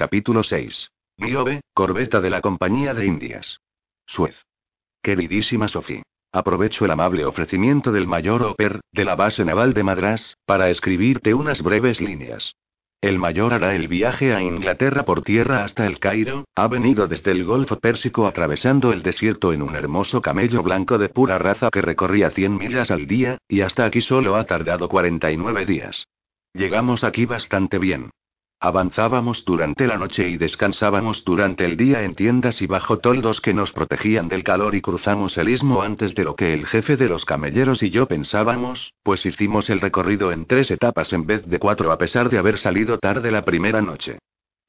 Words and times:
Capítulo 0.00 0.42
6. 0.42 0.92
Niobe, 1.18 1.60
corbeta 1.74 2.22
de 2.22 2.30
la 2.30 2.40
Compañía 2.40 2.94
de 2.94 3.04
Indias. 3.04 3.60
Suez. 4.06 4.34
Queridísima 5.02 5.68
Sophie. 5.68 6.04
Aprovecho 6.32 6.86
el 6.86 6.92
amable 6.92 7.26
ofrecimiento 7.26 7.92
del 7.92 8.06
mayor 8.06 8.42
Oper, 8.44 8.80
de 8.92 9.04
la 9.04 9.14
base 9.14 9.44
naval 9.44 9.74
de 9.74 9.84
Madras, 9.84 10.38
para 10.46 10.70
escribirte 10.70 11.34
unas 11.34 11.60
breves 11.60 12.00
líneas. 12.00 12.54
El 13.02 13.18
mayor 13.18 13.52
hará 13.52 13.74
el 13.74 13.88
viaje 13.88 14.32
a 14.32 14.40
Inglaterra 14.40 15.04
por 15.04 15.20
tierra 15.20 15.64
hasta 15.64 15.86
el 15.86 15.98
Cairo, 15.98 16.46
ha 16.54 16.66
venido 16.66 17.06
desde 17.06 17.32
el 17.32 17.44
Golfo 17.44 17.78
Pérsico 17.78 18.26
atravesando 18.26 18.94
el 18.94 19.02
desierto 19.02 19.52
en 19.52 19.60
un 19.60 19.76
hermoso 19.76 20.22
camello 20.22 20.62
blanco 20.62 20.96
de 20.96 21.10
pura 21.10 21.36
raza 21.36 21.68
que 21.70 21.82
recorría 21.82 22.30
100 22.30 22.56
millas 22.56 22.90
al 22.90 23.06
día, 23.06 23.36
y 23.46 23.60
hasta 23.60 23.84
aquí 23.84 24.00
solo 24.00 24.36
ha 24.36 24.44
tardado 24.44 24.88
49 24.88 25.66
días. 25.66 26.06
Llegamos 26.54 27.04
aquí 27.04 27.26
bastante 27.26 27.78
bien. 27.78 28.08
Avanzábamos 28.62 29.42
durante 29.46 29.86
la 29.86 29.96
noche 29.96 30.28
y 30.28 30.36
descansábamos 30.36 31.24
durante 31.24 31.64
el 31.64 31.78
día 31.78 32.02
en 32.02 32.14
tiendas 32.14 32.60
y 32.60 32.66
bajo 32.66 32.98
toldos 32.98 33.40
que 33.40 33.54
nos 33.54 33.72
protegían 33.72 34.28
del 34.28 34.44
calor 34.44 34.74
y 34.74 34.82
cruzamos 34.82 35.38
el 35.38 35.48
istmo 35.48 35.80
antes 35.80 36.14
de 36.14 36.24
lo 36.24 36.36
que 36.36 36.52
el 36.52 36.66
jefe 36.66 36.98
de 36.98 37.08
los 37.08 37.24
camelleros 37.24 37.82
y 37.82 37.88
yo 37.88 38.04
pensábamos, 38.04 38.92
pues 39.02 39.24
hicimos 39.24 39.70
el 39.70 39.80
recorrido 39.80 40.30
en 40.30 40.44
tres 40.44 40.70
etapas 40.70 41.14
en 41.14 41.24
vez 41.24 41.46
de 41.46 41.58
cuatro 41.58 41.90
a 41.90 41.96
pesar 41.96 42.28
de 42.28 42.36
haber 42.36 42.58
salido 42.58 42.98
tarde 42.98 43.30
la 43.30 43.46
primera 43.46 43.80
noche. 43.80 44.18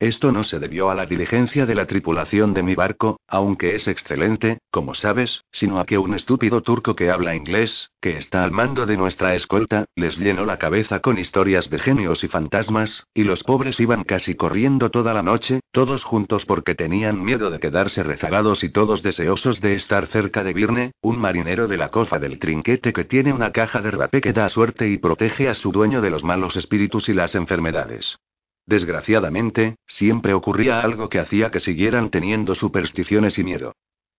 Esto 0.01 0.31
no 0.31 0.43
se 0.43 0.57
debió 0.57 0.89
a 0.89 0.95
la 0.95 1.05
diligencia 1.05 1.67
de 1.67 1.75
la 1.75 1.85
tripulación 1.85 2.55
de 2.55 2.63
mi 2.63 2.73
barco, 2.73 3.19
aunque 3.27 3.75
es 3.75 3.87
excelente, 3.87 4.57
como 4.71 4.95
sabes, 4.95 5.43
sino 5.51 5.79
a 5.79 5.85
que 5.85 5.99
un 5.99 6.15
estúpido 6.15 6.63
turco 6.63 6.95
que 6.95 7.11
habla 7.11 7.35
inglés, 7.35 7.91
que 8.01 8.17
está 8.17 8.43
al 8.43 8.49
mando 8.49 8.87
de 8.87 8.97
nuestra 8.97 9.35
escolta, 9.35 9.85
les 9.95 10.17
llenó 10.17 10.43
la 10.43 10.57
cabeza 10.57 11.01
con 11.01 11.19
historias 11.19 11.69
de 11.69 11.77
genios 11.77 12.23
y 12.23 12.27
fantasmas, 12.27 13.05
y 13.13 13.25
los 13.25 13.43
pobres 13.43 13.79
iban 13.79 14.03
casi 14.03 14.33
corriendo 14.33 14.89
toda 14.89 15.13
la 15.13 15.21
noche, 15.21 15.59
todos 15.71 16.03
juntos 16.03 16.47
porque 16.47 16.73
tenían 16.73 17.23
miedo 17.23 17.51
de 17.51 17.59
quedarse 17.59 18.01
rezagados 18.01 18.63
y 18.63 18.69
todos 18.69 19.03
deseosos 19.03 19.61
de 19.61 19.75
estar 19.75 20.07
cerca 20.07 20.43
de 20.43 20.53
Virne, 20.53 20.93
un 21.03 21.19
marinero 21.19 21.67
de 21.67 21.77
la 21.77 21.89
cofa 21.89 22.17
del 22.17 22.39
trinquete 22.39 22.91
que 22.91 23.05
tiene 23.05 23.33
una 23.33 23.51
caja 23.51 23.81
de 23.81 23.91
rapé 23.91 24.19
que 24.19 24.33
da 24.33 24.49
suerte 24.49 24.89
y 24.89 24.97
protege 24.97 25.47
a 25.47 25.53
su 25.53 25.71
dueño 25.71 26.01
de 26.01 26.09
los 26.09 26.23
malos 26.23 26.55
espíritus 26.55 27.07
y 27.07 27.13
las 27.13 27.35
enfermedades. 27.35 28.17
Desgraciadamente, 28.65 29.75
siempre 29.87 30.33
ocurría 30.33 30.81
algo 30.81 31.09
que 31.09 31.19
hacía 31.19 31.51
que 31.51 31.59
siguieran 31.59 32.09
teniendo 32.09 32.55
supersticiones 32.55 33.37
y 33.37 33.43
miedo. 33.43 33.73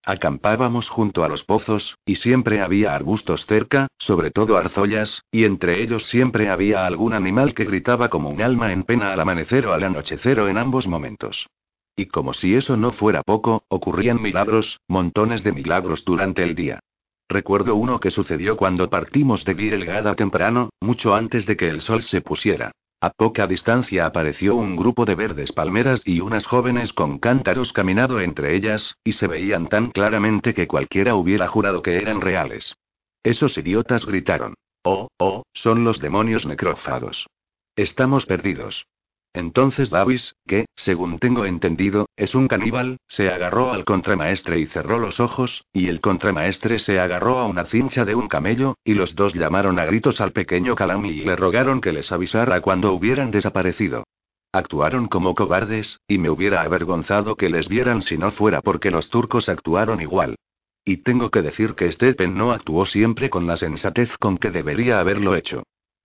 Acampábamos 0.04 0.88
junto 0.88 1.22
a 1.22 1.28
los 1.28 1.44
pozos, 1.44 1.96
y 2.04 2.16
siempre 2.16 2.60
había 2.60 2.92
arbustos 2.92 3.46
cerca, 3.46 3.86
sobre 3.98 4.32
todo 4.32 4.56
arzollas, 4.56 5.22
y 5.30 5.44
entre 5.44 5.80
ellos 5.80 6.06
siempre 6.06 6.50
había 6.50 6.86
algún 6.86 7.12
animal 7.12 7.54
que 7.54 7.64
gritaba 7.64 8.08
como 8.08 8.30
un 8.30 8.42
alma 8.42 8.72
en 8.72 8.82
pena 8.82 9.12
al 9.12 9.20
amanecer 9.20 9.66
o 9.66 9.72
al 9.72 9.84
anochecer 9.84 10.40
o 10.40 10.48
en 10.48 10.58
ambos 10.58 10.88
momentos. 10.88 11.46
Y 11.94 12.06
como 12.06 12.34
si 12.34 12.56
eso 12.56 12.76
no 12.76 12.90
fuera 12.90 13.22
poco, 13.22 13.64
ocurrían 13.68 14.20
milagros, 14.20 14.80
montones 14.88 15.44
de 15.44 15.52
milagros 15.52 16.04
durante 16.04 16.42
el 16.42 16.56
día. 16.56 16.80
Recuerdo 17.28 17.76
uno 17.76 18.00
que 18.00 18.10
sucedió 18.10 18.56
cuando 18.56 18.90
partimos 18.90 19.44
de 19.44 19.54
Virelgada 19.54 20.16
temprano, 20.16 20.70
mucho 20.80 21.14
antes 21.14 21.46
de 21.46 21.56
que 21.56 21.68
el 21.68 21.80
sol 21.80 22.02
se 22.02 22.22
pusiera. 22.22 22.72
A 23.02 23.10
poca 23.10 23.48
distancia 23.48 24.06
apareció 24.06 24.54
un 24.54 24.76
grupo 24.76 25.04
de 25.04 25.16
verdes 25.16 25.50
palmeras 25.50 26.02
y 26.04 26.20
unas 26.20 26.46
jóvenes 26.46 26.92
con 26.92 27.18
cántaros 27.18 27.72
caminando 27.72 28.20
entre 28.20 28.54
ellas, 28.54 28.94
y 29.02 29.14
se 29.14 29.26
veían 29.26 29.66
tan 29.66 29.90
claramente 29.90 30.54
que 30.54 30.68
cualquiera 30.68 31.16
hubiera 31.16 31.48
jurado 31.48 31.82
que 31.82 31.96
eran 31.96 32.20
reales. 32.20 32.76
Esos 33.24 33.58
idiotas 33.58 34.06
gritaron. 34.06 34.54
Oh, 34.84 35.08
oh, 35.18 35.42
son 35.52 35.82
los 35.82 35.98
demonios 35.98 36.46
necrófagos. 36.46 37.26
Estamos 37.74 38.24
perdidos. 38.24 38.86
Entonces 39.34 39.88
Davis, 39.88 40.36
que, 40.46 40.66
según 40.74 41.18
tengo 41.18 41.46
entendido, 41.46 42.06
es 42.16 42.34
un 42.34 42.48
caníbal, 42.48 42.98
se 43.08 43.30
agarró 43.30 43.72
al 43.72 43.84
contramaestre 43.84 44.58
y 44.58 44.66
cerró 44.66 44.98
los 44.98 45.20
ojos, 45.20 45.64
y 45.72 45.88
el 45.88 46.00
contramaestre 46.00 46.78
se 46.78 47.00
agarró 47.00 47.38
a 47.38 47.46
una 47.46 47.64
cincha 47.64 48.04
de 48.04 48.14
un 48.14 48.28
camello, 48.28 48.76
y 48.84 48.92
los 48.92 49.14
dos 49.14 49.32
llamaron 49.32 49.78
a 49.78 49.86
gritos 49.86 50.20
al 50.20 50.32
pequeño 50.32 50.74
Calami 50.74 51.10
y 51.10 51.24
le 51.24 51.36
rogaron 51.36 51.80
que 51.80 51.92
les 51.92 52.12
avisara 52.12 52.60
cuando 52.60 52.92
hubieran 52.92 53.30
desaparecido. 53.30 54.04
Actuaron 54.52 55.08
como 55.08 55.34
cobardes, 55.34 55.98
y 56.06 56.18
me 56.18 56.28
hubiera 56.28 56.60
avergonzado 56.60 57.36
que 57.36 57.48
les 57.48 57.68
vieran 57.68 58.02
si 58.02 58.18
no 58.18 58.32
fuera 58.32 58.60
porque 58.60 58.90
los 58.90 59.08
turcos 59.08 59.48
actuaron 59.48 60.02
igual. 60.02 60.36
Y 60.84 60.98
tengo 60.98 61.30
que 61.30 61.40
decir 61.40 61.74
que 61.74 61.90
Stepen 61.90 62.36
no 62.36 62.52
actuó 62.52 62.84
siempre 62.84 63.30
con 63.30 63.46
la 63.46 63.56
sensatez 63.56 64.18
con 64.18 64.36
que 64.36 64.50
debería 64.50 64.98
haberlo 65.00 65.36
hecho. 65.36 65.62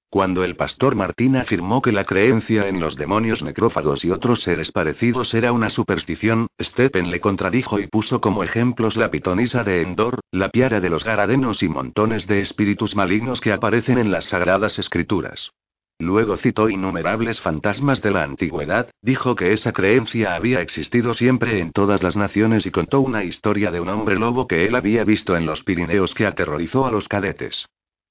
Cuando 0.09 0.45
el 0.45 0.55
pastor 0.55 0.95
Martín 0.95 1.35
afirmó 1.35 1.81
que 1.81 1.91
la 1.91 2.05
creencia 2.05 2.69
en 2.69 2.79
los 2.79 2.95
demonios 2.95 3.43
necrófagos 3.43 4.05
y 4.05 4.11
otros 4.11 4.41
seres 4.41 4.71
parecidos 4.71 5.33
era 5.33 5.51
una 5.51 5.69
superstición, 5.69 6.47
Stepen 6.61 7.11
le 7.11 7.19
contradijo 7.19 7.77
y 7.81 7.87
puso 7.87 8.21
como 8.21 8.41
ejemplos 8.41 8.95
la 8.95 9.11
pitonisa 9.11 9.65
de 9.65 9.81
Endor, 9.81 10.21
la 10.31 10.47
piara 10.47 10.79
de 10.79 10.89
los 10.89 11.03
garadenos 11.03 11.61
y 11.61 11.67
montones 11.67 12.25
de 12.25 12.39
espíritus 12.39 12.95
malignos 12.95 13.41
que 13.41 13.51
aparecen 13.51 13.97
en 13.97 14.09
las 14.09 14.25
sagradas 14.25 14.79
escrituras. 14.79 15.51
Luego 15.99 16.37
citó 16.37 16.69
innumerables 16.69 17.41
fantasmas 17.41 18.01
de 18.01 18.11
la 18.11 18.23
antigüedad, 18.23 18.89
dijo 19.01 19.35
que 19.35 19.51
esa 19.51 19.73
creencia 19.73 20.35
había 20.35 20.61
existido 20.61 21.15
siempre 21.15 21.59
en 21.59 21.73
todas 21.73 22.01
las 22.01 22.15
naciones 22.15 22.65
y 22.65 22.71
contó 22.71 23.01
una 23.01 23.25
historia 23.25 23.71
de 23.71 23.81
un 23.81 23.89
hombre 23.89 24.15
lobo 24.15 24.47
que 24.47 24.67
él 24.67 24.75
había 24.75 25.03
visto 25.03 25.35
en 25.35 25.45
los 25.45 25.63
Pirineos 25.63 26.13
que 26.13 26.25
aterrorizó 26.25 26.85
a 26.85 26.91
los 26.91 27.09
cadetes. 27.09 27.67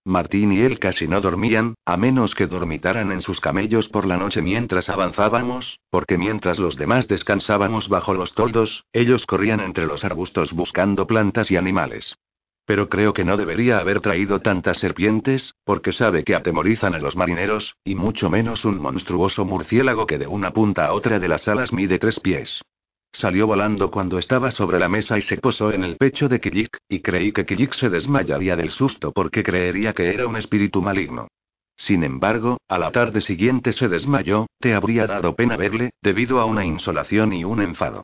Martín 0.06 0.52
y 0.52 0.60
él 0.60 0.78
casi 0.78 1.08
no 1.08 1.20
dormían, 1.20 1.74
a 1.84 1.96
menos 1.96 2.36
que 2.36 2.46
dormitaran 2.46 3.10
en 3.10 3.20
sus 3.20 3.40
camellos 3.40 3.88
por 3.88 4.06
la 4.06 4.16
noche 4.16 4.40
mientras 4.40 4.88
avanzábamos, 4.88 5.80
porque 5.90 6.16
mientras 6.16 6.60
los 6.60 6.76
demás 6.76 7.08
descansábamos 7.08 7.88
bajo 7.88 8.14
los 8.14 8.32
toldos, 8.32 8.84
ellos 8.92 9.26
corrían 9.26 9.58
entre 9.58 9.84
los 9.84 10.04
arbustos 10.04 10.52
buscando 10.52 11.08
plantas 11.08 11.50
y 11.50 11.56
animales. 11.56 12.14
Pero 12.66 12.88
creo 12.88 13.12
que 13.14 13.24
no 13.24 13.36
debería 13.36 13.78
haber 13.78 14.00
traído 14.00 14.38
tantas 14.38 14.78
serpientes, 14.78 15.56
porque 15.64 15.92
sabe 15.92 16.22
que 16.22 16.36
atemorizan 16.36 16.94
a 16.94 16.98
los 16.98 17.16
marineros, 17.16 17.74
y 17.82 17.96
mucho 17.96 18.30
menos 18.30 18.64
un 18.64 18.80
monstruoso 18.80 19.44
murciélago 19.44 20.06
que 20.06 20.18
de 20.18 20.28
una 20.28 20.52
punta 20.52 20.86
a 20.86 20.92
otra 20.92 21.18
de 21.18 21.26
las 21.26 21.48
alas 21.48 21.72
mide 21.72 21.98
tres 21.98 22.20
pies. 22.20 22.62
Salió 23.16 23.46
volando 23.46 23.90
cuando 23.90 24.18
estaba 24.18 24.50
sobre 24.50 24.78
la 24.78 24.90
mesa 24.90 25.16
y 25.16 25.22
se 25.22 25.38
posó 25.38 25.72
en 25.72 25.84
el 25.84 25.96
pecho 25.96 26.28
de 26.28 26.38
Kijik, 26.38 26.76
y 26.86 27.00
creí 27.00 27.32
que 27.32 27.46
Kijik 27.46 27.72
se 27.72 27.88
desmayaría 27.88 28.56
del 28.56 28.68
susto 28.68 29.10
porque 29.10 29.42
creería 29.42 29.94
que 29.94 30.12
era 30.12 30.26
un 30.26 30.36
espíritu 30.36 30.82
maligno. 30.82 31.26
Sin 31.78 32.04
embargo, 32.04 32.58
a 32.68 32.76
la 32.76 32.92
tarde 32.92 33.22
siguiente 33.22 33.72
se 33.72 33.88
desmayó, 33.88 34.48
te 34.60 34.74
habría 34.74 35.06
dado 35.06 35.34
pena 35.34 35.56
verle, 35.56 35.92
debido 36.02 36.40
a 36.40 36.44
una 36.44 36.66
insolación 36.66 37.32
y 37.32 37.42
un 37.42 37.62
enfado. 37.62 38.02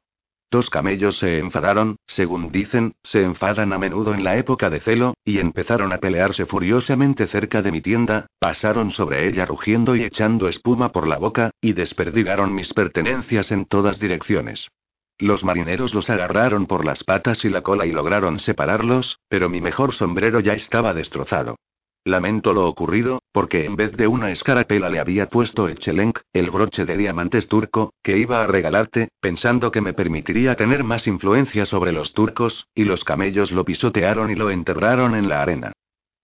Dos 0.51 0.71
camellos 0.71 1.19
se 1.19 1.41
enfadaron, 1.41 1.97
según 2.07 2.51
dicen, 2.51 2.95
se 3.03 3.23
enfadan 3.23 3.75
a 3.75 3.79
menudo 3.79 4.15
en 4.15 4.25
la 4.25 4.39
época 4.39 4.71
de 4.71 4.81
celo, 4.81 5.13
y 5.27 5.41
empezaron 5.41 5.93
a 5.93 5.99
pelearse 5.99 6.47
furiosamente 6.47 7.27
cerca 7.27 7.61
de 7.61 7.71
mi 7.71 7.83
tienda, 7.83 8.29
pasaron 8.39 8.91
sobre 8.91 9.29
ella 9.29 9.45
rugiendo 9.45 9.95
y 9.95 10.05
echando 10.05 10.49
espuma 10.49 10.91
por 10.91 11.07
la 11.07 11.19
boca, 11.19 11.51
y 11.61 11.75
desperdigaron 11.75 12.55
mis 12.55 12.73
pertenencias 12.73 13.53
en 13.53 13.67
todas 13.67 14.01
direcciones. 14.01 14.71
Los 15.19 15.45
marineros 15.45 15.95
los 15.95 16.11
agarraron 16.11 16.67
por 16.67 16.85
las 16.85 17.05
patas 17.05 17.45
y 17.45 17.49
la 17.49 17.63
cola 17.63 17.87
y 17.87 17.93
lograron 17.93 18.39
separarlos, 18.39 19.19
pero 19.29 19.49
mi 19.49 19.61
mejor 19.61 19.93
sombrero 19.93 20.41
ya 20.41 20.55
estaba 20.55 20.95
destrozado. 20.95 21.57
Lamento 22.05 22.53
lo 22.53 22.67
ocurrido, 22.67 23.23
porque 23.31 23.65
en 23.65 23.77
vez 23.77 23.93
de 23.97 24.09
una 24.09 24.33
escarapela 24.33 24.91
le 24.91 24.99
había 24.99 25.29
puesto 25.29 25.69
Echelenk, 25.69 26.19
el 26.33 26.51
broche 26.51 26.85
de 26.85 26.97
diamantes 26.97 27.47
turco, 27.47 27.95
que 28.03 28.19
iba 28.19 28.43
a 28.43 28.47
regalarte, 28.49 29.11
pensando 29.21 29.71
que 29.71 29.81
me 29.81 29.93
permitiría 29.93 30.57
tener 30.57 30.83
más 30.83 31.07
influencia 31.07 31.65
sobre 31.65 31.93
los 31.93 32.13
turcos, 32.13 32.67
y 32.75 32.85
los 32.85 33.05
camellos 33.05 33.53
lo 33.53 33.65
pisotearon 33.65 34.33
y 34.33 34.35
lo 34.35 34.51
enterraron 34.51 35.15
en 35.15 35.29
la 35.29 35.43
arena. 35.43 35.73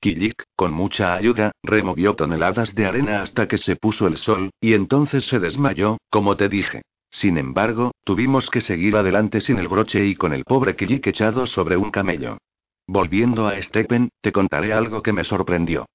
Kilik, 0.01 0.43
con 0.57 0.73
mucha 0.73 1.15
ayuda, 1.15 1.53
removió 1.63 2.15
toneladas 2.15 2.75
de 2.75 2.87
arena 2.87 3.23
hasta 3.23 3.47
que 3.47 3.59
se 3.59 3.77
puso 3.77 4.09
el 4.09 4.17
sol, 4.17 4.51
y 4.61 4.75
entonces 4.75 5.27
se 5.27 5.39
desmayó, 5.39 5.99
como 6.11 6.37
te 6.37 6.49
dije. 6.49 6.83
Sin 7.11 7.39
embargo, 7.39 7.93
tuvimos 8.05 8.51
que 8.51 8.61
seguir 8.61 8.97
adelante 8.97 9.41
sin 9.41 9.59
el 9.59 9.69
broche 9.69 10.05
y 10.05 10.15
con 10.15 10.33
el 10.33 10.45
pobre 10.45 10.77
Kijik 10.77 11.07
echado 11.07 11.47
sobre 11.47 11.77
un 11.77 11.91
camello. 11.91 12.39
Volviendo 12.87 13.47
a 13.49 13.61
Stepen, 13.61 14.11
te 14.21 14.33
contaré 14.33 14.73
algo 14.73 15.03
que 15.03 15.13
me 15.13 15.25
sorprendió. 15.25 15.87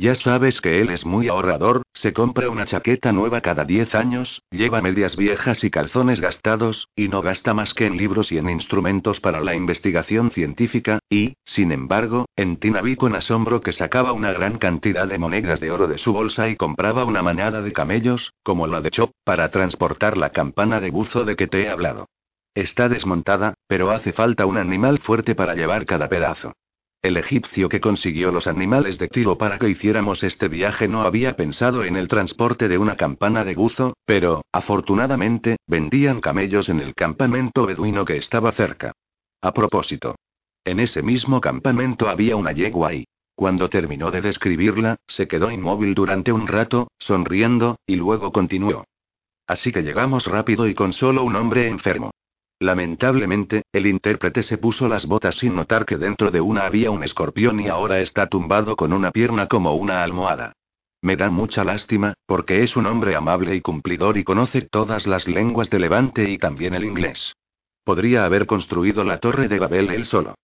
Ya 0.00 0.14
sabes 0.14 0.60
que 0.60 0.80
él 0.80 0.90
es 0.90 1.04
muy 1.04 1.26
ahorrador, 1.26 1.82
se 1.92 2.12
compra 2.12 2.48
una 2.50 2.66
chaqueta 2.66 3.10
nueva 3.10 3.40
cada 3.40 3.64
10 3.64 3.96
años, 3.96 4.44
lleva 4.48 4.80
medias 4.80 5.16
viejas 5.16 5.64
y 5.64 5.70
calzones 5.70 6.20
gastados, 6.20 6.86
y 6.94 7.08
no 7.08 7.20
gasta 7.20 7.52
más 7.52 7.74
que 7.74 7.86
en 7.86 7.96
libros 7.96 8.30
y 8.30 8.38
en 8.38 8.48
instrumentos 8.48 9.18
para 9.18 9.40
la 9.40 9.56
investigación 9.56 10.30
científica, 10.30 11.00
y, 11.10 11.34
sin 11.44 11.72
embargo, 11.72 12.26
en 12.36 12.58
Tina 12.58 12.80
vi 12.80 12.94
con 12.94 13.16
asombro 13.16 13.60
que 13.60 13.72
sacaba 13.72 14.12
una 14.12 14.30
gran 14.30 14.58
cantidad 14.58 15.08
de 15.08 15.18
monedas 15.18 15.58
de 15.58 15.72
oro 15.72 15.88
de 15.88 15.98
su 15.98 16.12
bolsa 16.12 16.48
y 16.48 16.54
compraba 16.54 17.04
una 17.04 17.22
manada 17.22 17.60
de 17.60 17.72
camellos, 17.72 18.32
como 18.44 18.68
la 18.68 18.80
de 18.80 18.92
Chop, 18.92 19.10
para 19.24 19.50
transportar 19.50 20.16
la 20.16 20.30
campana 20.30 20.78
de 20.78 20.92
buzo 20.92 21.24
de 21.24 21.34
que 21.34 21.48
te 21.48 21.62
he 21.62 21.68
hablado. 21.68 22.06
Está 22.54 22.88
desmontada, 22.88 23.54
pero 23.66 23.90
hace 23.90 24.12
falta 24.12 24.46
un 24.46 24.58
animal 24.58 25.00
fuerte 25.00 25.34
para 25.34 25.56
llevar 25.56 25.86
cada 25.86 26.08
pedazo. 26.08 26.52
El 27.00 27.16
egipcio 27.16 27.68
que 27.68 27.80
consiguió 27.80 28.32
los 28.32 28.48
animales 28.48 28.98
de 28.98 29.06
tiro 29.06 29.38
para 29.38 29.58
que 29.58 29.68
hiciéramos 29.68 30.24
este 30.24 30.48
viaje 30.48 30.88
no 30.88 31.02
había 31.02 31.36
pensado 31.36 31.84
en 31.84 31.94
el 31.94 32.08
transporte 32.08 32.66
de 32.66 32.76
una 32.76 32.96
campana 32.96 33.44
de 33.44 33.54
buzo, 33.54 33.96
pero, 34.04 34.44
afortunadamente, 34.50 35.58
vendían 35.68 36.20
camellos 36.20 36.68
en 36.68 36.80
el 36.80 36.94
campamento 36.96 37.66
beduino 37.66 38.04
que 38.04 38.16
estaba 38.16 38.50
cerca. 38.50 38.92
A 39.40 39.52
propósito. 39.52 40.16
En 40.64 40.80
ese 40.80 41.02
mismo 41.02 41.40
campamento 41.40 42.08
había 42.08 42.34
una 42.34 42.50
yegua 42.50 42.92
y, 42.94 43.06
cuando 43.36 43.68
terminó 43.68 44.10
de 44.10 44.20
describirla, 44.20 44.96
se 45.06 45.28
quedó 45.28 45.52
inmóvil 45.52 45.94
durante 45.94 46.32
un 46.32 46.48
rato, 46.48 46.88
sonriendo, 46.98 47.78
y 47.86 47.94
luego 47.94 48.32
continuó. 48.32 48.84
Así 49.46 49.70
que 49.70 49.82
llegamos 49.82 50.26
rápido 50.26 50.66
y 50.66 50.74
con 50.74 50.92
solo 50.92 51.22
un 51.22 51.36
hombre 51.36 51.68
enfermo. 51.68 52.10
Lamentablemente, 52.60 53.62
el 53.72 53.86
intérprete 53.86 54.42
se 54.42 54.58
puso 54.58 54.88
las 54.88 55.06
botas 55.06 55.36
sin 55.36 55.54
notar 55.54 55.86
que 55.86 55.96
dentro 55.96 56.30
de 56.30 56.40
una 56.40 56.66
había 56.66 56.90
un 56.90 57.04
escorpión 57.04 57.60
y 57.60 57.68
ahora 57.68 58.00
está 58.00 58.26
tumbado 58.26 58.74
con 58.74 58.92
una 58.92 59.12
pierna 59.12 59.46
como 59.46 59.74
una 59.74 60.02
almohada. 60.02 60.54
Me 61.00 61.16
da 61.16 61.30
mucha 61.30 61.62
lástima, 61.62 62.14
porque 62.26 62.64
es 62.64 62.76
un 62.76 62.86
hombre 62.86 63.14
amable 63.14 63.54
y 63.54 63.60
cumplidor 63.60 64.18
y 64.18 64.24
conoce 64.24 64.62
todas 64.62 65.06
las 65.06 65.28
lenguas 65.28 65.70
de 65.70 65.78
Levante 65.78 66.28
y 66.28 66.38
también 66.38 66.74
el 66.74 66.84
inglés. 66.84 67.34
Podría 67.84 68.24
haber 68.24 68.46
construido 68.46 69.04
la 69.04 69.18
torre 69.18 69.46
de 69.46 69.60
Babel 69.60 69.90
él 69.90 70.04
solo. 70.04 70.34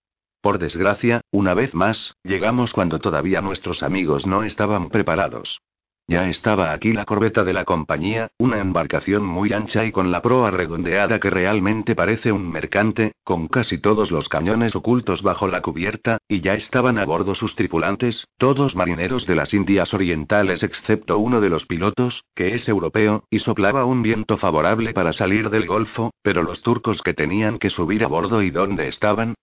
Por 0.41 0.59
desgracia, 0.59 1.23
una 1.33 1.55
vez 1.55 1.75
más, 1.75 2.15
llegamos 2.23 2.73
cuando 2.73 3.01
todavía 3.01 3.41
nuestros 3.41 3.83
amigos 3.83 4.27
no 4.27 4.45
estaban 4.45 4.89
preparados. 4.89 5.61
Ya 6.07 6.29
estaba 6.29 6.73
aquí 6.73 6.93
la 6.93 7.07
corbeta 7.07 7.45
de 7.45 7.55
la 7.55 7.65
compañía, 7.65 8.29
una 8.39 8.59
embarcación 8.59 9.25
muy 9.25 9.55
ancha 9.55 9.87
y 9.87 9.91
con 9.91 10.13
la 10.13 10.21
proa 10.21 10.51
redondeada 10.51 11.19
que 11.19 11.31
realmente 11.31 11.95
parece 11.95 12.31
un 12.31 12.51
mercante, 12.51 13.13
con 13.25 13.49
casi 13.49 13.79
todos 13.79 14.11
los 14.11 14.29
cañones 14.29 14.77
ocultos 14.77 15.23
bajo 15.23 15.49
la 15.49 15.63
cubierta, 15.63 16.19
y 16.29 16.43
ya 16.43 16.53
estaban 16.53 16.99
a 16.99 17.07
bordo 17.07 17.35
sus 17.35 17.55
tripulantes, 17.55 18.27
todos 18.37 18.77
marineros 18.77 19.27
de 19.27 19.35
las 19.35 19.55
Indias 19.55 19.95
Orientales 19.95 20.63
excepto 20.63 21.19
uno 21.19 21.41
de 21.41 21.49
los 21.49 21.65
pilotos, 21.65 22.25
que 22.35 22.55
es 22.55 22.69
europeo, 22.69 23.25
y 23.31 23.39
soplaba 23.39 23.87
un 23.87 24.03
viento 24.03 24.37
favorable 24.37 24.93
para 24.93 25.15
salir 25.15 25.49
del 25.49 25.67
Golfo, 25.67 26.13
pero 26.23 26.43
los 26.43 26.61
turcos 26.61 27.01
que 27.01 27.15
tenían 27.15 27.59
que 27.59 27.71
subir 27.71 28.05
a 28.05 28.09
bordo 28.09 28.43
y 28.43 28.51
dónde 28.51 28.89
estaban, 28.89 29.35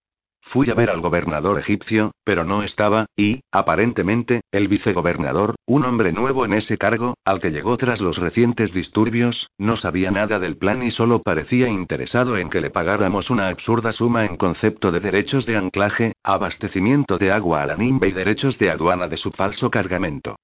Fui 0.51 0.69
a 0.69 0.73
ver 0.73 0.89
al 0.89 0.99
gobernador 0.99 1.57
egipcio, 1.57 2.11
pero 2.25 2.43
no 2.43 2.61
estaba, 2.61 3.05
y, 3.15 3.39
aparentemente, 3.53 4.41
el 4.51 4.67
vicegobernador, 4.67 5.55
un 5.65 5.85
hombre 5.85 6.11
nuevo 6.11 6.43
en 6.43 6.51
ese 6.51 6.77
cargo, 6.77 7.13
al 7.23 7.39
que 7.39 7.51
llegó 7.51 7.77
tras 7.77 8.01
los 8.01 8.17
recientes 8.17 8.73
disturbios, 8.73 9.49
no 9.57 9.77
sabía 9.77 10.11
nada 10.11 10.39
del 10.39 10.57
plan 10.57 10.83
y 10.83 10.91
solo 10.91 11.21
parecía 11.21 11.69
interesado 11.69 12.35
en 12.37 12.49
que 12.49 12.59
le 12.59 12.69
pagáramos 12.69 13.29
una 13.29 13.47
absurda 13.47 13.93
suma 13.93 14.25
en 14.25 14.35
concepto 14.35 14.91
de 14.91 14.99
derechos 14.99 15.45
de 15.45 15.55
anclaje, 15.55 16.15
abastecimiento 16.21 17.17
de 17.17 17.31
agua 17.31 17.61
a 17.61 17.67
la 17.67 17.77
nimba 17.77 18.07
y 18.07 18.11
derechos 18.11 18.59
de 18.59 18.71
aduana 18.71 19.07
de 19.07 19.15
su 19.15 19.31
falso 19.31 19.71
cargamento. 19.71 20.35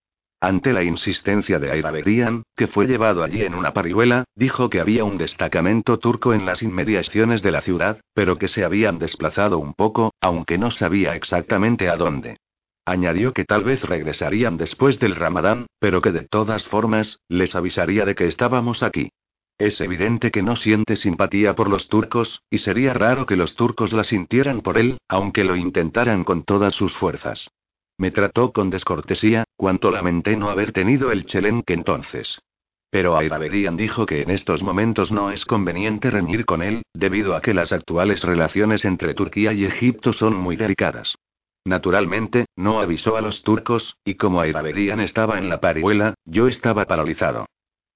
Ante 0.47 0.71
la 0.71 0.81
insistencia 0.81 1.59
de 1.59 1.71
Ayraberian, 1.71 2.43
que 2.55 2.67
fue 2.67 2.87
llevado 2.87 3.21
allí 3.21 3.41
en 3.41 3.53
una 3.53 3.73
parihuela, 3.73 4.23
dijo 4.33 4.69
que 4.69 4.79
había 4.79 5.03
un 5.03 5.17
destacamento 5.17 5.99
turco 5.99 6.33
en 6.33 6.45
las 6.45 6.63
inmediaciones 6.63 7.41
de 7.43 7.51
la 7.51 7.59
ciudad, 7.59 7.99
pero 8.13 8.37
que 8.37 8.47
se 8.47 8.63
habían 8.63 8.97
desplazado 8.97 9.57
un 9.57 9.73
poco, 9.73 10.13
aunque 10.21 10.57
no 10.57 10.71
sabía 10.71 11.17
exactamente 11.17 11.89
a 11.89 11.97
dónde. 11.97 12.37
Añadió 12.85 13.33
que 13.33 13.43
tal 13.43 13.65
vez 13.65 13.83
regresarían 13.83 14.55
después 14.55 15.01
del 15.01 15.17
ramadán, 15.17 15.67
pero 15.79 16.01
que 16.01 16.13
de 16.13 16.21
todas 16.21 16.63
formas, 16.63 17.19
les 17.27 17.53
avisaría 17.53 18.05
de 18.05 18.15
que 18.15 18.27
estábamos 18.27 18.83
aquí. 18.83 19.09
Es 19.57 19.81
evidente 19.81 20.31
que 20.31 20.43
no 20.43 20.55
siente 20.55 20.95
simpatía 20.95 21.55
por 21.55 21.69
los 21.69 21.89
turcos, 21.89 22.41
y 22.49 22.59
sería 22.59 22.93
raro 22.93 23.25
que 23.25 23.35
los 23.35 23.57
turcos 23.57 23.91
la 23.91 24.05
sintieran 24.05 24.61
por 24.61 24.77
él, 24.77 24.97
aunque 25.09 25.43
lo 25.43 25.57
intentaran 25.57 26.23
con 26.23 26.45
todas 26.45 26.73
sus 26.73 26.95
fuerzas. 26.95 27.49
Me 27.97 28.11
trató 28.11 28.51
con 28.51 28.69
descortesía, 28.69 29.43
cuanto 29.55 29.89
lamenté 29.89 30.37
no 30.37 30.49
haber 30.49 30.71
tenido 30.71 31.11
el 31.11 31.25
chelenque 31.25 31.73
entonces. 31.73 32.39
Pero 32.89 33.17
Ayrabedian 33.17 33.75
dijo 33.75 34.05
que 34.05 34.21
en 34.21 34.29
estos 34.29 34.63
momentos 34.63 35.11
no 35.11 35.31
es 35.31 35.45
conveniente 35.45 36.09
reñir 36.09 36.45
con 36.45 36.61
él, 36.61 36.83
debido 36.93 37.35
a 37.35 37.41
que 37.41 37.53
las 37.53 37.71
actuales 37.73 38.23
relaciones 38.23 38.85
entre 38.85 39.13
Turquía 39.13 39.51
y 39.51 39.65
Egipto 39.65 40.13
son 40.13 40.35
muy 40.35 40.55
delicadas. 40.55 41.15
Naturalmente, 41.65 42.45
no 42.55 42.79
avisó 42.79 43.17
a 43.17 43.21
los 43.21 43.43
turcos, 43.43 43.97
y 44.05 44.15
como 44.15 44.39
Ayrabedian 44.39 45.01
estaba 45.01 45.37
en 45.37 45.49
la 45.49 45.59
parihuela, 45.59 46.13
yo 46.23 46.47
estaba 46.47 46.85
paralizado. 46.85 47.45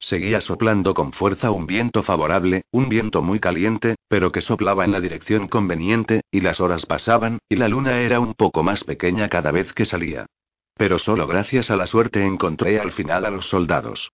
Seguía 0.01 0.41
soplando 0.41 0.95
con 0.95 1.13
fuerza 1.13 1.51
un 1.51 1.67
viento 1.67 2.01
favorable, 2.01 2.63
un 2.71 2.89
viento 2.89 3.21
muy 3.21 3.39
caliente, 3.39 3.95
pero 4.07 4.31
que 4.31 4.41
soplaba 4.41 4.83
en 4.83 4.91
la 4.91 4.99
dirección 4.99 5.47
conveniente, 5.47 6.21
y 6.31 6.41
las 6.41 6.59
horas 6.59 6.87
pasaban, 6.87 7.37
y 7.47 7.55
la 7.55 7.67
luna 7.67 7.99
era 7.99 8.19
un 8.19 8.33
poco 8.33 8.63
más 8.63 8.83
pequeña 8.83 9.29
cada 9.29 9.51
vez 9.51 9.73
que 9.73 9.85
salía. 9.85 10.25
Pero 10.75 10.97
solo 10.97 11.27
gracias 11.27 11.69
a 11.69 11.75
la 11.75 11.85
suerte 11.85 12.25
encontré 12.25 12.79
al 12.79 12.91
final 12.91 13.25
a 13.25 13.29
los 13.29 13.45
soldados. 13.47 14.11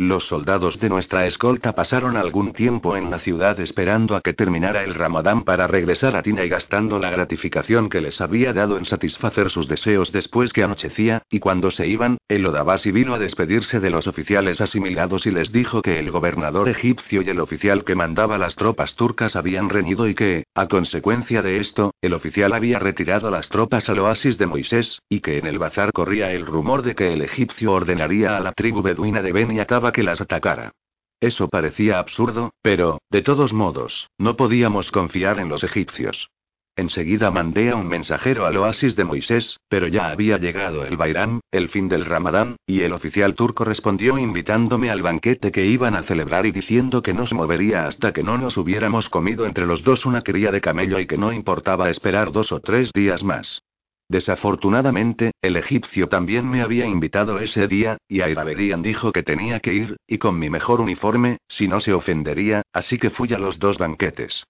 Los 0.00 0.28
soldados 0.28 0.80
de 0.80 0.88
nuestra 0.88 1.26
escolta 1.26 1.74
pasaron 1.74 2.16
algún 2.16 2.54
tiempo 2.54 2.96
en 2.96 3.10
la 3.10 3.18
ciudad 3.18 3.60
esperando 3.60 4.16
a 4.16 4.22
que 4.22 4.32
terminara 4.32 4.82
el 4.82 4.94
ramadán 4.94 5.42
para 5.44 5.66
regresar 5.66 6.16
a 6.16 6.22
Tina 6.22 6.42
y 6.42 6.48
gastando 6.48 6.98
la 6.98 7.10
gratificación 7.10 7.90
que 7.90 8.00
les 8.00 8.18
había 8.22 8.54
dado 8.54 8.78
en 8.78 8.86
satisfacer 8.86 9.50
sus 9.50 9.68
deseos 9.68 10.10
después 10.10 10.54
que 10.54 10.62
anochecía, 10.62 11.24
y 11.28 11.38
cuando 11.38 11.70
se 11.70 11.86
iban, 11.86 12.16
el 12.28 12.46
Odabasi 12.46 12.92
vino 12.92 13.12
a 13.12 13.18
despedirse 13.18 13.78
de 13.78 13.90
los 13.90 14.06
oficiales 14.06 14.62
asimilados 14.62 15.26
y 15.26 15.32
les 15.32 15.52
dijo 15.52 15.82
que 15.82 15.98
el 15.98 16.10
gobernador 16.10 16.70
egipcio 16.70 17.20
y 17.20 17.28
el 17.28 17.38
oficial 17.38 17.84
que 17.84 17.94
mandaba 17.94 18.38
las 18.38 18.56
tropas 18.56 18.94
turcas 18.94 19.36
habían 19.36 19.68
reñido 19.68 20.08
y 20.08 20.14
que, 20.14 20.44
a 20.54 20.66
consecuencia 20.66 21.42
de 21.42 21.58
esto, 21.58 21.92
el 22.00 22.14
oficial 22.14 22.54
había 22.54 22.78
retirado 22.78 23.30
las 23.30 23.50
tropas 23.50 23.90
al 23.90 23.98
oasis 23.98 24.38
de 24.38 24.46
Moisés, 24.46 25.02
y 25.10 25.20
que 25.20 25.36
en 25.36 25.46
el 25.46 25.58
bazar 25.58 25.92
corría 25.92 26.32
el 26.32 26.46
rumor 26.46 26.80
de 26.80 26.94
que 26.94 27.12
el 27.12 27.20
egipcio 27.20 27.72
ordenaría 27.72 28.38
a 28.38 28.40
la 28.40 28.52
tribu 28.52 28.80
beduina 28.80 29.20
de 29.20 29.32
Ben 29.32 29.52
y 29.52 29.60
Que 29.92 30.02
las 30.02 30.20
atacara. 30.20 30.72
Eso 31.20 31.48
parecía 31.48 31.98
absurdo, 31.98 32.54
pero, 32.62 33.00
de 33.10 33.22
todos 33.22 33.52
modos, 33.52 34.08
no 34.16 34.36
podíamos 34.36 34.90
confiar 34.90 35.38
en 35.38 35.48
los 35.48 35.64
egipcios. 35.64 36.30
Enseguida 36.76 37.30
mandé 37.30 37.70
a 37.70 37.76
un 37.76 37.88
mensajero 37.88 38.46
al 38.46 38.56
oasis 38.56 38.96
de 38.96 39.04
Moisés, 39.04 39.58
pero 39.68 39.88
ya 39.88 40.08
había 40.08 40.38
llegado 40.38 40.86
el 40.86 40.96
Bairán, 40.96 41.40
el 41.50 41.68
fin 41.68 41.88
del 41.88 42.06
Ramadán, 42.06 42.56
y 42.66 42.80
el 42.80 42.94
oficial 42.94 43.34
turco 43.34 43.64
respondió 43.64 44.16
invitándome 44.16 44.88
al 44.88 45.02
banquete 45.02 45.52
que 45.52 45.66
iban 45.66 45.94
a 45.94 46.04
celebrar 46.04 46.46
y 46.46 46.52
diciendo 46.52 47.02
que 47.02 47.12
no 47.12 47.26
se 47.26 47.34
movería 47.34 47.86
hasta 47.86 48.12
que 48.12 48.22
no 48.22 48.38
nos 48.38 48.56
hubiéramos 48.56 49.10
comido 49.10 49.44
entre 49.44 49.66
los 49.66 49.82
dos 49.82 50.06
una 50.06 50.22
cría 50.22 50.52
de 50.52 50.62
camello 50.62 51.00
y 51.00 51.06
que 51.06 51.18
no 51.18 51.32
importaba 51.32 51.90
esperar 51.90 52.32
dos 52.32 52.50
o 52.50 52.60
tres 52.60 52.92
días 52.94 53.22
más. 53.22 53.60
Desafortunadamente, 54.10 55.30
el 55.40 55.54
egipcio 55.54 56.08
también 56.08 56.50
me 56.50 56.62
había 56.62 56.84
invitado 56.84 57.38
ese 57.38 57.68
día, 57.68 57.96
y 58.08 58.22
Ayrabedian 58.22 58.82
dijo 58.82 59.12
que 59.12 59.22
tenía 59.22 59.60
que 59.60 59.72
ir, 59.72 59.98
y 60.08 60.18
con 60.18 60.36
mi 60.36 60.50
mejor 60.50 60.80
uniforme, 60.80 61.38
si 61.46 61.68
no 61.68 61.78
se 61.78 61.92
ofendería, 61.92 62.62
así 62.72 62.98
que 62.98 63.10
fui 63.10 63.32
a 63.32 63.38
los 63.38 63.60
dos 63.60 63.78
banquetes. 63.78 64.42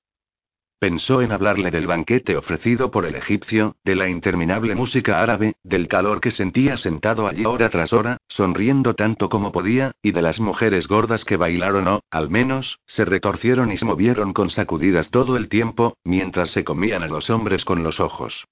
Pensó 0.79 1.21
en 1.21 1.31
hablarle 1.31 1.71
del 1.71 1.87
banquete 1.87 2.39
ofrecido 2.39 2.91
por 2.91 3.05
el 3.05 3.17
egipcio, 3.17 3.77
de 3.85 3.97
la 3.97 4.09
interminable 4.09 4.75
música 4.75 5.21
árabe, 5.21 5.53
del 5.63 5.89
calor 5.89 6.23
que 6.23 6.31
sentía 6.31 6.79
sentado 6.79 7.29
allí 7.29 7.45
hora 7.45 7.69
tras 7.69 7.93
hora, 7.93 8.17
sonriendo 8.29 8.95
tanto 8.95 9.29
como 9.29 9.53
podía, 9.53 9.93
y 10.01 10.13
de 10.13 10.23
las 10.23 10.41
mujeres 10.41 10.89
gordas 10.89 11.27
que 11.27 11.37
bailaron 11.37 11.87
o, 11.87 12.01
al 12.11 12.31
menos, 12.31 12.79
se 12.87 13.05
retorcieron 13.05 13.71
y 13.73 13.77
se 13.77 13.85
movieron 13.85 14.33
con 14.33 14.49
sacudidas 14.49 15.11
todo 15.11 15.37
el 15.37 15.51
tiempo, 15.51 15.99
mientras 16.03 16.51
se 16.51 16.65
comían 16.65 17.03
a 17.03 17.09
los 17.09 17.29
hombres 17.29 17.67
con 17.67 17.83
los 17.83 18.01
ojos. 18.01 18.47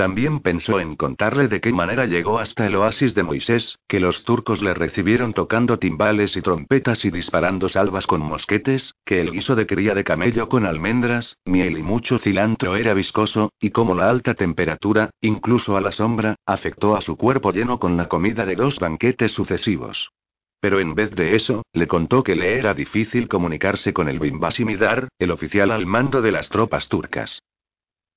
También 0.00 0.40
pensó 0.40 0.80
en 0.80 0.96
contarle 0.96 1.46
de 1.46 1.60
qué 1.60 1.74
manera 1.74 2.06
llegó 2.06 2.38
hasta 2.38 2.66
el 2.66 2.74
oasis 2.74 3.14
de 3.14 3.22
Moisés, 3.22 3.78
que 3.86 4.00
los 4.00 4.24
turcos 4.24 4.62
le 4.62 4.72
recibieron 4.72 5.34
tocando 5.34 5.78
timbales 5.78 6.38
y 6.38 6.40
trompetas 6.40 7.04
y 7.04 7.10
disparando 7.10 7.68
salvas 7.68 8.06
con 8.06 8.22
mosquetes, 8.22 8.94
que 9.04 9.20
el 9.20 9.30
guiso 9.30 9.56
de 9.56 9.66
cría 9.66 9.92
de 9.94 10.02
camello 10.02 10.48
con 10.48 10.64
almendras, 10.64 11.36
miel 11.44 11.76
y 11.76 11.82
mucho 11.82 12.16
cilantro 12.16 12.76
era 12.76 12.94
viscoso, 12.94 13.52
y 13.60 13.72
como 13.72 13.94
la 13.94 14.08
alta 14.08 14.32
temperatura, 14.32 15.10
incluso 15.20 15.76
a 15.76 15.82
la 15.82 15.92
sombra, 15.92 16.36
afectó 16.46 16.96
a 16.96 17.02
su 17.02 17.18
cuerpo 17.18 17.52
lleno 17.52 17.78
con 17.78 17.98
la 17.98 18.08
comida 18.08 18.46
de 18.46 18.56
dos 18.56 18.78
banquetes 18.78 19.32
sucesivos. 19.32 20.12
Pero 20.60 20.80
en 20.80 20.94
vez 20.94 21.10
de 21.10 21.36
eso, 21.36 21.62
le 21.74 21.86
contó 21.86 22.22
que 22.22 22.36
le 22.36 22.56
era 22.56 22.72
difícil 22.72 23.28
comunicarse 23.28 23.92
con 23.92 24.08
el 24.08 24.18
Bimbasimidar, 24.18 25.08
el 25.18 25.30
oficial 25.30 25.70
al 25.70 25.84
mando 25.84 26.22
de 26.22 26.32
las 26.32 26.48
tropas 26.48 26.88
turcas. 26.88 27.42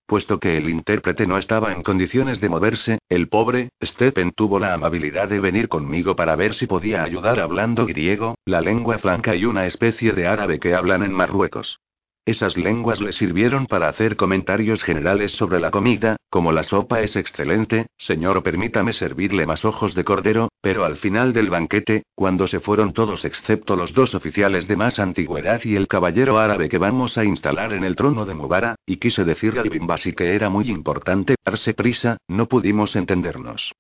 Puesto 0.06 0.40
que 0.40 0.58
el 0.58 0.70
intérprete 0.70 1.26
no 1.26 1.38
estaba 1.38 1.72
en 1.72 1.82
condiciones 1.82 2.42
de 2.42 2.50
moverse, 2.50 3.00
el 3.10 3.30
pobre, 3.30 3.70
Stephen 3.82 4.32
tuvo 4.32 4.60
la 4.60 4.74
amabilidad 4.74 5.30
de 5.30 5.40
venir 5.40 5.70
conmigo 5.70 6.16
para 6.16 6.36
ver 6.36 6.54
si 6.56 6.68
podía 6.68 7.04
ayudar 7.04 7.40
hablando 7.40 7.86
griego, 7.86 8.36
la 8.46 8.62
lengua 8.62 8.98
franca 9.00 9.36
y 9.36 9.46
una 9.46 9.66
especie 9.66 10.12
de 10.12 10.28
árabe 10.28 10.60
que 10.60 10.76
hablan 10.76 11.04
en 11.04 11.14
Marruecos. 11.14 11.80
Esas 12.26 12.56
lenguas 12.56 13.02
le 13.02 13.12
sirvieron 13.12 13.68
para 13.68 13.90
hacer 13.90 14.16
comentarios 14.16 14.82
generales 14.82 15.34
sobre 15.34 15.60
la 15.60 15.72
comida, 15.72 16.16
como 16.30 16.54
la 16.54 16.64
sopa 16.64 17.02
es 17.02 17.18
excelente, 17.18 17.88
señor 17.98 18.42
permítame 18.44 18.94
servirle 18.94 19.46
más 19.46 19.66
ojos 19.66 19.94
de 19.94 20.06
cordero, 20.06 20.48
pero 20.62 20.86
al 20.86 20.96
final 20.96 21.34
del 21.34 21.50
banquete, 21.50 22.04
cuando 22.16 22.48
se 22.48 22.62
fueron 22.62 22.94
todos 22.94 23.26
excepto 23.26 23.76
los 23.76 23.94
dos 23.94 24.16
oficiales 24.16 24.70
de 24.70 24.78
más 24.78 25.00
antigüedad 25.00 25.60
y 25.66 25.76
el 25.76 25.90
caballero 25.90 26.40
árabe 26.40 26.70
que 26.70 26.78
vamos 26.78 27.18
a 27.18 27.26
instalar 27.26 27.74
en 27.74 27.84
el 27.84 27.98
trono 27.98 28.26
de 28.26 28.36
Mubara, 28.36 28.76
y 28.86 28.98
quise 28.98 29.26
decirle 29.26 29.60
al 29.60 29.70
Bimbasi 29.70 30.14
que 30.14 30.34
era 30.34 30.50
muy 30.50 30.70
importante 30.70 31.36
darse 31.44 31.74
prisa, 31.74 32.16
no 32.30 32.48
pudimos 32.48 32.96
entendernos. 32.96 33.74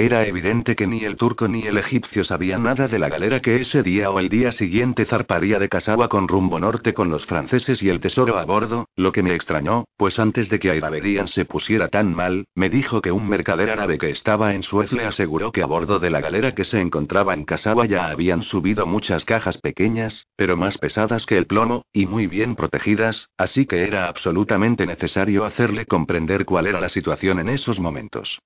Era 0.00 0.24
evidente 0.24 0.76
que 0.76 0.86
ni 0.86 1.04
el 1.04 1.16
turco 1.16 1.48
ni 1.48 1.66
el 1.66 1.76
egipcio 1.76 2.22
sabían 2.22 2.62
nada 2.62 2.86
de 2.86 3.00
la 3.00 3.08
galera 3.08 3.40
que 3.40 3.60
ese 3.60 3.82
día 3.82 4.12
o 4.12 4.20
el 4.20 4.28
día 4.28 4.52
siguiente 4.52 5.04
zarparía 5.04 5.58
de 5.58 5.68
Casawa 5.68 6.08
con 6.08 6.28
rumbo 6.28 6.60
norte 6.60 6.94
con 6.94 7.10
los 7.10 7.26
franceses 7.26 7.82
y 7.82 7.88
el 7.88 7.98
tesoro 7.98 8.38
a 8.38 8.44
bordo, 8.44 8.86
lo 8.94 9.10
que 9.10 9.24
me 9.24 9.34
extrañó, 9.34 9.86
pues 9.96 10.20
antes 10.20 10.48
de 10.50 10.60
que 10.60 10.70
Airaberian 10.70 11.26
se 11.26 11.46
pusiera 11.46 11.88
tan 11.88 12.14
mal, 12.14 12.44
me 12.54 12.70
dijo 12.70 13.02
que 13.02 13.10
un 13.10 13.28
mercader 13.28 13.70
árabe 13.70 13.98
que 13.98 14.10
estaba 14.10 14.54
en 14.54 14.62
Suez 14.62 14.92
le 14.92 15.04
aseguró 15.04 15.50
que 15.50 15.64
a 15.64 15.66
bordo 15.66 15.98
de 15.98 16.10
la 16.10 16.20
galera 16.20 16.54
que 16.54 16.62
se 16.62 16.80
encontraba 16.80 17.34
en 17.34 17.44
Casawa 17.44 17.84
ya 17.86 18.06
habían 18.06 18.42
subido 18.42 18.86
muchas 18.86 19.24
cajas 19.24 19.58
pequeñas, 19.58 20.28
pero 20.36 20.56
más 20.56 20.78
pesadas 20.78 21.26
que 21.26 21.36
el 21.36 21.48
plomo, 21.48 21.82
y 21.92 22.06
muy 22.06 22.28
bien 22.28 22.54
protegidas, 22.54 23.30
así 23.36 23.66
que 23.66 23.82
era 23.82 24.06
absolutamente 24.06 24.86
necesario 24.86 25.44
hacerle 25.44 25.86
comprender 25.86 26.44
cuál 26.44 26.68
era 26.68 26.80
la 26.80 26.88
situación 26.88 27.40
en 27.40 27.48
esos 27.48 27.80
momentos. 27.80 28.38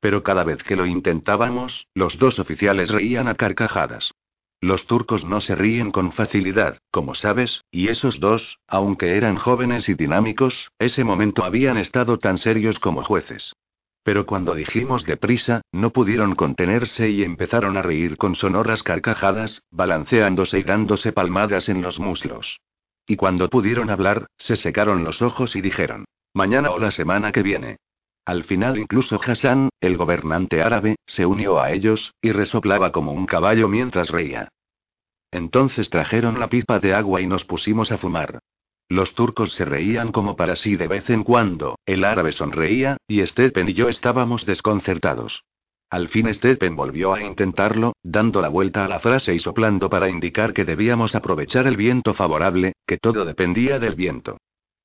Pero 0.00 0.22
cada 0.22 0.44
vez 0.44 0.62
que 0.62 0.76
lo 0.76 0.86
intentábamos, 0.86 1.86
los 1.94 2.18
dos 2.18 2.38
oficiales 2.38 2.90
reían 2.90 3.28
a 3.28 3.34
carcajadas. 3.34 4.12
Los 4.60 4.86
turcos 4.86 5.24
no 5.24 5.40
se 5.40 5.54
ríen 5.54 5.92
con 5.92 6.10
facilidad, 6.10 6.78
como 6.90 7.14
sabes, 7.14 7.62
y 7.70 7.88
esos 7.88 8.18
dos, 8.18 8.58
aunque 8.66 9.16
eran 9.16 9.36
jóvenes 9.36 9.88
y 9.88 9.94
dinámicos, 9.94 10.72
ese 10.80 11.04
momento 11.04 11.44
habían 11.44 11.78
estado 11.78 12.18
tan 12.18 12.38
serios 12.38 12.80
como 12.80 13.04
jueces. 13.04 13.52
Pero 14.02 14.26
cuando 14.26 14.54
dijimos 14.54 15.04
deprisa, 15.04 15.62
no 15.70 15.90
pudieron 15.90 16.34
contenerse 16.34 17.10
y 17.10 17.22
empezaron 17.22 17.76
a 17.76 17.82
reír 17.82 18.16
con 18.16 18.34
sonoras 18.34 18.82
carcajadas, 18.82 19.62
balanceándose 19.70 20.58
y 20.58 20.62
dándose 20.64 21.12
palmadas 21.12 21.68
en 21.68 21.82
los 21.82 22.00
muslos. 22.00 22.58
Y 23.06 23.16
cuando 23.16 23.48
pudieron 23.48 23.90
hablar, 23.90 24.26
se 24.38 24.56
secaron 24.56 25.04
los 25.04 25.22
ojos 25.22 25.54
y 25.56 25.60
dijeron, 25.60 26.04
mañana 26.34 26.70
o 26.70 26.78
la 26.78 26.90
semana 26.90 27.32
que 27.32 27.42
viene. 27.42 27.76
Al 28.28 28.44
final 28.44 28.76
incluso 28.76 29.18
Hassan, 29.26 29.70
el 29.80 29.96
gobernante 29.96 30.60
árabe, 30.60 30.96
se 31.06 31.24
unió 31.24 31.62
a 31.62 31.72
ellos, 31.72 32.12
y 32.20 32.30
resoplaba 32.32 32.92
como 32.92 33.12
un 33.12 33.24
caballo 33.24 33.68
mientras 33.68 34.10
reía. 34.10 34.50
Entonces 35.30 35.88
trajeron 35.88 36.38
la 36.38 36.50
pipa 36.50 36.78
de 36.78 36.92
agua 36.92 37.22
y 37.22 37.26
nos 37.26 37.46
pusimos 37.46 37.90
a 37.90 37.96
fumar. 37.96 38.40
Los 38.90 39.14
turcos 39.14 39.54
se 39.54 39.64
reían 39.64 40.12
como 40.12 40.36
para 40.36 40.56
sí 40.56 40.76
de 40.76 40.88
vez 40.88 41.08
en 41.08 41.24
cuando, 41.24 41.78
el 41.86 42.04
árabe 42.04 42.32
sonreía, 42.32 42.98
y 43.08 43.24
Stephen 43.24 43.70
y 43.70 43.72
yo 43.72 43.88
estábamos 43.88 44.44
desconcertados. 44.44 45.44
Al 45.88 46.08
fin 46.08 46.32
Stephen 46.34 46.76
volvió 46.76 47.14
a 47.14 47.22
intentarlo, 47.22 47.94
dando 48.02 48.42
la 48.42 48.50
vuelta 48.50 48.84
a 48.84 48.88
la 48.88 49.00
frase 49.00 49.34
y 49.34 49.38
soplando 49.38 49.88
para 49.88 50.10
indicar 50.10 50.52
que 50.52 50.66
debíamos 50.66 51.14
aprovechar 51.14 51.66
el 51.66 51.78
viento 51.78 52.12
favorable, 52.12 52.74
que 52.86 52.98
todo 52.98 53.24
dependía 53.24 53.78
del 53.78 53.94
viento. 53.94 54.36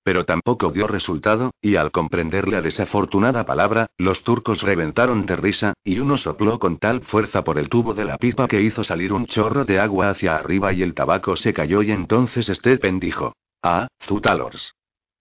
Pero 0.04 0.26
tampoco 0.26 0.72
dio 0.72 0.86
resultado, 0.86 1.52
y 1.62 1.78
al 1.78 1.92
comprender 1.92 2.50
la 2.50 2.62
desafortunada 2.62 3.46
palabra, 3.46 3.88
los 3.98 4.24
turcos 4.24 4.62
reventaron 4.62 5.26
de 5.26 5.38
risa, 5.38 5.74
y 5.84 6.00
uno 6.00 6.18
sopló 6.18 6.60
con 6.60 6.78
tal 6.78 7.02
fuerza 7.02 7.44
por 7.44 7.58
el 7.58 7.70
tubo 7.70 7.94
de 7.94 8.06
la 8.06 8.18
pipa 8.18 8.48
que 8.48 8.62
hizo 8.62 8.84
salir 8.84 9.14
un 9.14 9.26
chorro 9.26 9.64
de 9.64 9.80
agua 9.80 10.10
hacia 10.10 10.36
arriba 10.36 10.74
y 10.74 10.84
el 10.84 10.94
tabaco 10.94 11.38
se 11.38 11.54
cayó 11.54 11.82
y 11.82 11.92
entonces 11.92 12.48
Stephen 12.48 13.00
dijo, 13.00 13.34
Ah, 13.62 13.88
Zutalors. 14.04 14.76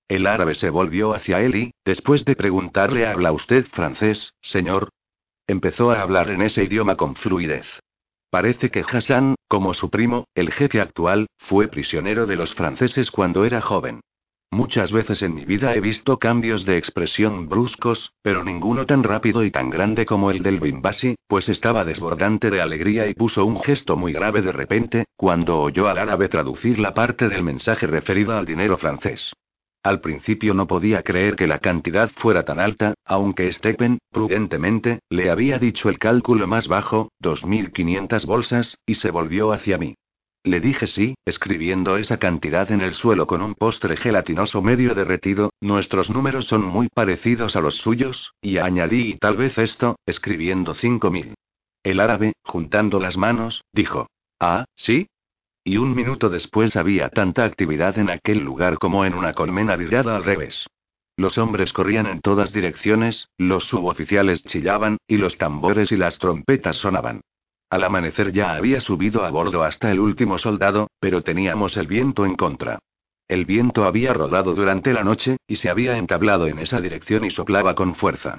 El 0.08 0.26
árabe 0.26 0.56
se 0.56 0.68
volvió 0.68 1.14
hacia 1.14 1.40
él 1.40 1.54
y, 1.54 1.74
después 1.84 2.24
de 2.24 2.34
preguntarle 2.34 3.06
¿habla 3.06 3.32
usted 3.32 3.64
francés, 3.66 4.34
señor? 4.40 4.90
Empezó 5.46 5.90
a 5.90 6.02
hablar 6.02 6.28
en 6.30 6.42
ese 6.42 6.64
idioma 6.64 6.96
con 6.96 7.14
fluidez. 7.14 7.66
Parece 8.30 8.70
que 8.70 8.80
Hassan, 8.80 9.36
como 9.46 9.74
su 9.74 9.90
primo, 9.90 10.24
el 10.34 10.50
jefe 10.50 10.80
actual, 10.80 11.28
fue 11.38 11.68
prisionero 11.68 12.26
de 12.26 12.36
los 12.36 12.52
franceses 12.54 13.10
cuando 13.10 13.44
era 13.44 13.60
joven. 13.60 14.00
Muchas 14.52 14.92
veces 14.92 15.22
en 15.22 15.34
mi 15.34 15.46
vida 15.46 15.74
he 15.74 15.80
visto 15.80 16.18
cambios 16.18 16.66
de 16.66 16.76
expresión 16.76 17.48
bruscos, 17.48 18.12
pero 18.20 18.44
ninguno 18.44 18.84
tan 18.84 19.02
rápido 19.02 19.44
y 19.44 19.50
tan 19.50 19.70
grande 19.70 20.04
como 20.04 20.30
el 20.30 20.42
del 20.42 20.60
Bimbasi, 20.60 21.14
pues 21.26 21.48
estaba 21.48 21.86
desbordante 21.86 22.50
de 22.50 22.60
alegría 22.60 23.06
y 23.06 23.14
puso 23.14 23.46
un 23.46 23.58
gesto 23.58 23.96
muy 23.96 24.12
grave 24.12 24.42
de 24.42 24.52
repente, 24.52 25.06
cuando 25.16 25.58
oyó 25.58 25.88
al 25.88 25.96
árabe 25.96 26.28
traducir 26.28 26.78
la 26.78 26.92
parte 26.92 27.30
del 27.30 27.42
mensaje 27.42 27.86
referido 27.86 28.36
al 28.36 28.44
dinero 28.44 28.76
francés. 28.76 29.32
Al 29.82 30.02
principio 30.02 30.52
no 30.52 30.66
podía 30.66 31.02
creer 31.02 31.34
que 31.34 31.46
la 31.46 31.58
cantidad 31.58 32.10
fuera 32.10 32.42
tan 32.42 32.60
alta, 32.60 32.92
aunque 33.06 33.50
Stephen, 33.54 34.00
prudentemente, 34.10 34.98
le 35.08 35.30
había 35.30 35.58
dicho 35.58 35.88
el 35.88 35.98
cálculo 35.98 36.46
más 36.46 36.68
bajo, 36.68 37.08
2.500 37.22 38.26
bolsas, 38.26 38.76
y 38.84 38.96
se 38.96 39.10
volvió 39.10 39.50
hacia 39.50 39.78
mí. 39.78 39.94
Le 40.44 40.60
dije 40.60 40.88
sí, 40.88 41.14
escribiendo 41.24 41.96
esa 41.96 42.18
cantidad 42.18 42.70
en 42.72 42.80
el 42.80 42.94
suelo 42.94 43.28
con 43.28 43.42
un 43.42 43.54
postre 43.54 43.96
gelatinoso 43.96 44.60
medio 44.60 44.94
derretido, 44.94 45.50
nuestros 45.60 46.10
números 46.10 46.46
son 46.46 46.64
muy 46.64 46.88
parecidos 46.88 47.54
a 47.54 47.60
los 47.60 47.76
suyos, 47.76 48.32
y 48.40 48.58
añadí 48.58 49.16
tal 49.20 49.36
vez 49.36 49.56
esto, 49.58 49.96
escribiendo 50.04 50.74
cinco 50.74 51.10
mil. 51.10 51.34
El 51.84 52.00
árabe, 52.00 52.32
juntando 52.42 52.98
las 52.98 53.16
manos, 53.16 53.62
dijo. 53.72 54.08
Ah, 54.40 54.64
¿sí? 54.74 55.06
Y 55.62 55.76
un 55.76 55.94
minuto 55.94 56.28
después 56.28 56.74
había 56.74 57.08
tanta 57.08 57.44
actividad 57.44 57.96
en 57.98 58.10
aquel 58.10 58.38
lugar 58.38 58.78
como 58.78 59.04
en 59.04 59.14
una 59.14 59.34
colmena 59.34 59.76
virada 59.76 60.16
al 60.16 60.24
revés. 60.24 60.66
Los 61.16 61.38
hombres 61.38 61.72
corrían 61.72 62.06
en 62.06 62.20
todas 62.20 62.52
direcciones, 62.52 63.28
los 63.38 63.64
suboficiales 63.64 64.42
chillaban, 64.42 64.96
y 65.06 65.18
los 65.18 65.38
tambores 65.38 65.92
y 65.92 65.96
las 65.96 66.18
trompetas 66.18 66.76
sonaban. 66.76 67.20
Al 67.72 67.84
amanecer 67.84 68.32
ya 68.32 68.52
había 68.52 68.82
subido 68.82 69.24
a 69.24 69.30
bordo 69.30 69.62
hasta 69.62 69.90
el 69.90 69.98
último 69.98 70.36
soldado, 70.36 70.90
pero 71.00 71.22
teníamos 71.22 71.78
el 71.78 71.86
viento 71.86 72.26
en 72.26 72.34
contra. 72.34 72.78
El 73.28 73.46
viento 73.46 73.86
había 73.86 74.12
rodado 74.12 74.52
durante 74.54 74.92
la 74.92 75.02
noche, 75.02 75.38
y 75.46 75.56
se 75.56 75.70
había 75.70 75.96
entablado 75.96 76.48
en 76.48 76.58
esa 76.58 76.82
dirección 76.82 77.24
y 77.24 77.30
soplaba 77.30 77.74
con 77.74 77.94
fuerza. 77.94 78.36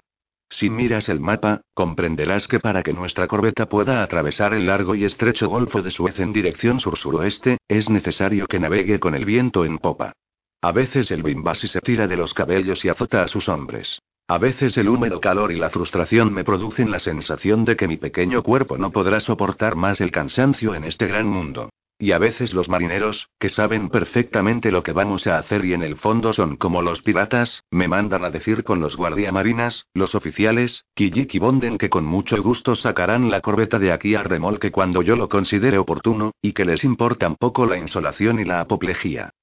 Si 0.52 0.70
miras 0.70 1.10
el 1.10 1.20
mapa, 1.20 1.62
comprenderás 1.74 2.48
que 2.48 2.60
para 2.60 2.84
que 2.84 2.94
nuestra 2.94 3.26
corbeta 3.26 3.68
pueda 3.68 4.04
atravesar 4.04 4.54
el 4.54 4.68
largo 4.68 4.94
y 4.94 5.04
estrecho 5.04 5.50
Golfo 5.50 5.82
de 5.82 5.90
Suez 5.90 6.20
en 6.20 6.32
dirección 6.32 6.80
sur-suroeste, 6.80 7.58
es 7.68 7.90
necesario 7.90 8.46
que 8.46 8.60
navegue 8.60 9.00
con 9.00 9.16
el 9.16 9.26
viento 9.26 9.66
en 9.66 9.80
popa. 9.80 10.14
A 10.62 10.72
veces 10.72 11.10
el 11.10 11.24
bimbasi 11.24 11.68
se 11.68 11.82
tira 11.82 12.08
de 12.08 12.18
los 12.18 12.36
cabellos 12.36 12.86
y 12.86 12.90
azota 12.90 13.24
a 13.24 13.28
sus 13.28 13.50
hombres. 13.50 14.00
A 14.28 14.38
veces 14.38 14.78
el 14.78 14.88
húmedo 14.88 15.20
calor 15.20 15.52
y 15.52 15.58
la 15.58 15.70
frustración 15.70 16.34
me 16.34 16.46
producen 16.46 16.92
la 16.92 17.00
sensación 17.00 17.66
de 17.66 17.76
que 17.76 17.90
mi 17.90 17.98
pequeño 17.98 18.42
cuerpo 18.42 18.78
no 18.78 18.90
podrá 18.90 19.20
soportar 19.20 19.76
más 19.76 20.00
el 20.00 20.12
cansancio 20.12 20.76
en 20.76 20.86
este 20.86 21.08
gran 21.08 21.28
mundo. 21.28 21.70
Y 22.00 22.14
a 22.14 22.20
veces 22.20 22.54
los 22.54 22.70
marineros, 22.70 23.30
que 23.38 23.50
saben 23.50 23.90
perfectamente 23.90 24.72
lo 24.72 24.82
que 24.82 24.94
vamos 24.94 25.28
a 25.28 25.38
hacer 25.38 25.66
y 25.66 25.74
en 25.74 25.84
el 25.84 25.98
fondo 25.98 26.32
son 26.32 26.56
como 26.56 26.82
los 26.82 27.02
piratas, 27.02 27.64
me 27.70 27.90
mandan 27.90 28.24
a 28.24 28.30
decir 28.30 28.64
con 28.64 28.80
los 28.80 28.96
guardiamarinas, 28.96 29.88
los 29.94 30.16
oficiales, 30.16 30.86
Kijik 30.96 31.38
Bonden 31.40 31.78
que 31.78 31.90
con 31.90 32.06
mucho 32.06 32.42
gusto 32.42 32.78
sacarán 32.78 33.30
la 33.30 33.42
corbeta 33.42 33.78
de 33.78 33.92
aquí 33.92 34.16
a 34.16 34.24
remolque 34.24 34.72
cuando 34.72 35.02
yo 35.02 35.18
lo 35.18 35.28
considere 35.28 35.78
oportuno, 35.78 36.32
y 36.42 36.54
que 36.54 36.66
les 36.66 36.86
importa 36.86 37.30
poco 37.36 37.66
la 37.66 37.78
insolación 37.78 38.40
y 38.40 38.46
la 38.46 38.62
apoplejía. 38.62 39.34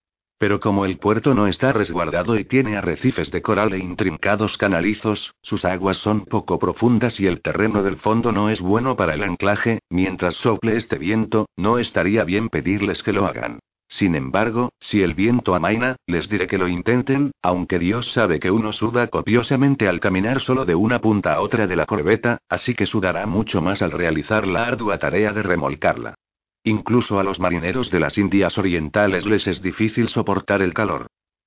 Pero 0.41 0.59
como 0.59 0.87
el 0.87 0.97
puerto 0.97 1.35
no 1.35 1.47
está 1.49 1.71
resguardado 1.75 2.39
y 2.39 2.47
tiene 2.47 2.79
arrecifes 2.79 3.31
de 3.31 3.43
coral 3.43 3.75
e 3.75 3.79
intrincados 3.79 4.57
canalizos, 4.57 5.35
sus 5.43 5.67
aguas 5.67 5.99
son 5.99 6.25
poco 6.25 6.59
profundas 6.59 7.21
y 7.21 7.27
el 7.27 7.43
terreno 7.43 7.83
del 7.83 7.99
fondo 7.99 8.33
no 8.33 8.49
es 8.49 8.63
bueno 8.63 8.97
para 8.97 9.13
el 9.13 9.23
anclaje, 9.23 9.81
mientras 9.91 10.37
sople 10.37 10.79
este 10.79 10.97
viento, 10.97 11.51
no 11.59 11.79
estaría 11.79 12.25
bien 12.25 12.49
pedirles 12.49 13.03
que 13.03 13.13
lo 13.13 13.27
hagan. 13.27 13.59
Sin 13.87 14.15
embargo, 14.15 14.71
si 14.81 15.03
el 15.03 15.13
viento 15.13 15.55
amaina, 15.55 15.97
les 16.07 16.31
diré 16.31 16.47
que 16.47 16.57
lo 16.57 16.69
intenten, 16.69 17.33
aunque 17.43 17.79
Dios 17.79 18.11
sabe 18.11 18.41
que 18.41 18.51
uno 18.51 18.73
suda 18.73 19.09
copiosamente 19.09 19.89
al 19.89 20.01
caminar 20.01 20.41
solo 20.41 20.65
de 20.65 20.75
una 20.75 21.01
punta 21.01 21.35
a 21.35 21.43
otra 21.43 21.67
de 21.67 21.77
la 21.77 21.85
corbeta, 21.85 22.39
así 22.49 22.75
que 22.75 22.87
sudará 22.87 23.27
mucho 23.27 23.61
más 23.61 23.83
al 23.83 23.91
realizar 23.91 24.47
la 24.47 24.65
ardua 24.65 24.97
tarea 24.97 25.35
de 25.35 25.43
remolcarla. 25.43 26.15
Incluso 26.65 27.19
a 27.19 27.25
los 27.25 27.41
marineros 27.41 27.91
de 27.91 28.01
las 28.01 28.19
Indias 28.19 28.59
Orientales 28.59 29.27
les 29.27 29.47
es 29.47 29.63
difícil 29.63 30.09
soportar 30.09 30.61
el 30.61 30.75
calor. 30.75 31.07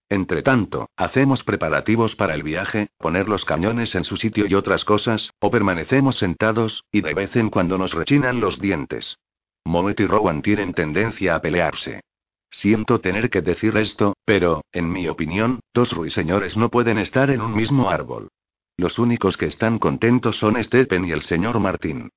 Entre 0.09 0.43
tanto, 0.43 0.89
hacemos 0.95 1.43
preparativos 1.43 2.15
para 2.15 2.35
el 2.35 2.43
viaje, 2.43 2.89
poner 2.97 3.29
los 3.29 3.45
cañones 3.45 3.95
en 3.95 4.03
su 4.03 4.17
sitio 4.17 4.45
y 4.47 4.53
otras 4.53 4.85
cosas, 4.85 5.31
o 5.39 5.49
permanecemos 5.49 6.17
sentados, 6.17 6.83
y 6.91 7.01
de 7.01 7.13
vez 7.13 7.35
en 7.35 7.49
cuando 7.49 7.77
nos 7.77 7.93
rechinan 7.93 8.39
los 8.39 8.59
dientes. 8.59 9.17
Moet 9.65 9.99
y 9.99 10.05
Rowan 10.05 10.41
tienen 10.41 10.73
tendencia 10.73 11.35
a 11.35 11.41
pelearse. 11.41 12.01
Siento 12.49 12.99
tener 12.99 13.29
que 13.29 13.41
decir 13.41 13.75
esto, 13.77 14.15
pero, 14.25 14.63
en 14.71 14.91
mi 14.91 15.07
opinión, 15.07 15.61
dos 15.73 15.91
ruiseñores 15.91 16.57
no 16.57 16.69
pueden 16.69 16.99
estar 16.99 17.31
en 17.31 17.41
un 17.41 17.55
mismo 17.55 17.89
árbol. 17.89 18.29
Los 18.77 18.99
únicos 18.99 19.37
que 19.37 19.47
están 19.47 19.79
contentos 19.79 20.37
son 20.37 20.63
Stephen 20.63 21.05
y 21.05 21.11
el 21.11 21.21
señor 21.21 21.59
Martín. 21.59 22.09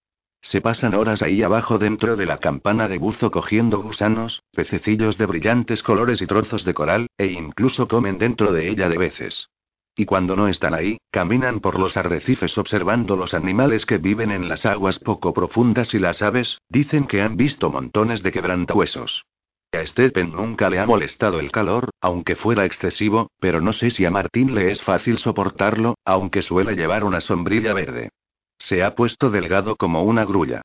Se 0.49 0.61
pasan 0.61 0.95
horas 0.95 1.23
ahí 1.23 1.43
abajo 1.43 1.77
dentro 1.77 2.15
de 2.15 2.25
la 2.25 2.39
campana 2.39 2.87
de 2.87 2.99
buzo 2.99 3.33
cogiendo 3.33 3.83
gusanos, 3.83 4.45
pececillos 4.53 5.19
de 5.19 5.27
brillantes 5.27 5.83
colores 5.83 6.23
y 6.23 6.27
trozos 6.29 6.65
de 6.65 6.73
coral, 6.73 7.09
e 7.19 7.27
incluso 7.27 7.89
comen 7.89 8.17
dentro 8.17 8.53
de 8.53 8.69
ella 8.69 8.89
de 8.89 8.97
veces. 8.97 9.49
Y 9.97 10.05
cuando 10.05 10.37
no 10.37 10.47
están 10.47 10.73
ahí, 10.73 10.99
caminan 11.11 11.59
por 11.59 11.81
los 11.81 11.97
arrecifes 11.97 12.59
observando 12.59 13.17
los 13.17 13.35
animales 13.35 13.87
que 13.87 13.99
viven 13.99 14.31
en 14.31 14.49
las 14.49 14.67
aguas 14.67 15.01
poco 15.01 15.35
profundas 15.35 15.95
y 15.95 15.99
las 15.99 16.23
aves, 16.23 16.61
dicen 16.69 17.09
que 17.09 17.23
han 17.23 17.37
visto 17.37 17.69
montones 17.69 18.23
de 18.23 18.31
quebrantahuesos. 18.31 19.25
A 19.73 19.85
Stephen 19.85 20.31
nunca 20.31 20.71
le 20.71 20.79
ha 20.79 20.87
molestado 20.87 21.41
el 21.41 21.51
calor, 21.51 21.91
aunque 22.01 22.37
fuera 22.37 22.65
excesivo, 22.65 23.33
pero 23.41 23.61
no 23.61 23.73
sé 23.73 23.91
si 23.91 24.05
a 24.05 24.13
Martín 24.13 24.55
le 24.55 24.71
es 24.71 24.81
fácil 24.81 25.19
soportarlo, 25.19 25.97
aunque 26.05 26.41
suele 26.41 26.77
llevar 26.77 27.03
una 27.03 27.21
sombrilla 27.21 27.75
verde. 27.75 28.11
Se 28.59 28.83
ha 28.83 28.95
puesto 28.95 29.31
delgado 29.31 29.77
como 29.77 30.03
una 30.03 30.25
grulla. 30.25 30.63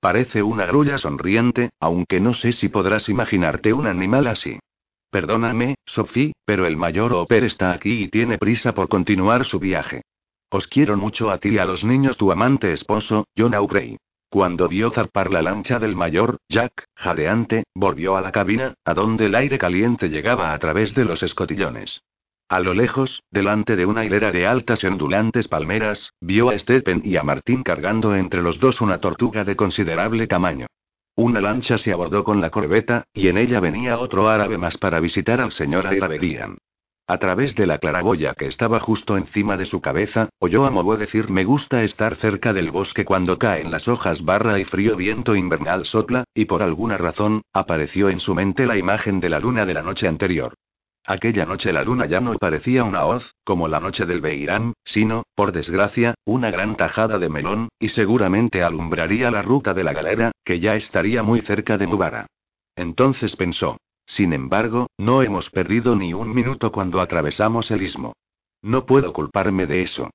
Parece 0.00 0.42
una 0.42 0.66
grulla 0.66 0.98
sonriente, 0.98 1.70
aunque 1.80 2.20
no 2.20 2.34
sé 2.34 2.52
si 2.52 2.68
podrás 2.68 3.08
imaginarte 3.08 3.72
un 3.72 3.86
animal 3.86 4.26
así. 4.26 4.58
Perdóname, 5.10 5.76
Sophie, 5.86 6.32
pero 6.44 6.66
el 6.66 6.76
mayor 6.76 7.12
Oper 7.12 7.44
está 7.44 7.72
aquí 7.72 8.02
y 8.02 8.08
tiene 8.08 8.36
prisa 8.36 8.74
por 8.74 8.88
continuar 8.88 9.44
su 9.44 9.58
viaje. 9.60 10.02
Os 10.50 10.66
quiero 10.66 10.96
mucho 10.96 11.30
a 11.30 11.38
ti 11.38 11.50
y 11.50 11.58
a 11.58 11.64
los 11.64 11.84
niños 11.84 12.16
tu 12.16 12.32
amante 12.32 12.72
esposo, 12.72 13.26
John 13.36 13.54
Aubrey. 13.54 13.96
Cuando 14.28 14.68
vio 14.68 14.90
zarpar 14.90 15.30
la 15.30 15.42
lancha 15.42 15.78
del 15.78 15.94
mayor, 15.94 16.38
Jack, 16.48 16.86
jadeante, 16.96 17.64
volvió 17.74 18.16
a 18.16 18.20
la 18.20 18.32
cabina, 18.32 18.74
a 18.84 18.92
donde 18.92 19.26
el 19.26 19.36
aire 19.36 19.58
caliente 19.58 20.08
llegaba 20.08 20.52
a 20.52 20.58
través 20.58 20.94
de 20.94 21.04
los 21.04 21.22
escotillones. 21.22 22.02
A 22.48 22.60
lo 22.60 22.74
lejos, 22.74 23.22
delante 23.30 23.74
de 23.74 23.86
una 23.86 24.04
hilera 24.04 24.30
de 24.30 24.46
altas 24.46 24.84
y 24.84 24.86
ondulantes 24.86 25.48
palmeras, 25.48 26.12
vio 26.20 26.50
a 26.50 26.58
Stephen 26.58 27.00
y 27.02 27.16
a 27.16 27.22
Martín 27.22 27.62
cargando 27.62 28.14
entre 28.14 28.42
los 28.42 28.60
dos 28.60 28.82
una 28.82 28.98
tortuga 28.98 29.44
de 29.44 29.56
considerable 29.56 30.26
tamaño. 30.26 30.66
Una 31.16 31.40
lancha 31.40 31.78
se 31.78 31.92
abordó 31.92 32.22
con 32.22 32.40
la 32.40 32.50
corbeta, 32.50 33.04
y 33.14 33.28
en 33.28 33.38
ella 33.38 33.60
venía 33.60 33.98
otro 33.98 34.28
árabe 34.28 34.58
más 34.58 34.76
para 34.76 35.00
visitar 35.00 35.40
al 35.40 35.52
señor 35.52 35.86
Ayrabedian. 35.86 36.58
A 37.06 37.18
través 37.18 37.54
de 37.54 37.66
la 37.66 37.78
claraboya 37.78 38.34
que 38.34 38.46
estaba 38.46 38.80
justo 38.80 39.16
encima 39.16 39.56
de 39.56 39.66
su 39.66 39.80
cabeza, 39.80 40.28
oyó 40.38 40.64
a 40.64 40.70
Mobo 40.70 40.96
decir 40.96 41.30
me 41.30 41.44
gusta 41.44 41.82
estar 41.82 42.16
cerca 42.16 42.52
del 42.52 42.70
bosque 42.70 43.04
cuando 43.04 43.38
caen 43.38 43.70
las 43.70 43.88
hojas 43.88 44.24
barra 44.24 44.58
y 44.58 44.64
frío 44.64 44.96
viento 44.96 45.36
invernal 45.36 45.84
sopla, 45.84 46.24
y 46.34 46.46
por 46.46 46.62
alguna 46.62 46.98
razón, 46.98 47.42
apareció 47.52 48.08
en 48.08 48.20
su 48.20 48.34
mente 48.34 48.66
la 48.66 48.76
imagen 48.76 49.20
de 49.20 49.28
la 49.28 49.38
luna 49.38 49.66
de 49.66 49.74
la 49.74 49.82
noche 49.82 50.08
anterior. 50.08 50.54
Aquella 51.06 51.44
noche 51.44 51.70
la 51.70 51.84
luna 51.84 52.06
ya 52.06 52.20
no 52.20 52.32
parecía 52.38 52.82
una 52.82 53.04
hoz, 53.04 53.34
como 53.44 53.68
la 53.68 53.78
noche 53.78 54.06
del 54.06 54.22
Beirán, 54.22 54.72
sino, 54.84 55.24
por 55.34 55.52
desgracia, 55.52 56.14
una 56.24 56.50
gran 56.50 56.76
tajada 56.76 57.18
de 57.18 57.28
melón, 57.28 57.68
y 57.78 57.88
seguramente 57.88 58.62
alumbraría 58.62 59.30
la 59.30 59.42
ruta 59.42 59.74
de 59.74 59.84
la 59.84 59.92
galera, 59.92 60.32
que 60.44 60.60
ya 60.60 60.76
estaría 60.76 61.22
muy 61.22 61.42
cerca 61.42 61.76
de 61.76 61.86
Mubara. 61.86 62.26
Entonces 62.74 63.36
pensó. 63.36 63.76
Sin 64.06 64.32
embargo, 64.32 64.88
no 64.98 65.22
hemos 65.22 65.50
perdido 65.50 65.94
ni 65.94 66.14
un 66.14 66.34
minuto 66.34 66.72
cuando 66.72 67.00
atravesamos 67.00 67.70
el 67.70 67.82
istmo. 67.82 68.14
No 68.62 68.86
puedo 68.86 69.12
culparme 69.12 69.66
de 69.66 69.82
eso. 69.82 70.10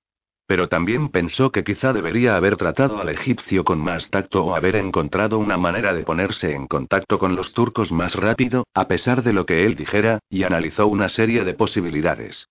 Pero 0.50 0.68
también 0.68 1.10
pensó 1.10 1.52
que 1.52 1.64
quizá 1.64 1.94
debería 1.94 2.36
haber 2.36 2.58
tratado 2.58 3.00
al 3.00 3.10
egipcio 3.10 3.64
con 3.64 3.78
más 3.78 4.10
tacto 4.10 4.44
o 4.44 4.56
haber 4.56 4.78
encontrado 4.78 5.38
una 5.38 5.58
manera 5.58 5.94
de 5.94 6.02
ponerse 6.02 6.56
en 6.56 6.66
contacto 6.66 7.20
con 7.20 7.36
los 7.36 7.54
turcos 7.54 7.92
más 7.92 8.16
rápido, 8.16 8.66
a 8.74 8.88
pesar 8.88 9.22
de 9.22 9.32
lo 9.32 9.46
que 9.46 9.68
él 9.68 9.76
dijera, 9.76 10.18
y 10.28 10.42
analizó 10.42 10.88
una 10.88 11.08
serie 11.08 11.44
de 11.44 11.54
posibilidades. 11.54 12.50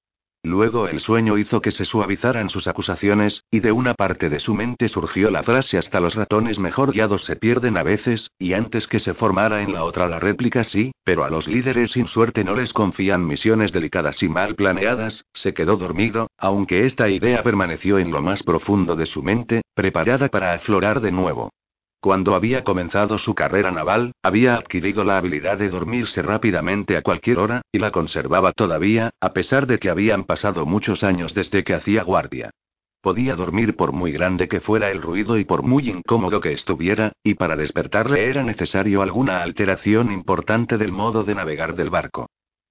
Luego 0.49 0.88
el 0.88 1.00
sueño 1.00 1.37
hizo 1.37 1.61
que 1.61 1.71
se 1.71 1.85
suavizaran 1.85 2.49
sus 2.49 2.69
acusaciones, 2.69 3.45
y 3.50 3.61
de 3.61 3.71
una 3.71 3.93
parte 3.93 4.31
de 4.31 4.40
su 4.40 4.55
mente 4.55 4.88
surgió 4.88 5.31
la 5.31 5.43
frase 5.43 5.76
hasta 5.76 6.00
los 6.00 6.14
ratones 6.14 6.59
mejor 6.59 6.93
guiados 6.93 7.25
se 7.25 7.37
pierden 7.37 7.76
a 7.76 7.83
veces, 7.83 8.31
y 8.38 8.55
antes 8.55 8.87
que 8.87 8.99
se 8.99 9.12
formara 9.12 9.61
en 9.61 9.75
la 9.75 9.85
otra 9.85 10.09
la 10.09 10.19
réplica 10.19 10.64
sí, 10.64 10.93
pero 11.05 11.25
a 11.25 11.28
los 11.28 11.49
líderes 11.49 11.90
sin 11.90 12.07
suerte 12.07 12.45
no 12.45 12.55
les 12.55 12.73
confían 12.73 13.26
misiones 13.26 13.73
delicadas 13.73 14.23
y 14.23 14.31
mal 14.31 14.55
planeadas, 14.55 15.26
se 15.35 15.52
quedó 15.52 15.76
dormido, 15.76 16.28
aunque 16.38 16.87
esta 16.87 17.11
idea 17.11 17.42
permaneció 17.42 17.99
en 17.99 18.11
lo 18.11 18.22
más 18.22 18.42
profundo 18.42 18.96
de 18.96 19.05
su 19.05 19.22
mente, 19.22 19.61
preparada 19.75 20.29
para 20.29 20.55
aflorar 20.55 21.03
de 21.03 21.12
nuevo. 21.12 21.51
Cuando 22.00 22.37
había 22.37 22.62
comenzado 22.62 23.18
su 23.18 23.34
carrera 23.34 23.72
naval, 23.72 24.12
había 24.22 24.54
adquirido 24.54 25.02
la 25.02 25.18
habilidad 25.18 25.58
de 25.58 25.68
dormirse 25.68 26.22
rápidamente 26.22 26.96
a 26.96 27.02
cualquier 27.02 27.40
hora, 27.40 27.62
y 27.72 27.80
la 27.80 27.90
conservaba 27.90 28.52
todavía, 28.52 29.11
a 29.20 29.32
pesar 29.32 29.66
de 29.66 29.80
que 29.80 29.90
habían 29.90 30.22
pasado 30.22 30.64
muchos 30.64 31.02
años 31.02 31.34
desde 31.34 31.64
que 31.64 31.74
hacía 31.74 32.04
guardia. 32.04 32.50
Podía 33.00 33.34
dormir 33.34 33.74
por 33.74 33.92
muy 33.92 34.12
grande 34.12 34.48
que 34.48 34.61
fuera 34.61 34.90
el 34.90 35.02
ruido 35.02 35.38
y 35.38 35.44
por 35.44 35.62
muy 35.62 35.88
incómodo 35.88 36.40
que 36.40 36.52
estuviera, 36.52 37.12
y 37.24 37.34
para 37.34 37.56
despertarle 37.56 38.28
era 38.28 38.44
necesario 38.44 39.02
alguna 39.02 39.42
alteración 39.42 40.12
importante 40.12 40.78
del 40.78 40.92
modo 40.92 41.24
de 41.24 41.34
navegar 41.34 41.74
del 41.74 41.90
barco. 41.90 42.28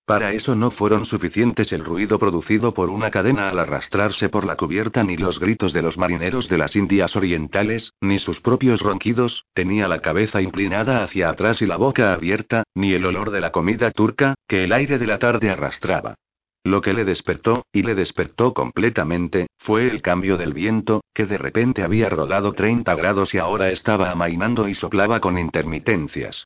Para 0.07 0.31
eso 0.31 0.55
no 0.55 0.71
fueron 0.71 1.03
suficientes 1.05 1.73
el 1.73 1.83
ruido 1.83 2.17
producido 2.17 2.73
por 2.73 2.89
una 2.89 3.11
cadena 3.11 3.49
al 3.49 3.59
arrastrarse 3.59 4.29
por 4.29 4.45
la 4.45 4.55
cubierta 4.55 5.03
ni 5.03 5.17
los 5.17 5.37
gritos 5.37 5.73
de 5.73 5.81
los 5.81 5.97
marineros 5.97 6.47
de 6.47 6.57
las 6.57 6.77
Indias 6.77 7.17
Orientales, 7.17 7.91
ni 7.99 8.17
sus 8.17 8.39
propios 8.39 8.79
ronquidos, 8.79 9.43
tenía 9.53 9.89
la 9.89 9.99
cabeza 9.99 10.41
inclinada 10.41 11.03
hacia 11.03 11.27
atrás 11.27 11.61
y 11.61 11.65
la 11.65 11.75
boca 11.75 12.13
abierta, 12.13 12.63
ni 12.73 12.93
el 12.93 13.05
olor 13.05 13.31
de 13.31 13.41
la 13.41 13.51
comida 13.51 13.91
turca, 13.91 14.35
que 14.47 14.63
el 14.63 14.71
aire 14.71 14.97
de 14.97 15.07
la 15.07 15.19
tarde 15.19 15.49
arrastraba. 15.49 16.15
Lo 16.63 16.79
que 16.79 16.93
le 16.93 17.03
despertó, 17.03 17.65
y 17.73 17.83
le 17.83 17.93
despertó 17.93 18.53
completamente, 18.53 19.47
fue 19.57 19.89
el 19.89 20.01
cambio 20.01 20.37
del 20.37 20.53
viento, 20.53 21.01
que 21.13 21.25
de 21.25 21.37
repente 21.37 21.83
había 21.83 22.07
rodado 22.07 22.53
30 22.53 22.95
grados 22.95 23.33
y 23.33 23.39
ahora 23.39 23.71
estaba 23.71 24.09
amainando 24.09 24.69
y 24.69 24.73
soplaba 24.73 25.19
con 25.19 25.37
intermitencias. 25.37 26.45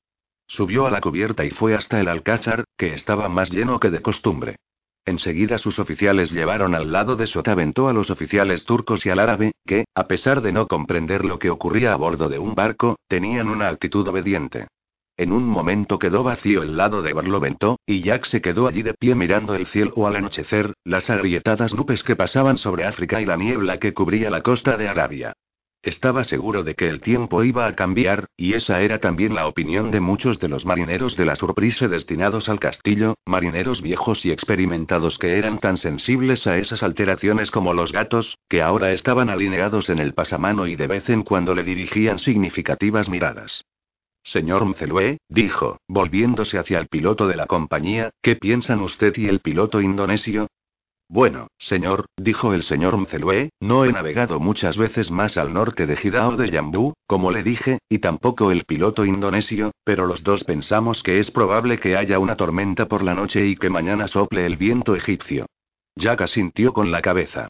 Subió 0.52 0.86
a 0.86 0.92
la 0.92 1.00
cubierta 1.00 1.46
y 1.46 1.50
fue 1.50 1.76
hasta 1.76 2.02
el 2.02 2.10
alcázar, 2.10 2.66
que 2.76 2.94
estaba 2.94 3.30
más 3.30 3.52
lleno 3.52 3.80
que 3.80 3.90
de 3.90 4.02
costumbre. 4.02 4.58
Enseguida 5.06 5.58
sus 5.58 5.80
oficiales 5.80 6.30
llevaron 6.30 6.76
al 6.76 6.92
lado 6.92 7.16
de 7.16 7.26
Sotavento 7.26 7.88
a 7.88 7.94
los 7.94 8.10
oficiales 8.10 8.66
turcos 8.66 9.06
y 9.06 9.12
al 9.12 9.20
árabe, 9.20 9.54
que, 9.66 9.86
a 9.96 10.08
pesar 10.08 10.42
de 10.42 10.52
no 10.52 10.68
comprender 10.68 11.24
lo 11.24 11.40
que 11.40 11.50
ocurría 11.50 11.94
a 11.94 11.96
bordo 11.96 12.28
de 12.28 12.38
un 12.38 12.54
barco, 12.54 12.98
tenían 13.08 13.48
una 13.48 13.70
actitud 13.70 14.06
obediente. 14.06 14.68
En 15.16 15.32
un 15.32 15.46
momento 15.46 15.98
quedó 15.98 16.22
vacío 16.22 16.64
el 16.64 16.76
lado 16.76 17.02
de 17.02 17.14
Barlovento, 17.14 17.80
y 17.86 18.02
Jack 18.02 18.26
se 18.26 18.42
quedó 18.42 18.68
allí 18.68 18.82
de 18.82 18.94
pie 18.94 19.16
mirando 19.16 19.56
el 19.56 19.68
cielo 19.68 20.06
al 20.06 20.18
anochecer, 20.18 20.74
las 20.84 21.10
agrietadas 21.10 21.74
nubes 21.74 22.04
que 22.04 22.18
pasaban 22.18 22.58
sobre 22.58 22.84
África 22.84 23.22
y 23.22 23.26
la 23.26 23.38
niebla 23.38 23.78
que 23.78 23.94
cubría 23.94 24.30
la 24.30 24.42
costa 24.42 24.76
de 24.76 24.90
Arabia. 24.90 25.32
Estaba 25.84 26.24
seguro 26.24 26.64
de 26.64 26.76
que 26.76 26.88
el 26.88 27.02
tiempo 27.02 27.44
iba 27.44 27.66
a 27.66 27.76
cambiar, 27.76 28.28
y 28.38 28.54
esa 28.54 28.82
era 28.82 29.00
también 29.00 29.34
la 29.34 29.48
opinión 29.48 29.90
de 29.90 30.00
muchos 30.00 30.40
de 30.40 30.48
los 30.48 30.64
marineros 30.64 31.18
de 31.18 31.26
la 31.26 31.36
Surprise 31.36 31.88
destinados 31.88 32.50
al 32.50 32.60
castillo, 32.60 33.16
marineros 33.26 33.82
viejos 33.82 34.24
y 34.24 34.32
experimentados 34.32 35.18
que 35.18 35.40
eran 35.40 35.58
tan 35.58 35.78
sensibles 35.78 36.46
a 36.46 36.60
esas 36.60 36.84
alteraciones 36.84 37.50
como 37.50 37.74
los 37.74 37.92
gatos, 37.92 38.38
que 38.48 38.62
ahora 38.62 38.92
estaban 38.92 39.32
alineados 39.32 39.90
en 39.90 39.98
el 39.98 40.14
pasamano 40.14 40.68
y 40.68 40.76
de 40.76 40.86
vez 40.86 41.10
en 41.10 41.24
cuando 41.24 41.56
le 41.56 41.64
dirigían 41.64 42.20
significativas 42.20 43.10
miradas. 43.10 43.64
Señor 44.24 44.66
Mcelue, 44.66 45.18
dijo, 45.30 45.80
volviéndose 45.88 46.60
hacia 46.60 46.78
el 46.78 46.90
piloto 46.90 47.28
de 47.28 47.36
la 47.36 47.48
compañía, 47.48 48.12
¿qué 48.22 48.36
piensan 48.36 48.82
usted 48.82 49.18
y 49.18 49.26
el 49.26 49.40
piloto 49.40 49.82
indonesio? 49.82 50.46
Bueno, 51.12 51.48
señor, 51.58 52.06
dijo 52.16 52.54
el 52.54 52.64
señor 52.64 52.96
Mcelue, 52.96 53.50
no 53.60 53.84
he 53.84 53.92
navegado 53.92 54.40
muchas 54.40 54.78
veces 54.78 55.12
más 55.12 55.36
al 55.36 55.52
norte 55.52 55.86
de 55.86 56.00
Hidao 56.02 56.38
de 56.38 56.50
Yambú, 56.50 56.94
como 57.06 57.32
le 57.32 57.44
dije, 57.44 57.80
y 57.90 58.00
tampoco 58.00 58.50
el 58.50 58.64
piloto 58.64 59.04
indonesio, 59.04 59.72
pero 59.84 60.06
los 60.06 60.24
dos 60.24 60.46
pensamos 60.46 61.04
que 61.04 61.20
es 61.20 61.30
probable 61.30 61.80
que 61.80 61.98
haya 61.98 62.18
una 62.18 62.38
tormenta 62.38 62.86
por 62.86 63.04
la 63.04 63.14
noche 63.14 63.46
y 63.46 63.58
que 63.58 63.70
mañana 63.70 64.08
sople 64.08 64.46
el 64.46 64.56
viento 64.56 64.96
egipcio. 64.96 65.48
Jack 65.98 66.22
asintió 66.22 66.72
con 66.72 66.92
la 66.92 67.02
cabeza. 67.02 67.50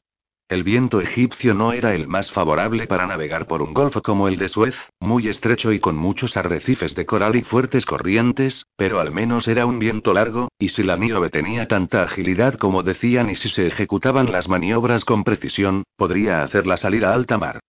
El 0.52 0.64
viento 0.64 1.00
egipcio 1.00 1.54
no 1.54 1.72
era 1.72 1.94
el 1.94 2.08
más 2.08 2.30
favorable 2.30 2.86
para 2.86 3.06
navegar 3.06 3.46
por 3.46 3.62
un 3.62 3.72
golfo 3.72 4.02
como 4.02 4.28
el 4.28 4.36
de 4.36 4.48
Suez, 4.48 4.74
muy 5.00 5.26
estrecho 5.28 5.72
y 5.72 5.80
con 5.80 5.96
muchos 5.96 6.36
arrecifes 6.36 6.94
de 6.94 7.06
coral 7.06 7.36
y 7.36 7.42
fuertes 7.42 7.86
corrientes, 7.86 8.66
pero 8.76 9.00
al 9.00 9.12
menos 9.12 9.48
era 9.48 9.64
un 9.64 9.78
viento 9.78 10.12
largo, 10.12 10.48
y 10.58 10.68
si 10.68 10.82
la 10.82 10.98
nieve 10.98 11.30
tenía 11.30 11.68
tanta 11.68 12.02
agilidad 12.02 12.58
como 12.58 12.82
decían 12.82 13.30
y 13.30 13.34
si 13.34 13.48
se 13.48 13.66
ejecutaban 13.66 14.30
las 14.30 14.46
maniobras 14.46 15.06
con 15.06 15.24
precisión, 15.24 15.84
podría 15.96 16.42
hacerla 16.42 16.76
salir 16.76 17.06
a 17.06 17.14
alta 17.14 17.38
mar. 17.38 17.60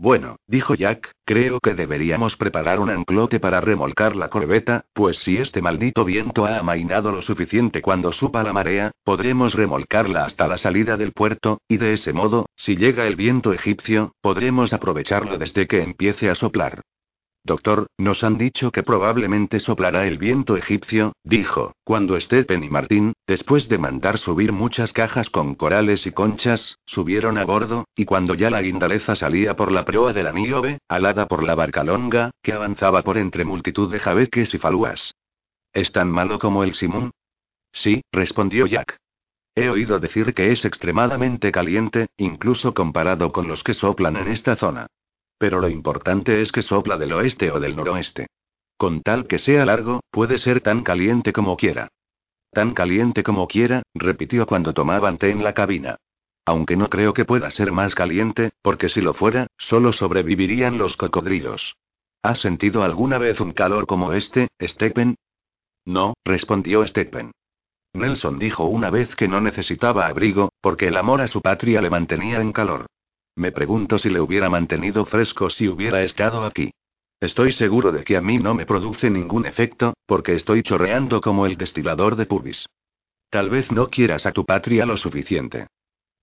Bueno, 0.00 0.36
dijo 0.46 0.76
Jack, 0.76 1.10
creo 1.24 1.58
que 1.58 1.74
deberíamos 1.74 2.36
preparar 2.36 2.78
un 2.78 2.88
anclote 2.88 3.40
para 3.40 3.60
remolcar 3.60 4.14
la 4.14 4.28
corbeta, 4.28 4.84
pues 4.92 5.18
si 5.18 5.38
este 5.38 5.60
maldito 5.60 6.04
viento 6.04 6.46
ha 6.46 6.58
amainado 6.58 7.10
lo 7.10 7.20
suficiente 7.20 7.82
cuando 7.82 8.12
supa 8.12 8.44
la 8.44 8.52
marea, 8.52 8.92
podremos 9.02 9.54
remolcarla 9.54 10.24
hasta 10.24 10.46
la 10.46 10.56
salida 10.56 10.96
del 10.96 11.10
puerto, 11.10 11.62
y 11.66 11.78
de 11.78 11.94
ese 11.94 12.12
modo, 12.12 12.46
si 12.54 12.76
llega 12.76 13.08
el 13.08 13.16
viento 13.16 13.52
egipcio, 13.52 14.12
podremos 14.20 14.72
aprovecharlo 14.72 15.36
desde 15.36 15.66
que 15.66 15.82
empiece 15.82 16.30
a 16.30 16.36
soplar. 16.36 16.82
Doctor, 17.48 17.86
nos 17.96 18.24
han 18.24 18.36
dicho 18.36 18.70
que 18.70 18.82
probablemente 18.82 19.58
soplará 19.58 20.06
el 20.06 20.18
viento 20.18 20.58
egipcio, 20.58 21.14
dijo, 21.24 21.72
cuando 21.82 22.20
Stephen 22.20 22.62
y 22.62 22.68
Martín, 22.68 23.14
después 23.26 23.70
de 23.70 23.78
mandar 23.78 24.18
subir 24.18 24.52
muchas 24.52 24.92
cajas 24.92 25.30
con 25.30 25.54
corales 25.54 26.06
y 26.06 26.12
conchas, 26.12 26.76
subieron 26.84 27.38
a 27.38 27.46
bordo, 27.46 27.86
y 27.96 28.04
cuando 28.04 28.34
ya 28.34 28.50
la 28.50 28.60
guindaleza 28.60 29.16
salía 29.16 29.56
por 29.56 29.72
la 29.72 29.86
proa 29.86 30.12
de 30.12 30.24
la 30.24 30.32
Níobe, 30.32 30.80
alada 30.88 31.26
por 31.26 31.42
la 31.42 31.54
barca 31.54 31.84
longa, 31.84 32.32
que 32.42 32.52
avanzaba 32.52 33.00
por 33.00 33.16
entre 33.16 33.46
multitud 33.46 33.90
de 33.90 33.98
jabeques 33.98 34.52
y 34.52 34.58
falúas. 34.58 35.14
¿Es 35.72 35.90
tan 35.90 36.10
malo 36.10 36.38
como 36.38 36.64
el 36.64 36.74
Simón? 36.74 37.12
Sí, 37.72 38.02
respondió 38.12 38.66
Jack. 38.66 38.98
He 39.54 39.70
oído 39.70 39.98
decir 39.98 40.34
que 40.34 40.52
es 40.52 40.66
extremadamente 40.66 41.50
caliente, 41.50 42.08
incluso 42.18 42.74
comparado 42.74 43.32
con 43.32 43.48
los 43.48 43.64
que 43.64 43.72
soplan 43.72 44.18
en 44.18 44.28
esta 44.28 44.54
zona. 44.54 44.86
Pero 45.38 45.60
lo 45.60 45.68
importante 45.68 46.42
es 46.42 46.52
que 46.52 46.62
sopla 46.62 46.98
del 46.98 47.12
oeste 47.12 47.50
o 47.50 47.60
del 47.60 47.76
noroeste. 47.76 48.26
Con 48.76 49.02
tal 49.02 49.26
que 49.26 49.38
sea 49.38 49.64
largo, 49.64 50.00
puede 50.10 50.38
ser 50.38 50.60
tan 50.60 50.82
caliente 50.82 51.32
como 51.32 51.56
quiera. 51.56 51.88
Tan 52.50 52.74
caliente 52.74 53.22
como 53.22 53.46
quiera, 53.46 53.82
repitió 53.94 54.46
cuando 54.46 54.72
tomaban 54.74 55.18
té 55.18 55.30
en 55.30 55.44
la 55.44 55.54
cabina. 55.54 55.96
Aunque 56.44 56.76
no 56.76 56.88
creo 56.88 57.12
que 57.12 57.24
pueda 57.24 57.50
ser 57.50 57.72
más 57.72 57.94
caliente, 57.94 58.50
porque 58.62 58.88
si 58.88 59.00
lo 59.00 59.14
fuera, 59.14 59.48
solo 59.58 59.92
sobrevivirían 59.92 60.78
los 60.78 60.96
cocodrilos. 60.96 61.76
¿Has 62.22 62.40
sentido 62.40 62.82
alguna 62.82 63.18
vez 63.18 63.40
un 63.40 63.52
calor 63.52 63.86
como 63.86 64.12
este, 64.12 64.48
Stephen? 64.60 65.16
No, 65.84 66.14
respondió 66.24 66.86
Stephen. 66.86 67.32
Nelson 67.94 68.38
dijo 68.38 68.64
una 68.64 68.90
vez 68.90 69.14
que 69.14 69.28
no 69.28 69.40
necesitaba 69.40 70.06
abrigo, 70.06 70.50
porque 70.60 70.88
el 70.88 70.96
amor 70.96 71.20
a 71.20 71.28
su 71.28 71.40
patria 71.40 71.80
le 71.80 71.90
mantenía 71.90 72.40
en 72.40 72.52
calor. 72.52 72.86
Me 73.38 73.52
pregunto 73.52 74.00
si 74.00 74.10
le 74.10 74.20
hubiera 74.20 74.50
mantenido 74.50 75.04
fresco 75.04 75.48
si 75.48 75.68
hubiera 75.68 76.02
estado 76.02 76.42
aquí. 76.44 76.72
Estoy 77.20 77.52
seguro 77.52 77.92
de 77.92 78.02
que 78.02 78.16
a 78.16 78.20
mí 78.20 78.38
no 78.38 78.52
me 78.52 78.66
produce 78.66 79.10
ningún 79.10 79.46
efecto, 79.46 79.94
porque 80.06 80.34
estoy 80.34 80.64
chorreando 80.64 81.20
como 81.20 81.46
el 81.46 81.56
destilador 81.56 82.16
de 82.16 82.26
pubis. 82.26 82.66
Tal 83.30 83.48
vez 83.48 83.70
no 83.70 83.90
quieras 83.90 84.26
a 84.26 84.32
tu 84.32 84.44
patria 84.44 84.86
lo 84.86 84.96
suficiente. 84.96 85.68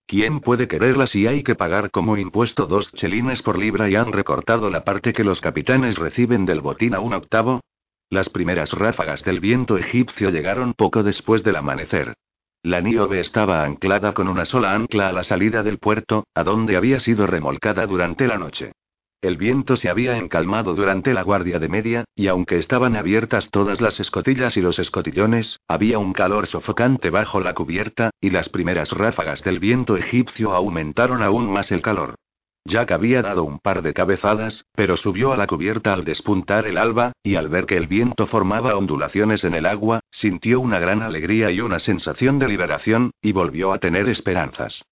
¿Quién 0.06 0.42
puede 0.42 0.68
quererla 0.68 1.08
si 1.08 1.26
hay 1.26 1.42
que 1.42 1.56
pagar 1.56 1.90
como 1.90 2.18
impuesto 2.18 2.66
dos 2.66 2.92
chelines 2.92 3.42
por 3.42 3.58
libra 3.58 3.90
y 3.90 3.96
han 3.96 4.12
recortado 4.12 4.70
la 4.70 4.84
parte 4.84 5.14
que 5.14 5.24
los 5.24 5.40
capitanes 5.40 5.98
reciben 5.98 6.46
del 6.46 6.60
botín 6.60 6.96
a 6.96 7.00
un 7.00 7.14
octavo? 7.14 7.62
Las 8.10 8.28
primeras 8.28 8.74
ráfagas 8.74 9.24
del 9.24 9.40
viento 9.40 9.78
egipcio 9.78 10.32
llegaron 10.32 10.74
poco 10.74 11.02
después 11.02 11.46
del 11.46 11.56
amanecer. 11.56 12.14
La 12.66 12.82
Niobe 12.82 13.20
estaba 13.20 13.64
anclada 13.64 14.16
con 14.16 14.28
una 14.28 14.44
sola 14.44 14.74
ancla 14.74 15.10
a 15.10 15.12
la 15.12 15.24
salida 15.24 15.62
del 15.62 15.78
puerto, 15.78 16.26
a 16.34 16.44
donde 16.44 16.76
había 16.76 17.00
sido 17.00 17.28
remolcada 17.28 17.86
durante 17.86 18.26
la 18.26 18.40
noche. 18.40 18.72
El 19.22 19.38
viento 19.38 19.78
se 19.78 19.88
había 19.88 20.18
encalmado 20.18 20.74
durante 20.74 21.14
la 21.14 21.22
guardia 21.22 21.60
de 21.60 21.70
media, 21.70 22.06
y 22.16 22.26
aunque 22.26 22.58
estaban 22.58 22.96
abiertas 22.96 23.52
todas 23.52 23.82
las 23.82 24.00
escotillas 24.00 24.58
y 24.58 24.62
los 24.62 24.80
escotillones, 24.80 25.60
había 25.68 26.00
un 26.00 26.12
calor 26.12 26.48
sofocante 26.48 27.12
bajo 27.12 27.40
la 27.40 27.54
cubierta, 27.54 28.10
y 28.20 28.32
las 28.32 28.50
primeras 28.50 28.94
ráfagas 28.94 29.44
del 29.44 29.60
viento 29.60 29.96
egipcio 29.96 30.52
aumentaron 30.56 31.22
aún 31.22 31.48
más 31.48 31.72
el 31.72 31.84
calor. 31.84 32.16
Jack 32.68 32.92
había 32.92 33.22
dado 33.22 33.44
un 33.44 33.60
par 33.60 33.84
de 33.84 33.94
cabezadas, 33.94 34.66
pero 34.74 34.98
subió 34.98 35.32
a 35.32 35.38
la 35.38 35.46
cubierta 35.46 35.94
al 35.94 36.04
despuntar 36.04 36.66
el 36.66 36.80
alba, 36.80 37.14
y 37.22 37.36
al 37.36 37.48
ver 37.48 37.68
que 37.68 37.78
el 37.78 37.86
viento 37.86 38.26
formaba 38.26 38.76
ondulaciones 38.76 39.44
en 39.44 39.54
el 39.54 39.68
agua, 39.68 40.00
sintió 40.10 40.60
una 40.60 40.80
gran 40.80 41.04
alegría 41.04 41.52
y 41.52 41.62
una 41.62 41.78
sensación 41.78 42.40
de 42.40 42.48
liberación, 42.48 43.12
y 43.22 43.34
volvió 43.34 43.72
a 43.72 43.78
tener 43.78 44.10
esperanzas. 44.10 44.84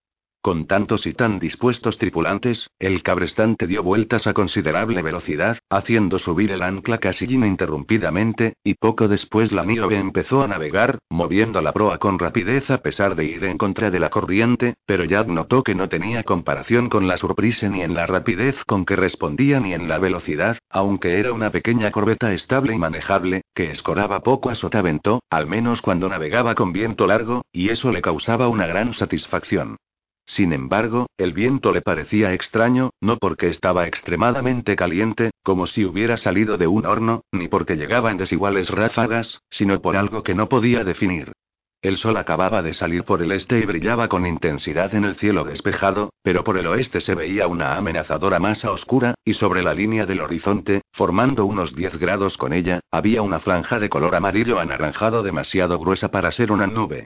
Con 0.43 0.67
tantos 0.67 1.08
y 1.08 1.13
tan 1.13 1.39
dispuestos 1.39 1.97
tripulantes, 1.97 2.69
el 2.77 3.01
cabrestante 3.01 3.65
dio 3.65 3.82
vueltas 3.82 4.27
a 4.27 4.34
considerable 4.34 5.01
velocidad, 5.01 5.60
haciendo 5.69 6.19
subir 6.19 6.51
el 6.51 6.63
ancla 6.63 6.97
casi 6.97 7.23
ininterrumpidamente, 7.34 8.56
y 8.62 8.73
poco 8.73 9.08
después 9.08 9.53
la 9.53 9.63
Niobe 9.63 9.97
empezó 9.97 10.43
a 10.43 10.49
navegar, 10.49 10.99
moviendo 11.10 11.62
la 11.62 11.71
proa 11.71 11.97
con 11.97 12.19
rapidez 12.19 12.69
a 12.71 12.79
pesar 12.79 13.15
de 13.15 13.23
ir 13.23 13.45
en 13.45 13.58
contra 13.58 13.89
de 13.89 14.01
la 14.01 14.10
corriente, 14.10 14.73
pero 14.86 15.06
Jack 15.06 15.29
notó 15.29 15.63
que 15.63 15.75
no 15.75 15.88
tenía 15.88 16.23
comparación 16.23 16.89
con 16.89 17.08
la 17.08 17.15
Surprise 17.15 17.69
ni 17.69 17.82
en 17.82 17.93
la 17.93 18.06
rapidez 18.06 18.65
con 18.65 18.84
que 18.84 18.97
respondía 18.97 19.62
ni 19.62 19.73
en 19.73 19.88
la 19.88 19.97
velocidad, 19.97 20.58
aunque 20.69 21.19
era 21.19 21.32
una 21.32 21.51
pequeña 21.51 21.89
corbeta 21.91 22.34
estable 22.34 22.75
y 22.75 22.77
manejable, 22.77 23.43
que 23.56 23.71
escoraba 23.71 24.23
poco 24.23 24.49
a 24.49 24.56
sotavento, 24.56 25.21
al 25.29 25.47
menos 25.47 25.82
cuando 25.82 26.10
navegaba 26.10 26.53
con 26.53 26.73
viento 26.73 27.08
largo, 27.08 27.43
y 27.53 27.69
eso 27.69 27.93
le 27.93 28.01
causaba 28.01 28.49
una 28.49 28.67
gran 28.67 28.93
satisfacción. 28.93 29.77
Sin 30.26 30.54
embargo, 30.54 31.08
el 31.18 31.34
viento 31.34 31.74
le 31.74 31.82
parecía 31.82 32.34
extraño, 32.34 32.92
no 33.02 33.18
porque 33.18 33.50
estaba 33.50 33.88
extremadamente 33.88 34.76
caliente, 34.76 35.32
como 35.44 35.68
si 35.68 35.86
hubiera 35.86 36.18
salido 36.18 36.58
de 36.58 36.68
un 36.68 36.86
horno, 36.86 37.24
ni 37.32 37.48
porque 37.48 37.76
llegaba 37.76 38.12
en 38.12 38.18
desiguales 38.18 38.70
ráfagas, 38.70 39.42
sino 39.50 39.82
por 39.82 39.98
algo 39.98 40.24
que 40.24 40.36
no 40.36 40.48
podía 40.48 40.84
definir. 40.84 41.34
El 41.82 41.98
sol 41.98 42.16
acababa 42.16 42.62
de 42.62 42.72
salir 42.72 43.04
por 43.04 43.22
el 43.22 43.34
este 43.34 43.60
y 43.60 43.66
brillaba 43.66 44.08
con 44.08 44.26
intensidad 44.26 44.96
en 44.96 45.04
el 45.04 45.16
cielo 45.16 45.44
despejado, 45.44 46.14
pero 46.24 46.46
por 46.46 46.58
el 46.58 46.66
oeste 46.66 47.02
se 47.02 47.14
veía 47.14 47.46
una 47.48 47.76
amenazadora 47.76 48.40
masa 48.40 48.72
oscura, 48.72 49.16
y 49.26 49.34
sobre 49.34 49.62
la 49.62 49.74
línea 49.74 50.06
del 50.06 50.22
horizonte, 50.22 50.84
formando 50.94 51.46
unos 51.46 51.76
10 51.76 52.00
grados 52.00 52.38
con 52.38 52.54
ella, 52.54 52.80
había 52.90 53.22
una 53.22 53.42
franja 53.42 53.80
de 53.80 53.90
color 53.90 54.16
amarillo 54.16 54.62
anaranjado 54.62 55.24
demasiado 55.24 55.78
gruesa 55.78 56.10
para 56.10 56.32
ser 56.32 56.54
una 56.54 56.68
nube. 56.68 57.04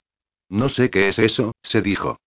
No 0.48 0.68
sé 0.68 0.90
qué 0.90 1.08
es 1.08 1.18
eso, 1.18 1.50
se 1.60 1.82
dijo. 1.82 2.18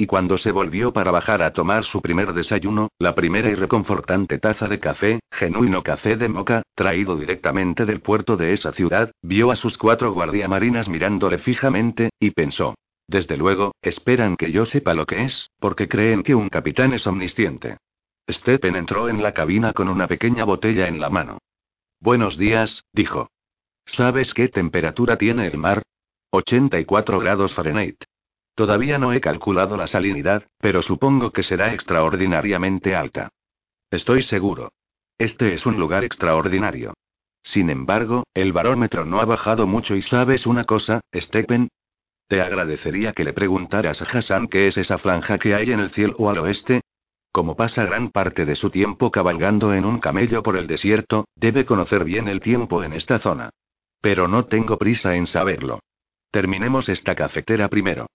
Y 0.00 0.06
cuando 0.06 0.38
se 0.38 0.50
volvió 0.50 0.94
para 0.94 1.10
bajar 1.10 1.42
a 1.42 1.52
tomar 1.52 1.84
su 1.84 2.00
primer 2.00 2.32
desayuno, 2.32 2.88
la 2.98 3.14
primera 3.14 3.50
y 3.50 3.54
reconfortante 3.54 4.38
taza 4.38 4.66
de 4.66 4.80
café, 4.80 5.20
genuino 5.30 5.82
café 5.82 6.16
de 6.16 6.26
moca, 6.26 6.62
traído 6.74 7.18
directamente 7.18 7.84
del 7.84 8.00
puerto 8.00 8.38
de 8.38 8.54
esa 8.54 8.72
ciudad, 8.72 9.12
vio 9.20 9.50
a 9.50 9.56
sus 9.56 9.76
cuatro 9.76 10.10
guardiamarinas 10.14 10.88
mirándole 10.88 11.36
fijamente, 11.38 12.08
y 12.18 12.30
pensó. 12.30 12.76
Desde 13.08 13.36
luego, 13.36 13.74
esperan 13.82 14.38
que 14.38 14.50
yo 14.50 14.64
sepa 14.64 14.94
lo 14.94 15.04
que 15.04 15.24
es, 15.24 15.50
porque 15.58 15.86
creen 15.86 16.22
que 16.22 16.34
un 16.34 16.48
capitán 16.48 16.94
es 16.94 17.06
omnisciente. 17.06 17.76
Stephen 18.26 18.76
entró 18.76 19.10
en 19.10 19.22
la 19.22 19.34
cabina 19.34 19.74
con 19.74 19.90
una 19.90 20.08
pequeña 20.08 20.44
botella 20.44 20.88
en 20.88 20.98
la 20.98 21.10
mano. 21.10 21.40
Buenos 22.00 22.38
días, 22.38 22.86
dijo. 22.94 23.28
¿Sabes 23.84 24.32
qué 24.32 24.48
temperatura 24.48 25.18
tiene 25.18 25.46
el 25.46 25.58
mar? 25.58 25.82
84 26.30 27.18
grados 27.18 27.52
Fahrenheit. 27.52 28.02
Todavía 28.54 28.98
no 28.98 29.12
he 29.12 29.20
calculado 29.20 29.76
la 29.76 29.86
salinidad, 29.86 30.44
pero 30.58 30.82
supongo 30.82 31.30
que 31.30 31.42
será 31.42 31.72
extraordinariamente 31.72 32.94
alta. 32.94 33.30
Estoy 33.90 34.22
seguro. 34.22 34.72
Este 35.18 35.52
es 35.52 35.66
un 35.66 35.78
lugar 35.78 36.04
extraordinario. 36.04 36.94
Sin 37.42 37.70
embargo, 37.70 38.24
el 38.34 38.52
barómetro 38.52 39.04
no 39.04 39.20
ha 39.20 39.24
bajado 39.24 39.66
mucho 39.66 39.96
y 39.96 40.02
sabes 40.02 40.46
una 40.46 40.64
cosa, 40.64 41.00
Stephen. 41.14 41.68
Te 42.28 42.40
agradecería 42.40 43.12
que 43.12 43.24
le 43.24 43.32
preguntaras 43.32 44.02
a 44.02 44.04
Hassan 44.04 44.46
qué 44.48 44.68
es 44.68 44.76
esa 44.76 44.98
franja 44.98 45.38
que 45.38 45.54
hay 45.54 45.72
en 45.72 45.80
el 45.80 45.90
cielo 45.90 46.30
al 46.30 46.38
oeste. 46.38 46.82
Como 47.32 47.56
pasa 47.56 47.84
gran 47.84 48.10
parte 48.10 48.44
de 48.44 48.56
su 48.56 48.70
tiempo 48.70 49.10
cabalgando 49.10 49.74
en 49.74 49.84
un 49.84 49.98
camello 49.98 50.42
por 50.42 50.56
el 50.56 50.66
desierto, 50.66 51.26
debe 51.34 51.64
conocer 51.64 52.04
bien 52.04 52.28
el 52.28 52.40
tiempo 52.40 52.82
en 52.84 52.92
esta 52.92 53.18
zona. 53.18 53.50
Pero 54.00 54.28
no 54.28 54.46
tengo 54.46 54.78
prisa 54.78 55.16
en 55.16 55.26
saberlo. 55.26 55.80
Terminemos 56.30 56.88
esta 56.88 57.14
cafetera 57.14 57.68
primero. 57.68 58.06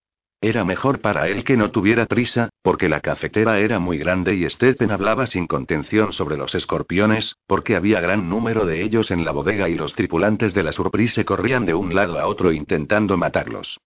Era 0.45 0.63
mejor 0.63 1.01
para 1.01 1.27
él 1.27 1.43
que 1.43 1.57
no 1.57 1.71
tuviera 1.71 2.05
prisa, 2.05 2.49
porque 2.61 2.87
la 2.87 2.99
cafetera 2.99 3.57
era 3.57 3.79
muy 3.79 3.97
grande 3.97 4.35
y 4.35 4.47
Stephen 4.47 4.91
hablaba 4.91 5.25
sin 5.25 5.47
contención 5.47 6.13
sobre 6.13 6.37
los 6.37 6.53
escorpiones, 6.53 7.35
porque 7.47 7.75
había 7.75 7.99
gran 7.99 8.29
número 8.29 8.67
de 8.67 8.83
ellos 8.83 9.09
en 9.09 9.25
la 9.25 9.31
bodega 9.31 9.69
y 9.69 9.73
los 9.73 9.95
tripulantes 9.95 10.53
de 10.53 10.61
la 10.61 10.71
Surprise 10.71 11.25
corrían 11.25 11.65
de 11.65 11.73
un 11.73 11.95
lado 11.95 12.19
a 12.19 12.27
otro 12.27 12.51
intentando 12.51 13.17
matarlos. 13.17 13.79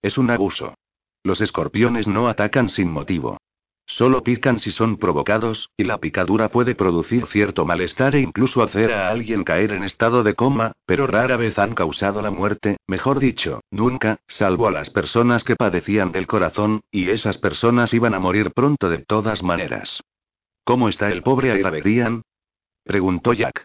Es 0.00 0.16
un 0.16 0.30
abuso. 0.30 0.72
Los 1.24 1.42
escorpiones 1.42 2.08
no 2.08 2.28
atacan 2.28 2.70
sin 2.70 2.90
motivo. 2.90 3.36
Solo 3.90 4.22
pican 4.22 4.60
si 4.60 4.70
son 4.70 4.98
provocados, 4.98 5.70
y 5.74 5.84
la 5.84 5.96
picadura 5.96 6.50
puede 6.50 6.74
producir 6.74 7.26
cierto 7.26 7.64
malestar 7.64 8.14
e 8.14 8.20
incluso 8.20 8.62
hacer 8.62 8.92
a 8.92 9.08
alguien 9.08 9.44
caer 9.44 9.72
en 9.72 9.82
estado 9.82 10.22
de 10.22 10.34
coma, 10.34 10.72
pero 10.84 11.06
rara 11.06 11.38
vez 11.38 11.58
han 11.58 11.74
causado 11.74 12.20
la 12.20 12.30
muerte, 12.30 12.76
mejor 12.86 13.18
dicho, 13.18 13.62
nunca, 13.70 14.18
salvo 14.28 14.68
a 14.68 14.70
las 14.70 14.90
personas 14.90 15.42
que 15.42 15.56
padecían 15.56 16.12
del 16.12 16.26
corazón, 16.26 16.82
y 16.90 17.08
esas 17.08 17.38
personas 17.38 17.94
iban 17.94 18.12
a 18.12 18.20
morir 18.20 18.52
pronto 18.52 18.90
de 18.90 18.98
todas 18.98 19.42
maneras. 19.42 20.02
¿Cómo 20.64 20.90
está 20.90 21.10
el 21.10 21.22
pobre 21.22 21.50
Airaberian? 21.50 22.22
preguntó 22.84 23.32
Jack. 23.32 23.64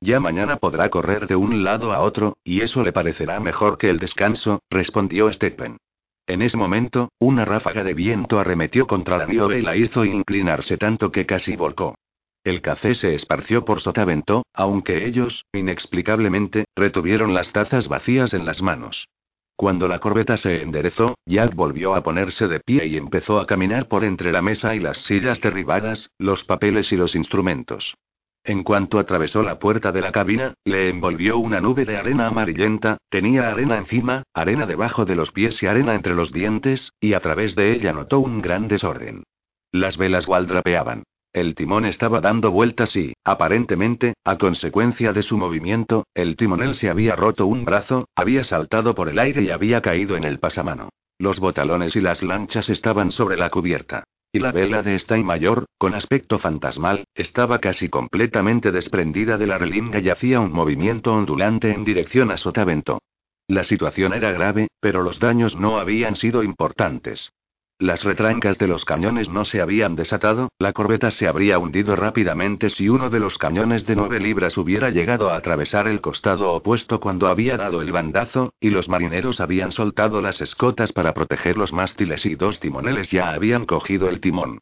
Ya 0.00 0.18
mañana 0.18 0.56
podrá 0.56 0.90
correr 0.90 1.28
de 1.28 1.36
un 1.36 1.62
lado 1.62 1.92
a 1.92 2.00
otro, 2.00 2.36
y 2.42 2.62
eso 2.62 2.82
le 2.82 2.92
parecerá 2.92 3.38
mejor 3.38 3.78
que 3.78 3.88
el 3.88 4.00
descanso, 4.00 4.62
respondió 4.68 5.32
Stephen. 5.32 5.78
En 6.26 6.40
ese 6.40 6.56
momento, 6.56 7.10
una 7.18 7.44
ráfaga 7.44 7.84
de 7.84 7.92
viento 7.92 8.38
arremetió 8.38 8.86
contra 8.86 9.18
la 9.18 9.26
nieve 9.26 9.58
y 9.58 9.62
la 9.62 9.76
hizo 9.76 10.04
inclinarse 10.04 10.78
tanto 10.78 11.12
que 11.12 11.26
casi 11.26 11.54
volcó. 11.54 11.96
El 12.44 12.62
café 12.62 12.94
se 12.94 13.14
esparció 13.14 13.64
por 13.64 13.80
sotavento, 13.80 14.44
aunque 14.52 15.06
ellos, 15.06 15.44
inexplicablemente, 15.52 16.66
retuvieron 16.76 17.34
las 17.34 17.52
tazas 17.52 17.88
vacías 17.88 18.34
en 18.34 18.44
las 18.46 18.62
manos. 18.62 19.08
Cuando 19.56 19.86
la 19.86 20.00
corbeta 20.00 20.36
se 20.36 20.62
enderezó, 20.62 21.14
Jack 21.26 21.54
volvió 21.54 21.94
a 21.94 22.02
ponerse 22.02 22.48
de 22.48 22.60
pie 22.60 22.86
y 22.86 22.96
empezó 22.96 23.38
a 23.38 23.46
caminar 23.46 23.86
por 23.88 24.04
entre 24.04 24.32
la 24.32 24.42
mesa 24.42 24.74
y 24.74 24.80
las 24.80 24.98
sillas 24.98 25.40
derribadas, 25.40 26.10
los 26.18 26.44
papeles 26.44 26.90
y 26.92 26.96
los 26.96 27.14
instrumentos. 27.14 27.94
En 28.46 28.62
cuanto 28.62 28.98
atravesó 28.98 29.42
la 29.42 29.58
puerta 29.58 29.90
de 29.90 30.02
la 30.02 30.12
cabina, 30.12 30.52
le 30.64 30.90
envolvió 30.90 31.38
una 31.38 31.62
nube 31.62 31.86
de 31.86 31.96
arena 31.96 32.26
amarillenta, 32.26 32.98
tenía 33.08 33.48
arena 33.48 33.78
encima, 33.78 34.24
arena 34.34 34.66
debajo 34.66 35.06
de 35.06 35.16
los 35.16 35.32
pies 35.32 35.62
y 35.62 35.66
arena 35.66 35.94
entre 35.94 36.14
los 36.14 36.30
dientes, 36.30 36.92
y 37.00 37.14
a 37.14 37.20
través 37.20 37.54
de 37.54 37.72
ella 37.72 37.94
notó 37.94 38.20
un 38.20 38.42
gran 38.42 38.68
desorden. 38.68 39.24
Las 39.72 39.96
velas 39.96 40.26
gualdrapeaban. 40.26 41.04
El 41.32 41.54
timón 41.54 41.86
estaba 41.86 42.20
dando 42.20 42.50
vueltas 42.50 42.94
y, 42.96 43.14
aparentemente, 43.24 44.12
a 44.24 44.36
consecuencia 44.36 45.14
de 45.14 45.22
su 45.22 45.38
movimiento, 45.38 46.06
el 46.14 46.36
timonel 46.36 46.74
se 46.74 46.90
había 46.90 47.16
roto 47.16 47.46
un 47.46 47.64
brazo, 47.64 48.08
había 48.14 48.44
saltado 48.44 48.94
por 48.94 49.08
el 49.08 49.18
aire 49.18 49.42
y 49.42 49.50
había 49.50 49.80
caído 49.80 50.16
en 50.16 50.24
el 50.24 50.38
pasamano. 50.38 50.90
Los 51.18 51.40
botalones 51.40 51.96
y 51.96 52.02
las 52.02 52.22
lanchas 52.22 52.68
estaban 52.68 53.10
sobre 53.10 53.38
la 53.38 53.48
cubierta. 53.48 54.04
Y 54.34 54.40
la 54.40 54.50
vela 54.50 54.82
de 54.82 54.98
Stein 54.98 55.24
Mayor, 55.24 55.66
con 55.78 55.94
aspecto 55.94 56.40
fantasmal, 56.40 57.04
estaba 57.14 57.60
casi 57.60 57.88
completamente 57.88 58.72
desprendida 58.72 59.38
de 59.38 59.46
la 59.46 59.58
relinga 59.58 60.00
y 60.00 60.10
hacía 60.10 60.40
un 60.40 60.50
movimiento 60.50 61.12
ondulante 61.12 61.70
en 61.70 61.84
dirección 61.84 62.32
a 62.32 62.36
Sotavento. 62.36 62.98
La 63.46 63.62
situación 63.62 64.12
era 64.12 64.32
grave, 64.32 64.66
pero 64.80 65.04
los 65.04 65.20
daños 65.20 65.54
no 65.54 65.78
habían 65.78 66.16
sido 66.16 66.42
importantes. 66.42 67.30
Las 67.80 68.04
retrancas 68.04 68.56
de 68.58 68.68
los 68.68 68.84
cañones 68.84 69.28
no 69.28 69.44
se 69.44 69.60
habían 69.60 69.96
desatado, 69.96 70.48
la 70.60 70.72
corbeta 70.72 71.10
se 71.10 71.26
habría 71.26 71.58
hundido 71.58 71.96
rápidamente 71.96 72.70
si 72.70 72.88
uno 72.88 73.10
de 73.10 73.18
los 73.18 73.36
cañones 73.36 73.84
de 73.84 73.96
nueve 73.96 74.20
libras 74.20 74.56
hubiera 74.56 74.90
llegado 74.90 75.28
a 75.28 75.36
atravesar 75.36 75.88
el 75.88 76.00
costado 76.00 76.52
opuesto 76.52 77.00
cuando 77.00 77.26
había 77.26 77.56
dado 77.56 77.82
el 77.82 77.90
bandazo, 77.90 78.54
y 78.60 78.70
los 78.70 78.88
marineros 78.88 79.40
habían 79.40 79.72
soltado 79.72 80.20
las 80.20 80.40
escotas 80.40 80.92
para 80.92 81.14
proteger 81.14 81.56
los 81.56 81.72
mástiles 81.72 82.24
y 82.26 82.36
dos 82.36 82.60
timoneles 82.60 83.10
ya 83.10 83.30
habían 83.32 83.66
cogido 83.66 84.08
el 84.08 84.20
timón. 84.20 84.60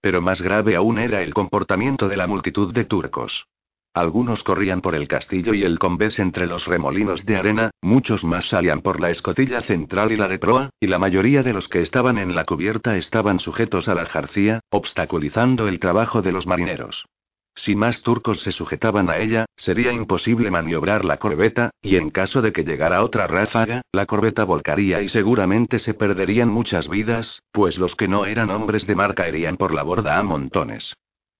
Pero 0.00 0.22
más 0.22 0.40
grave 0.40 0.74
aún 0.74 0.98
era 0.98 1.22
el 1.22 1.34
comportamiento 1.34 2.08
de 2.08 2.16
la 2.16 2.26
multitud 2.26 2.72
de 2.72 2.86
turcos. 2.86 3.46
Algunos 3.94 4.42
corrían 4.42 4.80
por 4.80 4.96
el 4.96 5.06
castillo 5.06 5.54
y 5.54 5.62
el 5.62 5.78
convés 5.78 6.18
entre 6.18 6.48
los 6.48 6.66
remolinos 6.66 7.24
de 7.24 7.36
arena, 7.36 7.70
muchos 7.80 8.24
más 8.24 8.48
salían 8.48 8.80
por 8.80 8.98
la 8.98 9.10
escotilla 9.10 9.62
central 9.62 10.10
y 10.10 10.16
la 10.16 10.26
de 10.26 10.40
proa, 10.40 10.70
y 10.80 10.88
la 10.88 10.98
mayoría 10.98 11.44
de 11.44 11.52
los 11.52 11.68
que 11.68 11.80
estaban 11.80 12.18
en 12.18 12.34
la 12.34 12.44
cubierta 12.44 12.96
estaban 12.96 13.38
sujetos 13.38 13.86
a 13.86 13.94
la 13.94 14.06
jarcía, 14.06 14.58
obstaculizando 14.70 15.68
el 15.68 15.78
trabajo 15.78 16.22
de 16.22 16.32
los 16.32 16.44
marineros. 16.44 17.06
Si 17.54 17.76
más 17.76 18.02
turcos 18.02 18.40
se 18.40 18.50
sujetaban 18.50 19.08
a 19.08 19.18
ella, 19.18 19.46
sería 19.56 19.92
imposible 19.92 20.50
maniobrar 20.50 21.04
la 21.04 21.18
corbeta, 21.18 21.70
y 21.80 21.94
en 21.94 22.10
caso 22.10 22.42
de 22.42 22.52
que 22.52 22.64
llegara 22.64 23.04
otra 23.04 23.28
ráfaga, 23.28 23.82
la 23.92 24.06
corbeta 24.06 24.42
volcaría 24.42 25.02
y 25.02 25.08
seguramente 25.08 25.78
se 25.78 25.94
perderían 25.94 26.48
muchas 26.48 26.88
vidas, 26.88 27.42
pues 27.52 27.78
los 27.78 27.94
que 27.94 28.08
no 28.08 28.26
eran 28.26 28.50
hombres 28.50 28.88
de 28.88 28.96
mar 28.96 29.14
caerían 29.14 29.56
por 29.56 29.72
la 29.72 29.84
borda 29.84 30.18
a 30.18 30.24
montones. 30.24 30.94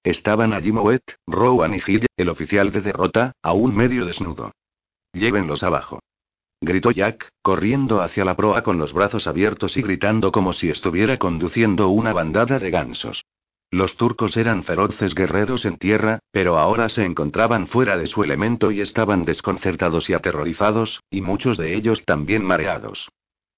Estaban 0.05 0.53
allí 0.53 0.71
Moet, 0.71 1.03
Rowan 1.27 1.75
y 1.75 1.81
Hill, 1.85 2.07
el 2.19 2.29
oficial 2.29 2.71
de 2.71 2.83
derrota, 2.83 3.33
aún 3.43 3.75
medio 3.75 4.05
desnudo. 4.05 4.53
Llévenlos 5.14 5.62
abajo. 5.62 6.01
Gritó 6.61 6.90
Jack, 6.90 7.31
corriendo 7.43 8.03
hacia 8.03 8.25
la 8.27 8.37
proa 8.37 8.62
con 8.62 8.79
los 8.79 8.93
brazos 8.93 9.27
abiertos 9.27 9.79
y 9.79 9.83
gritando 9.83 10.31
como 10.31 10.53
si 10.53 10.69
estuviera 10.69 11.17
conduciendo 11.19 11.88
una 11.88 12.12
bandada 12.12 12.59
de 12.59 12.71
gansos. 12.71 13.25
Los 13.71 13.97
turcos 13.97 14.37
eran 14.37 14.62
feroces 14.62 15.14
guerreros 15.14 15.64
en 15.64 15.79
tierra, 15.79 16.21
pero 16.31 16.59
ahora 16.59 16.90
se 16.90 17.05
encontraban 17.05 17.67
fuera 17.67 17.97
de 17.97 18.07
su 18.07 18.23
elemento 18.23 18.71
y 18.71 18.83
estaban 18.83 19.25
desconcertados 19.25 20.11
y 20.11 20.12
aterrorizados, 20.12 21.01
y 21.11 21.23
muchos 21.23 21.57
de 21.57 21.75
ellos 21.75 22.05
también 22.05 22.45
mareados. 22.45 23.09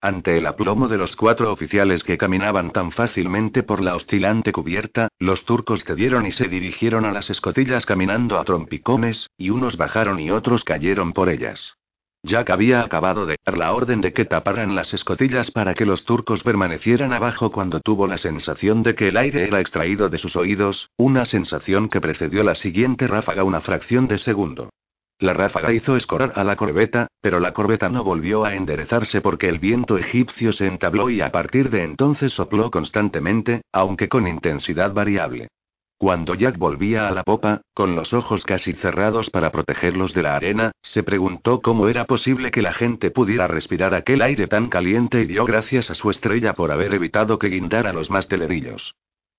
Ante 0.06 0.38
el 0.38 0.46
aplomo 0.46 0.86
de 0.86 0.98
los 0.98 1.16
cuatro 1.16 1.52
oficiales 1.52 2.04
que 2.04 2.16
caminaban 2.16 2.70
tan 2.70 2.92
fácilmente 2.92 3.64
por 3.64 3.82
la 3.82 3.96
oscilante 3.96 4.52
cubierta, 4.52 5.08
los 5.18 5.44
turcos 5.44 5.82
cedieron 5.82 6.26
y 6.26 6.30
se 6.30 6.46
dirigieron 6.46 7.04
a 7.04 7.10
las 7.10 7.28
escotillas 7.28 7.84
caminando 7.86 8.38
a 8.38 8.44
trompicones, 8.44 9.28
y 9.36 9.50
unos 9.50 9.76
bajaron 9.76 10.20
y 10.20 10.30
otros 10.30 10.62
cayeron 10.62 11.12
por 11.12 11.28
ellas. 11.28 11.74
Jack 12.22 12.50
había 12.50 12.82
acabado 12.82 13.26
de 13.26 13.36
dar 13.44 13.58
la 13.58 13.72
orden 13.72 14.00
de 14.00 14.12
que 14.12 14.24
taparan 14.24 14.76
las 14.76 14.94
escotillas 14.94 15.50
para 15.50 15.74
que 15.74 15.86
los 15.86 16.04
turcos 16.04 16.44
permanecieran 16.44 17.12
abajo 17.12 17.50
cuando 17.50 17.80
tuvo 17.80 18.06
la 18.06 18.16
sensación 18.16 18.84
de 18.84 18.94
que 18.94 19.08
el 19.08 19.16
aire 19.16 19.42
era 19.48 19.58
extraído 19.58 20.08
de 20.08 20.18
sus 20.18 20.36
oídos, 20.36 20.88
una 20.96 21.24
sensación 21.24 21.88
que 21.88 22.00
precedió 22.00 22.44
la 22.44 22.54
siguiente 22.54 23.08
ráfaga 23.08 23.42
una 23.42 23.60
fracción 23.60 24.06
de 24.06 24.18
segundo. 24.18 24.70
La 25.18 25.32
ráfaga 25.32 25.72
hizo 25.72 25.96
escorar 25.96 26.32
a 26.36 26.44
la 26.44 26.56
corbeta, 26.56 27.08
pero 27.22 27.40
la 27.40 27.52
corbeta 27.52 27.88
no 27.88 28.04
volvió 28.04 28.44
a 28.44 28.54
enderezarse 28.54 29.22
porque 29.22 29.48
el 29.48 29.58
viento 29.58 29.96
egipcio 29.96 30.52
se 30.52 30.66
entabló 30.66 31.08
y 31.08 31.22
a 31.22 31.32
partir 31.32 31.70
de 31.70 31.84
entonces 31.84 32.32
sopló 32.32 32.70
constantemente, 32.70 33.62
aunque 33.72 34.08
con 34.08 34.28
intensidad 34.28 34.92
variable. 34.92 35.48
Cuando 35.98 36.34
Jack 36.34 36.58
volvía 36.58 37.08
a 37.08 37.12
la 37.12 37.22
popa, 37.22 37.62
con 37.72 37.96
los 37.96 38.12
ojos 38.12 38.44
casi 38.44 38.74
cerrados 38.74 39.30
para 39.30 39.50
protegerlos 39.50 40.12
de 40.12 40.22
la 40.22 40.36
arena, 40.36 40.72
se 40.82 41.02
preguntó 41.02 41.62
cómo 41.62 41.88
era 41.88 42.04
posible 42.04 42.50
que 42.50 42.60
la 42.60 42.74
gente 42.74 43.10
pudiera 43.10 43.46
respirar 43.46 43.94
aquel 43.94 44.20
aire 44.20 44.46
tan 44.46 44.68
caliente 44.68 45.22
y 45.22 45.26
dio 45.26 45.46
gracias 45.46 45.90
a 45.90 45.94
su 45.94 46.10
estrella 46.10 46.52
por 46.52 46.70
haber 46.70 46.92
evitado 46.92 47.38
que 47.38 47.48
guindara 47.48 47.94
los 47.94 48.10
mastelerillos. 48.10 48.94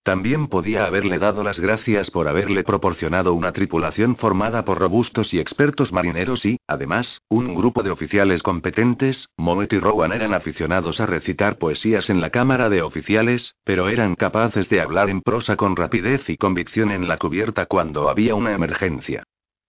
También 0.08 0.48
podía 0.48 0.86
haberle 0.86 1.20
dado 1.20 1.44
las 1.44 1.60
gracias 1.60 2.12
por 2.12 2.30
haberle 2.30 2.64
proporcionado 2.64 3.34
una 3.34 3.52
tripulación 3.52 4.16
formada 4.16 4.64
por 4.64 4.80
robustos 4.80 5.34
y 5.34 5.40
expertos 5.42 5.92
marineros 5.92 6.46
y, 6.46 6.62
además, 6.66 7.20
un 7.28 7.54
grupo 7.54 7.84
de 7.84 7.92
oficiales 7.92 8.42
competentes. 8.42 9.28
Moet 9.36 9.74
y 9.74 9.80
Rowan 9.80 10.14
eran 10.14 10.34
aficionados 10.34 11.02
a 11.02 11.08
recitar 11.08 11.58
poesías 11.58 12.10
en 12.10 12.22
la 12.22 12.30
Cámara 12.30 12.70
de 12.70 12.84
Oficiales, 12.84 13.56
pero 13.66 13.90
eran 13.90 14.16
capaces 14.16 14.70
de 14.70 14.80
hablar 14.80 15.10
en 15.10 15.20
prosa 15.20 15.58
con 15.58 15.76
rapidez 15.76 16.30
y 16.30 16.38
convicción 16.38 16.92
en 16.92 17.10
la 17.10 17.18
cubierta 17.18 17.66
cuando 17.66 18.08
había 18.08 18.34
una 18.34 18.54
emergencia. 18.54 19.24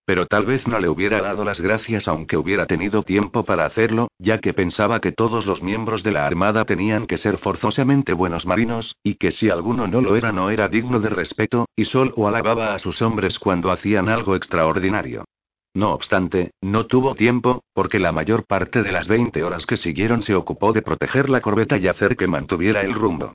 Pero 0.08 0.24
tal 0.24 0.46
vez 0.46 0.66
no 0.66 0.80
le 0.80 0.88
hubiera 0.88 1.20
dado 1.20 1.44
las 1.44 1.60
gracias 1.60 2.08
aunque 2.08 2.38
hubiera 2.38 2.64
tenido 2.64 3.02
tiempo 3.02 3.44
para 3.44 3.66
hacerlo, 3.66 4.08
ya 4.18 4.38
que 4.38 4.54
pensaba 4.54 5.00
que 5.00 5.12
todos 5.12 5.44
los 5.44 5.62
miembros 5.62 6.02
de 6.02 6.12
la 6.12 6.26
Armada 6.26 6.64
tenían 6.64 7.06
que 7.06 7.18
ser 7.18 7.36
forzosamente 7.36 8.14
buenos 8.14 8.46
marinos, 8.46 8.96
y 9.02 9.16
que 9.16 9.32
si 9.32 9.50
alguno 9.50 9.86
no 9.86 10.00
lo 10.00 10.16
era 10.16 10.32
no 10.32 10.48
era 10.48 10.66
digno 10.66 10.98
de 10.98 11.10
respeto, 11.10 11.66
y 11.76 11.84
solo 11.84 12.26
alababa 12.26 12.72
a 12.72 12.78
sus 12.78 13.02
hombres 13.02 13.38
cuando 13.38 13.70
hacían 13.70 14.08
algo 14.08 14.34
extraordinario. 14.34 15.26
No 15.74 15.92
obstante, 15.92 16.52
no 16.62 16.86
tuvo 16.86 17.14
tiempo, 17.14 17.62
porque 17.74 17.98
la 17.98 18.10
mayor 18.10 18.46
parte 18.46 18.82
de 18.82 18.92
las 18.92 19.08
20 19.08 19.44
horas 19.44 19.66
que 19.66 19.76
siguieron 19.76 20.22
se 20.22 20.34
ocupó 20.34 20.72
de 20.72 20.80
proteger 20.80 21.28
la 21.28 21.42
corbeta 21.42 21.76
y 21.76 21.86
hacer 21.86 22.16
que 22.16 22.26
mantuviera 22.26 22.80
el 22.80 22.94
rumbo. 22.94 23.34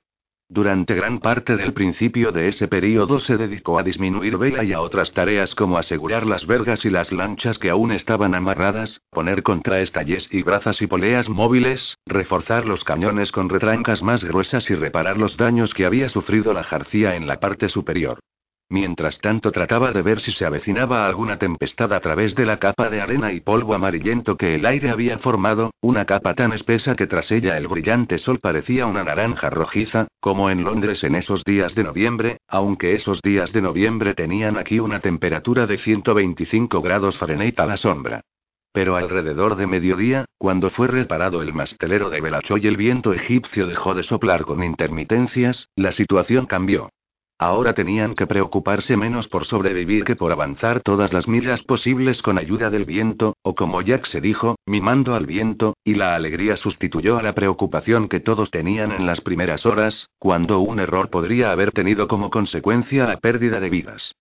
Durante 0.50 0.94
gran 0.94 1.20
parte 1.20 1.56
del 1.56 1.72
principio 1.72 2.30
de 2.30 2.48
ese 2.48 2.68
período 2.68 3.18
se 3.18 3.38
dedicó 3.38 3.78
a 3.78 3.82
disminuir 3.82 4.36
vela 4.36 4.62
y 4.62 4.74
a 4.74 4.82
otras 4.82 5.14
tareas 5.14 5.54
como 5.54 5.78
asegurar 5.78 6.26
las 6.26 6.46
vergas 6.46 6.84
y 6.84 6.90
las 6.90 7.12
lanchas 7.12 7.58
que 7.58 7.70
aún 7.70 7.92
estaban 7.92 8.34
amarradas, 8.34 9.00
poner 9.10 9.42
contraestalles 9.42 10.28
y 10.30 10.42
brazas 10.42 10.82
y 10.82 10.86
poleas 10.86 11.30
móviles, 11.30 11.96
reforzar 12.04 12.66
los 12.66 12.84
cañones 12.84 13.32
con 13.32 13.48
retrancas 13.48 14.02
más 14.02 14.22
gruesas 14.22 14.70
y 14.70 14.74
reparar 14.74 15.16
los 15.16 15.38
daños 15.38 15.72
que 15.72 15.86
había 15.86 16.10
sufrido 16.10 16.52
la 16.52 16.62
jarcía 16.62 17.16
en 17.16 17.26
la 17.26 17.40
parte 17.40 17.70
superior. 17.70 18.18
Mientras 18.74 19.20
tanto 19.20 19.52
trataba 19.52 19.92
de 19.92 20.02
ver 20.02 20.18
si 20.18 20.32
se 20.32 20.44
avecinaba 20.44 21.06
alguna 21.06 21.38
tempestad 21.38 21.92
a 21.92 22.00
través 22.00 22.34
de 22.34 22.44
la 22.44 22.58
capa 22.58 22.90
de 22.90 23.00
arena 23.00 23.32
y 23.32 23.38
polvo 23.38 23.72
amarillento 23.72 24.36
que 24.36 24.56
el 24.56 24.66
aire 24.66 24.90
había 24.90 25.16
formado, 25.18 25.70
una 25.80 26.06
capa 26.06 26.34
tan 26.34 26.52
espesa 26.52 26.96
que 26.96 27.06
tras 27.06 27.30
ella 27.30 27.56
el 27.56 27.68
brillante 27.68 28.18
sol 28.18 28.40
parecía 28.40 28.86
una 28.86 29.04
naranja 29.04 29.48
rojiza, 29.48 30.08
como 30.18 30.50
en 30.50 30.64
Londres 30.64 31.04
en 31.04 31.14
esos 31.14 31.44
días 31.44 31.76
de 31.76 31.84
noviembre, 31.84 32.38
aunque 32.48 32.96
esos 32.96 33.22
días 33.22 33.52
de 33.52 33.62
noviembre 33.62 34.12
tenían 34.14 34.58
aquí 34.58 34.80
una 34.80 34.98
temperatura 34.98 35.68
de 35.68 35.78
125 35.78 36.82
grados 36.82 37.16
Fahrenheit 37.16 37.60
a 37.60 37.66
la 37.66 37.76
sombra. 37.76 38.22
Pero 38.72 38.96
alrededor 38.96 39.54
de 39.54 39.68
mediodía, 39.68 40.24
cuando 40.36 40.68
fue 40.68 40.88
reparado 40.88 41.42
el 41.42 41.54
mastelero 41.54 42.10
de 42.10 42.20
Belacho 42.20 42.56
y 42.56 42.66
el 42.66 42.76
viento 42.76 43.12
egipcio 43.12 43.68
dejó 43.68 43.94
de 43.94 44.02
soplar 44.02 44.42
con 44.42 44.64
intermitencias, 44.64 45.68
la 45.76 45.92
situación 45.92 46.46
cambió. 46.46 46.90
Ahora 47.38 47.74
tenían 47.74 48.14
que 48.14 48.28
preocuparse 48.28 48.96
menos 48.96 49.26
por 49.26 49.44
sobrevivir 49.44 50.04
que 50.04 50.14
por 50.14 50.30
avanzar 50.30 50.80
todas 50.80 51.12
las 51.12 51.26
millas 51.26 51.62
posibles 51.62 52.22
con 52.22 52.38
ayuda 52.38 52.70
del 52.70 52.84
viento, 52.84 53.36
o 53.42 53.56
como 53.56 53.82
Jack 53.82 54.06
se 54.06 54.20
dijo, 54.20 54.56
mimando 54.66 55.14
al 55.14 55.26
viento, 55.26 55.74
y 55.82 55.94
la 55.94 56.14
alegría 56.14 56.56
sustituyó 56.56 57.18
a 57.18 57.22
la 57.22 57.34
preocupación 57.34 58.08
que 58.08 58.20
todos 58.20 58.50
tenían 58.50 58.92
en 58.92 59.06
las 59.06 59.20
primeras 59.20 59.66
horas, 59.66 60.08
cuando 60.18 60.60
un 60.60 60.78
error 60.78 61.10
podría 61.10 61.50
haber 61.50 61.72
tenido 61.72 62.06
como 62.06 62.30
consecuencia 62.30 63.06
la 63.06 63.16
pérdida 63.16 63.58
de 63.58 63.70
vidas. 63.70 64.14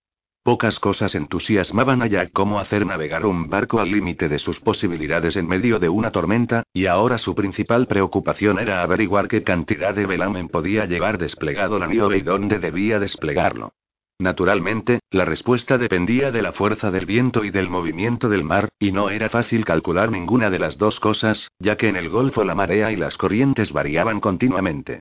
Pocas 0.43 0.77
cosas 0.81 1.15
entusiasmaban 1.15 2.01
a 2.01 2.07
Jack 2.07 2.33
como 2.33 2.59
hacer 2.59 2.85
navegar 2.85 3.25
un 3.25 3.49
barco 3.49 3.79
al 3.79 3.89
límite 3.89 4.27
de 4.27 4.39
sus 4.39 4.59
posibilidades 4.59 5.37
en 5.37 5.47
medio 5.47 5.79
de 5.79 5.87
una 5.87 6.11
tormenta, 6.11 6.63
y 6.73 6.87
ahora 6.87 7.17
su 7.17 7.33
principal 7.33 7.87
preocupación 7.87 8.59
era 8.59 8.83
averiguar 8.83 9.29
qué 9.29 9.41
cantidad 9.43 9.95
de 9.95 10.05
velamen 10.05 10.49
podía 10.49 10.85
llevar 10.85 11.17
desplegado 11.17 11.79
la 11.79 11.87
Niobe 11.87 12.17
y 12.17 12.23
dónde 12.23 12.59
debía 12.59 12.99
desplegarlo. 12.99 13.71
Naturalmente, 14.19 14.99
la 15.11 15.23
respuesta 15.23 15.77
dependía 15.77 16.29
de 16.31 16.41
la 16.41 16.51
fuerza 16.51 16.91
del 16.91 17.05
viento 17.05 17.45
y 17.45 17.49
del 17.49 17.69
movimiento 17.69 18.27
del 18.27 18.43
mar, 18.43 18.67
y 18.79 18.91
no 18.91 19.09
era 19.09 19.29
fácil 19.29 19.63
calcular 19.63 20.11
ninguna 20.11 20.49
de 20.49 20.59
las 20.59 20.77
dos 20.77 20.99
cosas, 20.99 21.47
ya 21.57 21.77
que 21.77 21.87
en 21.87 21.95
el 21.95 22.09
Golfo 22.09 22.43
la 22.43 22.53
marea 22.53 22.91
y 22.91 22.97
las 22.97 23.15
corrientes 23.15 23.71
variaban 23.71 24.19
continuamente. 24.19 24.99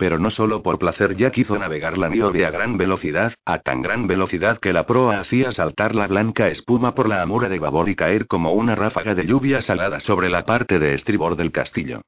Pero 0.00 0.18
no 0.18 0.30
solo 0.30 0.62
por 0.62 0.78
placer 0.78 1.14
Jack 1.14 1.36
hizo 1.36 1.58
navegar 1.58 1.98
la 1.98 2.08
Niobe 2.08 2.46
a 2.46 2.50
gran 2.50 2.78
velocidad, 2.78 3.34
a 3.44 3.58
tan 3.58 3.82
gran 3.82 4.06
velocidad 4.06 4.56
que 4.56 4.72
la 4.72 4.86
proa 4.86 5.20
hacía 5.20 5.52
saltar 5.52 5.94
la 5.94 6.06
blanca 6.06 6.48
espuma 6.48 6.94
por 6.94 7.06
la 7.06 7.20
amura 7.20 7.50
de 7.50 7.58
babor 7.58 7.90
y 7.90 7.96
caer 7.96 8.26
como 8.26 8.54
una 8.54 8.74
ráfaga 8.74 9.14
de 9.14 9.26
lluvia 9.26 9.60
salada 9.60 10.00
sobre 10.00 10.30
la 10.30 10.46
parte 10.46 10.78
de 10.78 10.94
estribor 10.94 11.36
del 11.36 11.52
castillo. 11.52 12.00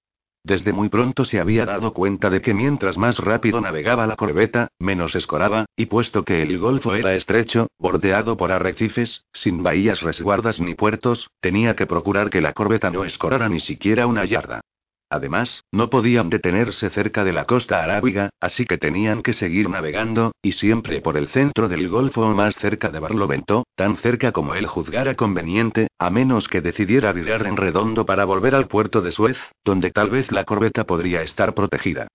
Desde 0.42 0.72
muy 0.72 0.88
pronto 0.88 1.26
se 1.26 1.38
había 1.38 1.66
dado 1.66 1.92
cuenta 1.92 2.30
de 2.30 2.40
que 2.40 2.54
mientras 2.54 2.96
más 2.96 3.18
rápido 3.18 3.60
navegaba 3.60 4.06
la 4.06 4.16
corbeta, 4.16 4.68
menos 4.78 5.14
escoraba, 5.14 5.66
y 5.76 5.84
puesto 5.84 6.24
que 6.24 6.40
el 6.40 6.58
golfo 6.58 6.94
era 6.94 7.12
estrecho, 7.12 7.66
bordeado 7.78 8.38
por 8.38 8.52
arrecifes, 8.52 9.26
sin 9.34 9.62
bahías 9.62 10.00
resguardas 10.00 10.60
ni 10.60 10.74
puertos, 10.74 11.28
tenía 11.40 11.76
que 11.76 11.86
procurar 11.86 12.30
que 12.30 12.40
la 12.40 12.54
corbeta 12.54 12.90
no 12.90 13.04
escorara 13.04 13.50
ni 13.50 13.60
siquiera 13.60 14.06
una 14.06 14.24
yarda. 14.24 14.62
Además, 15.12 15.62
no 15.70 15.90
podían 15.90 16.30
detenerse 16.30 16.88
cerca 16.88 17.22
de 17.22 17.34
la 17.34 17.44
costa 17.44 17.84
arábiga, 17.84 18.30
así 18.40 18.64
que 18.64 18.78
tenían 18.78 19.22
que 19.22 19.34
seguir 19.34 19.68
navegando, 19.68 20.32
y 20.40 20.52
siempre 20.52 21.02
por 21.02 21.18
el 21.18 21.28
centro 21.28 21.68
del 21.68 21.90
golfo 21.90 22.22
o 22.22 22.34
más 22.34 22.54
cerca 22.54 22.88
de 22.88 22.98
Barlovento, 22.98 23.66
tan 23.76 23.98
cerca 23.98 24.32
como 24.32 24.54
él 24.54 24.66
juzgara 24.66 25.14
conveniente, 25.14 25.88
a 25.98 26.08
menos 26.08 26.48
que 26.48 26.62
decidiera 26.62 27.12
virar 27.12 27.46
en 27.46 27.58
redondo 27.58 28.06
para 28.06 28.24
volver 28.24 28.54
al 28.54 28.68
puerto 28.68 29.02
de 29.02 29.12
Suez, 29.12 29.36
donde 29.62 29.90
tal 29.90 30.08
vez 30.08 30.32
la 30.32 30.44
corbeta 30.44 30.84
podría 30.84 31.20
estar 31.20 31.52
protegida. 31.52 32.08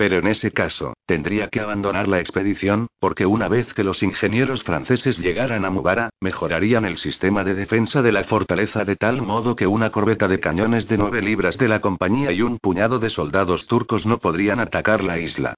Pero 0.00 0.16
en 0.16 0.28
ese 0.28 0.50
caso, 0.50 0.94
tendría 1.04 1.48
que 1.48 1.60
abandonar 1.60 2.08
la 2.08 2.20
expedición, 2.20 2.86
porque 3.00 3.26
una 3.26 3.48
vez 3.48 3.74
que 3.74 3.84
los 3.84 4.02
ingenieros 4.02 4.62
franceses 4.62 5.18
llegaran 5.18 5.66
a 5.66 5.70
Mubara, 5.70 6.08
mejorarían 6.22 6.86
el 6.86 6.96
sistema 6.96 7.44
de 7.44 7.54
defensa 7.54 8.00
de 8.00 8.10
la 8.10 8.24
fortaleza 8.24 8.86
de 8.86 8.96
tal 8.96 9.20
modo 9.20 9.54
que 9.54 9.66
una 9.66 9.90
corbeta 9.90 10.26
de 10.26 10.40
cañones 10.40 10.88
de 10.88 10.96
nueve 10.96 11.20
libras 11.20 11.58
de 11.58 11.68
la 11.68 11.82
compañía 11.82 12.32
y 12.32 12.40
un 12.40 12.56
puñado 12.56 12.98
de 12.98 13.10
soldados 13.10 13.66
turcos 13.66 14.06
no 14.06 14.16
podrían 14.20 14.58
atacar 14.58 15.04
la 15.04 15.18
isla. 15.18 15.52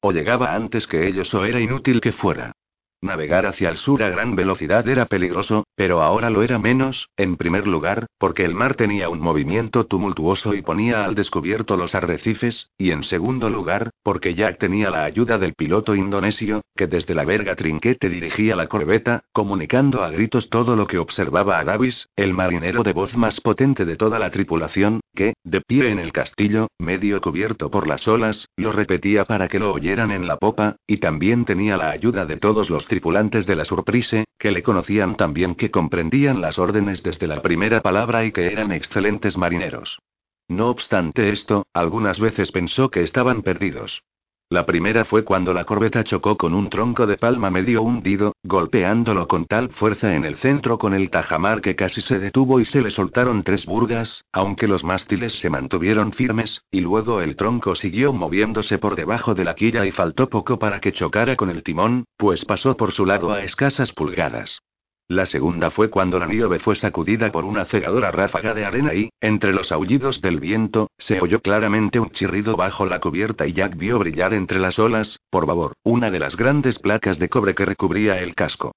O 0.00 0.12
llegaba 0.12 0.54
antes 0.54 0.86
que 0.86 1.08
ellos 1.08 1.34
o 1.34 1.44
era 1.44 1.58
inútil 1.58 2.00
que 2.00 2.12
fuera. 2.12 2.52
Navegar 3.00 3.46
hacia 3.46 3.70
el 3.70 3.76
sur 3.76 4.02
a 4.02 4.08
gran 4.08 4.34
velocidad 4.34 4.88
era 4.88 5.06
peligroso, 5.06 5.64
pero 5.76 6.02
ahora 6.02 6.30
lo 6.30 6.42
era 6.42 6.58
menos, 6.58 7.08
en 7.16 7.36
primer 7.36 7.68
lugar, 7.68 8.06
porque 8.18 8.44
el 8.44 8.54
mar 8.54 8.74
tenía 8.74 9.08
un 9.08 9.20
movimiento 9.20 9.86
tumultuoso 9.86 10.52
y 10.52 10.62
ponía 10.62 11.04
al 11.04 11.14
descubierto 11.14 11.76
los 11.76 11.94
arrecifes, 11.94 12.70
y 12.76 12.90
en 12.90 13.04
segundo 13.04 13.50
lugar, 13.50 13.90
porque 14.02 14.34
Jack 14.34 14.58
tenía 14.58 14.90
la 14.90 15.04
ayuda 15.04 15.38
del 15.38 15.54
piloto 15.54 15.94
indonesio, 15.94 16.62
que 16.74 16.88
desde 16.88 17.14
la 17.14 17.24
verga 17.24 17.54
trinquete 17.54 18.08
dirigía 18.08 18.56
la 18.56 18.66
corbeta, 18.66 19.22
comunicando 19.32 20.02
a 20.02 20.10
gritos 20.10 20.50
todo 20.50 20.74
lo 20.74 20.88
que 20.88 20.98
observaba 20.98 21.60
a 21.60 21.64
Davis, 21.64 22.08
el 22.16 22.34
marinero 22.34 22.82
de 22.82 22.94
voz 22.94 23.16
más 23.16 23.40
potente 23.40 23.84
de 23.84 23.94
toda 23.94 24.18
la 24.18 24.32
tripulación, 24.32 25.00
que, 25.14 25.34
de 25.44 25.60
pie 25.60 25.90
en 25.90 26.00
el 26.00 26.12
castillo, 26.12 26.66
medio 26.78 27.20
cubierto 27.20 27.70
por 27.70 27.86
las 27.86 28.08
olas, 28.08 28.48
lo 28.56 28.72
repetía 28.72 29.24
para 29.24 29.46
que 29.46 29.60
lo 29.60 29.72
oyeran 29.72 30.10
en 30.10 30.26
la 30.26 30.36
popa, 30.36 30.74
y 30.84 30.96
también 30.96 31.44
tenía 31.44 31.76
la 31.76 31.90
ayuda 31.90 32.26
de 32.26 32.38
todos 32.38 32.70
los 32.70 32.87
tripulantes 32.88 33.46
de 33.46 33.54
la 33.54 33.64
Surprise, 33.64 34.24
que 34.38 34.50
le 34.50 34.62
conocían 34.62 35.16
tan 35.16 35.32
bien 35.32 35.54
que 35.54 35.70
comprendían 35.70 36.40
las 36.40 36.58
órdenes 36.58 37.02
desde 37.02 37.28
la 37.28 37.42
primera 37.42 37.80
palabra 37.80 38.24
y 38.24 38.32
que 38.32 38.46
eran 38.46 38.72
excelentes 38.72 39.36
marineros. 39.36 40.00
No 40.48 40.70
obstante 40.70 41.30
esto, 41.30 41.66
algunas 41.72 42.18
veces 42.18 42.50
pensó 42.50 42.90
que 42.90 43.02
estaban 43.02 43.42
perdidos. 43.42 44.02
La 44.50 44.64
primera 44.64 45.04
fue 45.04 45.24
cuando 45.24 45.52
la 45.52 45.66
corbeta 45.66 46.02
chocó 46.04 46.38
con 46.38 46.54
un 46.54 46.70
tronco 46.70 47.06
de 47.06 47.18
palma 47.18 47.50
medio 47.50 47.82
hundido, 47.82 48.32
golpeándolo 48.42 49.28
con 49.28 49.44
tal 49.44 49.68
fuerza 49.68 50.14
en 50.14 50.24
el 50.24 50.36
centro 50.36 50.78
con 50.78 50.94
el 50.94 51.10
tajamar 51.10 51.60
que 51.60 51.76
casi 51.76 52.00
se 52.00 52.18
detuvo 52.18 52.58
y 52.58 52.64
se 52.64 52.80
le 52.80 52.90
soltaron 52.90 53.42
tres 53.42 53.66
burgas, 53.66 54.24
aunque 54.32 54.66
los 54.66 54.84
mástiles 54.84 55.38
se 55.38 55.50
mantuvieron 55.50 56.12
firmes, 56.12 56.62
y 56.70 56.80
luego 56.80 57.20
el 57.20 57.36
tronco 57.36 57.74
siguió 57.74 58.14
moviéndose 58.14 58.78
por 58.78 58.96
debajo 58.96 59.34
de 59.34 59.44
la 59.44 59.54
quilla 59.54 59.84
y 59.84 59.92
faltó 59.92 60.30
poco 60.30 60.58
para 60.58 60.80
que 60.80 60.92
chocara 60.92 61.36
con 61.36 61.50
el 61.50 61.62
timón, 61.62 62.06
pues 62.16 62.46
pasó 62.46 62.74
por 62.74 62.92
su 62.92 63.04
lado 63.04 63.32
a 63.32 63.42
escasas 63.42 63.92
pulgadas. 63.92 64.62
La 65.10 65.24
segunda 65.24 65.70
fue 65.70 65.88
cuando 65.88 66.18
la 66.18 66.26
nieve 66.26 66.58
fue 66.58 66.76
sacudida 66.76 67.32
por 67.32 67.46
una 67.46 67.64
cegadora 67.64 68.10
ráfaga 68.10 68.52
de 68.52 68.66
arena 68.66 68.92
y, 68.92 69.08
entre 69.22 69.54
los 69.54 69.72
aullidos 69.72 70.20
del 70.20 70.38
viento, 70.38 70.90
se 70.98 71.18
oyó 71.18 71.40
claramente 71.40 71.98
un 71.98 72.10
chirrido 72.10 72.56
bajo 72.56 72.84
la 72.84 73.00
cubierta 73.00 73.46
y 73.46 73.54
Jack 73.54 73.78
vio 73.78 73.98
brillar 73.98 74.34
entre 74.34 74.58
las 74.58 74.78
olas, 74.78 75.18
por 75.30 75.46
favor, 75.46 75.72
una 75.82 76.10
de 76.10 76.18
las 76.18 76.36
grandes 76.36 76.78
placas 76.78 77.18
de 77.18 77.30
cobre 77.30 77.54
que 77.54 77.64
recubría 77.64 78.18
el 78.18 78.34
casco. 78.34 78.72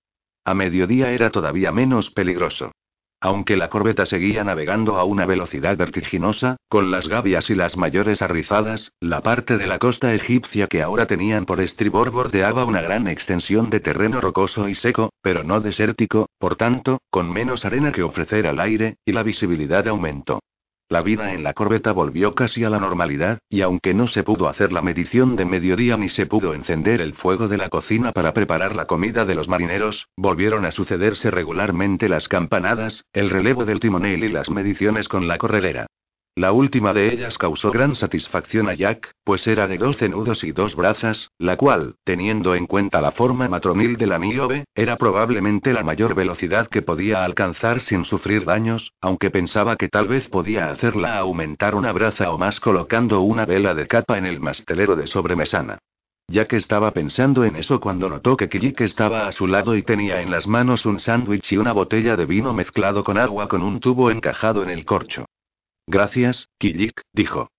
A 0.45 0.53
mediodía 0.53 1.11
era 1.11 1.31
todavía 1.31 1.73
menos 1.73 2.11
peligroso. 2.11 2.71
Aunque 3.23 3.55
la 3.55 3.69
corbeta 3.69 4.07
seguía 4.07 4.43
navegando 4.43 4.97
a 4.97 5.03
una 5.03 5.27
velocidad 5.27 5.77
vertiginosa, 5.77 6.57
con 6.67 6.89
las 6.89 7.07
gavias 7.07 7.51
y 7.51 7.55
las 7.55 7.77
mayores 7.77 8.23
arrizadas, 8.23 8.93
la 8.99 9.21
parte 9.21 9.59
de 9.59 9.67
la 9.67 9.77
costa 9.77 10.11
egipcia 10.15 10.65
que 10.65 10.81
ahora 10.81 11.05
tenían 11.05 11.45
por 11.45 11.61
estribor 11.61 12.09
bordeaba 12.09 12.65
una 12.65 12.81
gran 12.81 13.07
extensión 13.07 13.69
de 13.69 13.79
terreno 13.79 14.21
rocoso 14.21 14.67
y 14.67 14.73
seco, 14.73 15.11
pero 15.21 15.43
no 15.43 15.61
desértico, 15.61 16.29
por 16.39 16.55
tanto, 16.55 16.97
con 17.11 17.31
menos 17.31 17.63
arena 17.63 17.91
que 17.91 18.01
ofrecer 18.01 18.47
al 18.47 18.59
aire, 18.59 18.95
y 19.05 19.11
la 19.11 19.21
visibilidad 19.21 19.87
aumentó. 19.87 20.39
La 20.91 21.01
vida 21.01 21.33
en 21.33 21.41
la 21.41 21.53
corbeta 21.53 21.93
volvió 21.93 22.35
casi 22.35 22.65
a 22.65 22.69
la 22.69 22.77
normalidad, 22.77 23.39
y 23.49 23.61
aunque 23.61 23.93
no 23.93 24.07
se 24.07 24.23
pudo 24.23 24.49
hacer 24.49 24.73
la 24.73 24.81
medición 24.81 25.37
de 25.37 25.45
mediodía 25.45 25.95
ni 25.95 26.09
se 26.09 26.25
pudo 26.25 26.53
encender 26.53 26.99
el 26.99 27.13
fuego 27.13 27.47
de 27.47 27.55
la 27.55 27.69
cocina 27.69 28.11
para 28.11 28.33
preparar 28.33 28.75
la 28.75 28.87
comida 28.87 29.23
de 29.23 29.33
los 29.33 29.47
marineros, 29.47 30.09
volvieron 30.17 30.65
a 30.65 30.71
sucederse 30.71 31.31
regularmente 31.31 32.09
las 32.09 32.27
campanadas, 32.27 33.05
el 33.13 33.29
relevo 33.29 33.63
del 33.63 33.79
timonel 33.79 34.25
y 34.25 34.27
las 34.33 34.49
mediciones 34.49 35.07
con 35.07 35.29
la 35.29 35.37
corredera. 35.37 35.87
La 36.35 36.53
última 36.53 36.93
de 36.93 37.13
ellas 37.13 37.37
causó 37.37 37.71
gran 37.71 37.93
satisfacción 37.93 38.69
a 38.69 38.73
Jack, 38.73 39.15
pues 39.25 39.45
era 39.47 39.67
de 39.67 39.77
doce 39.77 40.07
nudos 40.07 40.45
y 40.45 40.53
dos 40.53 40.77
brazas, 40.77 41.29
la 41.37 41.57
cual, 41.57 41.95
teniendo 42.05 42.55
en 42.55 42.67
cuenta 42.67 43.01
la 43.01 43.11
forma 43.11 43.49
matronil 43.49 43.97
de 43.97 44.07
la 44.07 44.17
Niobe, 44.17 44.63
era 44.73 44.95
probablemente 44.95 45.73
la 45.73 45.83
mayor 45.83 46.15
velocidad 46.15 46.69
que 46.69 46.83
podía 46.83 47.25
alcanzar 47.25 47.81
sin 47.81 48.05
sufrir 48.05 48.45
daños, 48.45 48.93
aunque 49.01 49.29
pensaba 49.29 49.75
que 49.75 49.89
tal 49.89 50.07
vez 50.07 50.29
podía 50.29 50.71
hacerla 50.71 51.17
aumentar 51.17 51.75
una 51.75 51.91
braza 51.91 52.31
o 52.31 52.37
más 52.37 52.61
colocando 52.61 53.19
una 53.19 53.45
vela 53.45 53.73
de 53.73 53.87
capa 53.87 54.17
en 54.17 54.25
el 54.25 54.39
mastelero 54.39 54.95
de 54.95 55.07
sobremesana. 55.07 55.79
Jack 56.29 56.53
estaba 56.53 56.91
pensando 56.91 57.43
en 57.43 57.57
eso 57.57 57.81
cuando 57.81 58.09
notó 58.09 58.37
que 58.37 58.47
Kijik 58.47 58.79
estaba 58.79 59.27
a 59.27 59.33
su 59.33 59.47
lado 59.47 59.75
y 59.75 59.83
tenía 59.83 60.21
en 60.21 60.31
las 60.31 60.47
manos 60.47 60.85
un 60.85 61.01
sándwich 61.01 61.51
y 61.51 61.57
una 61.57 61.73
botella 61.73 62.15
de 62.15 62.25
vino 62.25 62.53
mezclado 62.53 63.03
con 63.03 63.17
agua 63.17 63.49
con 63.49 63.61
un 63.61 63.81
tubo 63.81 64.09
encajado 64.11 64.63
en 64.63 64.69
el 64.69 64.85
corcho. 64.85 65.25
Gracias, 65.87 66.49
Kilik, 66.57 67.01
dijo. 67.13 67.49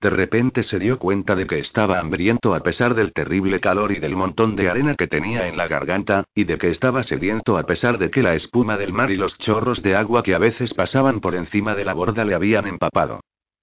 De 0.00 0.10
repente 0.10 0.62
se 0.62 0.78
dio 0.78 0.98
cuenta 0.98 1.34
de 1.34 1.46
que 1.46 1.58
estaba 1.58 1.98
hambriento 1.98 2.54
a 2.54 2.60
pesar 2.60 2.94
del 2.94 3.14
terrible 3.14 3.58
calor 3.60 3.90
y 3.90 4.00
del 4.00 4.16
montón 4.16 4.54
de 4.54 4.68
arena 4.68 4.96
que 4.96 5.06
tenía 5.06 5.48
en 5.48 5.56
la 5.56 5.66
garganta, 5.66 6.24
y 6.34 6.44
de 6.44 6.58
que 6.58 6.68
estaba 6.68 7.02
sediento 7.02 7.56
a 7.56 7.64
pesar 7.64 7.96
de 7.96 8.10
que 8.10 8.22
la 8.22 8.34
espuma 8.34 8.76
del 8.76 8.92
mar 8.92 9.10
y 9.10 9.16
los 9.16 9.38
chorros 9.38 9.82
de 9.82 9.96
agua 9.96 10.22
que 10.22 10.34
a 10.34 10.38
veces 10.38 10.74
pasaban 10.74 11.20
por 11.20 11.34
encima 11.34 11.74
de 11.74 11.86
la 11.86 11.94
borda 11.94 12.24
le 12.26 12.34
habían 12.34 12.66
empapado. 12.66 13.20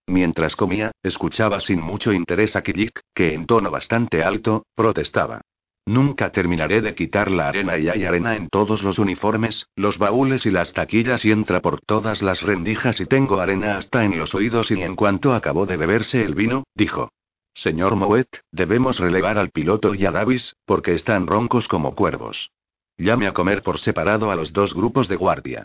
Mientras 0.07 0.55
comía, 0.55 0.91
escuchaba 1.03 1.59
sin 1.59 1.79
mucho 1.79 2.11
interés 2.11 2.55
a 2.55 2.63
Kilik, 2.63 2.99
que 3.13 3.35
en 3.35 3.45
tono 3.45 3.69
bastante 3.69 4.23
alto, 4.23 4.65
protestaba. 4.75 5.41
Nunca 5.85 6.31
terminaré 6.31 6.81
de 6.81 6.93
quitar 6.93 7.31
la 7.31 7.47
arena 7.47 7.77
y 7.77 7.89
hay 7.89 8.05
arena 8.05 8.35
en 8.35 8.49
todos 8.49 8.83
los 8.83 8.99
uniformes, 8.99 9.67
los 9.75 9.97
baúles 9.97 10.45
y 10.45 10.51
las 10.51 10.73
taquillas 10.73 11.25
y 11.25 11.31
entra 11.31 11.61
por 11.61 11.81
todas 11.81 12.21
las 12.21 12.43
rendijas 12.43 12.99
y 12.99 13.07
tengo 13.07 13.39
arena 13.39 13.77
hasta 13.77 14.03
en 14.03 14.17
los 14.17 14.35
oídos 14.35 14.69
y 14.69 14.81
en 14.81 14.95
cuanto 14.95 15.33
acabó 15.33 15.65
de 15.65 15.77
beberse 15.77 16.23
el 16.23 16.35
vino, 16.35 16.63
dijo. 16.75 17.11
Señor 17.53 17.95
Moet, 17.95 18.27
debemos 18.51 18.99
relevar 18.99 19.37
al 19.37 19.49
piloto 19.49 19.93
y 19.93 20.05
a 20.05 20.11
Davis, 20.11 20.55
porque 20.65 20.93
están 20.93 21.27
roncos 21.27 21.67
como 21.67 21.95
cuervos. 21.95 22.51
Llame 22.97 23.27
a 23.27 23.33
comer 23.33 23.63
por 23.63 23.79
separado 23.79 24.31
a 24.31 24.35
los 24.35 24.53
dos 24.53 24.73
grupos 24.73 25.07
de 25.07 25.15
guardia. 25.15 25.63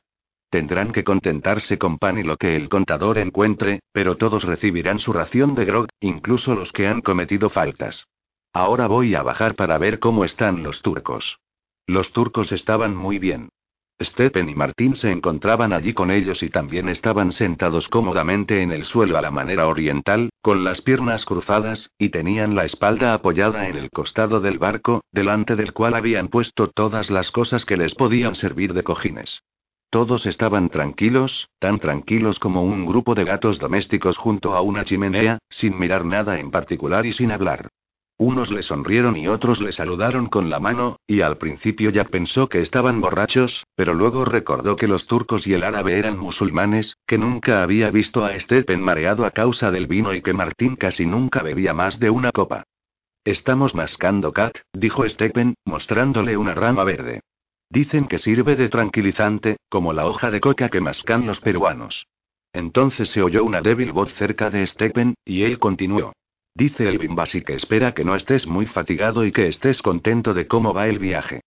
Tendrán 0.48 0.92
que 0.92 1.04
contentarse 1.04 1.76
con 1.76 1.98
pan 1.98 2.18
y 2.18 2.22
lo 2.22 2.36
que 2.36 2.56
el 2.56 2.68
contador 2.68 3.18
encuentre, 3.18 3.80
pero 3.92 4.16
todos 4.16 4.44
recibirán 4.44 4.98
su 4.98 5.12
ración 5.12 5.54
de 5.54 5.64
grog, 5.64 5.88
incluso 6.00 6.54
los 6.54 6.72
que 6.72 6.86
han 6.86 7.02
cometido 7.02 7.50
faltas. 7.50 8.06
Ahora 8.56 8.86
voy 8.86 9.14
a 9.14 9.22
bajar 9.22 9.54
para 9.54 9.76
ver 9.76 9.98
cómo 9.98 10.24
están 10.24 10.62
los 10.62 10.80
turcos. 10.80 11.40
Los 11.86 12.14
turcos 12.14 12.52
estaban 12.52 12.96
muy 12.96 13.18
bien. 13.18 13.50
Stepen 14.02 14.48
y 14.48 14.54
Martín 14.54 14.96
se 14.96 15.12
encontraban 15.12 15.74
allí 15.74 15.92
con 15.92 16.10
ellos 16.10 16.42
y 16.42 16.48
también 16.48 16.88
estaban 16.88 17.32
sentados 17.32 17.90
cómodamente 17.90 18.62
en 18.62 18.72
el 18.72 18.84
suelo 18.84 19.18
a 19.18 19.20
la 19.20 19.30
manera 19.30 19.66
oriental, 19.66 20.30
con 20.40 20.64
las 20.64 20.80
piernas 20.80 21.26
cruzadas, 21.26 21.90
y 21.98 22.08
tenían 22.08 22.54
la 22.54 22.64
espalda 22.64 23.12
apoyada 23.12 23.68
en 23.68 23.76
el 23.76 23.90
costado 23.90 24.40
del 24.40 24.58
barco, 24.58 25.02
delante 25.12 25.54
del 25.54 25.74
cual 25.74 25.92
habían 25.92 26.28
puesto 26.28 26.68
todas 26.68 27.10
las 27.10 27.30
cosas 27.30 27.66
que 27.66 27.76
les 27.76 27.94
podían 27.94 28.34
servir 28.34 28.72
de 28.72 28.84
cojines. 28.84 29.42
Todos 29.90 30.24
estaban 30.24 30.70
tranquilos, 30.70 31.50
tan 31.58 31.78
tranquilos 31.78 32.38
como 32.38 32.62
un 32.62 32.86
grupo 32.86 33.14
de 33.14 33.24
gatos 33.24 33.58
domésticos 33.58 34.16
junto 34.16 34.54
a 34.54 34.62
una 34.62 34.86
chimenea, 34.86 35.40
sin 35.50 35.78
mirar 35.78 36.06
nada 36.06 36.40
en 36.40 36.50
particular 36.50 37.04
y 37.04 37.12
sin 37.12 37.32
hablar. 37.32 37.68
Unos 38.18 38.50
le 38.50 38.62
sonrieron 38.62 39.14
y 39.16 39.28
otros 39.28 39.60
le 39.60 39.72
saludaron 39.72 40.28
con 40.28 40.48
la 40.48 40.58
mano, 40.58 40.98
y 41.06 41.20
al 41.20 41.36
principio 41.36 41.90
ya 41.90 42.04
pensó 42.04 42.48
que 42.48 42.62
estaban 42.62 43.02
borrachos, 43.02 43.66
pero 43.74 43.92
luego 43.92 44.24
recordó 44.24 44.74
que 44.76 44.88
los 44.88 45.06
turcos 45.06 45.46
y 45.46 45.52
el 45.52 45.62
árabe 45.62 45.98
eran 45.98 46.18
musulmanes, 46.18 46.96
que 47.06 47.18
nunca 47.18 47.62
había 47.62 47.90
visto 47.90 48.24
a 48.24 48.38
Stepen 48.40 48.80
mareado 48.80 49.26
a 49.26 49.32
causa 49.32 49.70
del 49.70 49.86
vino 49.86 50.14
y 50.14 50.22
que 50.22 50.32
Martín 50.32 50.76
casi 50.76 51.04
nunca 51.04 51.42
bebía 51.42 51.74
más 51.74 52.00
de 52.00 52.08
una 52.08 52.32
copa. 52.32 52.64
Estamos 53.22 53.74
mascando 53.74 54.32
cat, 54.32 54.56
dijo 54.72 55.06
Stephen, 55.06 55.56
mostrándole 55.66 56.38
una 56.38 56.54
rama 56.54 56.84
verde. 56.84 57.20
Dicen 57.68 58.06
que 58.06 58.18
sirve 58.18 58.56
de 58.56 58.70
tranquilizante, 58.70 59.58
como 59.68 59.92
la 59.92 60.06
hoja 60.06 60.30
de 60.30 60.40
coca 60.40 60.70
que 60.70 60.80
mascan 60.80 61.26
los 61.26 61.40
peruanos. 61.40 62.06
Entonces 62.54 63.10
se 63.10 63.22
oyó 63.22 63.44
una 63.44 63.60
débil 63.60 63.92
voz 63.92 64.14
cerca 64.14 64.48
de 64.48 64.66
Stephen, 64.66 65.16
y 65.24 65.42
él 65.42 65.58
continuó. 65.58 66.12
Dice 66.56 66.88
el 66.88 66.96
Bimbasi 66.96 67.42
que 67.42 67.52
espera 67.52 67.92
que 67.92 68.02
no 68.02 68.14
estés 68.14 68.46
muy 68.46 68.64
fatigado 68.64 69.26
y 69.26 69.30
que 69.30 69.46
estés 69.46 69.82
contento 69.82 70.32
de 70.32 70.46
cómo 70.46 70.72
va 70.72 70.88
el 70.88 70.98
viaje. 70.98 71.42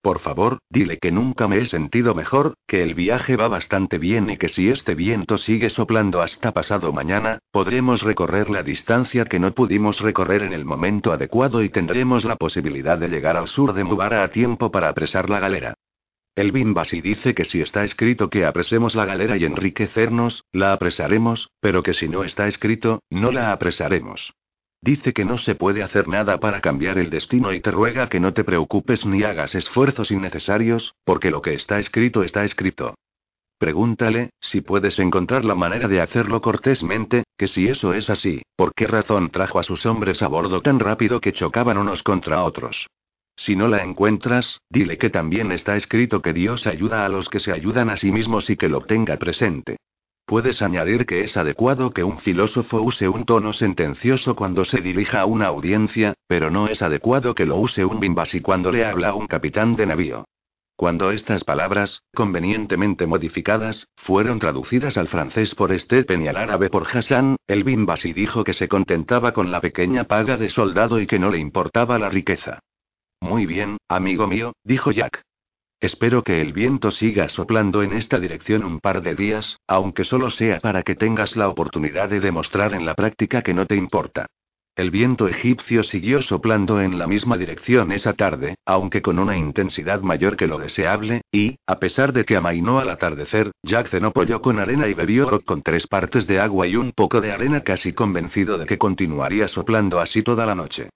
Por 0.00 0.20
favor, 0.20 0.58
dile 0.70 0.98
que 0.98 1.10
nunca 1.10 1.48
me 1.48 1.58
he 1.58 1.66
sentido 1.66 2.14
mejor, 2.14 2.54
que 2.68 2.84
el 2.84 2.94
viaje 2.94 3.34
va 3.34 3.48
bastante 3.48 3.98
bien 3.98 4.30
y 4.30 4.36
que 4.36 4.46
si 4.46 4.68
este 4.68 4.94
viento 4.94 5.38
sigue 5.38 5.70
soplando 5.70 6.22
hasta 6.22 6.52
pasado 6.52 6.92
mañana, 6.92 7.40
podremos 7.50 8.02
recorrer 8.02 8.48
la 8.48 8.62
distancia 8.62 9.24
que 9.24 9.40
no 9.40 9.50
pudimos 9.54 9.98
recorrer 9.98 10.44
en 10.44 10.52
el 10.52 10.64
momento 10.64 11.12
adecuado 11.12 11.60
y 11.60 11.68
tendremos 11.68 12.24
la 12.24 12.36
posibilidad 12.36 12.96
de 12.96 13.08
llegar 13.08 13.36
al 13.36 13.48
sur 13.48 13.72
de 13.72 13.82
Mubara 13.82 14.22
a 14.22 14.28
tiempo 14.28 14.70
para 14.70 14.88
apresar 14.88 15.30
la 15.30 15.40
galera. 15.40 15.74
El 16.36 16.52
Bimbasi 16.52 17.00
dice 17.00 17.34
que 17.34 17.44
si 17.44 17.60
está 17.60 17.82
escrito 17.82 18.30
que 18.30 18.46
apresemos 18.46 18.94
la 18.94 19.04
galera 19.04 19.36
y 19.36 19.46
enriquecernos, 19.46 20.44
la 20.52 20.72
apresaremos, 20.72 21.50
pero 21.58 21.82
que 21.82 21.92
si 21.92 22.08
no 22.08 22.22
está 22.22 22.46
escrito, 22.46 23.02
no 23.10 23.32
la 23.32 23.50
apresaremos. 23.50 24.32
Dice 24.84 25.14
que 25.14 25.24
no 25.24 25.38
se 25.38 25.54
puede 25.54 25.82
hacer 25.82 26.08
nada 26.08 26.38
para 26.40 26.60
cambiar 26.60 26.98
el 26.98 27.08
destino 27.08 27.54
y 27.54 27.60
te 27.60 27.70
ruega 27.70 28.10
que 28.10 28.20
no 28.20 28.34
te 28.34 28.44
preocupes 28.44 29.06
ni 29.06 29.22
hagas 29.22 29.54
esfuerzos 29.54 30.10
innecesarios, 30.10 30.94
porque 31.04 31.30
lo 31.30 31.40
que 31.40 31.54
está 31.54 31.78
escrito 31.78 32.22
está 32.22 32.44
escrito. 32.44 32.94
Pregúntale, 33.56 34.28
si 34.42 34.60
puedes 34.60 34.98
encontrar 34.98 35.46
la 35.46 35.54
manera 35.54 35.88
de 35.88 36.02
hacerlo 36.02 36.42
cortésmente, 36.42 37.24
que 37.38 37.48
si 37.48 37.66
eso 37.66 37.94
es 37.94 38.10
así, 38.10 38.42
¿por 38.56 38.74
qué 38.74 38.86
razón 38.86 39.30
trajo 39.30 39.58
a 39.58 39.62
sus 39.62 39.86
hombres 39.86 40.20
a 40.20 40.28
bordo 40.28 40.60
tan 40.60 40.78
rápido 40.78 41.18
que 41.18 41.32
chocaban 41.32 41.78
unos 41.78 42.02
contra 42.02 42.44
otros? 42.44 42.86
Si 43.36 43.56
no 43.56 43.68
la 43.68 43.82
encuentras, 43.82 44.60
dile 44.68 44.98
que 44.98 45.08
también 45.08 45.50
está 45.50 45.76
escrito 45.76 46.20
que 46.20 46.34
Dios 46.34 46.66
ayuda 46.66 47.06
a 47.06 47.08
los 47.08 47.30
que 47.30 47.40
se 47.40 47.52
ayudan 47.52 47.88
a 47.88 47.96
sí 47.96 48.12
mismos 48.12 48.50
y 48.50 48.56
que 48.58 48.68
lo 48.68 48.82
tenga 48.82 49.16
presente. 49.16 49.78
Puedes 50.26 50.62
añadir 50.62 51.04
que 51.04 51.20
es 51.20 51.36
adecuado 51.36 51.90
que 51.90 52.02
un 52.02 52.18
filósofo 52.18 52.80
use 52.80 53.08
un 53.08 53.26
tono 53.26 53.52
sentencioso 53.52 54.34
cuando 54.34 54.64
se 54.64 54.80
dirija 54.80 55.20
a 55.20 55.26
una 55.26 55.46
audiencia, 55.46 56.14
pero 56.26 56.50
no 56.50 56.66
es 56.66 56.80
adecuado 56.80 57.34
que 57.34 57.44
lo 57.44 57.56
use 57.56 57.84
un 57.84 58.00
bimbasi 58.00 58.40
cuando 58.40 58.72
le 58.72 58.86
habla 58.86 59.10
a 59.10 59.14
un 59.14 59.26
capitán 59.26 59.76
de 59.76 59.84
navío. 59.84 60.24
Cuando 60.76 61.12
estas 61.12 61.44
palabras, 61.44 62.02
convenientemente 62.14 63.06
modificadas, 63.06 63.86
fueron 63.96 64.38
traducidas 64.38 64.96
al 64.96 65.08
francés 65.08 65.54
por 65.54 65.78
Stephen 65.78 66.22
y 66.22 66.28
al 66.28 66.38
árabe 66.38 66.70
por 66.70 66.86
Hassan, 66.90 67.36
el 67.46 67.62
bimbasi 67.62 68.12
dijo 68.12 68.44
que 68.44 68.54
se 68.54 68.66
contentaba 68.66 69.32
con 69.32 69.52
la 69.52 69.60
pequeña 69.60 70.04
paga 70.04 70.38
de 70.38 70.48
soldado 70.48 71.00
y 71.00 71.06
que 71.06 71.18
no 71.18 71.30
le 71.30 71.38
importaba 71.38 71.98
la 71.98 72.08
riqueza. 72.08 72.60
Muy 73.20 73.44
bien, 73.46 73.76
amigo 73.88 74.26
mío, 74.26 74.54
dijo 74.64 74.90
Jack. 74.90 75.22
Espero 75.84 76.22
que 76.22 76.40
el 76.40 76.54
viento 76.54 76.90
siga 76.90 77.28
soplando 77.28 77.82
en 77.82 77.92
esta 77.92 78.18
dirección 78.18 78.64
un 78.64 78.80
par 78.80 79.02
de 79.02 79.14
días, 79.14 79.58
aunque 79.68 80.04
solo 80.04 80.30
sea 80.30 80.58
para 80.60 80.82
que 80.82 80.94
tengas 80.94 81.36
la 81.36 81.46
oportunidad 81.46 82.08
de 82.08 82.20
demostrar 82.20 82.72
en 82.72 82.86
la 82.86 82.94
práctica 82.94 83.42
que 83.42 83.52
no 83.52 83.66
te 83.66 83.76
importa. 83.76 84.24
El 84.76 84.90
viento 84.90 85.28
egipcio 85.28 85.82
siguió 85.82 86.22
soplando 86.22 86.80
en 86.80 86.98
la 86.98 87.06
misma 87.06 87.36
dirección 87.36 87.92
esa 87.92 88.14
tarde, 88.14 88.54
aunque 88.64 89.02
con 89.02 89.18
una 89.18 89.36
intensidad 89.36 90.00
mayor 90.00 90.38
que 90.38 90.46
lo 90.46 90.56
deseable, 90.56 91.20
y, 91.30 91.58
a 91.66 91.78
pesar 91.78 92.14
de 92.14 92.24
que 92.24 92.36
amainó 92.36 92.78
al 92.78 92.88
atardecer, 92.88 93.52
Jack 93.62 93.88
cenó 93.88 94.10
pollo 94.10 94.40
con 94.40 94.58
arena 94.60 94.88
y 94.88 94.94
bebió 94.94 95.28
rock 95.28 95.44
con 95.44 95.60
tres 95.60 95.86
partes 95.86 96.26
de 96.26 96.40
agua 96.40 96.66
y 96.66 96.76
un 96.76 96.92
poco 96.92 97.20
de 97.20 97.30
arena 97.30 97.60
casi 97.60 97.92
convencido 97.92 98.56
de 98.56 98.64
que 98.64 98.78
continuaría 98.78 99.48
soplando 99.48 100.00
así 100.00 100.22
toda 100.22 100.46
la 100.46 100.54
noche. 100.54 100.88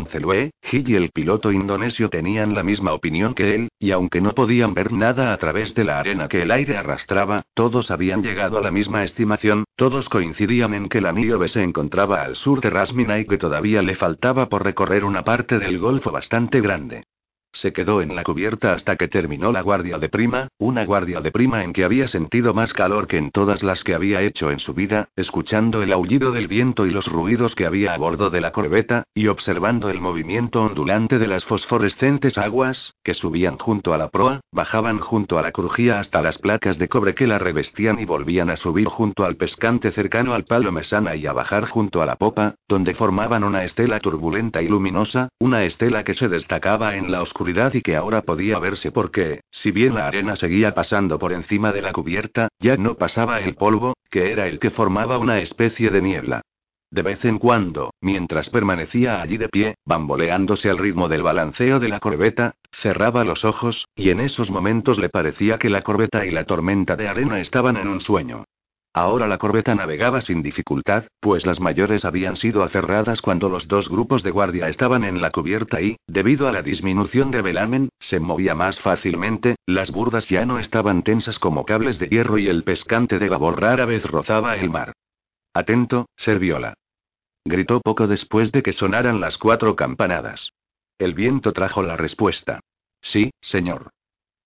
Mzelue, 0.00 0.50
Gil 0.62 0.88
y 0.88 0.94
el 0.94 1.10
piloto 1.10 1.52
indonesio 1.52 2.08
tenían 2.08 2.54
la 2.54 2.62
misma 2.62 2.92
opinión 2.92 3.34
que 3.34 3.54
él, 3.54 3.68
y 3.78 3.90
aunque 3.90 4.20
no 4.20 4.32
podían 4.32 4.74
ver 4.74 4.92
nada 4.92 5.32
a 5.32 5.36
través 5.36 5.74
de 5.74 5.84
la 5.84 6.00
arena 6.00 6.28
que 6.28 6.42
el 6.42 6.50
aire 6.50 6.76
arrastraba, 6.76 7.42
todos 7.54 7.90
habían 7.90 8.22
llegado 8.22 8.58
a 8.58 8.62
la 8.62 8.70
misma 8.70 9.04
estimación, 9.04 9.64
todos 9.76 10.08
coincidían 10.08 10.74
en 10.74 10.88
que 10.88 11.00
la 11.00 11.12
Niobe 11.12 11.48
se 11.48 11.62
encontraba 11.62 12.22
al 12.22 12.36
sur 12.36 12.60
de 12.60 12.70
Rasmina 12.70 13.18
y 13.18 13.26
que 13.26 13.38
todavía 13.38 13.82
le 13.82 13.94
faltaba 13.94 14.48
por 14.48 14.64
recorrer 14.64 15.04
una 15.04 15.22
parte 15.22 15.58
del 15.58 15.78
golfo 15.78 16.10
bastante 16.10 16.60
grande. 16.60 17.04
Se 17.52 17.72
quedó 17.72 18.00
en 18.00 18.14
la 18.14 18.22
cubierta 18.22 18.72
hasta 18.72 18.94
que 18.94 19.08
terminó 19.08 19.50
la 19.50 19.62
guardia 19.62 19.98
de 19.98 20.08
prima, 20.08 20.48
una 20.58 20.84
guardia 20.84 21.20
de 21.20 21.32
prima 21.32 21.64
en 21.64 21.72
que 21.72 21.84
había 21.84 22.06
sentido 22.06 22.54
más 22.54 22.72
calor 22.72 23.08
que 23.08 23.18
en 23.18 23.32
todas 23.32 23.64
las 23.64 23.82
que 23.82 23.94
había 23.94 24.22
hecho 24.22 24.52
en 24.52 24.60
su 24.60 24.72
vida, 24.72 25.08
escuchando 25.16 25.82
el 25.82 25.92
aullido 25.92 26.30
del 26.30 26.46
viento 26.46 26.86
y 26.86 26.90
los 26.90 27.08
ruidos 27.08 27.56
que 27.56 27.66
había 27.66 27.92
a 27.92 27.98
bordo 27.98 28.30
de 28.30 28.40
la 28.40 28.52
corbeta, 28.52 29.02
y 29.14 29.26
observando 29.26 29.90
el 29.90 30.00
movimiento 30.00 30.62
ondulante 30.62 31.18
de 31.18 31.26
las 31.26 31.44
fosforescentes 31.44 32.38
aguas, 32.38 32.94
que 33.02 33.14
subían 33.14 33.58
junto 33.58 33.92
a 33.94 33.98
la 33.98 34.10
proa, 34.10 34.40
bajaban 34.52 35.00
junto 35.00 35.36
a 35.36 35.42
la 35.42 35.50
crujía 35.50 35.98
hasta 35.98 36.22
las 36.22 36.38
placas 36.38 36.78
de 36.78 36.88
cobre 36.88 37.16
que 37.16 37.26
la 37.26 37.38
revestían 37.38 37.98
y 37.98 38.04
volvían 38.04 38.50
a 38.50 38.56
subir 38.56 38.86
junto 38.86 39.24
al 39.24 39.34
pescante 39.34 39.90
cercano 39.90 40.34
al 40.34 40.44
palo 40.44 40.70
mesana 40.70 41.16
y 41.16 41.26
a 41.26 41.32
bajar 41.32 41.66
junto 41.66 42.00
a 42.00 42.06
la 42.06 42.14
popa, 42.14 42.54
donde 42.68 42.94
formaban 42.94 43.42
una 43.42 43.64
estela 43.64 43.98
turbulenta 43.98 44.62
y 44.62 44.68
luminosa, 44.68 45.30
una 45.40 45.64
estela 45.64 46.04
que 46.04 46.14
se 46.14 46.28
destacaba 46.28 46.94
en 46.94 47.10
la 47.10 47.22
oscuridad 47.22 47.39
y 47.72 47.80
que 47.80 47.96
ahora 47.96 48.22
podía 48.22 48.58
verse 48.58 48.92
porque, 48.92 49.40
si 49.50 49.70
bien 49.70 49.94
la 49.94 50.06
arena 50.06 50.36
seguía 50.36 50.74
pasando 50.74 51.18
por 51.18 51.32
encima 51.32 51.72
de 51.72 51.82
la 51.82 51.92
cubierta, 51.92 52.48
ya 52.58 52.76
no 52.76 52.96
pasaba 52.96 53.40
el 53.40 53.54
polvo, 53.54 53.94
que 54.10 54.30
era 54.30 54.46
el 54.46 54.58
que 54.58 54.70
formaba 54.70 55.18
una 55.18 55.40
especie 55.40 55.90
de 55.90 56.02
niebla. 56.02 56.42
De 56.90 57.02
vez 57.02 57.24
en 57.24 57.38
cuando, 57.38 57.94
mientras 58.00 58.50
permanecía 58.50 59.22
allí 59.22 59.36
de 59.38 59.48
pie, 59.48 59.76
bamboleándose 59.86 60.68
al 60.68 60.78
ritmo 60.78 61.08
del 61.08 61.22
balanceo 61.22 61.78
de 61.78 61.88
la 61.88 62.00
corbeta, 62.00 62.56
cerraba 62.72 63.24
los 63.24 63.44
ojos, 63.44 63.86
y 63.94 64.10
en 64.10 64.20
esos 64.20 64.50
momentos 64.50 64.98
le 64.98 65.08
parecía 65.08 65.58
que 65.58 65.70
la 65.70 65.82
corbeta 65.82 66.26
y 66.26 66.30
la 66.30 66.44
tormenta 66.44 66.96
de 66.96 67.08
arena 67.08 67.40
estaban 67.40 67.76
en 67.76 67.88
un 67.88 68.00
sueño. 68.00 68.44
Ahora 68.92 69.28
la 69.28 69.38
corbeta 69.38 69.74
navegaba 69.76 70.20
sin 70.20 70.42
dificultad, 70.42 71.04
pues 71.20 71.46
las 71.46 71.60
mayores 71.60 72.04
habían 72.04 72.34
sido 72.34 72.64
aferradas 72.64 73.22
cuando 73.22 73.48
los 73.48 73.68
dos 73.68 73.88
grupos 73.88 74.24
de 74.24 74.32
guardia 74.32 74.68
estaban 74.68 75.04
en 75.04 75.20
la 75.20 75.30
cubierta 75.30 75.80
y, 75.80 75.96
debido 76.08 76.48
a 76.48 76.52
la 76.52 76.62
disminución 76.62 77.30
de 77.30 77.40
velamen, 77.40 77.90
se 78.00 78.18
movía 78.18 78.56
más 78.56 78.80
fácilmente, 78.80 79.54
las 79.64 79.92
burdas 79.92 80.28
ya 80.28 80.44
no 80.44 80.58
estaban 80.58 81.04
tensas 81.04 81.38
como 81.38 81.64
cables 81.64 82.00
de 82.00 82.08
hierro 82.08 82.38
y 82.38 82.48
el 82.48 82.64
pescante 82.64 83.20
de 83.20 83.28
babor 83.28 83.60
rara 83.60 83.84
vez 83.84 84.04
rozaba 84.04 84.56
el 84.56 84.70
mar. 84.70 84.92
Atento, 85.54 86.08
Serviola. 86.16 86.74
Gritó 87.44 87.80
poco 87.80 88.08
después 88.08 88.50
de 88.50 88.62
que 88.62 88.72
sonaran 88.72 89.20
las 89.20 89.38
cuatro 89.38 89.76
campanadas. 89.76 90.50
El 90.98 91.14
viento 91.14 91.52
trajo 91.52 91.82
la 91.82 91.96
respuesta. 91.96 92.60
Sí, 93.00 93.30
señor. 93.40 93.90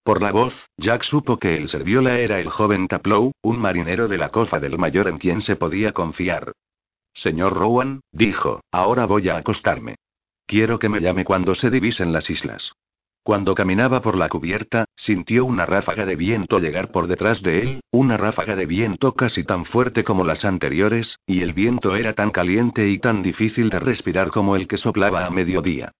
Por 0.05 0.21
la 0.21 0.33
voz, 0.33 0.69
Jack 0.77 1.03
supo 1.03 1.39
que 1.39 1.57
el 1.57 1.71
Serviola 1.71 2.19
era 2.19 2.39
el 2.39 2.51
joven 2.51 2.89
Taplow, 2.89 3.33
un 3.41 3.59
marinero 3.59 4.07
de 4.07 4.19
la 4.19 4.29
cofa 4.29 4.61
del 4.61 4.77
mayor 4.77 5.09
en 5.09 5.17
quien 5.17 5.41
se 5.41 5.57
podía 5.57 5.93
confiar. 5.93 6.53
Señor 7.15 7.55
Rowan, 7.55 8.01
dijo, 8.13 8.61
ahora 8.71 9.07
voy 9.07 9.31
a 9.31 9.39
acostarme. 9.39 9.97
Quiero 10.47 10.79
que 10.79 10.91
me 10.91 11.01
llame 11.01 11.25
cuando 11.25 11.55
se 11.55 11.71
divisen 11.71 12.13
las 12.13 12.29
islas. 12.29 12.73
Cuando 13.23 13.55
caminaba 13.55 14.03
por 14.03 14.19
la 14.19 14.29
cubierta, 14.29 14.85
sintió 14.95 15.47
una 15.47 15.65
ráfaga 15.65 16.05
de 16.05 16.17
viento 16.17 16.59
llegar 16.59 16.91
por 16.91 17.07
detrás 17.07 17.43
de 17.43 17.61
él, 17.63 17.81
una 17.91 18.19
ráfaga 18.19 18.57
de 18.57 18.67
viento 18.67 19.15
casi 19.15 19.43
tan 19.43 19.65
fuerte 19.65 20.05
como 20.05 20.25
las 20.25 20.45
anteriores, 20.45 21.19
y 21.27 21.41
el 21.41 21.55
viento 21.55 21.97
era 21.97 22.13
tan 22.13 22.31
caliente 22.31 22.91
y 22.91 22.99
tan 22.99 23.23
difícil 23.23 23.71
de 23.71 23.81
respirar 23.81 24.29
como 24.29 24.55
el 24.55 24.69
que 24.69 24.77
soplaba 24.77 25.25
a 25.25 25.31
mediodía. 25.31 25.93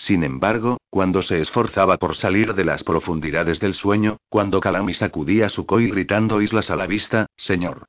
Sin 0.00 0.24
embargo, 0.24 0.78
cuando 0.88 1.20
se 1.20 1.40
esforzaba 1.40 1.98
por 1.98 2.16
salir 2.16 2.54
de 2.54 2.64
las 2.64 2.82
profundidades 2.84 3.60
del 3.60 3.74
sueño, 3.74 4.16
cuando 4.30 4.58
Calami 4.58 4.94
sacudía 4.94 5.50
su 5.50 5.66
coi 5.66 5.88
gritando 5.88 6.40
islas 6.40 6.70
a 6.70 6.76
la 6.76 6.86
vista, 6.86 7.26
señor. 7.36 7.84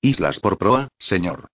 Islas 0.00 0.38
por 0.38 0.56
proa, 0.56 0.86
señor. 1.00 1.48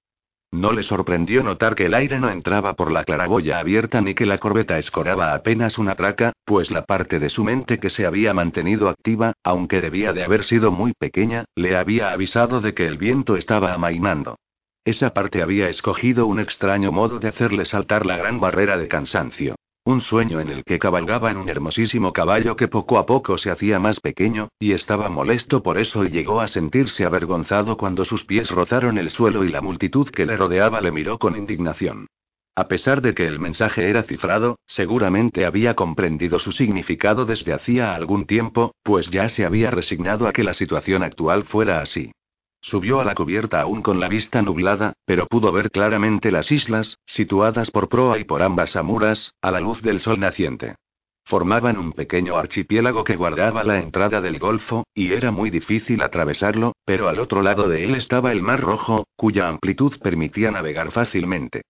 No 0.52 0.72
le 0.72 0.82
sorprendió 0.82 1.42
notar 1.42 1.74
que 1.74 1.86
el 1.86 1.94
aire 1.94 2.20
no 2.20 2.28
entraba 2.28 2.74
por 2.74 2.92
la 2.92 3.04
claraboya 3.04 3.58
abierta 3.58 4.02
ni 4.02 4.12
que 4.12 4.26
la 4.26 4.36
corbeta 4.36 4.78
escoraba 4.78 5.32
apenas 5.32 5.78
una 5.78 5.94
traca, 5.94 6.34
pues 6.44 6.70
la 6.70 6.84
parte 6.84 7.18
de 7.18 7.30
su 7.30 7.42
mente 7.42 7.78
que 7.78 7.88
se 7.88 8.04
había 8.04 8.34
mantenido 8.34 8.90
activa, 8.90 9.32
aunque 9.42 9.80
debía 9.80 10.12
de 10.12 10.22
haber 10.22 10.44
sido 10.44 10.70
muy 10.70 10.92
pequeña, 10.92 11.46
le 11.54 11.78
había 11.78 12.12
avisado 12.12 12.60
de 12.60 12.74
que 12.74 12.86
el 12.86 12.98
viento 12.98 13.38
estaba 13.38 13.72
amainando. 13.72 14.36
Esa 14.84 15.14
parte 15.14 15.40
había 15.40 15.70
escogido 15.70 16.26
un 16.26 16.40
extraño 16.40 16.92
modo 16.92 17.20
de 17.20 17.28
hacerle 17.28 17.64
saltar 17.64 18.04
la 18.04 18.18
gran 18.18 18.38
barrera 18.38 18.76
de 18.76 18.86
cansancio. 18.86 19.56
Un 19.86 20.00
sueño 20.00 20.40
en 20.40 20.48
el 20.48 20.64
que 20.64 20.78
cabalgaba 20.78 21.30
en 21.30 21.36
un 21.36 21.50
hermosísimo 21.50 22.14
caballo 22.14 22.56
que 22.56 22.68
poco 22.68 22.96
a 22.96 23.04
poco 23.04 23.36
se 23.36 23.50
hacía 23.50 23.78
más 23.78 24.00
pequeño, 24.00 24.48
y 24.58 24.72
estaba 24.72 25.10
molesto 25.10 25.62
por 25.62 25.76
eso 25.76 26.06
y 26.06 26.08
llegó 26.08 26.40
a 26.40 26.48
sentirse 26.48 27.04
avergonzado 27.04 27.76
cuando 27.76 28.06
sus 28.06 28.24
pies 28.24 28.50
rozaron 28.50 28.96
el 28.96 29.10
suelo 29.10 29.44
y 29.44 29.50
la 29.50 29.60
multitud 29.60 30.08
que 30.08 30.24
le 30.24 30.38
rodeaba 30.38 30.80
le 30.80 30.90
miró 30.90 31.18
con 31.18 31.36
indignación. 31.36 32.06
A 32.56 32.66
pesar 32.66 33.02
de 33.02 33.14
que 33.14 33.26
el 33.26 33.40
mensaje 33.40 33.90
era 33.90 34.04
cifrado, 34.04 34.58
seguramente 34.66 35.44
había 35.44 35.74
comprendido 35.74 36.38
su 36.38 36.52
significado 36.52 37.26
desde 37.26 37.52
hacía 37.52 37.94
algún 37.94 38.24
tiempo, 38.24 38.74
pues 38.82 39.10
ya 39.10 39.28
se 39.28 39.44
había 39.44 39.70
resignado 39.70 40.26
a 40.26 40.32
que 40.32 40.44
la 40.44 40.54
situación 40.54 41.02
actual 41.02 41.44
fuera 41.44 41.82
así. 41.82 42.10
Subió 42.64 42.98
a 42.98 43.04
la 43.04 43.14
cubierta 43.14 43.60
aún 43.60 43.82
con 43.82 44.00
la 44.00 44.08
vista 44.08 44.40
nublada, 44.40 44.94
pero 45.04 45.26
pudo 45.26 45.52
ver 45.52 45.70
claramente 45.70 46.30
las 46.30 46.50
islas, 46.50 46.98
situadas 47.04 47.70
por 47.70 47.90
proa 47.90 48.18
y 48.18 48.24
por 48.24 48.40
ambas 48.40 48.74
amuras, 48.74 49.34
a 49.42 49.50
la 49.50 49.60
luz 49.60 49.82
del 49.82 50.00
sol 50.00 50.18
naciente. 50.18 50.76
Formaban 51.26 51.76
un 51.76 51.92
pequeño 51.92 52.38
archipiélago 52.38 53.04
que 53.04 53.16
guardaba 53.16 53.64
la 53.64 53.80
entrada 53.80 54.22
del 54.22 54.38
Golfo, 54.38 54.84
y 54.94 55.12
era 55.12 55.30
muy 55.30 55.50
difícil 55.50 56.00
atravesarlo, 56.00 56.72
pero 56.86 57.10
al 57.10 57.18
otro 57.18 57.42
lado 57.42 57.68
de 57.68 57.84
él 57.84 57.96
estaba 57.96 58.32
el 58.32 58.40
Mar 58.40 58.62
Rojo, 58.62 59.08
cuya 59.14 59.46
amplitud 59.46 59.98
permitía 60.02 60.50
navegar 60.50 60.90
fácilmente. 60.90 61.64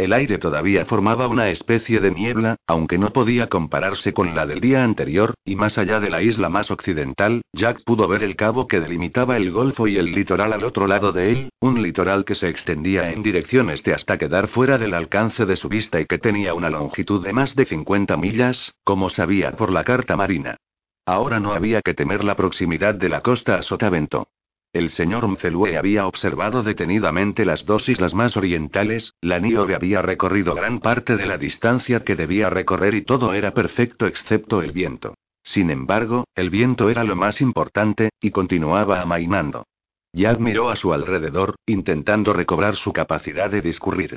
El 0.00 0.14
aire 0.14 0.38
todavía 0.38 0.86
formaba 0.86 1.28
una 1.28 1.50
especie 1.50 2.00
de 2.00 2.10
niebla, 2.10 2.56
aunque 2.66 2.96
no 2.96 3.12
podía 3.12 3.48
compararse 3.48 4.14
con 4.14 4.34
la 4.34 4.46
del 4.46 4.58
día 4.58 4.82
anterior, 4.82 5.34
y 5.44 5.56
más 5.56 5.76
allá 5.76 6.00
de 6.00 6.08
la 6.08 6.22
isla 6.22 6.48
más 6.48 6.70
occidental, 6.70 7.42
Jack 7.52 7.84
pudo 7.84 8.08
ver 8.08 8.22
el 8.22 8.34
cabo 8.34 8.66
que 8.66 8.80
delimitaba 8.80 9.36
el 9.36 9.50
golfo 9.50 9.86
y 9.86 9.98
el 9.98 10.12
litoral 10.12 10.54
al 10.54 10.64
otro 10.64 10.86
lado 10.86 11.12
de 11.12 11.32
él, 11.32 11.50
un 11.60 11.82
litoral 11.82 12.24
que 12.24 12.34
se 12.34 12.48
extendía 12.48 13.12
en 13.12 13.22
dirección 13.22 13.68
este 13.68 13.92
hasta 13.92 14.16
quedar 14.16 14.48
fuera 14.48 14.78
del 14.78 14.94
alcance 14.94 15.44
de 15.44 15.56
su 15.56 15.68
vista 15.68 16.00
y 16.00 16.06
que 16.06 16.16
tenía 16.16 16.54
una 16.54 16.70
longitud 16.70 17.22
de 17.22 17.34
más 17.34 17.54
de 17.54 17.66
50 17.66 18.16
millas, 18.16 18.72
como 18.84 19.10
sabía 19.10 19.52
por 19.52 19.70
la 19.70 19.84
carta 19.84 20.16
marina. 20.16 20.56
Ahora 21.04 21.40
no 21.40 21.52
había 21.52 21.82
que 21.82 21.92
temer 21.92 22.24
la 22.24 22.36
proximidad 22.36 22.94
de 22.94 23.10
la 23.10 23.20
costa 23.20 23.56
a 23.56 23.62
Sotavento. 23.62 24.28
El 24.72 24.90
señor 24.90 25.26
Mcelue 25.26 25.76
había 25.76 26.06
observado 26.06 26.62
detenidamente 26.62 27.44
las 27.44 27.66
dos 27.66 27.88
islas 27.88 28.14
más 28.14 28.36
orientales, 28.36 29.14
la 29.20 29.40
Niobe 29.40 29.74
había 29.74 30.00
recorrido 30.00 30.54
gran 30.54 30.78
parte 30.78 31.16
de 31.16 31.26
la 31.26 31.38
distancia 31.38 32.04
que 32.04 32.14
debía 32.14 32.50
recorrer 32.50 32.94
y 32.94 33.02
todo 33.02 33.34
era 33.34 33.52
perfecto 33.52 34.06
excepto 34.06 34.62
el 34.62 34.70
viento. 34.70 35.14
Sin 35.42 35.70
embargo, 35.70 36.24
el 36.36 36.50
viento 36.50 36.88
era 36.88 37.02
lo 37.02 37.16
más 37.16 37.40
importante, 37.40 38.10
y 38.20 38.30
continuaba 38.30 39.00
amainando. 39.00 39.66
Jack 40.12 40.38
miró 40.38 40.70
a 40.70 40.76
su 40.76 40.92
alrededor, 40.92 41.56
intentando 41.66 42.32
recobrar 42.32 42.76
su 42.76 42.92
capacidad 42.92 43.50
de 43.50 43.62
discurrir. 43.62 44.16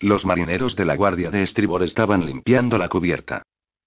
Los 0.00 0.26
marineros 0.26 0.76
de 0.76 0.84
la 0.84 0.96
guardia 0.96 1.30
de 1.30 1.42
estribor 1.42 1.82
estaban 1.82 2.26
limpiando 2.26 2.76
la 2.76 2.90
cubierta. 2.90 3.42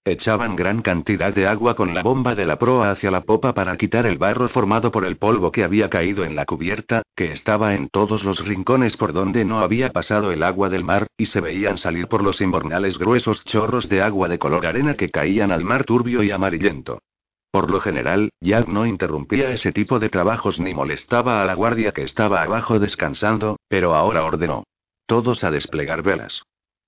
Echaban 0.10 0.56
gran 0.56 0.82
cantidad 0.82 1.34
de 1.34 1.48
agua 1.48 1.76
con 1.76 1.94
la 1.94 2.02
bomba 2.02 2.34
de 2.34 2.46
la 2.46 2.58
proa 2.58 2.92
hacia 2.92 3.12
la 3.12 3.26
popa 3.26 3.54
para 3.54 3.76
quitar 3.76 4.06
el 4.06 4.18
barro 4.18 4.48
formado 4.48 4.90
por 4.90 5.04
el 5.04 5.18
polvo 5.18 5.52
que 5.52 5.66
había 5.66 5.90
caído 5.90 6.24
en 6.24 6.34
la 6.34 6.46
cubierta, 6.46 7.02
que 7.14 7.34
estaba 7.34 7.76
en 7.76 7.90
todos 7.90 8.24
los 8.24 8.40
rincones 8.40 8.96
por 8.96 9.12
donde 9.12 9.44
no 9.44 9.60
había 9.60 9.92
pasado 9.92 10.32
el 10.32 10.44
agua 10.44 10.70
del 10.70 10.86
mar, 10.86 11.08
y 11.18 11.26
se 11.26 11.42
veían 11.42 11.78
salir 11.78 12.08
por 12.08 12.24
los 12.24 12.40
invernales 12.40 12.98
gruesos 12.98 13.44
chorros 13.44 13.90
de 13.90 14.02
agua 14.02 14.30
de 14.30 14.40
color 14.40 14.66
arena 14.66 14.94
que 14.94 15.12
caían 15.12 15.52
al 15.52 15.66
mar 15.66 15.84
turbio 15.84 16.24
y 16.24 16.32
amarillento. 16.32 17.00
Por 17.52 17.70
lo 17.70 17.82
general, 17.82 18.30
Jack 18.40 18.70
no 18.70 18.86
interrumpía 18.86 19.52
ese 19.52 19.74
tipo 19.74 20.00
de 20.00 20.08
trabajos 20.08 20.58
ni 20.58 20.74
molestaba 20.74 21.42
a 21.42 21.46
la 21.46 21.54
guardia 21.54 21.92
que 21.92 22.04
estaba 22.04 22.44
abajo 22.44 22.80
descansando, 22.80 23.58
pero 23.68 23.94
ahora 23.94 24.24
ordenó. 24.24 24.64
Todos 25.06 25.44
a 25.44 25.52
desplegar 25.52 26.02
velas. 26.02 26.44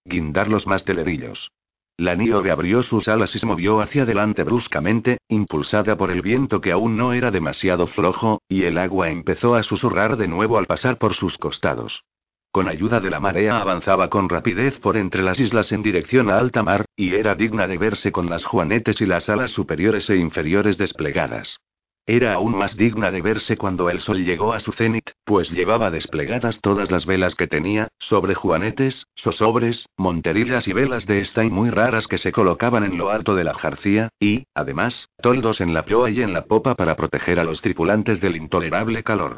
Guindar 0.06 0.48
los 0.48 0.68
mastelerillos. 0.68 1.52
La 2.00 2.16
Niobe 2.16 2.50
abrió 2.50 2.82
sus 2.82 3.10
alas 3.10 3.36
y 3.36 3.40
se 3.40 3.46
movió 3.46 3.82
hacia 3.82 4.04
adelante 4.04 4.44
bruscamente, 4.44 5.18
impulsada 5.28 5.98
por 5.98 6.12
el 6.12 6.22
viento 6.22 6.62
que 6.62 6.72
aún 6.72 6.96
no 6.96 7.12
era 7.12 7.30
demasiado 7.30 7.88
flojo, 7.88 8.42
y 8.48 8.64
el 8.64 8.78
agua 8.78 9.10
empezó 9.10 9.54
a 9.54 9.64
susurrar 9.64 10.16
de 10.16 10.30
nuevo 10.30 10.58
al 10.58 10.66
pasar 10.66 10.98
por 10.98 11.14
sus 11.14 11.38
costados. 11.38 12.06
Con 12.54 12.70
ayuda 12.70 13.02
de 13.02 13.10
la 13.10 13.20
marea 13.20 13.60
avanzaba 13.60 14.10
con 14.10 14.30
rapidez 14.30 14.80
por 14.80 14.96
entre 14.96 15.22
las 15.22 15.42
islas 15.42 15.74
en 15.74 15.84
dirección 15.84 16.30
a 16.30 16.40
alta 16.40 16.64
mar, 16.64 16.86
y 16.96 17.16
era 17.16 17.36
digna 17.36 17.68
de 17.68 17.78
verse 17.78 18.14
con 18.14 18.30
las 18.30 18.46
juanetes 18.46 19.02
y 19.02 19.06
las 19.06 19.28
alas 19.28 19.52
superiores 19.52 20.10
e 20.10 20.16
inferiores 20.16 20.78
desplegadas. 20.78 21.60
Era 22.06 22.34
aún 22.34 22.58
más 22.58 22.76
digna 22.76 23.12
de 23.12 23.22
verse 23.22 23.56
cuando 23.56 23.90
el 23.90 24.00
sol 24.00 24.26
llegó 24.26 24.54
a 24.54 24.60
su 24.60 24.72
cenit, 24.72 25.12
pues 25.24 25.52
llevaba 25.52 25.92
desplegadas 25.92 26.60
todas 26.60 26.90
las 26.90 27.06
velas 27.06 27.36
que 27.36 27.48
tenía, 27.48 27.90
sobre 28.00 28.34
juanetes, 28.34 29.06
sosobres, 29.16 29.88
monterillas 29.96 30.68
y 30.68 30.74
velas 30.74 31.06
de 31.06 31.20
estañ 31.20 31.52
muy 31.52 31.70
raras 31.70 32.08
que 32.08 32.18
se 32.18 32.32
colocaban 32.32 32.84
en 32.84 32.98
lo 32.98 33.10
alto 33.12 33.36
de 33.36 33.44
la 33.44 33.54
jarcía, 33.54 34.10
y, 34.20 34.46
además, 34.56 35.10
toldos 35.22 35.62
en 35.62 35.74
la 35.74 35.86
proa 35.86 36.10
y 36.10 36.22
en 36.22 36.34
la 36.34 36.46
popa 36.46 36.76
para 36.76 36.96
proteger 36.96 37.40
a 37.40 37.44
los 37.44 37.62
tripulantes 37.62 38.22
del 38.22 38.36
intolerable 38.36 39.04
calor. 39.04 39.38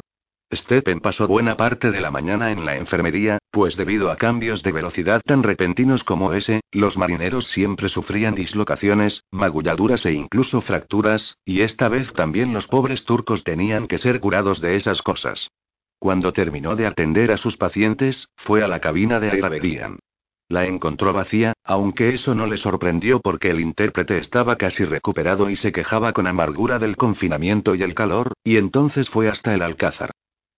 Stephen 0.54 1.00
pasó 1.00 1.26
buena 1.26 1.56
parte 1.56 1.90
de 1.90 2.00
la 2.00 2.10
mañana 2.10 2.50
en 2.50 2.66
la 2.66 2.76
enfermería, 2.76 3.38
pues 3.50 3.76
debido 3.76 4.10
a 4.10 4.16
cambios 4.16 4.62
de 4.62 4.72
velocidad 4.72 5.22
tan 5.24 5.42
repentinos 5.42 6.04
como 6.04 6.34
ese, 6.34 6.60
los 6.70 6.98
marineros 6.98 7.46
siempre 7.46 7.88
sufrían 7.88 8.34
dislocaciones, 8.34 9.24
magulladuras 9.30 10.04
e 10.04 10.12
incluso 10.12 10.60
fracturas, 10.60 11.36
y 11.44 11.62
esta 11.62 11.88
vez 11.88 12.12
también 12.12 12.52
los 12.52 12.66
pobres 12.66 13.04
turcos 13.04 13.44
tenían 13.44 13.86
que 13.86 13.98
ser 13.98 14.20
curados 14.20 14.60
de 14.60 14.76
esas 14.76 15.00
cosas. 15.00 15.50
Cuando 15.98 16.32
terminó 16.32 16.76
de 16.76 16.86
atender 16.86 17.32
a 17.32 17.38
sus 17.38 17.56
pacientes, 17.56 18.28
fue 18.36 18.62
a 18.62 18.68
la 18.68 18.80
cabina 18.80 19.20
de 19.20 19.30
Airabedian. 19.30 20.00
La 20.48 20.66
encontró 20.66 21.14
vacía, 21.14 21.54
aunque 21.64 22.10
eso 22.10 22.34
no 22.34 22.46
le 22.46 22.58
sorprendió 22.58 23.20
porque 23.20 23.50
el 23.50 23.60
intérprete 23.60 24.18
estaba 24.18 24.56
casi 24.56 24.84
recuperado 24.84 25.48
y 25.48 25.56
se 25.56 25.72
quejaba 25.72 26.12
con 26.12 26.26
amargura 26.26 26.78
del 26.78 26.96
confinamiento 26.96 27.74
y 27.74 27.82
el 27.82 27.94
calor, 27.94 28.34
y 28.44 28.58
entonces 28.58 29.08
fue 29.08 29.28
hasta 29.28 29.54
el 29.54 29.62
alcázar. 29.62 30.10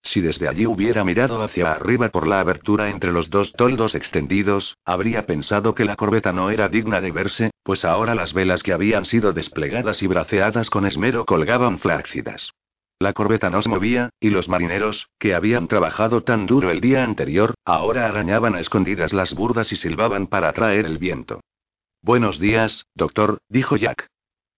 Si 0.04 0.20
desde 0.20 0.48
allí 0.48 0.66
hubiera 0.66 1.02
mirado 1.02 1.42
hacia 1.42 1.72
arriba 1.72 2.10
por 2.10 2.28
la 2.28 2.38
abertura 2.38 2.90
entre 2.90 3.10
los 3.10 3.30
dos 3.30 3.52
toldos 3.54 3.94
extendidos, 3.94 4.76
habría 4.84 5.24
pensado 5.24 5.74
que 5.74 5.86
la 5.86 5.96
corbeta 5.96 6.30
no 6.30 6.50
era 6.50 6.68
digna 6.68 7.00
de 7.00 7.10
verse, 7.10 7.50
pues 7.62 7.86
ahora 7.86 8.14
las 8.14 8.34
velas 8.34 8.62
que 8.62 8.74
habían 8.74 9.06
sido 9.06 9.32
desplegadas 9.32 10.02
y 10.02 10.06
braceadas 10.06 10.68
con 10.68 10.86
esmero 10.86 11.24
colgaban 11.24 11.78
flácidas. 11.78 12.52
La 12.98 13.14
corbeta 13.14 13.48
no 13.48 13.62
se 13.62 13.70
movía, 13.70 14.10
y 14.20 14.28
los 14.28 14.48
marineros, 14.48 15.08
que 15.18 15.34
habían 15.34 15.68
trabajado 15.68 16.22
tan 16.22 16.46
duro 16.46 16.70
el 16.70 16.82
día 16.82 17.02
anterior, 17.02 17.54
ahora 17.64 18.06
arañaban 18.06 18.54
a 18.54 18.60
escondidas 18.60 19.14
las 19.14 19.34
burdas 19.34 19.72
y 19.72 19.76
silbaban 19.76 20.26
para 20.26 20.50
atraer 20.50 20.84
el 20.84 20.98
viento. 20.98 21.40
Buenos 22.02 22.38
días, 22.38 22.86
doctor, 22.94 23.38
dijo 23.48 23.76
Jack. 23.76 24.06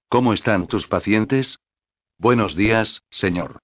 ¿Cómo 0.08 0.32
están 0.32 0.66
tus 0.66 0.88
pacientes? 0.88 1.60
Buenos 2.18 2.56
días, 2.56 3.02
señor. 3.10 3.60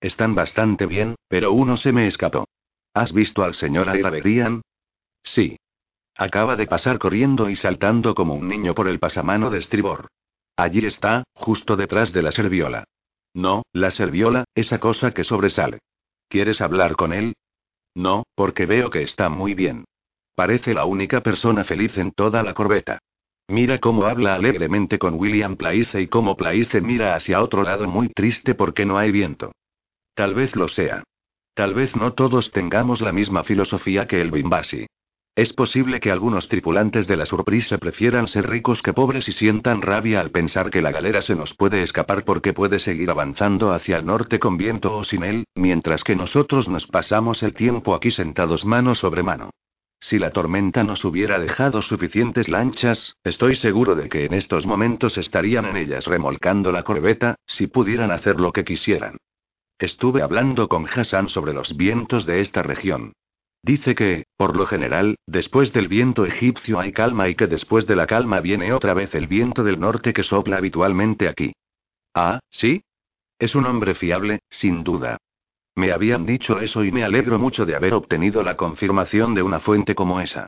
Están 0.00 0.34
bastante 0.34 0.86
bien, 0.86 1.16
pero 1.28 1.52
uno 1.52 1.76
se 1.76 1.92
me 1.92 2.06
escapó. 2.06 2.46
¿Has 2.94 3.12
visto 3.12 3.42
al 3.42 3.54
señor 3.54 3.88
Airabedian? 3.88 4.62
Sí. 5.22 5.56
Acaba 6.16 6.56
de 6.56 6.66
pasar 6.66 6.98
corriendo 6.98 7.48
y 7.50 7.56
saltando 7.56 8.14
como 8.14 8.34
un 8.34 8.48
niño 8.48 8.74
por 8.74 8.88
el 8.88 8.98
pasamano 8.98 9.50
de 9.50 9.58
estribor. 9.58 10.08
Allí 10.56 10.84
está, 10.84 11.24
justo 11.34 11.76
detrás 11.76 12.12
de 12.12 12.22
la 12.22 12.32
serviola. 12.32 12.84
No, 13.34 13.62
la 13.72 13.90
serviola, 13.90 14.44
esa 14.54 14.80
cosa 14.80 15.12
que 15.12 15.24
sobresale. 15.24 15.78
¿Quieres 16.28 16.60
hablar 16.60 16.96
con 16.96 17.12
él? 17.12 17.34
No, 17.94 18.24
porque 18.34 18.66
veo 18.66 18.90
que 18.90 19.02
está 19.02 19.28
muy 19.28 19.54
bien. 19.54 19.84
Parece 20.34 20.74
la 20.74 20.84
única 20.84 21.22
persona 21.22 21.64
feliz 21.64 21.96
en 21.98 22.12
toda 22.12 22.42
la 22.42 22.54
corbeta. 22.54 22.98
Mira 23.48 23.78
cómo 23.78 24.04
habla 24.04 24.34
alegremente 24.34 24.98
con 24.98 25.14
William 25.14 25.56
Plaice 25.56 26.00
y 26.00 26.06
cómo 26.06 26.36
Plaice 26.36 26.80
mira 26.80 27.14
hacia 27.14 27.42
otro 27.42 27.62
lado 27.62 27.88
muy 27.88 28.08
triste 28.08 28.54
porque 28.54 28.86
no 28.86 28.96
hay 28.96 29.10
viento. 29.10 29.52
Tal 30.20 30.34
vez 30.34 30.54
lo 30.54 30.68
sea. 30.68 31.02
Tal 31.54 31.72
vez 31.72 31.96
no 31.96 32.12
todos 32.12 32.50
tengamos 32.50 33.00
la 33.00 33.10
misma 33.10 33.42
filosofía 33.42 34.06
que 34.06 34.20
el 34.20 34.30
Bimbasi. 34.30 34.84
Es 35.34 35.54
posible 35.54 35.98
que 35.98 36.10
algunos 36.10 36.46
tripulantes 36.46 37.06
de 37.06 37.16
la 37.16 37.24
Surprise 37.24 37.78
prefieran 37.78 38.28
ser 38.28 38.46
ricos 38.46 38.82
que 38.82 38.92
pobres 38.92 39.28
y 39.28 39.32
sientan 39.32 39.80
rabia 39.80 40.20
al 40.20 40.30
pensar 40.30 40.68
que 40.68 40.82
la 40.82 40.90
galera 40.90 41.22
se 41.22 41.34
nos 41.34 41.54
puede 41.54 41.80
escapar 41.80 42.22
porque 42.26 42.52
puede 42.52 42.80
seguir 42.80 43.08
avanzando 43.08 43.72
hacia 43.72 43.96
el 43.96 44.04
norte 44.04 44.38
con 44.38 44.58
viento 44.58 44.94
o 44.94 45.04
sin 45.04 45.22
él, 45.22 45.44
mientras 45.54 46.04
que 46.04 46.16
nosotros 46.16 46.68
nos 46.68 46.86
pasamos 46.86 47.42
el 47.42 47.54
tiempo 47.54 47.94
aquí 47.94 48.10
sentados 48.10 48.66
mano 48.66 48.94
sobre 48.94 49.22
mano. 49.22 49.48
Si 50.00 50.18
la 50.18 50.32
tormenta 50.32 50.84
nos 50.84 51.02
hubiera 51.06 51.38
dejado 51.38 51.80
suficientes 51.80 52.50
lanchas, 52.50 53.16
estoy 53.24 53.56
seguro 53.56 53.94
de 53.94 54.10
que 54.10 54.26
en 54.26 54.34
estos 54.34 54.66
momentos 54.66 55.16
estarían 55.16 55.64
en 55.64 55.78
ellas 55.78 56.06
remolcando 56.06 56.72
la 56.72 56.82
corbeta, 56.82 57.36
si 57.46 57.68
pudieran 57.68 58.10
hacer 58.10 58.38
lo 58.38 58.52
que 58.52 58.64
quisieran. 58.64 59.16
Estuve 59.80 60.20
hablando 60.20 60.68
con 60.68 60.86
Hassan 60.86 61.30
sobre 61.30 61.54
los 61.54 61.74
vientos 61.74 62.26
de 62.26 62.42
esta 62.42 62.62
región. 62.62 63.14
Dice 63.62 63.94
que, 63.94 64.24
por 64.36 64.54
lo 64.54 64.66
general, 64.66 65.16
después 65.26 65.72
del 65.72 65.88
viento 65.88 66.26
egipcio 66.26 66.78
hay 66.78 66.92
calma 66.92 67.30
y 67.30 67.34
que 67.34 67.46
después 67.46 67.86
de 67.86 67.96
la 67.96 68.06
calma 68.06 68.40
viene 68.40 68.74
otra 68.74 68.92
vez 68.92 69.14
el 69.14 69.26
viento 69.26 69.64
del 69.64 69.80
norte 69.80 70.12
que 70.12 70.22
sopla 70.22 70.58
habitualmente 70.58 71.28
aquí. 71.28 71.54
Ah, 72.12 72.40
¿sí? 72.50 72.82
Es 73.38 73.54
un 73.54 73.64
hombre 73.64 73.94
fiable, 73.94 74.40
sin 74.50 74.84
duda. 74.84 75.16
Me 75.74 75.92
habían 75.92 76.26
dicho 76.26 76.60
eso 76.60 76.84
y 76.84 76.92
me 76.92 77.02
alegro 77.02 77.38
mucho 77.38 77.64
de 77.64 77.74
haber 77.74 77.94
obtenido 77.94 78.42
la 78.42 78.58
confirmación 78.58 79.34
de 79.34 79.42
una 79.42 79.60
fuente 79.60 79.94
como 79.94 80.20
esa. 80.20 80.46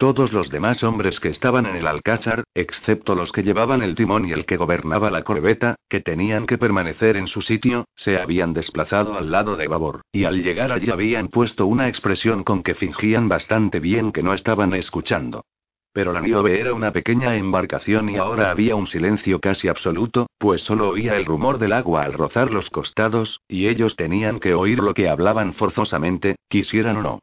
Todos 0.00 0.32
los 0.32 0.48
demás 0.48 0.82
hombres 0.82 1.20
que 1.20 1.28
estaban 1.28 1.66
en 1.66 1.76
el 1.76 1.86
alcázar, 1.86 2.44
excepto 2.54 3.14
los 3.14 3.32
que 3.32 3.42
llevaban 3.42 3.82
el 3.82 3.94
timón 3.94 4.26
y 4.26 4.32
el 4.32 4.46
que 4.46 4.56
gobernaba 4.56 5.10
la 5.10 5.24
corbeta, 5.24 5.76
que 5.90 6.00
tenían 6.00 6.46
que 6.46 6.56
permanecer 6.56 7.18
en 7.18 7.26
su 7.26 7.42
sitio, 7.42 7.84
se 7.94 8.16
habían 8.16 8.54
desplazado 8.54 9.18
al 9.18 9.30
lado 9.30 9.56
de 9.56 9.68
babor, 9.68 10.00
y 10.10 10.24
al 10.24 10.42
llegar 10.42 10.72
allí 10.72 10.90
habían 10.90 11.28
puesto 11.28 11.66
una 11.66 11.86
expresión 11.86 12.44
con 12.44 12.62
que 12.62 12.74
fingían 12.74 13.28
bastante 13.28 13.78
bien 13.78 14.10
que 14.10 14.22
no 14.22 14.32
estaban 14.32 14.72
escuchando. 14.72 15.44
Pero 15.92 16.14
la 16.14 16.22
Niobe 16.22 16.58
era 16.58 16.72
una 16.72 16.92
pequeña 16.92 17.36
embarcación 17.36 18.08
y 18.08 18.16
ahora 18.16 18.50
había 18.50 18.76
un 18.76 18.86
silencio 18.86 19.38
casi 19.38 19.68
absoluto, 19.68 20.28
pues 20.38 20.62
solo 20.62 20.88
oía 20.88 21.16
el 21.16 21.26
rumor 21.26 21.58
del 21.58 21.74
agua 21.74 22.04
al 22.04 22.14
rozar 22.14 22.50
los 22.54 22.70
costados, 22.70 23.42
y 23.46 23.68
ellos 23.68 23.96
tenían 23.96 24.40
que 24.40 24.54
oír 24.54 24.78
lo 24.78 24.94
que 24.94 25.10
hablaban 25.10 25.52
forzosamente, 25.52 26.36
quisieran 26.48 26.96
o 26.96 27.02
no. 27.02 27.20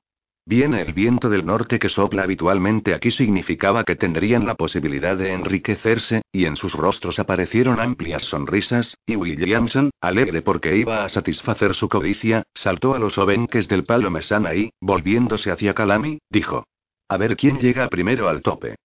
Bien 0.48 0.74
el 0.74 0.94
viento 0.94 1.30
del 1.30 1.46
norte 1.46 1.78
que 1.78 1.90
sopla 1.90 2.24
habitualmente 2.24 2.94
aquí 2.94 3.12
significaba 3.12 3.84
que 3.84 3.98
tendrían 3.98 4.46
la 4.46 4.56
posibilidad 4.56 5.18
de 5.18 5.34
enriquecerse, 5.34 6.22
y 6.32 6.46
en 6.46 6.56
sus 6.56 6.74
rostros 6.74 7.20
aparecieron 7.20 7.82
amplias 7.82 8.24
sonrisas, 8.24 8.98
y 9.06 9.18
Williamson, 9.18 9.90
alegre 10.00 10.42
porque 10.42 10.78
iba 10.78 11.04
a 11.04 11.10
satisfacer 11.10 11.74
su 11.74 11.90
codicia, 11.90 12.44
saltó 12.54 12.96
a 12.96 13.00
los 13.00 13.18
obenques 13.18 13.68
del 13.68 13.84
palo 13.84 14.10
mesana 14.10 14.56
y, 14.56 14.72
volviéndose 14.80 15.52
hacia 15.52 15.74
Calami, 15.74 16.20
dijo. 16.30 16.64
A 17.10 17.18
ver 17.18 17.36
quién 17.36 17.60
llega 17.60 17.90
primero 17.90 18.30
al 18.30 18.42
tope. 18.42 18.76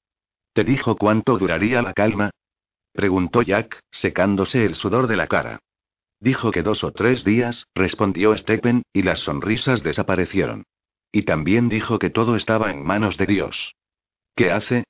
¿Te 0.55 0.65
dijo 0.65 0.97
cuánto 0.97 1.39
duraría 1.39 1.81
la 1.81 1.93
calma? 1.93 2.33
preguntó 2.93 3.41
Jack, 3.41 3.79
secándose 3.93 4.65
el 4.65 4.75
sudor 4.75 5.07
de 5.07 5.17
la 5.17 5.29
cara. 5.29 5.61
Dijo 6.19 6.51
que 6.51 6.65
dos 6.65 6.83
o 6.83 6.91
tres 6.91 7.23
días, 7.23 7.69
respondió 7.73 8.37
Stephen, 8.37 8.83
y 8.93 9.03
las 9.03 9.21
sonrisas 9.21 9.85
desaparecieron. 9.85 10.65
Y 11.13 11.23
también 11.23 11.69
dijo 11.69 11.99
que 11.99 12.11
todo 12.11 12.35
estaba 12.35 12.71
en 12.71 12.83
manos 12.83 13.19
de 13.19 13.27
Dios. 13.27 13.75
¿Qué 14.35 14.51
hace? 14.51 14.85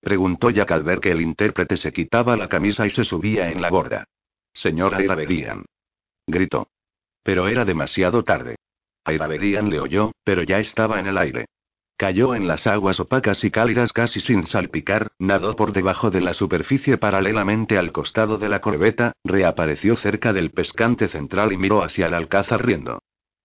Preguntó 0.00 0.50
Jack 0.50 0.70
al 0.70 0.84
ver 0.84 1.00
que 1.00 1.10
el 1.10 1.20
intérprete 1.20 1.76
se 1.76 1.92
quitaba 1.92 2.36
la 2.36 2.48
camisa 2.48 2.86
y 2.86 2.90
se 2.90 3.02
subía 3.02 3.50
en 3.50 3.60
la 3.60 3.68
borda. 3.68 4.04
Señora 4.54 5.02
Irabedian. 5.02 5.64
Gritó. 6.26 6.68
Pero 7.24 7.48
era 7.48 7.64
demasiado 7.64 8.22
tarde. 8.22 8.56
Irabedian 9.06 9.68
le 9.70 9.80
oyó, 9.80 10.12
pero 10.22 10.42
ya 10.42 10.60
estaba 10.60 11.00
en 11.00 11.08
el 11.08 11.18
aire. 11.18 11.46
Cayó 11.96 12.36
en 12.36 12.46
las 12.46 12.68
aguas 12.68 13.00
opacas 13.00 13.42
y 13.42 13.50
cálidas 13.50 13.92
casi 13.92 14.20
sin 14.20 14.46
salpicar, 14.46 15.08
nadó 15.18 15.56
por 15.56 15.72
debajo 15.72 16.10
de 16.10 16.20
la 16.20 16.32
superficie 16.32 16.96
paralelamente 16.96 17.76
al 17.76 17.90
costado 17.90 18.38
de 18.38 18.48
la 18.48 18.60
corbeta, 18.60 19.14
reapareció 19.24 19.96
cerca 19.96 20.32
del 20.32 20.52
pescante 20.52 21.08
central 21.08 21.52
y 21.52 21.56
miró 21.56 21.82
hacia 21.82 22.06
el 22.06 22.14
alcázar 22.14 22.64
riendo. 22.64 23.00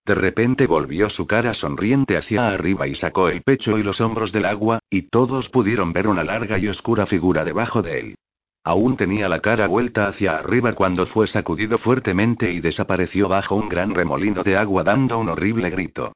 De 0.05 0.15
repente 0.15 0.67
volvió 0.67 1.09
su 1.09 1.25
cara 1.27 1.53
sonriente 1.53 2.17
hacia 2.17 2.49
arriba 2.49 2.87
y 2.87 2.95
sacó 2.95 3.29
el 3.29 3.41
pecho 3.41 3.77
y 3.77 3.83
los 3.83 4.01
hombros 4.01 4.33
del 4.33 4.45
agua, 4.45 4.79
y 4.89 5.03
todos 5.03 5.47
pudieron 5.47 5.93
ver 5.93 6.07
una 6.07 6.25
larga 6.25 6.57
y 6.57 6.67
oscura 6.67 7.05
figura 7.05 7.45
debajo 7.45 7.81
de 7.81 7.99
él. 7.99 8.15
Aún 8.65 8.97
tenía 8.97 9.29
la 9.29 9.39
cara 9.39 9.67
vuelta 9.67 10.07
hacia 10.07 10.37
arriba 10.37 10.73
cuando 10.73 11.05
fue 11.05 11.27
sacudido 11.27 11.77
fuertemente 11.77 12.51
y 12.51 12.59
desapareció 12.59 13.29
bajo 13.29 13.55
un 13.55 13.69
gran 13.69 13.93
remolino 13.95 14.43
de 14.43 14.57
agua 14.57 14.83
dando 14.83 15.19
un 15.19 15.29
horrible 15.29 15.69
grito. 15.69 16.11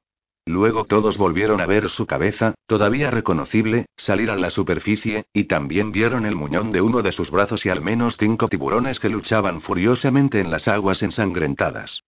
Luego 0.45 0.85
todos 0.85 1.17
volvieron 1.17 1.59
a 1.59 1.65
ver 1.65 1.89
su 1.89 2.05
cabeza, 2.05 2.55
todavía 2.65 3.11
reconocible, 3.11 3.85
salir 3.97 4.31
a 4.31 4.37
la 4.37 4.49
superficie, 4.49 5.25
y 5.33 5.45
también 5.45 5.91
vieron 5.91 6.25
el 6.25 6.35
muñón 6.35 6.71
de 6.71 6.81
uno 6.81 7.01
de 7.01 7.11
sus 7.11 7.31
brazos 7.31 7.65
y 7.65 7.69
al 7.69 7.81
menos 7.81 8.15
cinco 8.17 8.47
tiburones 8.47 8.99
que 8.99 9.09
luchaban 9.09 9.59
furiosamente 9.59 10.39
en 10.39 10.51
las 10.51 10.69
aguas 10.69 11.03
ensangrentadas. 11.03 12.01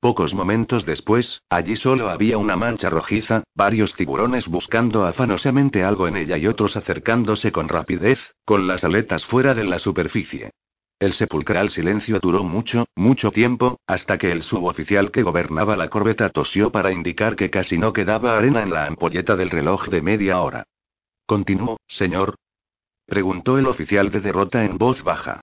Pocos 0.00 0.34
momentos 0.34 0.84
después, 0.84 1.42
allí 1.48 1.76
solo 1.76 2.10
había 2.10 2.38
una 2.38 2.56
mancha 2.56 2.90
rojiza, 2.90 3.44
varios 3.54 3.94
tiburones 3.94 4.46
buscando 4.48 5.06
afanosamente 5.06 5.82
algo 5.82 6.06
en 6.06 6.16
ella 6.16 6.36
y 6.36 6.46
otros 6.46 6.76
acercándose 6.76 7.50
con 7.50 7.68
rapidez, 7.68 8.34
con 8.44 8.66
las 8.66 8.84
aletas 8.84 9.24
fuera 9.24 9.54
de 9.54 9.64
la 9.64 9.78
superficie. 9.78 10.50
El 10.98 11.12
sepulcral 11.12 11.70
silencio 11.70 12.20
duró 12.20 12.42
mucho, 12.42 12.86
mucho 12.94 13.30
tiempo, 13.30 13.80
hasta 13.86 14.16
que 14.16 14.32
el 14.32 14.42
suboficial 14.42 15.10
que 15.10 15.22
gobernaba 15.22 15.76
la 15.76 15.88
corbeta 15.88 16.30
tosió 16.30 16.72
para 16.72 16.92
indicar 16.92 17.36
que 17.36 17.50
casi 17.50 17.76
no 17.76 17.92
quedaba 17.92 18.36
arena 18.36 18.62
en 18.62 18.70
la 18.70 18.86
ampolleta 18.86 19.36
del 19.36 19.50
reloj 19.50 19.88
de 19.88 20.00
media 20.00 20.40
hora. 20.40 20.64
¿Continuó, 21.26 21.78
señor? 21.86 22.36
preguntó 23.06 23.58
el 23.58 23.66
oficial 23.66 24.10
de 24.10 24.20
derrota 24.20 24.64
en 24.64 24.78
voz 24.78 25.02
baja. 25.02 25.40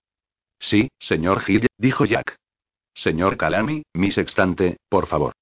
Sí, 0.60 0.90
señor 0.98 1.44
Hill, 1.48 1.68
dijo 1.78 2.06
Jack. 2.06 2.36
Señor 2.94 3.38
Calami, 3.38 3.84
mi 3.94 4.12
sextante, 4.12 4.78
por 4.90 5.08
favor. 5.08 5.34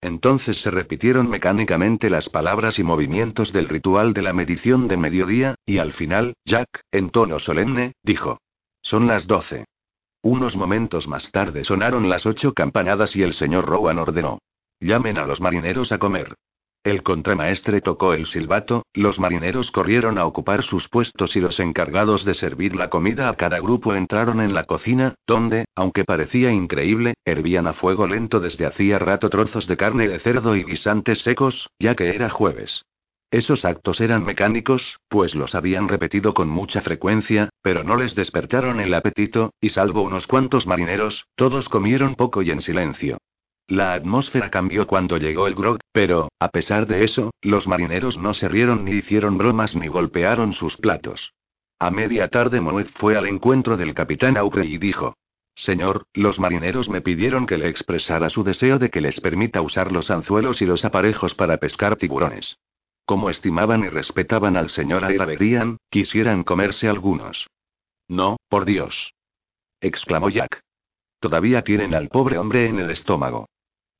Entonces 0.00 0.60
se 0.60 0.70
repitieron 0.70 1.30
mecánicamente 1.30 2.10
las 2.10 2.28
palabras 2.28 2.78
y 2.78 2.82
movimientos 2.82 3.52
del 3.52 3.68
ritual 3.68 4.12
de 4.12 4.22
la 4.22 4.32
medición 4.32 4.86
de 4.86 4.98
mediodía, 4.98 5.54
y 5.64 5.78
al 5.78 5.92
final, 5.92 6.34
Jack, 6.44 6.82
en 6.92 7.10
tono 7.10 7.38
solemne, 7.38 7.94
dijo. 8.02 8.38
Son 8.82 9.06
las 9.06 9.26
doce. 9.26 9.64
Unos 10.20 10.56
momentos 10.56 11.08
más 11.08 11.30
tarde 11.30 11.64
sonaron 11.64 12.08
las 12.08 12.26
ocho 12.26 12.52
campanadas 12.52 13.16
y 13.16 13.22
el 13.22 13.34
señor 13.34 13.66
Rowan 13.66 13.98
ordenó. 13.98 14.40
Llamen 14.80 15.18
a 15.18 15.26
los 15.26 15.40
marineros 15.40 15.92
a 15.92 15.98
comer. 15.98 16.34
El 16.84 17.02
contramaestre 17.02 17.80
tocó 17.80 18.12
el 18.12 18.26
silbato, 18.26 18.84
los 18.92 19.18
marineros 19.18 19.70
corrieron 19.70 20.18
a 20.18 20.26
ocupar 20.26 20.62
sus 20.62 20.86
puestos 20.90 21.34
y 21.34 21.40
los 21.40 21.58
encargados 21.58 22.26
de 22.26 22.34
servir 22.34 22.76
la 22.76 22.90
comida 22.90 23.30
a 23.30 23.36
cada 23.36 23.58
grupo 23.58 23.94
entraron 23.94 24.42
en 24.42 24.52
la 24.52 24.64
cocina, 24.64 25.14
donde, 25.26 25.64
aunque 25.74 26.04
parecía 26.04 26.52
increíble, 26.52 27.14
hervían 27.24 27.66
a 27.68 27.72
fuego 27.72 28.06
lento 28.06 28.38
desde 28.38 28.66
hacía 28.66 28.98
rato 28.98 29.30
trozos 29.30 29.66
de 29.66 29.78
carne 29.78 30.08
de 30.08 30.18
cerdo 30.18 30.56
y 30.56 30.64
guisantes 30.64 31.22
secos, 31.22 31.70
ya 31.78 31.94
que 31.94 32.14
era 32.14 32.28
jueves. 32.28 32.84
Esos 33.30 33.64
actos 33.64 34.02
eran 34.02 34.22
mecánicos, 34.22 34.98
pues 35.08 35.34
los 35.34 35.54
habían 35.54 35.88
repetido 35.88 36.34
con 36.34 36.50
mucha 36.50 36.82
frecuencia, 36.82 37.48
pero 37.62 37.82
no 37.82 37.96
les 37.96 38.14
despertaron 38.14 38.78
el 38.80 38.92
apetito, 38.92 39.54
y 39.58 39.70
salvo 39.70 40.02
unos 40.02 40.26
cuantos 40.26 40.66
marineros, 40.66 41.24
todos 41.34 41.70
comieron 41.70 42.14
poco 42.14 42.42
y 42.42 42.50
en 42.50 42.60
silencio. 42.60 43.16
La 43.66 43.94
atmósfera 43.94 44.50
cambió 44.50 44.86
cuando 44.86 45.16
llegó 45.16 45.46
el 45.46 45.54
grog, 45.54 45.78
pero, 45.90 46.28
a 46.38 46.48
pesar 46.48 46.86
de 46.86 47.02
eso, 47.02 47.32
los 47.40 47.66
marineros 47.66 48.18
no 48.18 48.34
se 48.34 48.46
rieron 48.46 48.84
ni 48.84 48.92
hicieron 48.92 49.38
bromas 49.38 49.74
ni 49.74 49.88
golpearon 49.88 50.52
sus 50.52 50.76
platos. 50.76 51.32
A 51.78 51.90
media 51.90 52.28
tarde 52.28 52.60
Moet 52.60 52.88
fue 52.96 53.16
al 53.16 53.26
encuentro 53.26 53.76
del 53.78 53.94
capitán 53.94 54.36
Aubrey 54.36 54.74
y 54.74 54.78
dijo: 54.78 55.14
Señor, 55.54 56.06
los 56.12 56.38
marineros 56.38 56.88
me 56.90 57.00
pidieron 57.00 57.46
que 57.46 57.56
le 57.56 57.68
expresara 57.68 58.28
su 58.28 58.44
deseo 58.44 58.78
de 58.78 58.90
que 58.90 59.00
les 59.00 59.20
permita 59.20 59.62
usar 59.62 59.92
los 59.92 60.10
anzuelos 60.10 60.60
y 60.60 60.66
los 60.66 60.84
aparejos 60.84 61.34
para 61.34 61.56
pescar 61.56 61.96
tiburones. 61.96 62.58
Como 63.06 63.30
estimaban 63.30 63.84
y 63.84 63.88
respetaban 63.88 64.56
al 64.56 64.68
señor 64.68 65.04
Airabedian, 65.04 65.78
quisieran 65.90 66.42
comerse 66.42 66.88
algunos. 66.88 67.48
No, 68.08 68.36
por 68.48 68.64
Dios. 68.64 69.14
exclamó 69.80 70.28
Jack. 70.28 70.60
Todavía 71.20 71.62
tienen 71.62 71.94
al 71.94 72.08
pobre 72.08 72.36
hombre 72.36 72.66
en 72.68 72.78
el 72.78 72.90
estómago. 72.90 73.46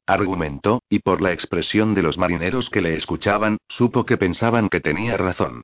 Argumentó, 0.07 0.83
y 0.89 0.99
por 0.99 1.23
la 1.23 1.33
expresión 1.33 1.95
de 1.95 2.03
los 2.03 2.19
marineros 2.19 2.69
que 2.69 2.83
le 2.83 2.95
escuchaban, 2.95 3.57
supo 3.69 4.05
que 4.05 4.19
pensaban 4.19 4.69
que 4.69 4.81
tenía 4.81 5.17
razón. 5.17 5.63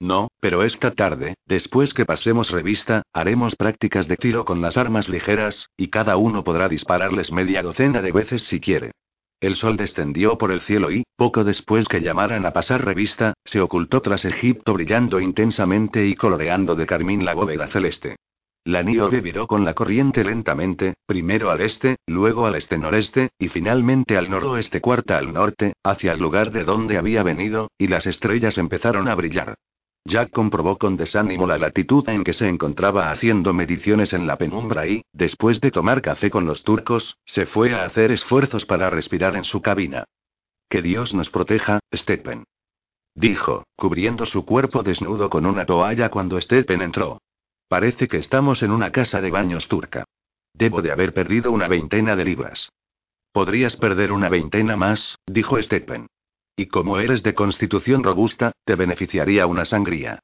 No, 0.00 0.28
pero 0.40 0.64
esta 0.64 0.90
tarde, 0.92 1.34
después 1.46 1.94
que 1.94 2.04
pasemos 2.04 2.50
revista, 2.50 3.02
haremos 3.12 3.54
prácticas 3.54 4.08
de 4.08 4.16
tiro 4.16 4.44
con 4.44 4.60
las 4.60 4.76
armas 4.76 5.08
ligeras, 5.08 5.68
y 5.76 5.88
cada 5.88 6.16
uno 6.16 6.42
podrá 6.42 6.68
dispararles 6.68 7.30
media 7.30 7.62
docena 7.62 8.02
de 8.02 8.12
veces 8.12 8.42
si 8.42 8.58
quiere. 8.58 8.92
El 9.40 9.56
sol 9.56 9.76
descendió 9.76 10.38
por 10.38 10.52
el 10.52 10.60
cielo 10.60 10.90
y, 10.90 11.04
poco 11.16 11.44
después 11.44 11.86
que 11.86 12.00
llamaran 12.00 12.46
a 12.46 12.52
pasar 12.52 12.84
revista, 12.84 13.34
se 13.44 13.60
ocultó 13.60 14.00
tras 14.00 14.24
Egipto 14.24 14.72
brillando 14.72 15.20
intensamente 15.20 16.06
y 16.06 16.14
coloreando 16.14 16.74
de 16.76 16.86
carmín 16.86 17.24
la 17.24 17.34
bóveda 17.34 17.66
celeste. 17.66 18.16
La 18.64 18.84
Niobe 18.84 19.20
viró 19.20 19.48
con 19.48 19.64
la 19.64 19.74
corriente 19.74 20.22
lentamente, 20.22 20.94
primero 21.04 21.50
al 21.50 21.62
este, 21.62 21.96
luego 22.06 22.46
al 22.46 22.54
este-noreste, 22.54 23.30
y 23.36 23.48
finalmente 23.48 24.16
al 24.16 24.30
noroeste 24.30 24.80
cuarta 24.80 25.18
al 25.18 25.32
norte, 25.32 25.74
hacia 25.82 26.12
el 26.12 26.20
lugar 26.20 26.52
de 26.52 26.62
donde 26.62 26.96
había 26.96 27.24
venido, 27.24 27.72
y 27.76 27.88
las 27.88 28.06
estrellas 28.06 28.58
empezaron 28.58 29.08
a 29.08 29.16
brillar. 29.16 29.56
Jack 30.04 30.30
comprobó 30.30 30.78
con 30.78 30.96
desánimo 30.96 31.46
la 31.46 31.58
latitud 31.58 32.08
en 32.08 32.22
que 32.22 32.32
se 32.32 32.48
encontraba 32.48 33.10
haciendo 33.10 33.52
mediciones 33.52 34.12
en 34.12 34.28
la 34.28 34.36
penumbra 34.36 34.86
y, 34.86 35.02
después 35.12 35.60
de 35.60 35.72
tomar 35.72 36.00
café 36.00 36.30
con 36.30 36.46
los 36.46 36.62
turcos, 36.62 37.16
se 37.24 37.46
fue 37.46 37.74
a 37.74 37.84
hacer 37.84 38.12
esfuerzos 38.12 38.64
para 38.64 38.90
respirar 38.90 39.34
en 39.34 39.44
su 39.44 39.60
cabina. 39.60 40.04
Que 40.68 40.82
Dios 40.82 41.14
nos 41.14 41.30
proteja, 41.30 41.80
Stephen. 41.92 42.44
Dijo, 43.14 43.64
cubriendo 43.76 44.24
su 44.24 44.44
cuerpo 44.44 44.84
desnudo 44.84 45.30
con 45.30 45.46
una 45.46 45.66
toalla 45.66 46.10
cuando 46.10 46.40
Stephen 46.40 46.80
entró. 46.80 47.18
Parece 47.72 48.06
que 48.06 48.18
estamos 48.18 48.62
en 48.62 48.70
una 48.70 48.92
casa 48.92 49.22
de 49.22 49.30
baños 49.30 49.66
turca. 49.66 50.04
Debo 50.52 50.82
de 50.82 50.92
haber 50.92 51.14
perdido 51.14 51.50
una 51.50 51.68
veintena 51.68 52.14
de 52.16 52.26
libras. 52.26 52.70
Podrías 53.32 53.76
perder 53.76 54.12
una 54.12 54.28
veintena 54.28 54.76
más, 54.76 55.16
dijo 55.26 55.56
Stephen. 55.62 56.06
Y 56.54 56.66
como 56.66 56.98
eres 56.98 57.22
de 57.22 57.32
constitución 57.32 58.02
robusta, 58.04 58.52
te 58.66 58.74
beneficiaría 58.74 59.46
una 59.46 59.64
sangría. 59.64 60.18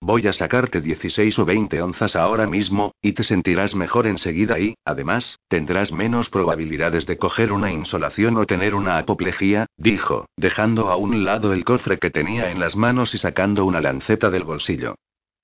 Voy 0.00 0.26
a 0.28 0.32
sacarte 0.32 0.80
16 0.80 1.38
o 1.40 1.44
20 1.44 1.82
onzas 1.82 2.16
ahora 2.16 2.46
mismo, 2.46 2.94
y 3.02 3.12
te 3.12 3.22
sentirás 3.22 3.74
mejor 3.74 4.06
enseguida 4.06 4.58
y, 4.58 4.74
además, 4.86 5.36
tendrás 5.48 5.92
menos 5.92 6.30
probabilidades 6.30 7.04
de 7.04 7.18
coger 7.18 7.52
una 7.52 7.70
insolación 7.70 8.38
o 8.38 8.46
tener 8.46 8.74
una 8.74 8.96
apoplejía, 8.96 9.66
dijo, 9.76 10.24
dejando 10.38 10.88
a 10.88 10.96
un 10.96 11.22
lado 11.26 11.52
el 11.52 11.66
cofre 11.66 11.98
que 11.98 12.08
tenía 12.08 12.50
en 12.50 12.60
las 12.60 12.76
manos 12.76 13.14
y 13.14 13.18
sacando 13.18 13.66
una 13.66 13.82
lanceta 13.82 14.30
del 14.30 14.44
bolsillo. 14.44 14.94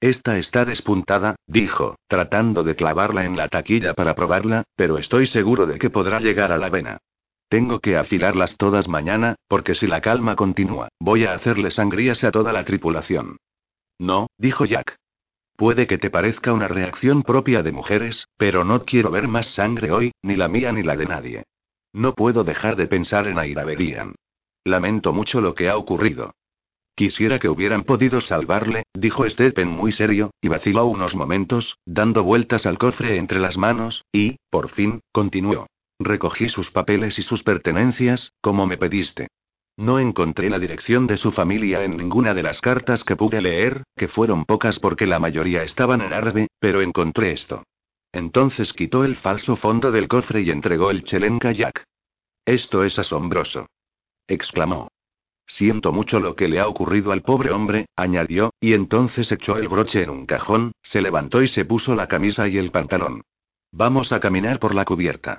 Esta 0.01 0.39
está 0.39 0.65
despuntada, 0.65 1.37
dijo, 1.47 1.97
tratando 2.09 2.63
de 2.63 2.75
clavarla 2.75 3.27
en 3.27 3.37
la 3.37 3.49
taquilla 3.49 3.93
para 3.93 4.15
probarla, 4.15 4.65
pero 4.75 4.97
estoy 4.97 5.27
seguro 5.27 5.67
de 5.67 5.79
que 5.79 5.91
podrá 5.91 6.21
llegar 6.21 6.53
a 6.53 6.57
la 6.57 6.71
vena. 6.71 6.99
Tengo 7.51 7.81
que 7.81 7.97
afilarlas 7.97 8.57
todas 8.57 8.89
mañana, 8.89 9.37
porque 9.47 9.75
si 9.75 9.87
la 9.87 10.01
calma 10.01 10.37
continúa, 10.37 10.89
voy 11.01 11.25
a 11.25 11.35
hacerle 11.35 11.71
sangrías 11.71 12.25
a 12.25 12.31
toda 12.31 12.53
la 12.53 12.65
tripulación. 12.65 13.37
No, 13.99 14.29
dijo 14.39 14.65
Jack. 14.65 14.97
Puede 15.57 15.87
que 15.87 15.99
te 15.99 16.09
parezca 16.09 16.55
una 16.55 16.69
reacción 16.69 17.23
propia 17.23 17.63
de 17.63 17.73
mujeres, 17.73 18.27
pero 18.39 18.65
no 18.65 18.87
quiero 18.87 19.11
ver 19.11 19.29
más 19.29 19.49
sangre 19.49 19.93
hoy, 19.93 20.13
ni 20.23 20.37
la 20.37 20.49
mía 20.49 20.73
ni 20.73 20.83
la 20.83 20.97
de 20.97 21.05
nadie. 21.05 21.43
No 21.93 22.15
puedo 22.15 22.45
dejar 22.45 22.77
de 22.77 22.87
pensar 22.87 23.27
en 23.27 23.39
Airaberian. 23.39 24.15
Lamento 24.65 25.13
mucho 25.13 25.43
lo 25.43 25.55
que 25.55 25.69
ha 25.69 25.77
ocurrido. 25.77 26.33
Quisiera 26.95 27.39
que 27.39 27.49
hubieran 27.49 27.85
podido 27.85 28.21
salvarle, 28.21 28.85
dijo 28.95 29.29
Stephen 29.29 29.69
muy 29.69 29.93
serio, 29.93 30.31
y 30.41 30.49
vaciló 30.49 30.87
unos 30.87 31.15
momentos, 31.15 31.79
dando 31.87 32.25
vueltas 32.25 32.67
al 32.67 32.79
cofre 32.79 33.17
entre 33.17 33.41
las 33.41 33.57
manos, 33.57 34.05
y, 34.13 34.37
por 34.51 34.71
fin, 34.71 35.01
continuó. 35.13 35.67
Recogí 35.99 36.49
sus 36.49 36.71
papeles 36.71 37.19
y 37.19 37.23
sus 37.23 37.43
pertenencias, 37.43 38.33
como 38.41 38.67
me 38.67 38.77
pediste. 38.77 39.29
No 39.77 39.99
encontré 39.99 40.51
la 40.51 40.59
dirección 40.59 41.07
de 41.07 41.17
su 41.17 41.33
familia 41.33 41.85
en 41.85 41.97
ninguna 41.97 42.35
de 42.35 42.43
las 42.43 42.61
cartas 42.61 43.03
que 43.03 43.17
pude 43.17 43.41
leer, 43.41 43.85
que 43.97 44.09
fueron 44.09 44.45
pocas 44.45 44.79
porque 44.79 45.07
la 45.07 45.19
mayoría 45.19 45.63
estaban 45.63 46.03
en 46.03 46.13
árabe, 46.13 46.49
pero 46.59 46.83
encontré 46.83 47.33
esto. 47.33 47.63
Entonces 48.13 48.73
quitó 48.73 49.05
el 49.05 49.17
falso 49.17 49.57
fondo 49.57 49.91
del 49.91 50.09
cofre 50.09 50.43
y 50.43 50.51
entregó 50.51 50.91
el 50.91 51.05
chelenka 51.05 51.53
Jack. 51.53 51.85
Esto 52.45 52.85
es 52.85 52.99
asombroso. 52.99 53.69
exclamó. 54.27 54.89
Siento 55.53 55.93
mucho 55.93 56.21
lo 56.21 56.37
que 56.37 56.49
le 56.49 56.61
ha 56.61 56.69
ocurrido 56.69 57.11
al 57.11 57.23
pobre 57.23 57.51
hombre, 57.51 57.87
añadió, 57.97 58.55
y 58.61 58.73
entonces 58.73 59.31
echó 59.33 59.57
el 59.57 59.69
broche 59.69 60.05
en 60.05 60.11
un 60.11 60.25
cajón, 60.25 60.73
se 60.81 61.03
levantó 61.03 61.43
y 61.43 61.49
se 61.49 61.65
puso 61.65 61.95
la 61.95 62.07
camisa 62.07 62.47
y 62.49 62.57
el 62.57 62.71
pantalón. 62.71 63.23
Vamos 63.73 64.13
a 64.13 64.21
caminar 64.21 64.61
por 64.61 64.75
la 64.75 64.85
cubierta. 64.85 65.39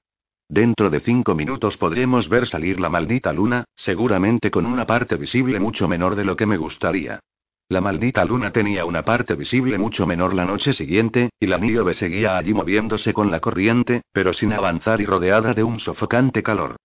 Dentro 0.50 0.90
de 0.90 1.00
cinco 1.00 1.34
minutos 1.34 1.78
podremos 1.78 2.28
ver 2.28 2.46
salir 2.46 2.80
la 2.82 2.90
maldita 2.90 3.32
luna, 3.32 3.64
seguramente 3.74 4.52
con 4.52 4.66
una 4.66 4.86
parte 4.86 5.16
visible 5.16 5.60
mucho 5.62 5.88
menor 5.88 6.16
de 6.16 6.26
lo 6.26 6.36
que 6.36 6.46
me 6.46 6.58
gustaría. 6.58 7.22
La 7.70 7.80
maldita 7.80 8.26
luna 8.26 8.52
tenía 8.52 8.84
una 8.84 9.04
parte 9.04 9.34
visible 9.36 9.78
mucho 9.78 10.06
menor 10.06 10.34
la 10.34 10.46
noche 10.46 10.74
siguiente, 10.74 11.30
y 11.40 11.48
la 11.48 11.58
nieve 11.58 11.94
seguía 11.94 12.38
allí 12.38 12.54
moviéndose 12.54 13.14
con 13.14 13.32
la 13.32 13.40
corriente, 13.40 14.02
pero 14.12 14.34
sin 14.34 14.52
avanzar 14.52 15.00
y 15.00 15.06
rodeada 15.06 15.54
de 15.54 15.64
un 15.64 15.80
sofocante 15.80 16.44
calor. 16.44 16.76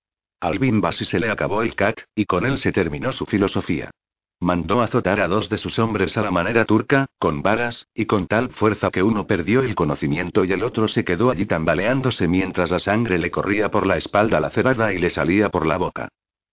Al 0.40 0.58
Bimbasi 0.58 1.04
se 1.04 1.18
le 1.18 1.30
acabó 1.30 1.62
el 1.62 1.74
cat, 1.74 2.00
y 2.14 2.26
con 2.26 2.44
él 2.44 2.58
se 2.58 2.70
terminó 2.70 3.12
su 3.12 3.24
filosofía. 3.24 3.90
Mandó 4.38 4.82
azotar 4.82 5.20
a 5.20 5.28
dos 5.28 5.48
de 5.48 5.56
sus 5.56 5.78
hombres 5.78 6.18
a 6.18 6.22
la 6.22 6.30
manera 6.30 6.66
turca, 6.66 7.06
con 7.18 7.40
varas, 7.40 7.88
y 7.94 8.04
con 8.04 8.26
tal 8.26 8.50
fuerza 8.50 8.90
que 8.90 9.02
uno 9.02 9.26
perdió 9.26 9.62
el 9.62 9.74
conocimiento 9.74 10.44
y 10.44 10.52
el 10.52 10.62
otro 10.62 10.88
se 10.88 11.06
quedó 11.06 11.30
allí 11.30 11.46
tambaleándose 11.46 12.28
mientras 12.28 12.70
la 12.70 12.78
sangre 12.78 13.18
le 13.18 13.30
corría 13.30 13.70
por 13.70 13.86
la 13.86 13.96
espalda 13.96 14.38
lacerada 14.38 14.92
y 14.92 14.98
le 14.98 15.08
salía 15.08 15.48
por 15.48 15.64
la 15.64 15.78
boca. 15.78 16.08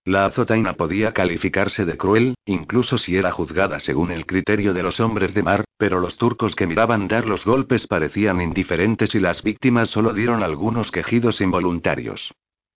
La 0.05 0.25
azotaina 0.25 0.73
podía 0.73 1.13
calificarse 1.13 1.83
de 1.83 1.97
cruel, 1.97 2.35
incluso 2.45 2.97
si 2.97 3.17
era 3.17 3.31
juzgada 3.31 3.79
según 3.79 4.11
el 4.11 4.25
criterio 4.25 4.73
de 4.73 4.83
los 4.83 5.01
hombres 5.01 5.33
de 5.33 5.43
mar, 5.43 5.65
pero 5.77 5.99
los 5.99 6.17
turcos 6.17 6.55
que 6.55 6.67
miraban 6.67 7.09
dar 7.09 7.27
los 7.27 7.45
golpes 7.45 7.87
parecían 7.87 8.41
indiferentes 8.41 9.13
y 9.13 9.19
las 9.19 9.43
víctimas 9.43 9.89
solo 9.89 10.13
dieron 10.13 10.41
algunos 10.41 10.89
quejidos 10.89 11.41
involuntarios. 11.41 12.33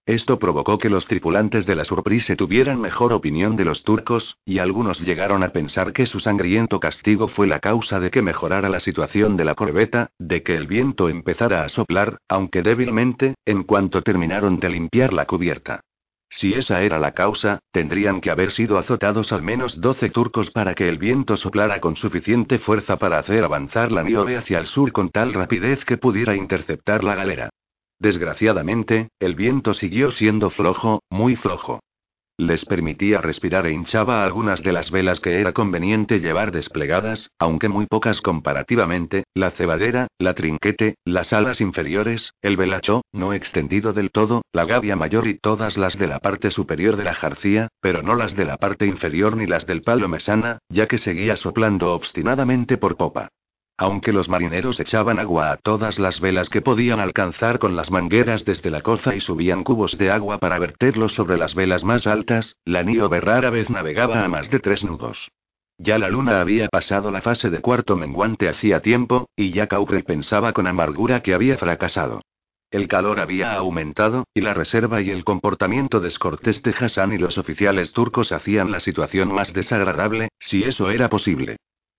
Esto 0.07 0.39
provocó 0.39 0.77
que 0.77 0.89
los 0.89 1.05
tripulantes 1.05 1.65
de 1.65 1.75
la 1.75 1.83
Surprise 1.83 2.37
tuvieran 2.37 2.79
mejor 2.79 3.11
opinión 3.11 3.57
de 3.57 3.65
los 3.65 3.83
turcos, 3.83 4.37
y 4.45 4.59
algunos 4.59 5.01
llegaron 5.01 5.43
a 5.43 5.49
pensar 5.49 5.91
que 5.91 6.05
su 6.05 6.21
sangriento 6.21 6.79
castigo 6.79 7.27
fue 7.27 7.45
la 7.45 7.59
causa 7.59 7.99
de 7.99 8.09
que 8.09 8.21
mejorara 8.21 8.69
la 8.69 8.79
situación 8.79 9.35
de 9.35 9.43
la 9.43 9.53
corbeta, 9.53 10.11
de 10.17 10.43
que 10.43 10.55
el 10.55 10.65
viento 10.65 11.09
empezara 11.09 11.65
a 11.65 11.67
soplar, 11.67 12.19
aunque 12.29 12.61
débilmente, 12.61 13.35
en 13.45 13.63
cuanto 13.63 14.01
terminaron 14.01 14.61
de 14.61 14.69
limpiar 14.69 15.11
la 15.11 15.25
cubierta. 15.25 15.81
Si 16.29 16.53
esa 16.53 16.81
era 16.83 16.99
la 16.99 17.11
causa, 17.11 17.59
tendrían 17.73 18.21
que 18.21 18.31
haber 18.31 18.53
sido 18.53 18.77
azotados 18.77 19.33
al 19.33 19.43
menos 19.43 19.81
12 19.81 20.09
turcos 20.11 20.51
para 20.51 20.73
que 20.73 20.87
el 20.87 20.97
viento 20.97 21.35
soplara 21.35 21.81
con 21.81 21.97
suficiente 21.97 22.59
fuerza 22.59 22.95
para 22.95 23.19
hacer 23.19 23.43
avanzar 23.43 23.91
la 23.91 24.03
nieve 24.03 24.37
hacia 24.37 24.59
el 24.59 24.67
sur 24.67 24.93
con 24.93 25.09
tal 25.09 25.33
rapidez 25.33 25.83
que 25.83 25.97
pudiera 25.97 26.33
interceptar 26.33 27.03
la 27.03 27.15
galera. 27.15 27.49
Desgraciadamente, 27.99 29.09
el 29.19 29.35
viento 29.35 29.73
siguió 29.73 30.11
siendo 30.11 30.49
flojo, 30.49 31.01
muy 31.09 31.35
flojo. 31.35 31.79
Les 32.39 32.65
permitía 32.65 33.19
respirar 33.19 33.65
e 33.65 33.71
hinchaba 33.71 34.23
algunas 34.23 34.61
de 34.61 34.71
las 34.71 34.91
velas 34.91 35.19
que 35.19 35.41
era 35.41 35.53
conveniente 35.53 36.19
llevar 36.19 36.51
desplegadas, 36.51 37.31
aunque 37.39 37.67
muy 37.67 37.87
pocas 37.87 38.21
comparativamente, 38.21 39.23
la 39.33 39.49
cebadera, 39.49 40.05
la 40.19 40.35
trinquete, 40.35 40.97
las 41.03 41.33
alas 41.33 41.61
inferiores, 41.61 42.33
el 42.43 42.55
velacho, 42.55 43.01
no 43.11 43.33
extendido 43.33 43.91
del 43.91 44.11
todo, 44.11 44.43
la 44.53 44.65
gavia 44.65 44.95
mayor 44.95 45.27
y 45.27 45.39
todas 45.39 45.77
las 45.77 45.97
de 45.97 46.05
la 46.05 46.19
parte 46.19 46.51
superior 46.51 46.95
de 46.95 47.05
la 47.05 47.15
jarcía, 47.15 47.69
pero 47.81 48.03
no 48.03 48.13
las 48.13 48.35
de 48.35 48.45
la 48.45 48.57
parte 48.57 48.85
inferior 48.85 49.35
ni 49.35 49.47
las 49.47 49.65
del 49.65 49.81
palo 49.81 50.07
mesana, 50.07 50.59
ya 50.69 50.87
que 50.87 50.99
seguía 50.99 51.37
soplando 51.37 51.91
obstinadamente 51.91 52.77
por 52.77 52.97
popa. 52.97 53.29
Aunque 53.79 54.11
los 54.11 54.27
marineros 54.27 54.79
echaban 54.79 55.19
agua 55.19 55.51
a 55.51 55.57
todas 55.57 55.99
las 55.99 56.19
velas 56.19 56.49
que 56.49 56.63
podían 56.63 56.99
alcanzar 56.99 57.59
con 57.59 57.75
las 57.75 57.91
mangueras 57.91 58.43
desde 58.43 58.71
la 58.71 58.81
coza 58.81 59.13
y 59.13 59.19
subían 59.19 59.63
cubos 59.63 59.99
de 59.99 60.09
agua 60.09 60.39
para 60.39 60.57
verterlos 60.57 61.13
sobre 61.13 61.37
las 61.37 61.53
velas 61.53 61.83
más 61.83 62.07
altas, 62.07 62.57
la 62.65 62.81
Niobe 62.81 63.21
rara 63.21 63.51
vez 63.51 63.69
navegaba 63.69 64.23
a 64.23 64.27
más 64.27 64.49
de 64.49 64.59
tres 64.59 64.83
nudos. 64.83 65.29
Ya 65.77 65.99
la 65.99 66.09
luna 66.09 66.41
había 66.41 66.69
pasado 66.69 67.11
la 67.11 67.21
fase 67.21 67.51
de 67.51 67.61
cuarto 67.61 67.95
menguante 67.95 68.49
hacía 68.49 68.81
tiempo, 68.81 69.29
y 69.35 69.51
ya 69.51 69.67
Cauprey 69.67 70.01
pensaba 70.01 70.53
con 70.53 70.65
amargura 70.65 71.21
que 71.21 71.35
había 71.35 71.55
fracasado. 71.59 72.21
El 72.71 72.87
calor 72.87 73.19
había 73.19 73.53
aumentado, 73.53 74.23
y 74.33 74.41
la 74.41 74.55
reserva 74.55 75.01
y 75.01 75.11
el 75.11 75.23
comportamiento 75.23 75.99
descortés 75.99 76.63
de 76.63 76.73
Hassan 76.77 77.13
y 77.13 77.19
los 77.19 77.37
oficiales 77.37 77.93
turcos 77.93 78.31
hacían 78.31 78.71
la 78.71 78.79
situación 78.79 79.31
más 79.31 79.53
desagradable, 79.53 80.29
si 80.39 80.63
eso 80.63 80.89
era 80.89 81.09
posible. 81.09 81.57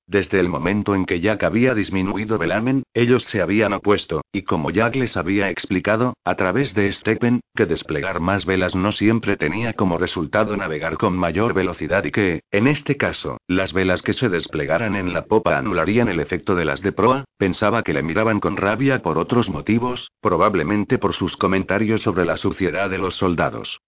Desde 0.09 0.41
el 0.41 0.49
momento 0.49 0.95
en 0.95 1.05
que 1.05 1.21
Jack 1.21 1.43
había 1.43 1.75
disminuido 1.75 2.39
velamen, 2.39 2.83
ellos 2.95 3.25
se 3.25 3.43
habían 3.43 3.75
opuesto, 3.75 4.23
y 4.33 4.41
como 4.41 4.71
Jack 4.71 4.97
les 4.97 5.19
había 5.19 5.51
explicado, 5.51 6.15
a 6.25 6.35
través 6.35 6.73
de 6.73 6.91
Stephen, 6.91 7.43
que 7.55 7.67
desplegar 7.67 8.19
más 8.19 8.47
velas 8.47 8.75
no 8.75 8.91
siempre 8.91 9.37
tenía 9.37 9.75
como 9.75 9.99
resultado 9.99 10.57
navegar 10.57 10.97
con 10.97 11.15
mayor 11.15 11.53
velocidad 11.53 12.05
y 12.05 12.11
que, 12.11 12.41
en 12.51 12.69
este 12.69 12.97
caso, 12.97 13.37
las 13.47 13.75
velas 13.75 14.01
que 14.01 14.15
se 14.15 14.31
desplegaran 14.31 14.97
en 14.97 15.13
la 15.13 15.27
popa 15.27 15.59
anularían 15.59 16.09
el 16.09 16.21
efecto 16.21 16.55
de 16.55 16.65
las 16.65 16.81
de 16.81 16.93
proa, 16.93 17.27
pensaba 17.37 17.83
que 17.83 17.93
le 17.93 18.03
miraban 18.03 18.41
con 18.41 18.57
rabia 18.57 19.03
por 19.03 19.19
otros 19.19 19.51
motivos, 19.51 20.11
probablemente 20.23 20.97
por 20.97 21.13
sus 21.13 21.37
comentarios 21.37 22.01
sobre 22.01 22.25
la 22.25 22.39
suciedad 22.39 22.89
de 22.89 22.97
los 22.97 23.17
soldados. 23.17 23.79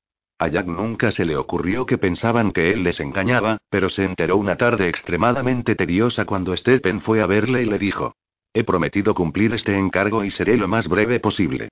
A 0.40 0.48
Jack 0.48 0.68
nunca 0.68 1.12
se 1.12 1.26
le 1.26 1.36
ocurrió 1.36 1.84
que 1.84 1.98
pensaban 1.98 2.52
que 2.52 2.70
él 2.70 2.82
les 2.82 2.98
engañaba, 3.00 3.58
pero 3.68 3.90
se 3.90 4.04
enteró 4.04 4.38
una 4.38 4.56
tarde 4.56 4.88
extremadamente 4.88 5.74
tediosa 5.74 6.24
cuando 6.24 6.56
Stephen 6.56 7.02
fue 7.02 7.20
a 7.20 7.26
verle 7.26 7.60
y 7.60 7.66
le 7.66 7.78
dijo: 7.78 8.14
He 8.54 8.64
prometido 8.64 9.12
cumplir 9.14 9.52
este 9.52 9.76
encargo 9.76 10.24
y 10.24 10.30
seré 10.30 10.56
lo 10.56 10.66
más 10.66 10.88
breve 10.88 11.20
posible. 11.20 11.68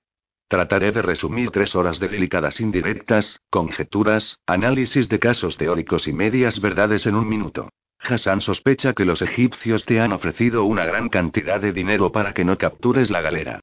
Trataré 0.47 0.91
de 0.91 1.01
resumir 1.01 1.49
tres 1.49 1.75
horas 1.75 1.99
de 1.99 2.09
delicadas 2.09 2.59
indirectas, 2.59 3.41
conjeturas, 3.49 4.37
análisis 4.45 5.09
de 5.09 5.17
casos 5.17 5.57
teóricos 5.57 6.07
y 6.07 6.13
medias 6.13 6.61
verdades 6.61 7.07
en 7.07 7.15
un 7.15 7.27
minuto. 7.27 7.69
Hassan 7.99 8.41
sospecha 8.41 8.93
que 8.93 9.03
los 9.03 9.23
egipcios 9.23 9.83
te 9.85 9.99
han 9.99 10.13
ofrecido 10.13 10.63
una 10.65 10.85
gran 10.85 11.09
cantidad 11.09 11.59
de 11.59 11.73
dinero 11.73 12.11
para 12.11 12.35
que 12.35 12.45
no 12.45 12.55
captures 12.59 13.09
la 13.09 13.21
galera. 13.21 13.61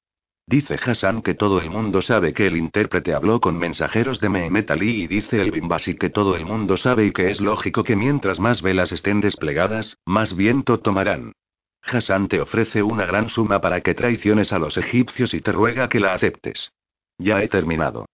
Dice 0.49 0.77
Hassan 0.77 1.23
que 1.23 1.35
todo 1.35 1.61
el 1.61 1.71
mundo 1.71 2.03
sabe 2.03 2.33
que 2.33 2.47
el 2.47 2.57
intérprete 2.57 3.15
habló 3.15 3.41
con 3.41 3.59
mensajeros 3.59 4.21
de 4.21 4.29
Mehmet 4.29 4.71
Ali 4.71 5.03
y 5.03 5.07
dice 5.09 5.41
el 5.43 5.51
Bimbasi 5.51 5.97
que 5.97 6.09
todo 6.09 6.37
el 6.37 6.47
mundo 6.47 6.77
sabe 6.77 7.07
y 7.07 7.13
que 7.13 7.31
es 7.31 7.41
lógico 7.41 7.83
que 7.83 7.97
mientras 7.97 8.39
más 8.39 8.63
velas 8.63 8.93
estén 8.93 9.21
desplegadas, 9.21 9.99
más 10.07 10.37
viento 10.37 10.79
tomarán. 10.79 11.33
Hassan 11.83 12.29
te 12.29 12.41
ofrece 12.41 12.85
una 12.85 13.07
gran 13.07 13.29
suma 13.29 13.61
para 13.61 13.81
que 13.81 13.95
traiciones 13.95 14.53
a 14.53 14.61
los 14.61 14.77
egipcios 14.77 15.35
y 15.35 15.41
te 15.41 15.51
ruega 15.51 15.89
que 15.89 15.99
la 15.99 16.15
aceptes. 16.15 16.71
Ya 17.19 17.43
he 17.43 17.49
terminado. 17.49 18.07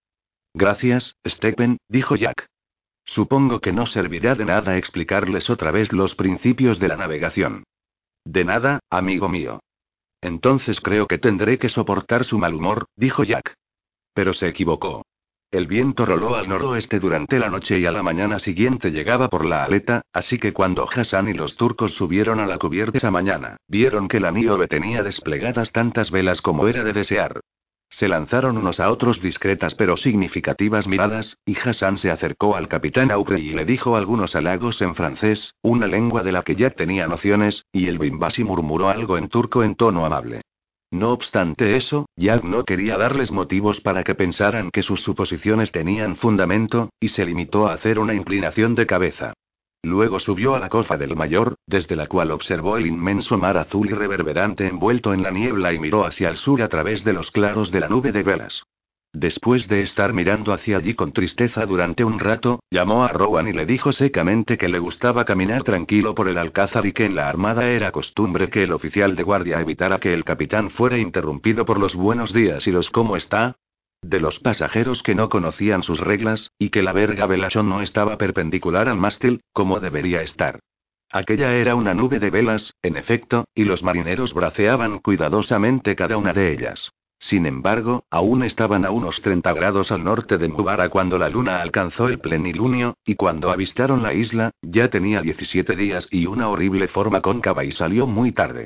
Gracias, 0.55 1.15
Stephen, 1.27 1.77
dijo 1.87 2.15
Jack. 2.15 2.47
Supongo 3.05 3.59
que 3.59 3.73
no 3.73 3.85
servirá 3.85 4.33
de 4.33 4.45
nada 4.45 4.77
explicarles 4.77 5.51
otra 5.51 5.69
vez 5.69 5.91
los 5.91 6.15
principios 6.15 6.79
de 6.79 6.87
la 6.87 6.95
navegación. 6.95 7.63
De 8.25 8.43
nada, 8.43 8.79
amigo 8.89 9.29
mío. 9.29 9.59
Entonces 10.23 10.79
creo 10.79 11.05
que 11.05 11.17
tendré 11.17 11.57
que 11.57 11.67
soportar 11.69 12.23
su 12.23 12.39
mal 12.39 12.55
humor, 12.55 12.87
dijo 12.95 13.23
Jack. 13.23 13.55
Pero 14.13 14.33
se 14.33 14.47
equivocó. 14.47 15.03
El 15.51 15.67
viento 15.67 16.05
roló 16.05 16.35
al 16.35 16.49
noroeste 16.49 16.99
durante 16.99 17.37
la 17.37 17.49
noche 17.49 17.77
y 17.77 17.85
a 17.85 17.91
la 17.91 18.01
mañana 18.01 18.39
siguiente 18.39 18.89
llegaba 18.89 19.29
por 19.29 19.45
la 19.45 19.63
aleta, 19.63 20.01
así 20.11 20.39
que 20.39 20.51
cuando 20.51 20.87
Hassan 20.89 21.27
y 21.27 21.33
los 21.33 21.57
turcos 21.57 21.91
subieron 21.91 22.39
a 22.39 22.47
la 22.47 22.57
cubierta 22.57 22.97
esa 22.97 23.11
mañana, 23.11 23.57
vieron 23.67 24.07
que 24.07 24.19
la 24.19 24.31
Niobe 24.31 24.67
tenía 24.67 25.03
desplegadas 25.03 25.71
tantas 25.71 26.09
velas 26.09 26.41
como 26.41 26.67
era 26.67 26.83
de 26.83 26.93
desear. 26.93 27.41
Se 27.95 28.07
lanzaron 28.07 28.57
unos 28.57 28.79
a 28.79 28.89
otros 28.89 29.21
discretas 29.21 29.75
pero 29.75 29.97
significativas 29.97 30.87
miradas, 30.87 31.37
y 31.45 31.55
Hassan 31.55 31.99
se 31.99 32.09
acercó 32.09 32.55
al 32.55 32.67
capitán 32.67 33.11
Aubrey 33.11 33.49
y 33.49 33.53
le 33.53 33.65
dijo 33.65 33.95
algunos 33.95 34.35
halagos 34.35 34.81
en 34.81 34.95
francés, 34.95 35.53
una 35.61 35.85
lengua 35.85 36.23
de 36.23 36.31
la 36.31 36.41
que 36.41 36.55
ya 36.55 36.71
tenía 36.71 37.07
nociones, 37.07 37.67
y 37.71 37.85
el 37.85 37.99
Bimbasi 37.99 38.43
murmuró 38.43 38.89
algo 38.89 39.19
en 39.19 39.29
turco 39.29 39.63
en 39.63 39.75
tono 39.75 40.07
amable. 40.07 40.41
No 40.89 41.11
obstante 41.11 41.75
eso, 41.75 42.07
Jack 42.15 42.43
no 42.43 42.63
quería 42.65 42.97
darles 42.97 43.31
motivos 43.31 43.79
para 43.79 44.03
que 44.03 44.15
pensaran 44.15 44.71
que 44.71 44.81
sus 44.81 45.01
suposiciones 45.01 45.71
tenían 45.71 46.15
fundamento, 46.15 46.89
y 46.99 47.09
se 47.09 47.27
limitó 47.27 47.67
a 47.67 47.73
hacer 47.73 47.99
una 47.99 48.15
inclinación 48.15 48.73
de 48.73 48.87
cabeza. 48.87 49.33
Luego 49.83 50.21
subió 50.21 50.55
a 50.55 50.59
la 50.59 50.69
cofa 50.69 50.97
del 50.97 51.17
mayor, 51.17 51.55
desde 51.67 51.97
la 51.97 52.07
cual 52.07 52.31
observó 52.31 52.77
el 52.77 52.87
inmenso 52.87 53.37
mar 53.37 53.57
azul 53.57 53.89
y 53.89 53.93
reverberante 53.93 54.65
envuelto 54.65 55.13
en 55.13 55.23
la 55.23 55.29
niebla 55.29 55.73
y 55.73 55.79
miró 55.79 56.05
hacia 56.05 56.29
el 56.29 56.37
sur 56.37 56.61
a 56.61 56.69
través 56.69 57.03
de 57.03 57.11
los 57.11 57.31
claros 57.31 57.69
de 57.69 57.81
la 57.81 57.89
nube 57.89 58.13
de 58.13 58.23
velas. 58.23 58.63
Después 59.11 59.67
de 59.67 59.81
estar 59.81 60.11
mirando 60.13 60.53
hacia 60.53 60.77
allí 60.77 60.95
con 60.95 61.11
tristeza 61.11 61.65
durante 61.65 62.03
un 62.03 62.17
rato, 62.17 62.61
llamó 62.71 63.03
a 63.03 63.09
Rowan 63.09 63.47
y 63.47 63.51
le 63.51 63.65
dijo 63.65 63.91
secamente 63.91 64.57
que 64.57 64.69
le 64.69 64.79
gustaba 64.79 65.25
caminar 65.25 65.63
tranquilo 65.63 66.15
por 66.15 66.29
el 66.29 66.37
alcázar 66.37 66.85
y 66.85 66.93
que 66.93 67.05
en 67.05 67.15
la 67.15 67.29
armada 67.29 67.69
era 67.69 67.91
costumbre 67.91 68.49
que 68.49 68.63
el 68.63 68.71
oficial 68.71 69.15
de 69.15 69.21
guardia 69.21 69.59
evitara 69.59 69.99
que 69.99 70.13
el 70.13 70.23
capitán 70.23 70.71
fuera 70.71 70.97
interrumpido 70.97 71.65
por 71.65 71.77
los 71.77 71.93
buenos 71.95 72.33
días 72.33 72.65
y 72.65 72.71
los 72.71 72.89
cómo 72.89 73.15
está, 73.15 73.57
de 74.03 74.19
los 74.19 74.39
pasajeros 74.39 75.01
que 75.01 75.15
no 75.15 75.29
conocían 75.29 75.83
sus 75.83 75.99
reglas, 75.99 76.51
y 76.59 76.69
que 76.69 76.83
la 76.83 76.93
verga 76.93 77.25
velachón 77.25 77.69
no 77.69 77.81
estaba 77.81 78.17
perpendicular 78.17 78.87
al 78.89 78.97
mástil, 78.97 79.41
como 79.53 79.79
debería 79.79 80.21
estar. 80.21 80.59
Aquella 81.11 81.53
era 81.55 81.75
una 81.75 81.93
nube 81.93 82.19
de 82.19 82.29
velas, 82.29 82.73
en 82.81 82.97
efecto, 82.97 83.45
y 83.53 83.65
los 83.65 83.83
marineros 83.83 84.33
braceaban 84.33 84.99
cuidadosamente 84.99 85.95
cada 85.95 86.17
una 86.17 86.33
de 86.33 86.51
ellas. 86.51 86.91
Sin 87.19 87.45
embargo, 87.45 88.03
aún 88.09 88.43
estaban 88.43 88.83
a 88.83 88.91
unos 88.91 89.21
30 89.21 89.53
grados 89.53 89.91
al 89.93 90.03
norte 90.03 90.37
de 90.37 90.49
Mubara 90.49 90.89
cuando 90.89 91.17
la 91.17 91.29
luna 91.29 91.61
alcanzó 91.61 92.09
el 92.09 92.19
plenilunio, 92.19 92.97
y 93.05 93.15
cuando 93.15 93.49
avistaron 93.49 94.03
la 94.03 94.13
isla, 94.13 94.51
ya 94.61 94.89
tenía 94.89 95.21
17 95.21 95.75
días 95.75 96.07
y 96.11 96.25
una 96.25 96.49
horrible 96.49 96.89
forma 96.89 97.21
cóncava 97.21 97.63
y 97.63 97.71
salió 97.71 98.07
muy 98.07 98.33
tarde. 98.33 98.65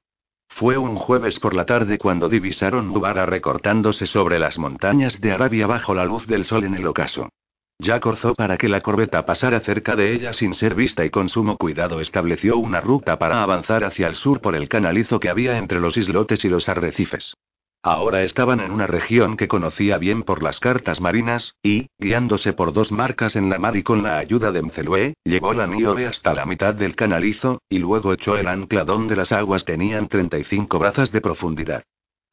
Fue 0.58 0.76
un 0.76 0.95
jueves 0.95 1.39
por 1.39 1.53
la 1.53 1.68
tarde 1.68 1.99
cuando 1.99 2.30
divisaron 2.30 2.88
Mubara 2.88 3.28
recortándose 3.28 4.08
sobre 4.08 4.39
las 4.39 4.58
montañas 4.58 5.22
de 5.22 5.32
Arabia 5.32 5.68
bajo 5.68 5.93
la 5.93 6.03
luz 6.03 6.26
del 6.26 6.45
sol 6.45 6.64
en 6.64 6.74
el 6.74 6.88
ocaso. 6.88 7.30
Ya 7.78 7.99
corzó 7.99 8.34
para 8.34 8.58
que 8.58 8.68
la 8.68 8.82
corbeta 8.82 9.24
pasara 9.24 9.60
cerca 9.60 9.95
de 9.95 10.16
ella 10.16 10.34
sin 10.34 10.55
ser 10.55 10.74
vista 10.74 11.05
y 11.05 11.12
con 11.12 11.30
sumo 11.30 11.58
cuidado 11.58 12.01
estableció 12.01 12.58
una 12.58 12.82
ruta 12.82 13.20
para 13.20 13.43
avanzar 13.43 13.84
hacia 13.84 14.08
el 14.08 14.16
sur 14.16 14.41
por 14.41 14.55
el 14.55 14.68
canalizo 14.68 15.20
que 15.20 15.30
había 15.30 15.60
entre 15.60 15.80
los 15.80 15.95
islotes 15.95 16.43
y 16.43 16.49
los 16.49 16.68
arrecifes. 16.68 17.36
Ahora 17.84 18.23
estaban 18.23 18.59
en 18.59 18.71
una 18.71 18.88
región 18.88 19.38
que 19.38 19.47
conocía 19.47 19.97
bien 19.97 20.23
por 20.23 20.43
las 20.43 20.59
cartas 20.59 20.99
marinas, 20.99 21.55
y, 21.63 21.88
guiándose 21.99 22.53
por 22.53 22.73
dos 22.73 22.91
marcas 22.91 23.36
en 23.36 23.49
la 23.49 23.59
mar 23.59 23.78
y 23.78 23.84
con 23.84 24.03
la 24.03 24.17
ayuda 24.17 24.51
de 24.51 24.61
Mcelue, 24.61 25.13
llevó 25.23 25.53
la 25.53 25.67
Niobe 25.67 26.05
hasta 26.05 26.34
la 26.34 26.45
mitad 26.45 26.73
del 26.73 26.95
canalizo, 26.95 27.61
y 27.69 27.80
luego 27.80 28.13
echó 28.13 28.38
el 28.38 28.47
ancla 28.47 28.84
donde 28.84 29.15
las 29.15 29.32
aguas 29.32 29.63
tenían 29.63 30.07
35 30.07 30.80
brazas 30.80 31.11
de 31.11 31.21
profundidad. 31.21 31.84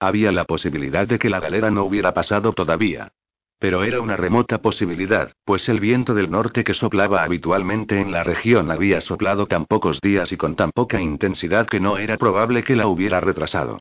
Había 0.01 0.33
la 0.33 0.45
posibilidad 0.45 1.07
de 1.07 1.19
que 1.19 1.31
la 1.31 1.41
galera 1.41 1.71
no 1.71 1.85
hubiera 1.85 2.13
pasado 2.13 2.53
todavía. 2.53 3.13
Pero 3.59 3.85
era 3.85 4.01
una 4.01 4.17
remota 4.17 4.61
posibilidad, 4.61 5.33
pues 5.45 5.69
el 5.69 5.81
viento 5.81 6.15
del 6.15 6.31
norte 6.31 6.65
que 6.65 6.75
soplaba 6.75 7.23
habitualmente 7.23 8.01
en 8.01 8.11
la 8.11 8.25
región 8.25 8.71
había 8.71 9.01
soplado 9.01 9.47
tan 9.47 9.67
pocos 9.67 10.01
días 10.01 10.33
y 10.33 10.37
con 10.37 10.57
tan 10.57 10.73
poca 10.73 11.01
intensidad 11.01 11.67
que 11.67 11.81
no 11.81 11.97
era 11.99 12.17
probable 12.17 12.65
que 12.65 12.77
la 12.77 12.89
hubiera 12.89 13.21
retrasado. 13.21 13.79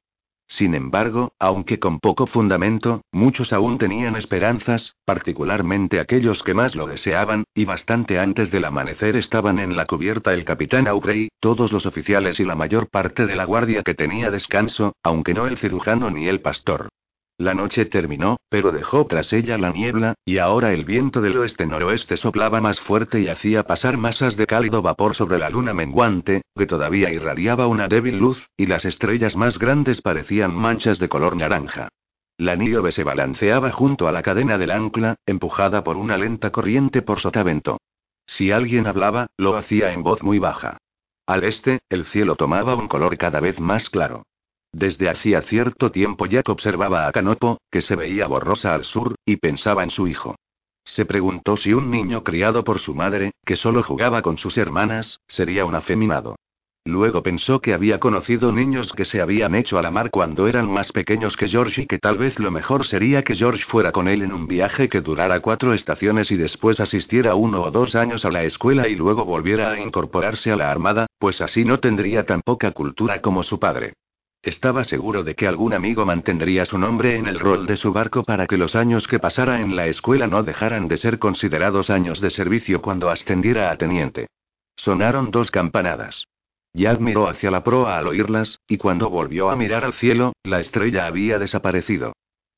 Sin 0.48 0.76
embargo, 0.76 1.34
aunque 1.40 1.80
con 1.80 2.00
poco 2.00 2.28
fundamento, 2.28 3.02
muchos 3.12 3.54
aún 3.54 3.78
tenían 3.78 4.16
esperanzas, 4.16 4.96
particularmente 5.06 6.00
aquellos 6.00 6.44
que 6.44 6.54
más 6.54 6.76
lo 6.76 6.86
deseaban, 6.86 7.46
y 7.56 7.66
bastante 7.66 8.20
antes 8.20 8.52
del 8.52 8.66
amanecer 8.66 9.16
estaban 9.16 9.60
en 9.60 9.76
la 9.76 9.86
cubierta 9.86 10.34
el 10.34 10.46
capitán 10.46 10.88
Aubrey, 10.88 11.30
todos 11.40 11.72
los 11.72 11.86
oficiales 11.86 12.40
y 12.40 12.46
la 12.46 12.56
mayor 12.56 12.90
parte 12.90 13.26
de 13.26 13.36
la 13.36 13.46
guardia 13.46 13.84
que 13.84 13.96
tenía 13.96 14.32
descanso, 14.32 14.96
aunque 15.02 15.34
no 15.34 15.48
el 15.48 15.58
cirujano 15.58 16.12
ni 16.12 16.28
el 16.28 16.42
pastor. 16.42 16.90
La 17.38 17.56
noche 17.56 17.86
terminó, 17.86 18.38
pero 18.48 18.72
dejó 18.72 19.08
tras 19.08 19.34
ella 19.34 19.58
la 19.58 19.72
niebla, 19.72 20.14
y 20.24 20.38
ahora 20.38 20.72
el 20.72 20.86
viento 20.86 21.20
del 21.20 21.38
oeste-noroeste 21.38 22.16
soplaba 22.16 22.62
más 22.62 22.80
fuerte 22.80 23.22
y 23.22 23.28
hacía 23.28 23.64
pasar 23.64 23.98
masas 23.98 24.38
de 24.38 24.46
cálido 24.46 24.84
vapor 24.84 25.16
sobre 25.16 25.40
la 25.40 25.50
luna 25.50 25.74
menguante, 25.74 26.44
que 26.56 26.68
todavía 26.68 27.12
irradiaba 27.12 27.66
una 27.66 27.88
débil 27.88 28.18
luz, 28.18 28.48
y 28.56 28.68
las 28.68 28.86
estrellas 28.86 29.36
más 29.36 29.58
grandes 29.58 30.02
parecían 30.02 30.54
manchas 30.54 31.00
de 31.00 31.10
color 31.10 31.36
naranja. 31.36 31.90
La 32.38 32.56
nieve 32.56 32.92
se 32.92 33.04
balanceaba 33.04 33.72
junto 33.72 34.08
a 34.08 34.12
la 34.12 34.22
cadena 34.22 34.58
del 34.60 34.72
ancla, 34.72 35.16
empujada 35.26 35.84
por 35.84 35.98
una 35.98 36.18
lenta 36.18 36.52
corriente 36.52 37.02
por 37.02 37.20
sotavento. 37.20 37.80
Si 38.28 38.52
alguien 38.52 38.86
hablaba, 38.86 39.28
lo 39.38 39.58
hacía 39.58 39.92
en 39.94 40.04
voz 40.04 40.22
muy 40.22 40.38
baja. 40.38 40.78
Al 41.26 41.44
este, 41.44 41.80
el 41.90 42.06
cielo 42.06 42.36
tomaba 42.36 42.76
un 42.76 42.88
color 42.88 43.18
cada 43.18 43.40
vez 43.40 43.60
más 43.60 43.90
claro. 43.90 44.24
Desde 44.74 45.08
hacía 45.08 45.44
cierto 45.44 45.92
tiempo 45.92 46.26
Jack 46.26 46.50
observaba 46.50 47.08
a 47.08 47.12
Canopo, 47.12 47.60
que 47.70 47.82
se 47.82 47.96
veía 47.96 48.26
borrosa 48.26 48.74
al 48.74 48.86
sur, 48.86 49.14
y 49.24 49.38
pensaba 49.38 49.84
en 49.84 49.92
su 49.92 50.08
hijo. 50.08 50.36
Se 50.84 51.06
preguntó 51.06 51.56
si 51.56 51.74
un 51.74 51.92
niño 51.92 52.24
criado 52.24 52.64
por 52.64 52.80
su 52.80 52.96
madre, 52.96 53.32
que 53.46 53.56
solo 53.56 53.84
jugaba 53.84 54.24
con 54.24 54.38
sus 54.38 54.58
hermanas, 54.58 55.20
sería 55.28 55.66
un 55.66 55.76
afeminado. 55.76 56.36
Luego 56.86 57.24
pensó 57.24 57.62
que 57.62 57.74
había 57.74 58.00
conocido 58.00 58.52
niños 58.52 58.92
que 58.92 59.06
se 59.06 59.22
habían 59.22 59.56
hecho 59.56 59.78
a 59.78 59.82
la 59.84 59.92
mar 59.92 60.10
cuando 60.10 60.48
eran 60.48 60.70
más 60.70 60.92
pequeños 60.92 61.38
que 61.38 61.48
George 61.48 61.84
y 61.84 61.86
que 61.86 62.00
tal 62.00 62.18
vez 62.18 62.40
lo 62.40 62.52
mejor 62.52 62.86
sería 62.86 63.24
que 63.24 63.36
George 63.36 63.64
fuera 63.64 63.94
con 63.94 64.10
él 64.10 64.24
en 64.24 64.34
un 64.34 64.48
viaje 64.48 64.90
que 64.90 65.00
durara 65.00 65.40
cuatro 65.40 65.74
estaciones 65.74 66.32
y 66.32 66.36
después 66.36 66.82
asistiera 66.82 67.36
uno 67.36 67.62
o 67.62 67.72
dos 67.72 67.96
años 67.96 68.26
a 68.26 68.32
la 68.32 68.44
escuela 68.44 68.90
y 68.90 68.96
luego 68.96 69.24
volviera 69.24 69.72
a 69.72 69.80
incorporarse 69.80 70.52
a 70.52 70.58
la 70.58 70.72
armada, 70.72 71.06
pues 71.20 71.40
así 71.40 71.64
no 71.64 71.80
tendría 71.80 72.26
tan 72.26 72.42
poca 72.42 72.72
cultura 72.72 73.22
como 73.22 73.44
su 73.44 73.60
padre. 73.60 73.94
Estaba 74.44 74.84
seguro 74.84 75.24
de 75.24 75.36
que 75.36 75.48
algún 75.48 75.74
amigo 75.74 76.06
mantendría 76.06 76.66
su 76.66 76.78
nombre 76.78 77.16
en 77.16 77.28
el 77.28 77.40
rol 77.40 77.66
de 77.66 77.78
su 77.78 77.94
barco 77.94 78.24
para 78.24 78.46
que 78.46 78.58
los 78.58 78.76
años 78.76 79.08
que 79.08 79.18
pasara 79.18 79.62
en 79.62 79.78
la 79.78 79.88
escuela 79.88 80.28
no 80.28 80.44
dejaran 80.44 80.90
de 80.90 80.98
ser 80.98 81.18
considerados 81.18 81.90
años 81.90 82.20
de 82.20 82.30
servicio 82.30 82.82
cuando 82.82 83.10
ascendiera 83.10 83.72
a 83.72 83.78
teniente. 83.78 84.28
Sonaron 84.76 85.32
dos 85.32 85.50
campanadas. 85.50 86.26
Jack 86.74 87.00
miró 87.00 87.30
hacia 87.30 87.52
la 87.52 87.64
proa 87.64 87.98
al 87.98 88.08
oírlas, 88.08 88.60
y 88.68 88.78
cuando 88.78 89.10
volvió 89.10 89.50
a 89.50 89.56
mirar 89.56 89.86
al 89.86 89.94
cielo, 89.94 90.34
la 90.44 90.60
estrella 90.60 91.06
había 91.06 91.40
desaparecido. 91.40 92.12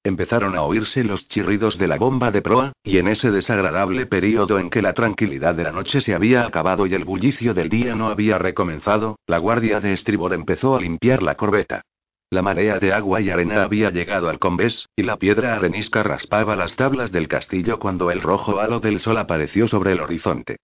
Empezaron 0.05 0.55
a 0.55 0.61
oírse 0.61 1.03
los 1.03 1.27
chirridos 1.27 1.79
de 1.79 1.87
la 1.87 1.97
bomba 1.97 2.29
de 2.29 2.43
proa, 2.43 2.73
y 2.83 2.99
en 2.99 3.07
ese 3.07 3.31
desagradable 3.31 4.05
período 4.05 4.59
en 4.59 4.69
que 4.69 4.83
la 4.83 4.93
tranquilidad 4.93 5.55
de 5.55 5.63
la 5.63 5.71
noche 5.71 5.99
se 5.99 6.13
había 6.13 6.45
acabado 6.45 6.85
y 6.85 6.93
el 6.93 7.05
bullicio 7.05 7.55
del 7.55 7.69
día 7.69 7.95
no 7.95 8.09
había 8.09 8.37
recomenzado, 8.37 9.17
la 9.25 9.39
guardia 9.39 9.81
de 9.81 9.93
estribor 9.93 10.35
empezó 10.35 10.75
a 10.75 10.79
limpiar 10.79 11.23
la 11.23 11.33
corbeta. 11.33 11.81
La 12.29 12.43
marea 12.43 12.77
de 12.77 12.93
agua 12.93 13.19
y 13.19 13.31
arena 13.31 13.63
había 13.63 13.89
llegado 13.89 14.29
al 14.29 14.37
combés, 14.37 14.87
y 14.95 15.01
la 15.01 15.17
piedra 15.17 15.55
arenisca 15.55 16.03
raspaba 16.03 16.55
las 16.55 16.75
tablas 16.75 17.11
del 17.11 17.27
castillo 17.27 17.79
cuando 17.79 18.11
el 18.11 18.21
rojo 18.21 18.59
halo 18.59 18.79
del 18.79 18.99
sol 18.99 19.17
apareció 19.17 19.67
sobre 19.67 19.93
el 19.93 20.01
horizonte. 20.01 20.57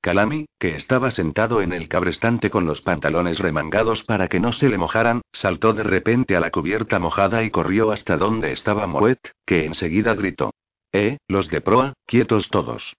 Calami, 0.00 0.46
que 0.58 0.76
estaba 0.76 1.10
sentado 1.10 1.60
en 1.60 1.72
el 1.72 1.88
cabrestante 1.88 2.50
con 2.50 2.66
los 2.66 2.80
pantalones 2.82 3.38
remangados 3.38 4.04
para 4.04 4.28
que 4.28 4.38
no 4.38 4.52
se 4.52 4.68
le 4.68 4.78
mojaran, 4.78 5.22
saltó 5.32 5.72
de 5.72 5.82
repente 5.82 6.36
a 6.36 6.40
la 6.40 6.50
cubierta 6.50 6.98
mojada 6.98 7.42
y 7.42 7.50
corrió 7.50 7.90
hasta 7.90 8.16
donde 8.16 8.52
estaba 8.52 8.86
Moet, 8.86 9.18
que 9.44 9.64
enseguida 9.64 10.14
gritó. 10.14 10.52
Eh, 10.92 11.18
los 11.26 11.48
de 11.48 11.60
proa, 11.60 11.94
quietos 12.06 12.48
todos. 12.48 12.96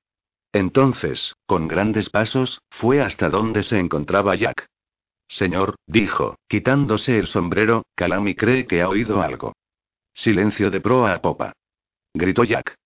Entonces, 0.51 1.35
con 1.45 1.67
grandes 1.67 2.09
pasos, 2.09 2.61
fue 2.69 3.01
hasta 3.01 3.29
donde 3.29 3.63
se 3.63 3.79
encontraba 3.79 4.35
Jack. 4.35 4.67
Señor, 5.27 5.75
dijo, 5.85 6.35
quitándose 6.47 7.19
el 7.19 7.27
sombrero, 7.27 7.83
Calami 7.95 8.35
cree 8.35 8.65
que 8.65 8.81
ha 8.81 8.89
oído 8.89 9.21
algo. 9.21 9.53
Silencio 10.13 10.71
de 10.71 10.81
proa 10.81 11.13
a 11.13 11.21
popa. 11.21 11.53
Gritó 12.13 12.43
Jack. 12.43 12.78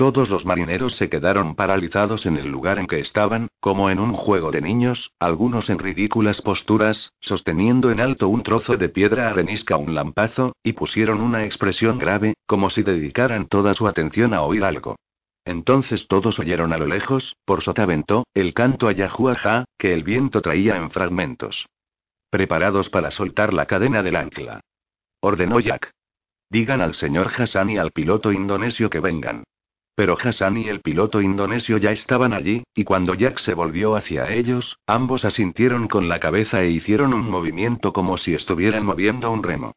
Todos 0.00 0.30
los 0.30 0.46
marineros 0.46 0.96
se 0.96 1.10
quedaron 1.10 1.54
paralizados 1.54 2.24
en 2.24 2.38
el 2.38 2.48
lugar 2.48 2.78
en 2.78 2.86
que 2.86 3.00
estaban, 3.00 3.48
como 3.60 3.90
en 3.90 4.00
un 4.00 4.14
juego 4.14 4.50
de 4.50 4.62
niños, 4.62 5.12
algunos 5.18 5.68
en 5.68 5.78
ridículas 5.78 6.40
posturas, 6.40 7.12
sosteniendo 7.20 7.90
en 7.90 8.00
alto 8.00 8.28
un 8.28 8.42
trozo 8.42 8.78
de 8.78 8.88
piedra 8.88 9.28
arenisca 9.28 9.76
un 9.76 9.94
lampazo, 9.94 10.56
y 10.62 10.72
pusieron 10.72 11.20
una 11.20 11.44
expresión 11.44 11.98
grave, 11.98 12.32
como 12.46 12.70
si 12.70 12.82
dedicaran 12.82 13.46
toda 13.46 13.74
su 13.74 13.86
atención 13.86 14.32
a 14.32 14.40
oír 14.40 14.64
algo. 14.64 14.96
Entonces 15.44 16.08
todos 16.08 16.38
oyeron 16.38 16.72
a 16.72 16.78
lo 16.78 16.86
lejos, 16.86 17.36
por 17.44 17.60
sotavento, 17.60 18.24
el 18.32 18.54
canto 18.54 18.88
a 18.88 18.92
Yahuaja, 18.92 19.66
que 19.76 19.92
el 19.92 20.02
viento 20.02 20.40
traía 20.40 20.76
en 20.76 20.90
fragmentos. 20.90 21.66
Preparados 22.30 22.88
para 22.88 23.10
soltar 23.10 23.52
la 23.52 23.66
cadena 23.66 24.02
del 24.02 24.16
ancla. 24.16 24.62
Ordenó 25.20 25.60
Jack. 25.60 25.90
Digan 26.48 26.80
al 26.80 26.94
señor 26.94 27.30
Hassan 27.36 27.68
y 27.68 27.76
al 27.76 27.90
piloto 27.90 28.32
indonesio 28.32 28.88
que 28.88 29.00
vengan. 29.00 29.44
Pero 29.94 30.16
Hassan 30.20 30.56
y 30.56 30.68
el 30.68 30.80
piloto 30.80 31.20
indonesio 31.20 31.76
ya 31.78 31.92
estaban 31.92 32.32
allí, 32.32 32.62
y 32.74 32.84
cuando 32.84 33.14
Jack 33.14 33.38
se 33.38 33.54
volvió 33.54 33.96
hacia 33.96 34.32
ellos, 34.32 34.78
ambos 34.86 35.24
asintieron 35.24 35.88
con 35.88 36.08
la 36.08 36.20
cabeza 36.20 36.62
e 36.62 36.70
hicieron 36.70 37.12
un 37.12 37.28
movimiento 37.28 37.92
como 37.92 38.16
si 38.16 38.34
estuvieran 38.34 38.84
moviendo 38.84 39.30
un 39.30 39.42
remo. 39.42 39.72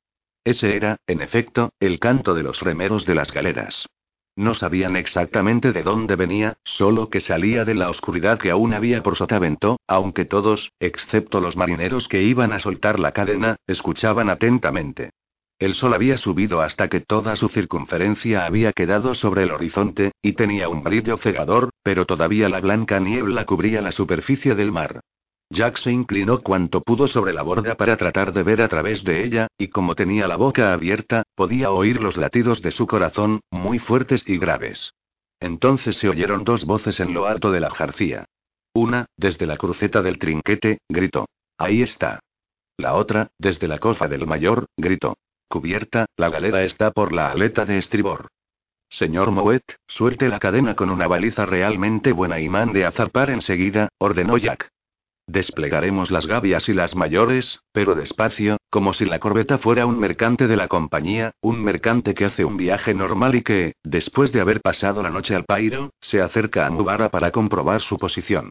Ese 0.45 0.75
era, 0.75 0.97
en 1.07 1.21
efecto, 1.21 1.69
el 1.79 1.99
canto 1.99 2.33
de 2.33 2.43
los 2.43 2.61
remeros 2.61 3.05
de 3.05 3.15
las 3.15 3.31
galeras. 3.31 3.87
No 4.35 4.55
sabían 4.55 4.95
exactamente 4.95 5.71
de 5.71 5.83
dónde 5.83 6.15
venía, 6.15 6.57
solo 6.63 7.09
que 7.09 7.19
salía 7.19 7.65
de 7.65 7.75
la 7.75 7.89
oscuridad 7.89 8.39
que 8.39 8.49
aún 8.49 8.73
había 8.73 9.03
por 9.03 9.15
Sotavento, 9.15 9.77
aunque 9.87 10.25
todos, 10.25 10.71
excepto 10.79 11.39
los 11.39 11.55
marineros 11.55 12.07
que 12.07 12.23
iban 12.23 12.51
a 12.51 12.59
soltar 12.59 12.99
la 12.99 13.11
cadena, 13.11 13.57
escuchaban 13.67 14.29
atentamente. 14.29 15.11
El 15.59 15.75
sol 15.75 15.93
había 15.93 16.17
subido 16.17 16.61
hasta 16.61 16.89
que 16.89 16.99
toda 16.99 17.35
su 17.35 17.47
circunferencia 17.47 18.45
había 18.45 18.73
quedado 18.73 19.15
sobre 19.15 19.43
el 19.43 19.51
horizonte, 19.51 20.11
y 20.21 20.33
tenía 20.33 20.67
un 20.67 20.83
brillo 20.83 21.17
cegador, 21.17 21.69
pero 21.83 22.05
todavía 22.05 22.49
la 22.49 22.59
blanca 22.59 22.99
niebla 22.99 23.45
cubría 23.45 23.81
la 23.81 23.91
superficie 23.91 24.55
del 24.55 24.71
mar. 24.71 25.01
Jack 25.49 25.77
se 25.77 25.91
inclinó 25.91 26.41
cuanto 26.41 26.81
pudo 26.81 27.07
sobre 27.07 27.31
la 27.31 27.43
borda 27.43 27.75
para 27.75 27.95
tratar 27.95 28.33
de 28.33 28.43
ver 28.43 28.61
a 28.61 28.67
través 28.67 29.03
de 29.03 29.23
ella, 29.23 29.47
y 29.57 29.67
como 29.67 29.93
tenía 29.93 30.27
la 30.27 30.35
boca 30.35 30.73
abierta, 30.73 31.23
podía 31.35 31.71
oír 31.71 32.01
los 32.01 32.17
latidos 32.17 32.61
de 32.61 32.71
su 32.71 32.87
corazón, 32.87 33.41
muy 33.51 33.77
fuertes 33.77 34.23
y 34.27 34.37
graves. 34.37 34.93
Entonces 35.39 35.97
se 35.97 36.09
oyeron 36.09 36.43
dos 36.43 36.65
voces 36.65 36.99
en 36.99 37.13
lo 37.13 37.27
alto 37.27 37.51
de 37.51 37.59
la 37.59 37.69
jarcía. 37.69 38.25
Una, 38.73 39.05
desde 39.15 39.45
la 39.45 39.57
cruceta 39.57 40.01
del 40.01 40.17
trinquete, 40.17 40.79
gritó. 40.89 41.27
Ahí 41.57 41.83
está. 41.83 42.19
La 42.77 42.95
otra, 42.95 43.29
desde 43.37 43.67
la 43.67 43.77
cofa 43.77 44.07
del 44.07 44.25
mayor, 44.25 44.65
gritó. 44.75 45.15
Cubierta, 45.53 46.07
la 46.17 46.31
galera 46.31 46.63
está 46.63 46.89
por 46.89 47.13
la 47.13 47.29
aleta 47.29 47.63
de 47.63 47.77
estribor. 47.77 48.29
Señor 48.89 49.29
Moet, 49.29 49.61
suelte 49.85 50.27
la 50.27 50.39
cadena 50.39 50.73
con 50.73 50.89
una 50.89 51.05
baliza 51.05 51.45
realmente 51.45 52.11
buena 52.11 52.39
y 52.39 52.49
mande 52.49 52.85
a 52.85 52.91
zarpar 52.91 53.29
enseguida, 53.29 53.89
ordenó 53.99 54.35
Jack. 54.37 54.69
Desplegaremos 55.27 56.09
las 56.09 56.25
gavias 56.25 56.69
y 56.69 56.73
las 56.73 56.95
mayores, 56.95 57.59
pero 57.71 57.93
despacio, 57.93 58.57
como 58.71 58.93
si 58.93 59.05
la 59.05 59.19
corbeta 59.19 59.59
fuera 59.59 59.85
un 59.85 59.99
mercante 59.99 60.47
de 60.47 60.57
la 60.57 60.67
compañía, 60.67 61.33
un 61.39 61.63
mercante 61.63 62.15
que 62.15 62.25
hace 62.25 62.45
un 62.45 62.57
viaje 62.57 62.95
normal 62.95 63.35
y 63.35 63.43
que, 63.43 63.73
después 63.83 64.31
de 64.31 64.41
haber 64.41 64.59
pasado 64.59 65.03
la 65.03 65.11
noche 65.11 65.35
al 65.35 65.45
Pairo, 65.45 65.91
se 66.01 66.19
acerca 66.19 66.65
a 66.65 66.71
Mubara 66.71 67.09
para 67.09 67.29
comprobar 67.29 67.81
su 67.81 67.99
posición. 67.99 68.49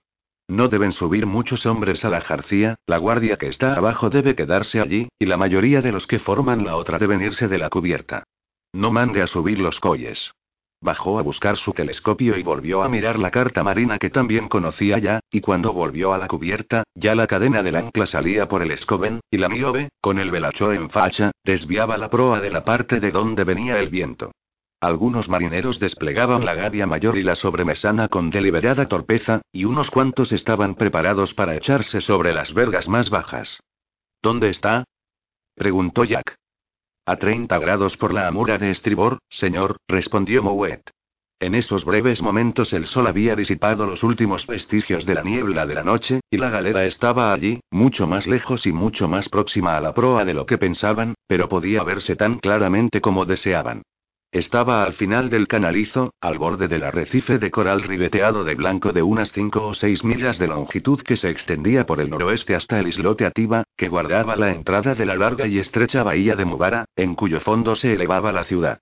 No 0.53 0.69
deben 0.69 0.93
subir 0.93 1.25
muchos 1.25 1.65
hombres 1.65 2.05
a 2.05 2.11
la 2.11 2.21
jarcía, 2.21 2.75
la 2.87 2.99
guardia 2.99 3.39
que 3.39 3.49
está 3.49 3.75
abajo 3.75 4.11
debe 4.11 4.35
quedarse 4.35 4.81
allí, 4.81 5.09
y 5.19 5.25
la 5.25 5.39
mayoría 5.39 5.81
de 5.81 5.93
los 5.93 6.07
que 6.07 6.19
forman 6.19 6.63
la 6.63 6.77
otra 6.77 6.99
deben 6.99 7.23
irse 7.23 7.49
de 7.49 7.57
la 7.57 7.71
cubierta. 7.71 8.25
No 8.75 8.93
mande 8.93 9.23
a 9.23 9.27
subir 9.27 9.59
los 9.59 9.81
colles. 9.81 10.31
Bajó 10.83 11.19
a 11.19 11.23
buscar 11.23 11.57
su 11.57 11.73
telescopio 11.73 12.37
y 12.37 12.43
volvió 12.43 12.83
a 12.83 12.91
mirar 12.91 13.19
la 13.19 13.31
carta 13.31 13.65
marina 13.65 13.99
que 13.99 14.11
también 14.11 14.51
conocía 14.51 14.99
ya, 14.99 15.21
y 15.31 15.41
cuando 15.41 15.73
volvió 15.73 16.13
a 16.13 16.19
la 16.19 16.29
cubierta, 16.29 16.85
ya 16.95 17.15
la 17.15 17.27
cadena 17.27 17.63
del 17.63 17.77
ancla 17.77 18.05
salía 18.05 18.47
por 18.47 18.61
el 18.61 18.73
escoben, 18.73 19.21
y 19.31 19.39
la 19.39 19.49
Niobe, 19.49 19.89
con 20.03 20.19
el 20.19 20.31
velacho 20.31 20.71
en 20.71 20.91
facha, 20.91 21.31
desviaba 21.43 21.97
la 21.97 22.11
proa 22.11 22.41
de 22.41 22.51
la 22.51 22.63
parte 22.63 23.01
de 23.01 23.11
donde 23.11 23.45
venía 23.45 23.79
el 23.79 23.89
viento. 23.89 24.33
Algunos 24.83 25.29
marineros 25.29 25.79
desplegaban 25.79 26.45
la 26.45 26.57
gavia 26.57 26.89
mayor 26.89 27.17
y 27.17 27.23
la 27.23 27.37
sobremesana 27.37 28.09
con 28.09 28.31
deliberada 28.31 28.89
torpeza, 28.89 29.41
y 29.53 29.65
unos 29.65 29.93
cuantos 29.93 30.33
estaban 30.33 30.75
preparados 30.75 31.35
para 31.35 31.55
echarse 31.55 32.01
sobre 32.01 32.33
las 32.33 32.53
vergas 32.53 32.89
más 32.89 33.09
bajas. 33.09 33.61
¿Dónde 34.21 34.49
está? 34.49 34.83
preguntó 35.55 36.03
Jack. 36.03 36.35
A 37.07 37.15
30 37.15 37.57
grados 37.61 37.97
por 37.97 38.13
la 38.13 38.27
amura 38.27 38.59
de 38.59 38.73
estribor, 38.73 39.19
señor, 39.29 39.77
respondió 39.87 40.43
Mouet. 40.43 40.83
En 41.39 41.55
esos 41.55 41.85
breves 41.85 42.21
momentos 42.21 42.73
el 42.73 42.87
sol 42.87 43.07
había 43.07 43.37
disipado 43.37 43.87
los 43.87 44.03
últimos 44.03 44.49
vestigios 44.49 45.07
de 45.07 45.15
la 45.15 45.23
niebla 45.23 45.65
de 45.65 45.77
la 45.77 45.85
noche, 45.85 46.23
y 46.29 46.39
la 46.39 46.51
galera 46.51 46.85
estaba 46.87 47.33
allí, 47.33 47.61
mucho 47.71 48.09
más 48.09 48.27
lejos 48.27 48.67
y 48.67 48.73
mucho 48.73 49.07
más 49.07 49.29
próxima 49.29 49.77
a 49.77 49.81
la 49.81 49.95
proa 49.95 50.25
de 50.25 50.35
lo 50.35 50.45
que 50.45 50.59
pensaban, 50.59 51.15
pero 51.29 51.49
podía 51.49 51.85
verse 51.85 52.17
tan 52.17 52.41
claramente 52.41 53.01
como 53.01 53.27
deseaban. 53.27 53.83
Estaba 54.33 54.83
al 54.83 54.95
final 54.95 55.29
del 55.29 55.47
canalizo, 55.47 56.15
al 56.19 56.39
borde 56.39 56.67
del 56.67 56.85
arrecife 56.85 57.39
de 57.39 57.51
coral 57.51 57.83
ribeteado 57.83 58.45
de 58.45 58.55
blanco 58.55 58.91
de 58.91 59.03
unas 59.03 59.31
cinco 59.31 59.67
o 59.67 59.75
seis 59.75 60.05
millas 60.05 60.39
de 60.39 60.49
longitud 60.49 61.03
que 61.03 61.17
se 61.17 61.29
extendía 61.29 61.85
por 61.85 62.01
el 62.01 62.09
noroeste 62.09 62.55
hasta 62.55 62.81
el 62.81 62.89
islote 62.89 63.27
Ativa, 63.27 63.65
que 63.77 63.91
guardaba 63.91 64.35
la 64.37 64.51
entrada 64.51 64.95
de 64.95 65.05
la 65.05 65.17
larga 65.17 65.47
y 65.47 65.59
estrecha 65.59 66.03
bahía 66.03 66.35
de 66.35 66.47
Mubara, 66.47 66.87
en 66.97 67.15
cuyo 67.15 67.41
fondo 67.41 67.77
se 67.77 67.93
elevaba 67.93 68.33
la 68.33 68.45
ciudad. 68.45 68.79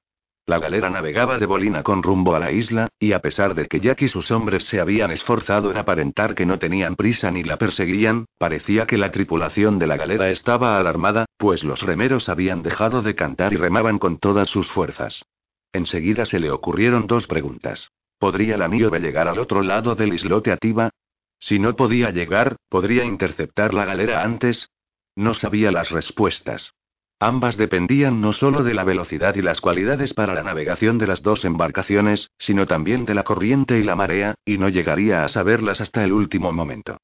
La 0.46 0.60
galera 0.60 0.88
navegaba 0.88 1.38
de 1.38 1.46
bolina 1.46 1.82
con 1.82 2.04
rumbo 2.04 2.36
a 2.36 2.38
la 2.38 2.52
isla, 2.52 2.86
y 3.00 3.10
a 3.10 3.18
pesar 3.18 3.56
de 3.56 3.66
que 3.66 3.80
Jack 3.80 4.02
y 4.02 4.08
sus 4.08 4.30
hombres 4.30 4.66
se 4.66 4.80
habían 4.80 5.10
esforzado 5.10 5.72
en 5.72 5.78
aparentar 5.78 6.36
que 6.36 6.46
no 6.46 6.60
tenían 6.60 6.94
prisa 6.94 7.32
ni 7.32 7.42
la 7.42 7.56
perseguían, 7.56 8.26
parecía 8.38 8.86
que 8.86 8.98
la 8.98 9.10
tripulación 9.10 9.80
de 9.80 9.88
la 9.88 9.96
galera 9.96 10.30
estaba 10.30 10.78
alarmada, 10.78 11.26
pues 11.36 11.64
los 11.64 11.82
remeros 11.82 12.28
habían 12.28 12.62
dejado 12.62 13.02
de 13.02 13.16
cantar 13.16 13.52
y 13.52 13.56
remaban 13.56 13.98
con 13.98 14.18
todas 14.18 14.48
sus 14.48 14.70
fuerzas. 14.70 15.24
Enseguida 15.72 16.26
se 16.26 16.40
le 16.40 16.50
ocurrieron 16.50 17.06
dos 17.06 17.26
preguntas. 17.26 17.90
¿Podría 18.18 18.56
la 18.56 18.68
Niobe 18.68 19.00
llegar 19.00 19.28
al 19.28 19.38
otro 19.38 19.62
lado 19.62 19.94
del 19.94 20.12
islote 20.12 20.52
Ativa? 20.52 20.90
Si 21.38 21.58
no 21.58 21.74
podía 21.76 22.10
llegar, 22.10 22.56
¿podría 22.68 23.04
interceptar 23.04 23.72
la 23.72 23.84
galera 23.84 24.22
antes? 24.22 24.68
No 25.16 25.32
sabía 25.32 25.70
las 25.72 25.90
respuestas. 25.90 26.74
Ambas 27.18 27.56
dependían 27.56 28.20
no 28.20 28.32
solo 28.32 28.62
de 28.64 28.74
la 28.74 28.82
velocidad 28.82 29.34
y 29.36 29.42
las 29.42 29.60
cualidades 29.60 30.14
para 30.14 30.34
la 30.34 30.42
navegación 30.42 30.98
de 30.98 31.06
las 31.06 31.22
dos 31.22 31.44
embarcaciones, 31.44 32.30
sino 32.38 32.66
también 32.66 33.04
de 33.04 33.14
la 33.14 33.24
corriente 33.24 33.78
y 33.78 33.82
la 33.82 33.94
marea, 33.94 34.34
y 34.44 34.58
no 34.58 34.68
llegaría 34.68 35.24
a 35.24 35.28
saberlas 35.28 35.80
hasta 35.80 36.02
el 36.02 36.12
último 36.12 36.50
momento. 36.52 36.96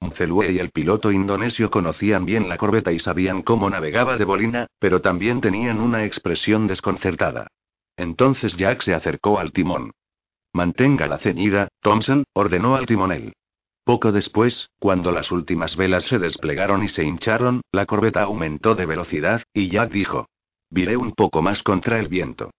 Mcelue 0.00 0.52
y 0.52 0.58
el 0.58 0.70
piloto 0.70 1.10
indonesio 1.10 1.70
conocían 1.70 2.24
bien 2.24 2.48
la 2.48 2.56
corbeta 2.56 2.92
y 2.92 2.98
sabían 2.98 3.42
cómo 3.42 3.68
navegaba 3.68 4.16
de 4.16 4.24
bolina, 4.24 4.66
pero 4.78 5.00
también 5.00 5.40
tenían 5.40 5.80
una 5.80 6.04
expresión 6.04 6.66
desconcertada. 6.66 7.48
Entonces 7.96 8.56
Jack 8.56 8.82
se 8.82 8.94
acercó 8.94 9.38
al 9.38 9.52
timón. 9.52 9.92
Mantenga 10.52 11.06
la 11.06 11.18
ceñida, 11.18 11.68
Thompson, 11.80 12.24
ordenó 12.32 12.76
al 12.76 12.86
timonel. 12.86 13.32
Poco 13.84 14.12
después, 14.12 14.70
cuando 14.78 15.12
las 15.12 15.30
últimas 15.30 15.76
velas 15.76 16.04
se 16.04 16.18
desplegaron 16.18 16.82
y 16.82 16.88
se 16.88 17.04
hincharon, 17.04 17.60
la 17.70 17.86
corbeta 17.86 18.22
aumentó 18.22 18.74
de 18.74 18.86
velocidad, 18.86 19.42
y 19.52 19.68
Jack 19.68 19.90
dijo. 19.90 20.26
Viré 20.70 20.96
un 20.96 21.12
poco 21.12 21.42
más 21.42 21.62
contra 21.62 21.98
el 21.98 22.08
viento. 22.08 22.50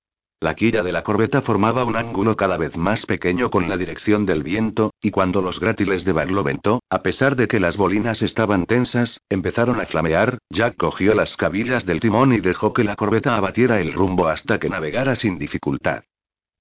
La 0.45 0.53
quilla 0.53 0.83
de 0.83 0.91
la 0.91 1.01
corbeta 1.01 1.41
formaba 1.41 1.85
un 1.85 1.95
ángulo 1.95 2.37
cada 2.37 2.55
vez 2.55 2.77
más 2.77 3.07
pequeño 3.07 3.49
con 3.49 3.67
la 3.67 3.77
dirección 3.77 4.27
del 4.27 4.43
viento, 4.43 4.93
y 5.01 5.09
cuando 5.09 5.41
los 5.41 5.59
grátiles 5.59 6.05
de 6.05 6.11
Barlovento, 6.11 6.83
a 6.87 7.01
pesar 7.01 7.35
de 7.35 7.47
que 7.47 7.59
las 7.59 7.77
bolinas 7.77 8.21
estaban 8.21 8.67
tensas, 8.67 9.21
empezaron 9.27 9.81
a 9.81 9.87
flamear, 9.87 10.37
Jack 10.51 10.77
cogió 10.77 11.15
las 11.15 11.35
cabillas 11.35 11.87
del 11.87 11.99
timón 11.99 12.31
y 12.31 12.41
dejó 12.41 12.73
que 12.73 12.83
la 12.83 12.95
corbeta 12.95 13.35
abatiera 13.35 13.81
el 13.81 13.91
rumbo 13.93 14.27
hasta 14.27 14.59
que 14.59 14.69
navegara 14.69 15.15
sin 15.15 15.39
dificultad. 15.39 16.03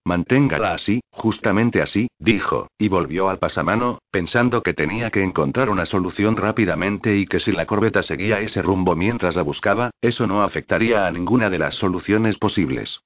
Manténgala 0.06 0.72
así, 0.72 1.02
justamente 1.10 1.82
así, 1.82 2.08
dijo, 2.18 2.68
y 2.78 2.88
volvió 2.88 3.28
al 3.28 3.38
pasamano, 3.38 3.98
pensando 4.10 4.62
que 4.62 4.72
tenía 4.72 5.10
que 5.10 5.22
encontrar 5.22 5.68
una 5.68 5.84
solución 5.84 6.38
rápidamente 6.38 7.18
y 7.18 7.26
que 7.26 7.38
si 7.38 7.52
la 7.52 7.66
corbeta 7.66 8.02
seguía 8.02 8.40
ese 8.40 8.62
rumbo 8.62 8.96
mientras 8.96 9.36
la 9.36 9.42
buscaba, 9.42 9.90
eso 10.00 10.26
no 10.26 10.42
afectaría 10.42 11.06
a 11.06 11.10
ninguna 11.10 11.50
de 11.50 11.58
las 11.58 11.74
soluciones 11.74 12.38
posibles. 12.38 13.02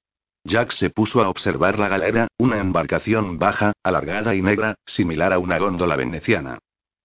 Jack 0.49 0.71
se 0.71 0.89
puso 0.89 1.21
a 1.21 1.29
observar 1.29 1.77
la 1.77 1.87
galera, 1.87 2.27
una 2.39 2.57
embarcación 2.57 3.37
baja, 3.37 3.73
alargada 3.83 4.33
y 4.33 4.41
negra, 4.41 4.75
similar 4.83 5.31
a 5.31 5.37
una 5.37 5.59
góndola 5.59 5.95
veneciana. 5.95 6.57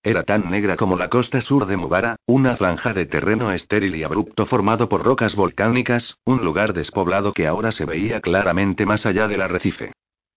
Era 0.03 0.23
tan 0.23 0.51
negra 0.51 0.77
como 0.77 0.97
la 0.97 1.11
costa 1.11 1.43
sur 1.43 1.67
de 1.67 1.77
Mubara, 1.77 2.17
una 2.27 2.57
franja 2.57 2.95
de 2.95 3.05
terreno 3.05 3.53
estéril 3.53 3.97
y 3.97 4.03
abrupto 4.03 4.47
formado 4.47 4.89
por 4.89 5.05
rocas 5.05 5.37
volcánicas, 5.37 6.17
un 6.25 6.43
lugar 6.43 6.73
despoblado 6.73 7.35
que 7.35 7.47
ahora 7.47 7.71
se 7.71 7.85
veía 7.85 8.23
claramente 8.23 8.87
más 8.87 9.05
allá 9.05 9.29
del 9.29 9.43
arrecife. 9.43 9.93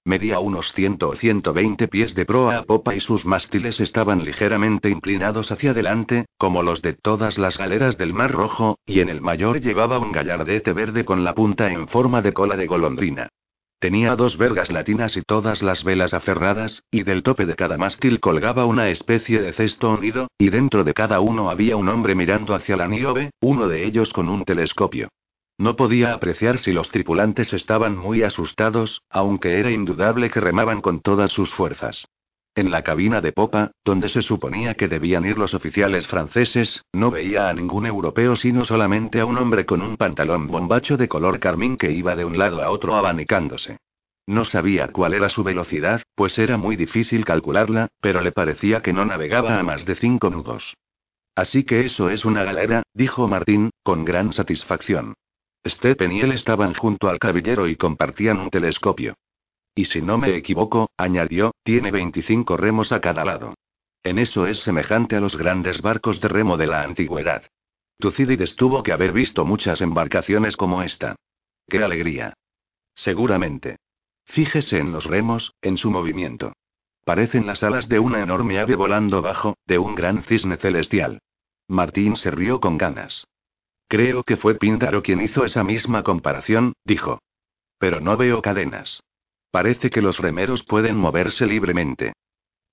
Medía 0.08 0.40
unos 0.40 0.72
100 0.72 1.00
o 1.04 1.16
120 1.16 1.90
pies 1.90 2.16
de 2.16 2.26
proa 2.26 2.60
a 2.60 2.64
popa 2.64 2.96
y 2.96 3.02
sus 3.02 3.26
mástiles 3.26 3.82
estaban 3.82 4.24
ligeramente 4.24 4.90
inclinados 4.90 5.52
hacia 5.52 5.72
adelante, 5.72 6.28
como 6.38 6.64
los 6.64 6.82
de 6.82 6.94
todas 6.94 7.38
las 7.38 7.58
galeras 7.58 7.98
del 7.98 8.14
Mar 8.14 8.32
Rojo, 8.32 8.80
y 8.86 9.02
en 9.02 9.10
el 9.10 9.20
mayor 9.20 9.60
llevaba 9.60 10.00
un 10.00 10.14
gallardete 10.14 10.72
verde 10.72 11.04
con 11.04 11.26
la 11.26 11.36
punta 11.36 11.70
en 11.70 11.90
forma 11.90 12.22
de 12.22 12.32
cola 12.32 12.56
de 12.56 12.68
golondrina. 12.68 13.28
Tenía 13.80 14.16
dos 14.16 14.38
vergas 14.38 14.72
latinas 14.72 15.18
y 15.18 15.24
todas 15.24 15.62
las 15.62 15.84
velas 15.84 16.14
aferradas, 16.14 16.86
y 16.90 17.04
del 17.04 17.22
tope 17.22 17.46
de 17.46 17.58
cada 17.58 17.78
mástil 17.78 18.22
colgaba 18.22 18.66
una 18.66 18.88
especie 18.88 19.42
de 19.42 19.52
cesto 19.52 19.90
unido, 19.90 20.30
y 20.38 20.52
dentro 20.52 20.86
de 20.86 20.94
cada 20.94 21.20
uno 21.20 21.50
había 21.50 21.76
un 21.76 21.90
hombre 21.90 22.16
mirando 22.16 22.56
hacia 22.56 22.78
la 22.78 22.88
niobe, 22.88 23.32
uno 23.42 23.68
de 23.68 23.86
ellos 23.86 24.14
con 24.14 24.30
un 24.30 24.46
telescopio. 24.46 25.10
No 25.58 25.76
podía 25.76 26.14
apreciar 26.14 26.60
si 26.60 26.72
los 26.72 26.92
tripulantes 26.92 27.52
estaban 27.52 27.98
muy 27.98 28.22
asustados, 28.22 29.02
aunque 29.10 29.60
era 29.60 29.72
indudable 29.72 30.30
que 30.30 30.40
remaban 30.40 30.82
con 30.82 31.02
todas 31.02 31.32
sus 31.32 31.52
fuerzas. 31.52 32.08
En 32.54 32.72
la 32.72 32.84
cabina 32.84 33.22
de 33.22 33.32
popa, 33.32 33.72
donde 33.84 34.10
se 34.10 34.22
suponía 34.22 34.76
que 34.76 34.88
debían 34.88 35.26
ir 35.26 35.38
los 35.38 35.54
oficiales 35.54 36.08
franceses, 36.08 36.84
no 36.94 37.12
veía 37.12 37.50
a 37.50 37.54
ningún 37.54 37.86
europeo 37.86 38.36
sino 38.36 38.66
solamente 38.66 39.20
a 39.20 39.26
un 39.26 39.38
hombre 39.38 39.66
con 39.66 39.82
un 39.82 39.98
pantalón 39.98 40.48
bombacho 40.48 40.98
de 40.98 41.08
color 41.08 41.40
carmín 41.40 41.78
que 41.78 41.92
iba 41.92 42.16
de 42.16 42.26
un 42.26 42.38
lado 42.38 42.62
a 42.64 42.70
otro 42.70 42.96
abanicándose. 42.96 43.78
No 44.28 44.44
sabía 44.44 44.88
cuál 44.90 45.14
era 45.14 45.30
su 45.30 45.44
velocidad, 45.44 46.02
pues 46.16 46.38
era 46.38 46.58
muy 46.58 46.76
difícil 46.76 47.26
calcularla, 47.26 47.88
pero 48.02 48.22
le 48.22 48.32
parecía 48.32 48.82
que 48.82 48.94
no 48.94 49.06
navegaba 49.06 49.60
a 49.60 49.64
más 49.64 49.86
de 49.86 49.96
cinco 49.96 50.30
nudos. 50.30 50.76
Así 51.36 51.64
que 51.64 51.86
eso 51.86 52.10
es 52.10 52.26
una 52.26 52.44
galera, 52.44 52.84
dijo 52.94 53.28
Martín, 53.28 53.70
con 53.84 54.04
gran 54.04 54.34
satisfacción. 54.34 55.14
Stephen 55.70 56.12
y 56.12 56.22
él 56.22 56.32
estaban 56.32 56.74
junto 56.74 57.10
al 57.10 57.20
caballero 57.20 57.68
y 57.68 57.76
compartían 57.76 58.40
un 58.40 58.50
telescopio. 58.50 59.16
Y 59.76 59.86
si 59.86 60.02
no 60.02 60.18
me 60.18 60.36
equivoco, 60.36 60.90
añadió, 60.98 61.54
tiene 61.64 61.92
25 61.92 62.58
remos 62.58 62.92
a 62.92 63.00
cada 63.00 63.24
lado. 63.24 63.54
En 64.04 64.20
eso 64.20 64.48
es 64.48 64.60
semejante 64.60 65.16
a 65.16 65.20
los 65.20 65.36
grandes 65.36 65.82
barcos 65.82 66.22
de 66.22 66.28
remo 66.28 66.58
de 66.58 66.68
la 66.68 66.84
antigüedad. 66.84 67.44
Tucídides 68.00 68.56
tuvo 68.56 68.84
que 68.84 68.92
haber 68.92 69.12
visto 69.12 69.46
muchas 69.46 69.82
embarcaciones 69.82 70.56
como 70.56 70.82
esta. 70.82 71.16
¡Qué 71.68 71.84
alegría! 71.84 72.34
Seguramente. 72.96 73.78
Fíjese 74.26 74.80
en 74.80 74.92
los 74.92 75.06
remos, 75.06 75.54
en 75.62 75.78
su 75.78 75.92
movimiento. 75.92 76.54
Parecen 77.06 77.46
las 77.46 77.64
alas 77.64 77.88
de 77.88 78.00
una 78.00 78.22
enorme 78.22 78.60
ave 78.60 78.76
volando 78.76 79.22
bajo, 79.22 79.56
de 79.66 79.78
un 79.78 79.96
gran 79.96 80.24
cisne 80.24 80.58
celestial. 80.58 81.20
Martín 81.68 82.16
se 82.18 82.32
rió 82.32 82.60
con 82.60 82.78
ganas. 82.78 83.28
Creo 83.88 84.24
que 84.24 84.38
fue 84.38 84.56
Píndaro 84.56 85.02
quien 85.02 85.22
hizo 85.22 85.46
esa 85.46 85.64
misma 85.64 86.04
comparación, 86.04 86.74
dijo. 86.84 87.22
Pero 87.80 88.02
no 88.02 88.18
veo 88.18 88.42
cadenas. 88.42 89.02
Parece 89.52 89.90
que 89.90 90.02
los 90.02 90.20
remeros 90.20 90.64
pueden 90.64 90.98
moverse 90.98 91.46
libremente. 91.46 92.14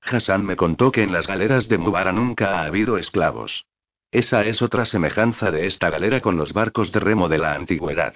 Hassan 0.02 0.44
me 0.44 0.56
contó 0.56 0.92
que 0.92 1.02
en 1.02 1.12
las 1.12 1.26
galeras 1.26 1.68
de 1.68 1.78
Mubara 1.78 2.12
nunca 2.12 2.58
ha 2.58 2.64
habido 2.64 2.98
esclavos. 2.98 3.64
Esa 4.10 4.44
es 4.44 4.60
otra 4.60 4.86
semejanza 4.86 5.50
de 5.50 5.66
esta 5.66 5.90
galera 5.90 6.20
con 6.20 6.36
los 6.36 6.52
barcos 6.52 6.92
de 6.92 7.00
remo 7.00 7.28
de 7.28 7.38
la 7.38 7.54
antigüedad. 7.54 8.14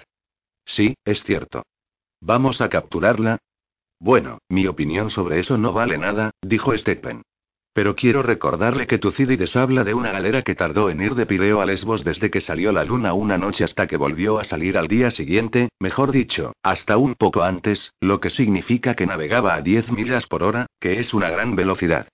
Sí, 0.65 0.95
es 1.03 1.23
cierto. 1.23 1.63
¿Vamos 2.21 2.61
a 2.61 2.69
capturarla? 2.69 3.39
Bueno, 3.99 4.39
mi 4.49 4.67
opinión 4.67 5.09
sobre 5.09 5.39
eso 5.39 5.57
no 5.57 5.73
vale 5.73 5.97
nada, 5.97 6.31
dijo 6.41 6.77
Stephen. 6.77 7.23
Pero 7.79 7.95
quiero 7.95 8.21
recordarle 8.23 8.87
que 8.87 8.97
Tucídides 8.97 9.55
habla 9.55 9.85
de 9.85 9.93
una 9.93 10.11
galera 10.11 10.41
que 10.41 10.53
tardó 10.53 10.89
en 10.89 10.99
ir 10.99 11.15
de 11.15 11.25
Pireo 11.25 11.61
a 11.61 11.65
Lesbos 11.65 12.03
desde 12.03 12.29
que 12.29 12.41
salió 12.41 12.73
la 12.73 12.83
luna 12.83 13.13
una 13.13 13.37
noche 13.37 13.63
hasta 13.63 13.87
que 13.87 13.95
volvió 13.95 14.37
a 14.37 14.43
salir 14.43 14.77
al 14.77 14.89
día 14.89 15.11
siguiente, 15.11 15.69
mejor 15.79 16.11
dicho, 16.11 16.51
hasta 16.61 16.97
un 16.97 17.15
poco 17.15 17.41
antes, 17.41 17.93
lo 18.01 18.19
que 18.19 18.31
significa 18.31 18.95
que 18.95 19.05
navegaba 19.05 19.55
a 19.55 19.61
10 19.61 19.93
millas 19.93 20.27
por 20.27 20.43
hora, 20.43 20.65
que 20.81 20.99
es 20.99 21.13
una 21.13 21.29
gran 21.29 21.55
velocidad. 21.55 22.09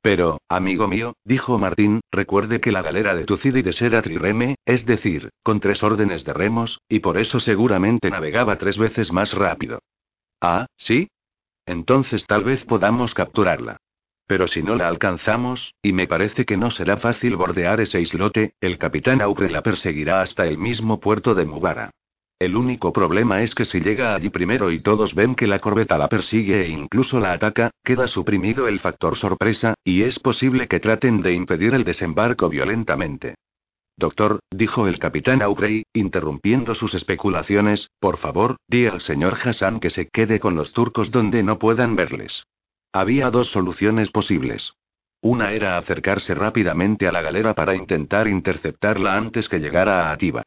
Pero, 0.00 0.38
amigo 0.48 0.86
mío, 0.86 1.14
dijo 1.24 1.58
Martín, 1.58 2.02
recuerde 2.12 2.60
que 2.60 2.70
la 2.70 2.80
galera 2.80 3.16
de 3.16 3.24
Tucídides 3.24 3.82
era 3.82 4.02
trireme, 4.02 4.58
es 4.64 4.86
decir, 4.86 5.30
con 5.42 5.58
tres 5.58 5.82
órdenes 5.82 6.24
de 6.24 6.34
remos, 6.34 6.82
y 6.88 7.00
por 7.00 7.18
eso 7.18 7.40
seguramente 7.40 8.10
navegaba 8.10 8.58
tres 8.58 8.78
veces 8.78 9.10
más 9.10 9.34
rápido. 9.34 9.80
Ah, 10.40 10.66
¿sí? 10.76 11.08
Entonces 11.66 12.26
tal 12.28 12.44
vez 12.44 12.64
podamos 12.64 13.12
capturarla. 13.12 13.78
Pero 14.30 14.46
si 14.46 14.62
no 14.62 14.76
la 14.76 14.86
alcanzamos, 14.86 15.74
y 15.82 15.92
me 15.92 16.06
parece 16.06 16.44
que 16.44 16.56
no 16.56 16.70
será 16.70 16.98
fácil 16.98 17.34
bordear 17.34 17.80
ese 17.80 18.00
islote, 18.00 18.54
el 18.60 18.78
capitán 18.78 19.20
Aure 19.20 19.50
la 19.50 19.60
perseguirá 19.60 20.22
hasta 20.22 20.46
el 20.46 20.56
mismo 20.56 21.00
puerto 21.00 21.34
de 21.34 21.46
Mubara. 21.46 21.90
El 22.38 22.54
único 22.54 22.92
problema 22.92 23.42
es 23.42 23.56
que 23.56 23.64
si 23.64 23.80
llega 23.80 24.14
allí 24.14 24.30
primero 24.30 24.70
y 24.70 24.78
todos 24.78 25.16
ven 25.16 25.34
que 25.34 25.48
la 25.48 25.58
corbeta 25.58 25.98
la 25.98 26.08
persigue 26.08 26.64
e 26.64 26.68
incluso 26.68 27.18
la 27.18 27.32
ataca, 27.32 27.72
queda 27.82 28.06
suprimido 28.06 28.68
el 28.68 28.78
factor 28.78 29.16
sorpresa, 29.16 29.74
y 29.82 30.02
es 30.02 30.20
posible 30.20 30.68
que 30.68 30.78
traten 30.78 31.22
de 31.22 31.32
impedir 31.32 31.74
el 31.74 31.82
desembarco 31.82 32.48
violentamente. 32.48 33.34
Doctor, 33.96 34.38
dijo 34.48 34.86
el 34.86 35.00
capitán 35.00 35.42
Aubrey, 35.42 35.82
interrumpiendo 35.92 36.76
sus 36.76 36.94
especulaciones, 36.94 37.90
por 37.98 38.16
favor, 38.16 38.58
di 38.68 38.86
al 38.86 39.00
señor 39.00 39.36
Hassan 39.42 39.80
que 39.80 39.90
se 39.90 40.06
quede 40.06 40.38
con 40.38 40.54
los 40.54 40.72
turcos 40.72 41.10
donde 41.10 41.42
no 41.42 41.58
puedan 41.58 41.96
verles. 41.96 42.44
Había 42.92 43.30
dos 43.30 43.50
soluciones 43.52 44.10
posibles. 44.10 44.72
Una 45.22 45.52
era 45.52 45.78
acercarse 45.78 46.34
rápidamente 46.34 47.06
a 47.06 47.12
la 47.12 47.22
galera 47.22 47.54
para 47.54 47.76
intentar 47.76 48.26
interceptarla 48.26 49.16
antes 49.16 49.48
que 49.48 49.60
llegara 49.60 50.08
a 50.08 50.12
Atiba. 50.12 50.42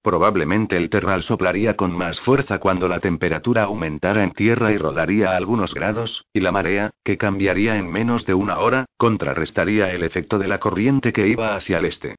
Probablemente 0.00 0.76
el 0.76 0.90
terral 0.90 1.24
soplaría 1.24 1.74
con 1.74 1.90
más 1.90 2.20
fuerza 2.20 2.60
cuando 2.60 2.86
la 2.86 3.00
temperatura 3.00 3.64
aumentara 3.64 4.22
en 4.22 4.30
tierra 4.30 4.70
y 4.70 4.78
rodaría 4.78 5.36
algunos 5.36 5.74
grados, 5.74 6.24
y 6.32 6.38
la 6.38 6.52
marea, 6.52 6.90
que 7.02 7.18
cambiaría 7.18 7.76
en 7.78 7.90
menos 7.90 8.24
de 8.26 8.34
una 8.34 8.60
hora, 8.60 8.86
contrarrestaría 8.96 9.90
el 9.90 10.04
efecto 10.04 10.38
de 10.38 10.46
la 10.46 10.60
corriente 10.60 11.12
que 11.12 11.26
iba 11.26 11.56
hacia 11.56 11.78
el 11.78 11.86
este. 11.86 12.14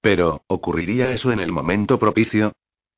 Pero, 0.00 0.42
¿ocurriría 0.46 1.10
eso 1.10 1.32
en 1.32 1.40
el 1.40 1.50
momento 1.50 1.98
propicio? 1.98 2.52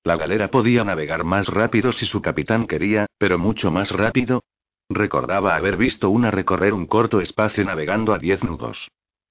La 0.04 0.16
galera 0.16 0.50
podía 0.50 0.84
navegar 0.84 1.24
más 1.24 1.48
rápido 1.48 1.92
si 1.92 2.04
su 2.04 2.20
capitán 2.20 2.66
quería, 2.66 3.06
pero 3.18 3.38
mucho 3.38 3.70
más 3.70 3.90
rápido, 3.90 4.42
Recordaba 4.88 5.56
haber 5.56 5.76
visto 5.76 6.10
una 6.10 6.30
recorrer 6.30 6.72
un 6.72 6.86
corto 6.86 7.20
espacio 7.20 7.64
navegando 7.64 8.14
a 8.14 8.18
diez 8.18 8.44
nudos. 8.44 8.88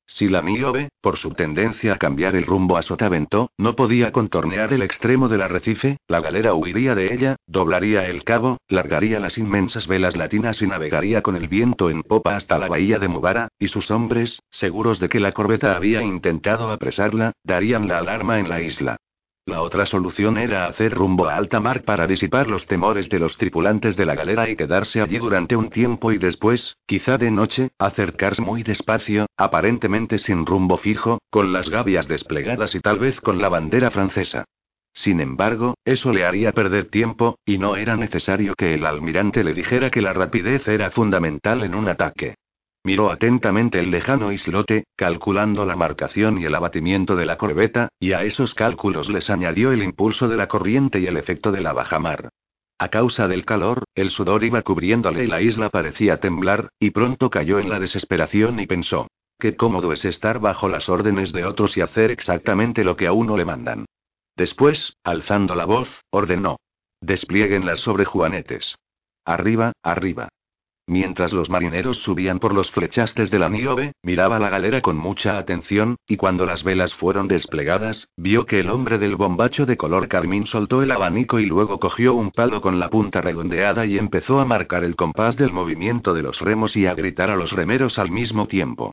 Si 0.07 0.27
la 0.27 0.43
Niobe, 0.43 0.89
por 1.01 1.17
su 1.17 1.31
tendencia 1.31 1.93
a 1.93 1.97
cambiar 1.97 2.35
el 2.35 2.45
rumbo 2.45 2.77
a 2.77 2.83
Sotavento, 2.83 3.49
no 3.57 3.75
podía 3.75 4.11
contornear 4.11 4.71
el 4.71 4.83
extremo 4.83 5.29
del 5.29 5.41
arrecife, 5.41 5.97
la 6.07 6.21
galera 6.21 6.53
huiría 6.53 6.93
de 6.93 7.11
ella, 7.11 7.37
doblaría 7.47 8.05
el 8.05 8.23
cabo, 8.23 8.57
largaría 8.67 9.19
las 9.19 9.39
inmensas 9.39 9.87
velas 9.87 10.15
latinas 10.15 10.61
y 10.61 10.67
navegaría 10.67 11.23
con 11.23 11.35
el 11.35 11.47
viento 11.47 11.89
en 11.89 12.03
popa 12.03 12.35
hasta 12.35 12.59
la 12.59 12.67
bahía 12.67 12.99
de 12.99 13.07
Mubara, 13.07 13.47
y 13.57 13.69
sus 13.69 13.89
hombres, 13.89 14.43
seguros 14.51 14.99
de 14.99 15.09
que 15.09 15.19
la 15.19 15.31
corbeta 15.31 15.75
había 15.75 16.03
intentado 16.03 16.69
apresarla, 16.69 17.31
darían 17.43 17.87
la 17.87 17.97
alarma 17.97 18.39
en 18.39 18.49
la 18.49 18.61
isla. 18.61 18.97
La 19.47 19.61
otra 19.61 19.85
solución 19.85 20.39
era 20.39 20.65
hacer 20.65 20.91
rumbo 20.91 21.27
a 21.27 21.35
alta 21.35 21.59
mar 21.59 21.83
para 21.83 22.07
disipar 22.07 22.49
los 22.49 22.65
temores 22.65 23.09
de 23.09 23.19
los 23.19 23.37
tripulantes 23.37 23.95
de 23.95 24.07
la 24.07 24.15
galera 24.15 24.49
y 24.49 24.55
quedarse 24.55 25.01
allí 25.01 25.19
durante 25.19 25.55
un 25.55 25.69
tiempo 25.69 26.11
y 26.11 26.17
después, 26.17 26.77
quizá 26.87 27.19
de 27.19 27.29
noche, 27.29 27.69
acercarse 27.77 28.41
muy 28.41 28.63
despacio, 28.63 29.27
aparentemente 29.37 30.17
sin 30.17 30.47
rumbo 30.47 30.77
fijo, 30.77 31.19
con 31.29 31.53
las 31.53 31.69
gavias 31.69 32.07
desplegadas 32.07 32.73
y 32.73 32.79
tal 32.79 32.97
vez 32.97 33.21
con 33.21 33.39
la 33.39 33.49
bandera 33.49 33.91
francesa. 33.91 34.45
Sin 34.93 35.19
embargo, 35.19 35.75
eso 35.85 36.11
le 36.11 36.25
haría 36.25 36.51
perder 36.51 36.89
tiempo, 36.89 37.37
y 37.45 37.59
no 37.59 37.75
era 37.75 37.97
necesario 37.97 38.55
que 38.55 38.73
el 38.73 38.83
almirante 38.83 39.43
le 39.43 39.53
dijera 39.53 39.91
que 39.91 40.01
la 40.01 40.13
rapidez 40.13 40.67
era 40.67 40.89
fundamental 40.89 41.63
en 41.63 41.75
un 41.75 41.87
ataque. 41.87 42.33
Miró 42.85 43.09
atentamente 43.09 43.79
el 43.79 43.89
lejano 43.89 44.31
islote, 44.31 44.83
calculando 44.95 45.65
la 45.65 45.75
marcación 45.75 46.37
y 46.37 46.45
el 46.45 46.53
abatimiento 46.53 47.15
de 47.15 47.25
la 47.25 47.35
corbeta, 47.35 47.89
y 47.99 48.13
a 48.13 48.23
esos 48.23 48.53
cálculos 48.53 49.09
les 49.09 49.31
añadió 49.31 49.71
el 49.71 49.81
impulso 49.81 50.27
de 50.27 50.37
la 50.37 50.47
corriente 50.47 50.99
y 50.99 51.07
el 51.07 51.17
efecto 51.17 51.51
de 51.51 51.61
la 51.61 51.73
bajamar. 51.73 52.29
A 52.77 52.89
causa 52.89 53.27
del 53.27 53.43
calor, 53.43 53.85
el 53.95 54.11
sudor 54.11 54.43
iba 54.43 54.61
cubriéndole 54.61 55.23
y 55.23 55.27
la 55.27 55.41
isla 55.41 55.71
parecía 55.71 56.19
temblar, 56.19 56.69
y 56.77 56.91
pronto 56.91 57.31
cayó 57.31 57.57
en 57.57 57.69
la 57.69 57.79
desesperación 57.79 58.59
y 58.59 58.67
pensó. 58.67 59.07
Qué 59.39 59.55
cómodo 59.55 59.91
es 59.91 60.05
estar 60.05 60.37
bajo 60.37 60.69
las 60.69 60.87
órdenes 60.87 61.31
de 61.31 61.43
otros 61.43 61.75
y 61.77 61.81
hacer 61.81 62.11
exactamente 62.11 62.83
lo 62.83 62.95
que 62.95 63.07
a 63.07 63.13
uno 63.13 63.35
le 63.35 63.45
mandan. 63.45 63.85
Después, 64.35 64.95
alzando 65.03 65.55
la 65.55 65.65
voz, 65.65 66.03
ordenó. 66.11 66.57
Desplieguen 67.01 67.65
las 67.65 67.79
sobrejuanetes. 67.79 68.75
Arriba, 69.25 69.73
arriba. 69.81 70.29
Mientras 70.87 71.33
los 71.33 71.49
marineros 71.49 71.97
subían 71.97 72.37
por 72.37 72.53
los 72.53 72.69
flechastes 72.69 73.31
de 73.31 73.39
la 73.39 73.49
Niobe, 73.49 73.93
miraba 74.03 74.37
la 74.37 74.49
galera 74.49 74.81
con 74.81 74.97
mucha 74.97 75.39
atención, 75.39 75.95
y 76.07 76.15
cuando 76.15 76.45
las 76.45 76.63
velas 76.63 76.93
fueron 76.93 77.27
desplegadas, 77.27 78.09
vio 78.15 78.45
que 78.45 78.59
el 78.59 78.69
hombre 78.69 78.99
del 78.99 79.15
bombacho 79.15 79.65
de 79.65 79.77
color 79.77 80.07
carmín 80.07 80.45
soltó 80.45 80.83
el 80.83 80.91
abanico 80.91 81.39
y 81.39 81.47
luego 81.47 81.79
cogió 81.79 82.13
un 82.13 82.29
palo 82.29 82.61
con 82.61 82.79
la 82.79 82.91
punta 82.91 83.21
redondeada 83.21 83.87
y 83.87 83.97
empezó 83.97 84.39
a 84.39 84.45
marcar 84.45 84.83
el 84.83 84.95
compás 84.95 85.37
del 85.37 85.51
movimiento 85.51 86.13
de 86.13 86.21
los 86.21 86.39
remos 86.39 86.75
y 86.75 86.85
a 86.85 86.93
gritar 86.93 87.31
a 87.31 87.35
los 87.35 87.51
remeros 87.51 87.97
al 87.97 88.11
mismo 88.11 88.47
tiempo. 88.47 88.91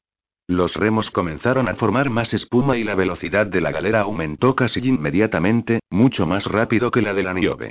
Los 0.49 0.74
remos 0.76 1.11
comenzaron 1.11 1.68
a 1.68 1.74
formar 1.74 2.09
más 2.09 2.32
espuma 2.32 2.78
y 2.78 2.84
la 2.84 2.95
velocidad 2.95 3.47
de 3.47 3.61
la 3.61 3.70
galera 3.70 4.01
aumentó 4.01 4.57
casi 4.57 4.80
inmediatamente, 4.80 5.80
mucho 5.90 6.26
más 6.26 6.47
rápido 6.47 6.90
que 6.90 7.03
la 7.03 7.12
de 7.12 7.22
la 7.22 7.34
Niobe. 7.34 7.70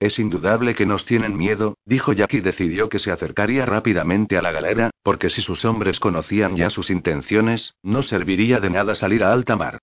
Es 0.00 0.18
indudable 0.18 0.74
que 0.74 0.86
nos 0.86 1.04
tienen 1.04 1.36
miedo, 1.36 1.76
dijo 1.84 2.14
Jack 2.14 2.32
y 2.32 2.40
decidió 2.40 2.88
que 2.88 2.98
se 2.98 3.12
acercaría 3.12 3.66
rápidamente 3.66 4.38
a 4.38 4.42
la 4.42 4.50
galera, 4.50 4.90
porque 5.02 5.28
si 5.28 5.42
sus 5.42 5.66
hombres 5.66 6.00
conocían 6.00 6.56
ya 6.56 6.70
sus 6.70 6.88
intenciones, 6.88 7.74
no 7.82 8.02
serviría 8.02 8.60
de 8.60 8.70
nada 8.70 8.94
salir 8.94 9.22
a 9.22 9.30
alta 9.30 9.56
mar. 9.56 9.78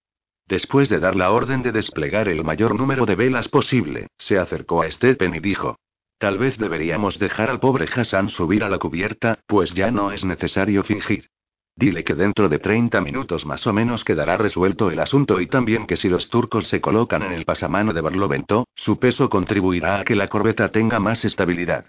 Después 0.48 0.90
de 0.90 1.00
dar 1.00 1.16
la 1.16 1.30
orden 1.30 1.62
de 1.62 1.72
desplegar 1.72 2.30
el 2.30 2.44
mayor 2.44 2.74
número 2.74 3.06
de 3.06 3.16
velas 3.16 3.48
posible, 3.48 4.08
se 4.18 4.40
acercó 4.40 4.82
a 4.82 4.90
Stephen 4.90 5.36
y 5.36 5.40
dijo. 5.40 5.78
Tal 6.18 6.40
vez 6.40 6.58
deberíamos 6.58 7.20
dejar 7.20 7.52
al 7.52 7.60
pobre 7.60 7.86
Hassan 7.86 8.30
subir 8.30 8.64
a 8.64 8.70
la 8.70 8.80
cubierta, 8.80 9.38
pues 9.46 9.76
ya 9.76 9.92
no 9.92 10.12
es 10.12 10.26
necesario 10.26 10.84
fingir. 10.84 11.30
Dile 11.78 12.04
que 12.04 12.16
dentro 12.16 12.50
de 12.50 12.58
30 12.58 13.02
minutos 13.02 13.46
más 13.46 13.68
o 13.68 13.72
menos 13.72 14.04
quedará 14.04 14.36
resuelto 14.36 14.90
el 14.90 15.00
asunto 15.00 15.40
y 15.40 15.46
también 15.46 15.86
que 15.86 15.96
si 15.96 16.10
los 16.10 16.28
turcos 16.28 16.68
se 16.68 16.82
colocan 16.82 17.22
en 17.22 17.34
el 17.34 17.46
pasamano 17.46 17.94
de 17.94 18.02
Barlovento, 18.02 18.66
su 18.74 18.98
peso 18.98 19.30
contribuirá 19.30 20.00
a 20.00 20.04
que 20.04 20.16
la 20.16 20.28
corbeta 20.28 20.70
tenga 20.70 21.00
más 21.00 21.24
estabilidad. 21.24 21.86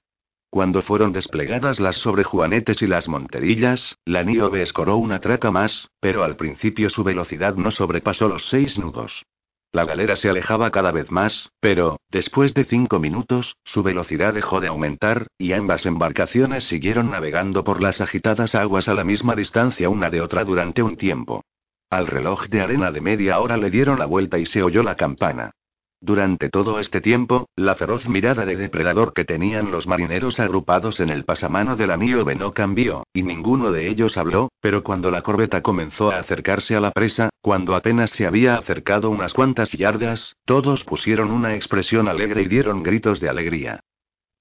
Cuando 0.50 0.82
fueron 0.82 1.12
desplegadas 1.12 1.80
las 1.80 1.96
sobrejuanetes 1.96 2.82
y 2.82 2.86
las 2.86 3.08
monterillas, 3.08 3.96
la 4.04 4.24
Niobe 4.24 4.60
escoró 4.60 4.98
una 4.98 5.20
traca 5.20 5.50
más, 5.50 5.88
pero 6.00 6.22
al 6.22 6.36
principio 6.36 6.90
su 6.90 7.02
velocidad 7.02 7.54
no 7.54 7.70
sobrepasó 7.70 8.28
los 8.28 8.46
seis 8.46 8.78
nudos. 8.78 9.24
La 9.70 9.84
galera 9.84 10.16
se 10.16 10.30
alejaba 10.30 10.70
cada 10.70 10.92
vez 10.92 11.10
más, 11.10 11.50
pero, 11.60 12.00
después 12.10 12.54
de 12.54 12.64
cinco 12.64 12.98
minutos, 12.98 13.56
su 13.64 13.82
velocidad 13.82 14.32
dejó 14.32 14.60
de 14.60 14.68
aumentar, 14.68 15.26
y 15.36 15.52
ambas 15.52 15.84
embarcaciones 15.84 16.64
siguieron 16.64 17.10
navegando 17.10 17.64
por 17.64 17.82
las 17.82 18.00
agitadas 18.00 18.54
aguas 18.54 18.88
a 18.88 18.94
la 18.94 19.04
misma 19.04 19.34
distancia 19.34 19.90
una 19.90 20.08
de 20.08 20.22
otra 20.22 20.44
durante 20.44 20.82
un 20.82 20.96
tiempo. 20.96 21.44
Al 21.90 22.06
reloj 22.06 22.46
de 22.48 22.62
arena 22.62 22.90
de 22.92 23.02
media 23.02 23.40
hora 23.40 23.56
le 23.58 23.70
dieron 23.70 23.98
la 23.98 24.06
vuelta 24.06 24.38
y 24.38 24.46
se 24.46 24.62
oyó 24.62 24.82
la 24.82 24.96
campana. 24.96 25.52
Durante 26.00 26.48
todo 26.48 26.78
este 26.78 27.00
tiempo, 27.00 27.48
la 27.56 27.74
feroz 27.74 28.08
mirada 28.08 28.44
de 28.44 28.54
depredador 28.54 29.12
que 29.12 29.24
tenían 29.24 29.72
los 29.72 29.88
marineros 29.88 30.38
agrupados 30.38 31.00
en 31.00 31.10
el 31.10 31.24
pasamano 31.24 31.74
de 31.74 31.88
la 31.88 31.96
Niobe 31.96 32.36
no 32.36 32.54
cambió, 32.54 33.02
y 33.12 33.24
ninguno 33.24 33.72
de 33.72 33.88
ellos 33.88 34.16
habló, 34.16 34.48
pero 34.60 34.84
cuando 34.84 35.10
la 35.10 35.22
corbeta 35.22 35.60
comenzó 35.60 36.12
a 36.12 36.18
acercarse 36.18 36.76
a 36.76 36.80
la 36.80 36.92
presa, 36.92 37.30
cuando 37.40 37.74
apenas 37.74 38.10
se 38.10 38.26
había 38.26 38.54
acercado 38.54 39.10
unas 39.10 39.32
cuantas 39.32 39.72
yardas, 39.72 40.36
todos 40.44 40.84
pusieron 40.84 41.32
una 41.32 41.56
expresión 41.56 42.06
alegre 42.06 42.42
y 42.42 42.46
dieron 42.46 42.84
gritos 42.84 43.18
de 43.18 43.28
alegría. 43.28 43.80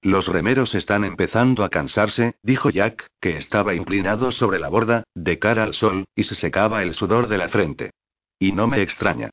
Los 0.00 0.28
remeros 0.28 0.76
están 0.76 1.04
empezando 1.04 1.64
a 1.64 1.70
cansarse, 1.70 2.36
dijo 2.40 2.70
Jack, 2.70 3.08
que 3.20 3.36
estaba 3.36 3.74
inclinado 3.74 4.30
sobre 4.30 4.60
la 4.60 4.68
borda, 4.68 5.02
de 5.12 5.40
cara 5.40 5.64
al 5.64 5.74
sol, 5.74 6.04
y 6.14 6.22
se 6.22 6.36
secaba 6.36 6.84
el 6.84 6.94
sudor 6.94 7.26
de 7.26 7.38
la 7.38 7.48
frente. 7.48 7.90
Y 8.38 8.52
no 8.52 8.68
me 8.68 8.80
extraña. 8.80 9.30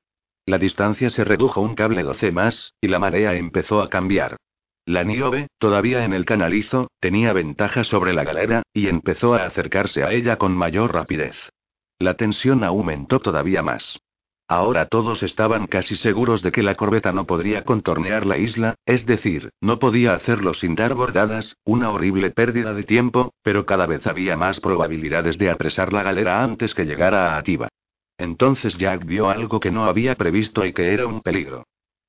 La 0.48 0.60
distancia 0.60 1.10
se 1.10 1.24
redujo 1.24 1.62
un 1.62 1.74
cable 1.74 2.04
doce 2.04 2.32
más, 2.32 2.74
y 2.80 2.88
la 2.88 3.00
marea 3.00 3.34
empezó 3.34 3.82
a 3.82 3.90
cambiar. 3.90 4.38
La 4.86 5.04
Niobe, 5.04 5.48
todavía 5.58 6.06
en 6.06 6.14
el 6.14 6.26
canalizo, 6.26 6.92
tenía 7.00 7.34
ventaja 7.34 7.84
sobre 7.84 8.14
la 8.14 8.24
galera, 8.24 8.62
y 8.72 8.88
empezó 8.88 9.34
a 9.34 9.46
acercarse 9.46 10.04
a 10.04 10.12
ella 10.12 10.38
con 10.38 10.56
mayor 10.56 10.94
rapidez. 10.94 11.36
La 11.98 12.14
tensión 12.14 12.64
aumentó 12.64 13.20
todavía 13.20 13.64
más. 13.64 14.00
Ahora 14.48 14.86
todos 14.86 15.24
estaban 15.24 15.66
casi 15.66 15.96
seguros 15.96 16.44
de 16.44 16.52
que 16.52 16.62
la 16.62 16.76
corbeta 16.76 17.12
no 17.12 17.26
podría 17.26 17.64
contornear 17.64 18.28
la 18.28 18.38
isla, 18.38 18.76
es 18.86 19.08
decir, 19.08 19.50
no 19.60 19.80
podía 19.80 20.14
hacerlo 20.14 20.54
sin 20.54 20.76
dar 20.76 20.94
bordadas, 20.94 21.56
una 21.64 21.90
horrible 21.90 22.30
pérdida 22.30 22.76
de 22.76 22.84
tiempo, 22.84 23.34
pero 23.42 23.66
cada 23.66 23.88
vez 23.88 24.06
había 24.06 24.38
más 24.38 24.60
probabilidades 24.60 25.40
de 25.40 25.50
apresar 25.50 25.92
la 25.92 26.04
galera 26.04 26.44
antes 26.44 26.76
que 26.76 26.86
llegara 26.86 27.34
a 27.34 27.38
Atiba. 27.40 27.70
Entonces 28.18 28.78
Jack 28.78 29.06
vio 29.06 29.30
algo 29.30 29.60
que 29.60 29.72
no 29.72 29.86
había 29.86 30.16
previsto 30.16 30.66
y 30.66 30.74
que 30.74 30.94
era 30.94 31.08
un 31.08 31.22
peligro. 31.22 31.66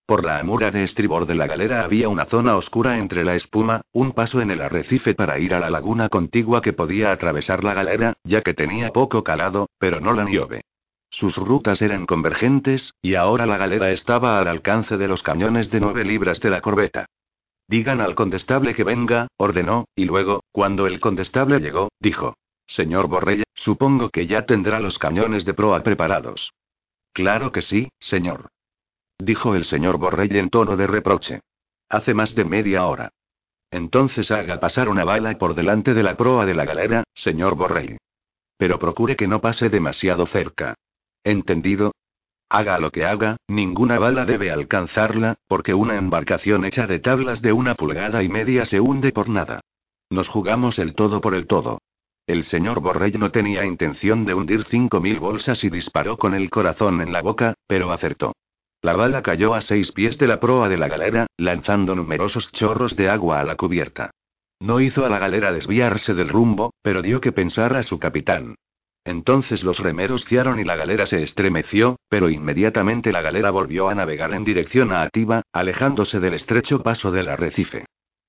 Por 0.07 0.24
la 0.24 0.39
amura 0.39 0.70
de 0.70 0.85
estribor 0.85 1.27
de 1.27 1.35
la 1.35 1.49
galera 1.49 1.83
había 1.83 2.09
una 2.09 2.27
zona 2.27 2.57
oscura 2.57 2.99
entre 2.99 3.24
la 3.24 3.35
espuma, 3.35 3.81
un 3.93 4.12
paso 4.12 4.41
en 4.41 4.53
el 4.53 4.61
arrecife 4.61 5.15
para 5.15 5.41
ir 5.41 5.53
a 5.53 5.59
la 5.59 5.69
laguna 5.69 6.09
contigua 6.09 6.62
que 6.62 6.73
podía 6.73 7.11
atravesar 7.11 7.65
la 7.65 7.74
galera, 7.74 8.15
ya 8.23 8.43
que 8.43 8.55
tenía 8.55 8.93
poco 8.93 9.24
calado, 9.24 9.69
pero 9.78 10.01
no 10.01 10.12
la 10.12 10.23
nieve. 10.23 10.62
Sus 11.11 11.37
rutas 11.37 11.83
eran 11.83 12.07
convergentes, 12.07 12.95
y 13.03 13.16
ahora 13.16 13.47
la 13.47 13.57
galera 13.57 13.91
estaba 13.91 14.39
al 14.39 14.47
alcance 14.47 14.97
de 14.97 15.09
los 15.09 15.24
cañones 15.24 15.70
de 15.70 15.81
nueve 15.81 16.05
libras 16.05 16.41
de 16.41 16.51
la 16.51 16.61
corbeta. 16.61 17.07
Digan 17.66 18.01
al 18.01 18.15
condestable 18.15 18.74
que 18.74 18.85
venga, 18.85 19.27
ordenó, 19.37 19.87
y 19.97 20.05
luego, 20.05 20.45
cuando 20.53 20.87
el 20.87 21.01
condestable 21.01 21.59
llegó, 21.59 21.89
dijo. 21.99 22.37
Señor 22.67 23.09
Borrell, 23.09 23.45
supongo 23.55 24.11
que 24.11 24.27
ya 24.27 24.47
tendrá 24.47 24.81
los 24.81 24.99
cañones 24.99 25.45
de 25.45 25.55
proa 25.55 25.83
preparados. 25.83 26.53
Claro 27.13 27.53
que 27.53 27.63
sí, 27.63 27.89
señor. 27.99 28.49
Dijo 29.19 29.55
el 29.55 29.65
señor 29.65 29.99
Borrell 29.99 30.37
en 30.37 30.51
tono 30.51 30.77
de 30.77 30.87
reproche. 30.87 31.41
Hace 31.89 32.13
más 32.13 32.35
de 32.35 32.45
media 32.45 32.87
hora. 32.87 33.11
Entonces 33.71 34.31
haga 34.31 34.61
pasar 34.61 34.89
una 34.89 35.05
bala 35.05 35.37
por 35.39 35.55
delante 35.55 35.95
de 35.95 36.03
la 36.03 36.17
proa 36.17 36.47
de 36.47 36.55
la 36.55 36.65
galera, 36.65 37.05
señor 37.15 37.57
Borrell. 37.57 37.99
Pero 38.57 38.79
procure 38.79 39.17
que 39.17 39.29
no 39.29 39.41
pase 39.41 39.69
demasiado 39.69 40.27
cerca. 40.27 40.75
¿Entendido? 41.25 41.93
Haga 42.49 42.79
lo 42.79 42.91
que 42.91 43.05
haga, 43.05 43.37
ninguna 43.49 43.99
bala 43.99 44.25
debe 44.25 44.51
alcanzarla, 44.51 45.37
porque 45.49 45.75
una 45.75 45.97
embarcación 45.97 46.65
hecha 46.65 46.87
de 46.87 47.01
tablas 47.01 47.43
de 47.43 47.53
una 47.53 47.75
pulgada 47.75 48.23
y 48.23 48.29
media 48.29 48.67
se 48.67 48.81
hunde 48.81 49.13
por 49.13 49.29
nada. 49.29 49.61
Nos 50.11 50.29
jugamos 50.29 50.79
el 50.79 50.95
todo 50.95 51.21
por 51.21 51.35
el 51.35 51.47
todo. 51.47 51.81
El 52.27 52.43
señor 52.43 52.81
Borrell 52.81 53.20
no 53.20 53.31
tenía 53.31 53.65
intención 53.65 54.24
de 54.24 54.35
hundir 54.35 54.65
cinco 54.65 55.01
mil 55.01 55.20
bolsas 55.20 55.62
y 55.62 55.70
disparó 55.70 56.16
con 56.16 56.35
el 56.35 56.51
corazón 56.51 57.01
en 57.01 57.12
la 57.12 57.23
boca, 57.23 57.55
pero 57.69 57.93
acertó. 57.93 58.35
La 58.82 58.94
bala 58.94 59.23
cayó 59.23 59.55
a 59.55 59.62
seis 59.62 59.93
pies 59.93 60.19
de 60.19 60.27
la 60.27 60.40
proa 60.40 60.69
de 60.69 60.77
la 60.77 60.89
galera, 60.89 61.27
lanzando 61.36 61.94
numerosos 61.94 62.51
chorros 62.51 62.97
de 62.97 63.09
agua 63.09 63.40
a 63.40 63.44
la 63.44 63.55
cubierta. 63.55 64.11
No 64.61 64.81
hizo 64.81 65.07
a 65.07 65.09
la 65.09 65.19
galera 65.19 65.53
desviarse 65.53 66.15
del 66.15 66.28
rumbo, 66.28 66.73
pero 66.82 67.01
dio 67.01 67.20
que 67.20 67.31
pensar 67.31 67.77
a 67.77 67.82
su 67.85 67.98
capitán. 68.01 68.57
Entonces 69.05 69.62
los 69.62 69.78
remeros 69.78 70.24
ciaron 70.24 70.59
y 70.59 70.65
la 70.65 70.74
galera 70.74 71.07
se 71.07 71.23
estremeció, 71.23 71.97
pero 72.09 72.28
inmediatamente 72.28 73.12
la 73.12 73.23
galera 73.23 73.51
volvió 73.51 73.89
a 73.89 73.94
navegar 73.94 74.35
en 74.35 74.43
dirección 74.43 74.90
a 74.93 75.03
Ativa, 75.03 75.43
alejándose 75.53 76.19
del 76.19 76.35
estrecho 76.35 76.82
paso 76.82 77.12
del 77.12 77.28
arrecife. 77.28 77.85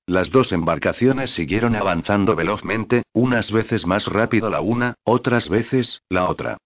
Las 0.08 0.30
dos 0.30 0.52
embarcaciones 0.52 1.32
siguieron 1.32 1.76
avanzando 1.76 2.34
velozmente, 2.34 3.02
unas 3.12 3.52
veces 3.52 3.86
más 3.86 4.06
rápido 4.06 4.48
la 4.48 4.62
una, 4.62 4.94
otras 5.04 5.50
veces, 5.50 6.00
la 6.08 6.30
otra. 6.30 6.56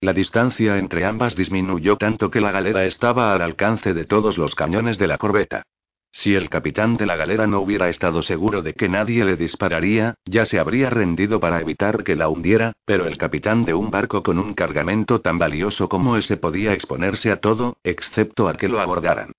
La 0.00 0.12
distancia 0.12 0.78
entre 0.78 1.04
ambas 1.04 1.34
disminuyó 1.34 1.96
tanto 1.96 2.30
que 2.30 2.40
la 2.40 2.52
galera 2.52 2.84
estaba 2.84 3.34
al 3.34 3.42
alcance 3.42 3.94
de 3.94 4.04
todos 4.04 4.38
los 4.38 4.54
cañones 4.54 4.96
de 4.96 5.08
la 5.08 5.18
corbeta. 5.18 5.64
Si 6.12 6.36
el 6.36 6.48
capitán 6.48 6.96
de 6.96 7.06
la 7.06 7.16
galera 7.16 7.48
no 7.48 7.58
hubiera 7.58 7.88
estado 7.88 8.22
seguro 8.22 8.62
de 8.62 8.74
que 8.74 8.88
nadie 8.88 9.24
le 9.24 9.36
dispararía, 9.36 10.14
ya 10.24 10.46
se 10.46 10.60
habría 10.60 10.88
rendido 10.88 11.40
para 11.40 11.60
evitar 11.60 12.04
que 12.04 12.14
la 12.14 12.28
hundiera, 12.28 12.74
pero 12.84 13.06
el 13.06 13.18
capitán 13.18 13.64
de 13.64 13.74
un 13.74 13.90
barco 13.90 14.22
con 14.22 14.38
un 14.38 14.54
cargamento 14.54 15.20
tan 15.20 15.36
valioso 15.36 15.88
como 15.88 16.16
ese 16.16 16.36
podía 16.36 16.72
exponerse 16.72 17.32
a 17.32 17.40
todo, 17.40 17.76
excepto 17.82 18.48
a 18.48 18.54
que 18.54 18.68
lo 18.68 18.78
abordaran. 18.78 19.32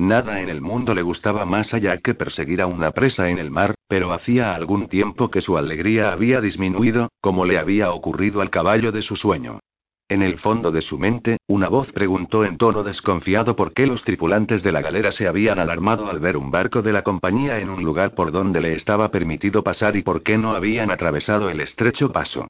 Nada 0.00 0.40
en 0.40 0.48
el 0.48 0.62
mundo 0.62 0.94
le 0.94 1.02
gustaba 1.02 1.44
más 1.44 1.74
allá 1.74 1.98
que 1.98 2.14
perseguir 2.14 2.62
a 2.62 2.66
una 2.66 2.92
presa 2.92 3.28
en 3.28 3.36
el 3.36 3.50
mar, 3.50 3.74
pero 3.86 4.14
hacía 4.14 4.54
algún 4.54 4.88
tiempo 4.88 5.30
que 5.30 5.42
su 5.42 5.58
alegría 5.58 6.10
había 6.10 6.40
disminuido, 6.40 7.10
como 7.20 7.44
le 7.44 7.58
había 7.58 7.92
ocurrido 7.92 8.40
al 8.40 8.48
caballo 8.48 8.92
de 8.92 9.02
su 9.02 9.14
sueño. 9.14 9.60
En 10.08 10.22
el 10.22 10.38
fondo 10.38 10.72
de 10.72 10.80
su 10.80 10.98
mente, 10.98 11.36
una 11.46 11.68
voz 11.68 11.92
preguntó 11.92 12.46
en 12.46 12.56
tono 12.56 12.82
desconfiado 12.82 13.56
por 13.56 13.74
qué 13.74 13.86
los 13.86 14.02
tripulantes 14.02 14.62
de 14.62 14.72
la 14.72 14.80
galera 14.80 15.12
se 15.12 15.28
habían 15.28 15.58
alarmado 15.58 16.08
al 16.08 16.18
ver 16.18 16.38
un 16.38 16.50
barco 16.50 16.80
de 16.80 16.94
la 16.94 17.02
compañía 17.02 17.58
en 17.58 17.68
un 17.68 17.84
lugar 17.84 18.14
por 18.14 18.32
donde 18.32 18.62
le 18.62 18.72
estaba 18.72 19.10
permitido 19.10 19.62
pasar 19.62 19.96
y 19.96 20.02
por 20.02 20.22
qué 20.22 20.38
no 20.38 20.52
habían 20.52 20.90
atravesado 20.90 21.50
el 21.50 21.60
estrecho 21.60 22.10
paso. 22.10 22.48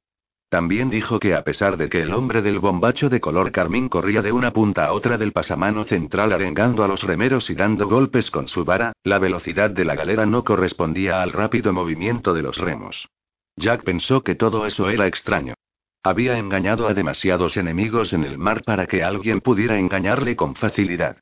También 0.51 0.90
dijo 0.90 1.20
que 1.20 1.36
a 1.36 1.44
pesar 1.44 1.77
de 1.77 1.89
que 1.89 2.02
el 2.02 2.12
hombre 2.12 2.43
del 2.43 2.59
bombacho 2.59 3.09
de 3.09 3.20
color 3.20 3.52
carmín 3.52 3.89
corría 3.89 4.20
de 4.20 4.32
una 4.32 4.51
punta 4.51 4.85
a 4.86 4.93
otra 4.93 5.16
del 5.16 5.31
pasamano 5.31 5.85
central 5.85 6.32
arengando 6.32 6.82
a 6.82 6.89
los 6.89 7.05
remeros 7.05 7.51
y 7.51 7.55
dando 7.55 7.86
golpes 7.86 8.32
con 8.32 8.48
su 8.48 8.64
vara, 8.64 8.93
la 9.05 9.20
velocidad 9.20 9.70
de 9.70 9.85
la 9.85 9.94
galera 9.94 10.27
no 10.27 10.43
correspondía 10.43 11.22
al 11.22 11.31
rápido 11.31 11.72
movimiento 11.72 12.35
de 12.35 12.43
los 12.43 12.59
remos. 12.59 13.09
Jack 13.55 13.85
pensó 13.85 14.24
que 14.24 14.35
todo 14.35 14.66
eso 14.66 14.90
era 14.90 15.06
extraño. 15.06 15.55
Había 16.02 16.36
engañado 16.36 16.89
a 16.89 16.94
demasiados 16.94 17.56
enemigos 17.56 18.12
en 18.12 18.24
el 18.24 18.36
mar 18.36 18.62
para 18.64 18.86
que 18.86 19.05
alguien 19.05 19.40
pudiera 19.40 19.78
engañarle 19.78 20.35
con 20.35 20.56
facilidad. 20.56 21.18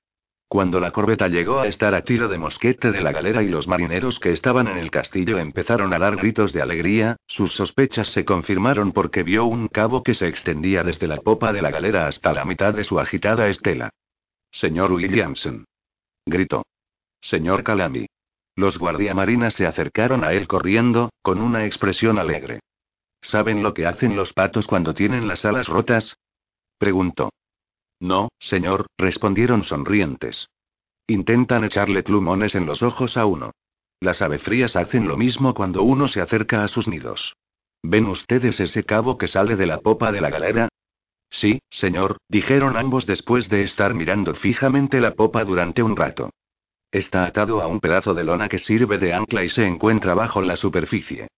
Cuando 0.48 0.80
la 0.80 0.92
corbeta 0.92 1.28
llegó 1.28 1.60
a 1.60 1.66
estar 1.66 1.94
a 1.94 2.02
tiro 2.02 2.26
de 2.28 2.38
mosquete 2.38 2.90
de 2.90 3.02
la 3.02 3.12
galera 3.12 3.42
y 3.42 3.48
los 3.48 3.68
marineros 3.68 4.18
que 4.18 4.32
estaban 4.32 4.66
en 4.66 4.78
el 4.78 4.90
castillo 4.90 5.38
empezaron 5.38 5.92
a 5.92 5.98
dar 5.98 6.16
gritos 6.16 6.54
de 6.54 6.62
alegría, 6.62 7.18
sus 7.26 7.52
sospechas 7.52 8.08
se 8.08 8.24
confirmaron 8.24 8.92
porque 8.92 9.22
vio 9.22 9.44
un 9.44 9.68
cabo 9.68 10.02
que 10.02 10.14
se 10.14 10.26
extendía 10.26 10.82
desde 10.82 11.06
la 11.06 11.18
popa 11.18 11.52
de 11.52 11.60
la 11.60 11.70
galera 11.70 12.06
hasta 12.06 12.32
la 12.32 12.46
mitad 12.46 12.72
de 12.72 12.84
su 12.84 12.98
agitada 12.98 13.48
estela. 13.48 13.90
Señor 14.50 14.90
Williamson. 14.92 15.66
Gritó. 16.24 16.64
Señor 17.20 17.62
Calami. 17.62 18.06
Los 18.56 18.78
guardiamarinas 18.78 19.52
se 19.52 19.66
acercaron 19.66 20.24
a 20.24 20.32
él 20.32 20.48
corriendo, 20.48 21.10
con 21.20 21.42
una 21.42 21.66
expresión 21.66 22.18
alegre. 22.18 22.60
¿Saben 23.20 23.62
lo 23.62 23.74
que 23.74 23.86
hacen 23.86 24.16
los 24.16 24.32
patos 24.32 24.66
cuando 24.66 24.94
tienen 24.94 25.28
las 25.28 25.44
alas 25.44 25.68
rotas? 25.68 26.16
Preguntó. 26.78 27.30
No, 28.00 28.28
señor, 28.38 28.86
respondieron 28.96 29.64
sonrientes. 29.64 30.48
Intentan 31.06 31.64
echarle 31.64 32.02
plumones 32.02 32.54
en 32.54 32.66
los 32.66 32.82
ojos 32.82 33.16
a 33.16 33.26
uno. 33.26 33.52
Las 34.00 34.22
avefrías 34.22 34.76
hacen 34.76 35.08
lo 35.08 35.16
mismo 35.16 35.54
cuando 35.54 35.82
uno 35.82 36.06
se 36.06 36.20
acerca 36.20 36.62
a 36.62 36.68
sus 36.68 36.86
nidos. 36.86 37.34
¿Ven 37.82 38.06
ustedes 38.06 38.60
ese 38.60 38.84
cabo 38.84 39.18
que 39.18 39.28
sale 39.28 39.56
de 39.56 39.66
la 39.66 39.78
popa 39.78 40.12
de 40.12 40.20
la 40.20 40.30
galera? 40.30 40.68
Sí, 41.30 41.60
señor, 41.68 42.18
dijeron 42.28 42.76
ambos 42.76 43.06
después 43.06 43.48
de 43.48 43.62
estar 43.62 43.94
mirando 43.94 44.34
fijamente 44.34 45.00
la 45.00 45.14
popa 45.14 45.44
durante 45.44 45.82
un 45.82 45.96
rato. 45.96 46.30
Está 46.90 47.24
atado 47.24 47.60
a 47.60 47.66
un 47.66 47.80
pedazo 47.80 48.14
de 48.14 48.24
lona 48.24 48.48
que 48.48 48.58
sirve 48.58 48.98
de 48.98 49.12
ancla 49.12 49.44
y 49.44 49.50
se 49.50 49.66
encuentra 49.66 50.14
bajo 50.14 50.40
la 50.40 50.56
superficie. 50.56 51.28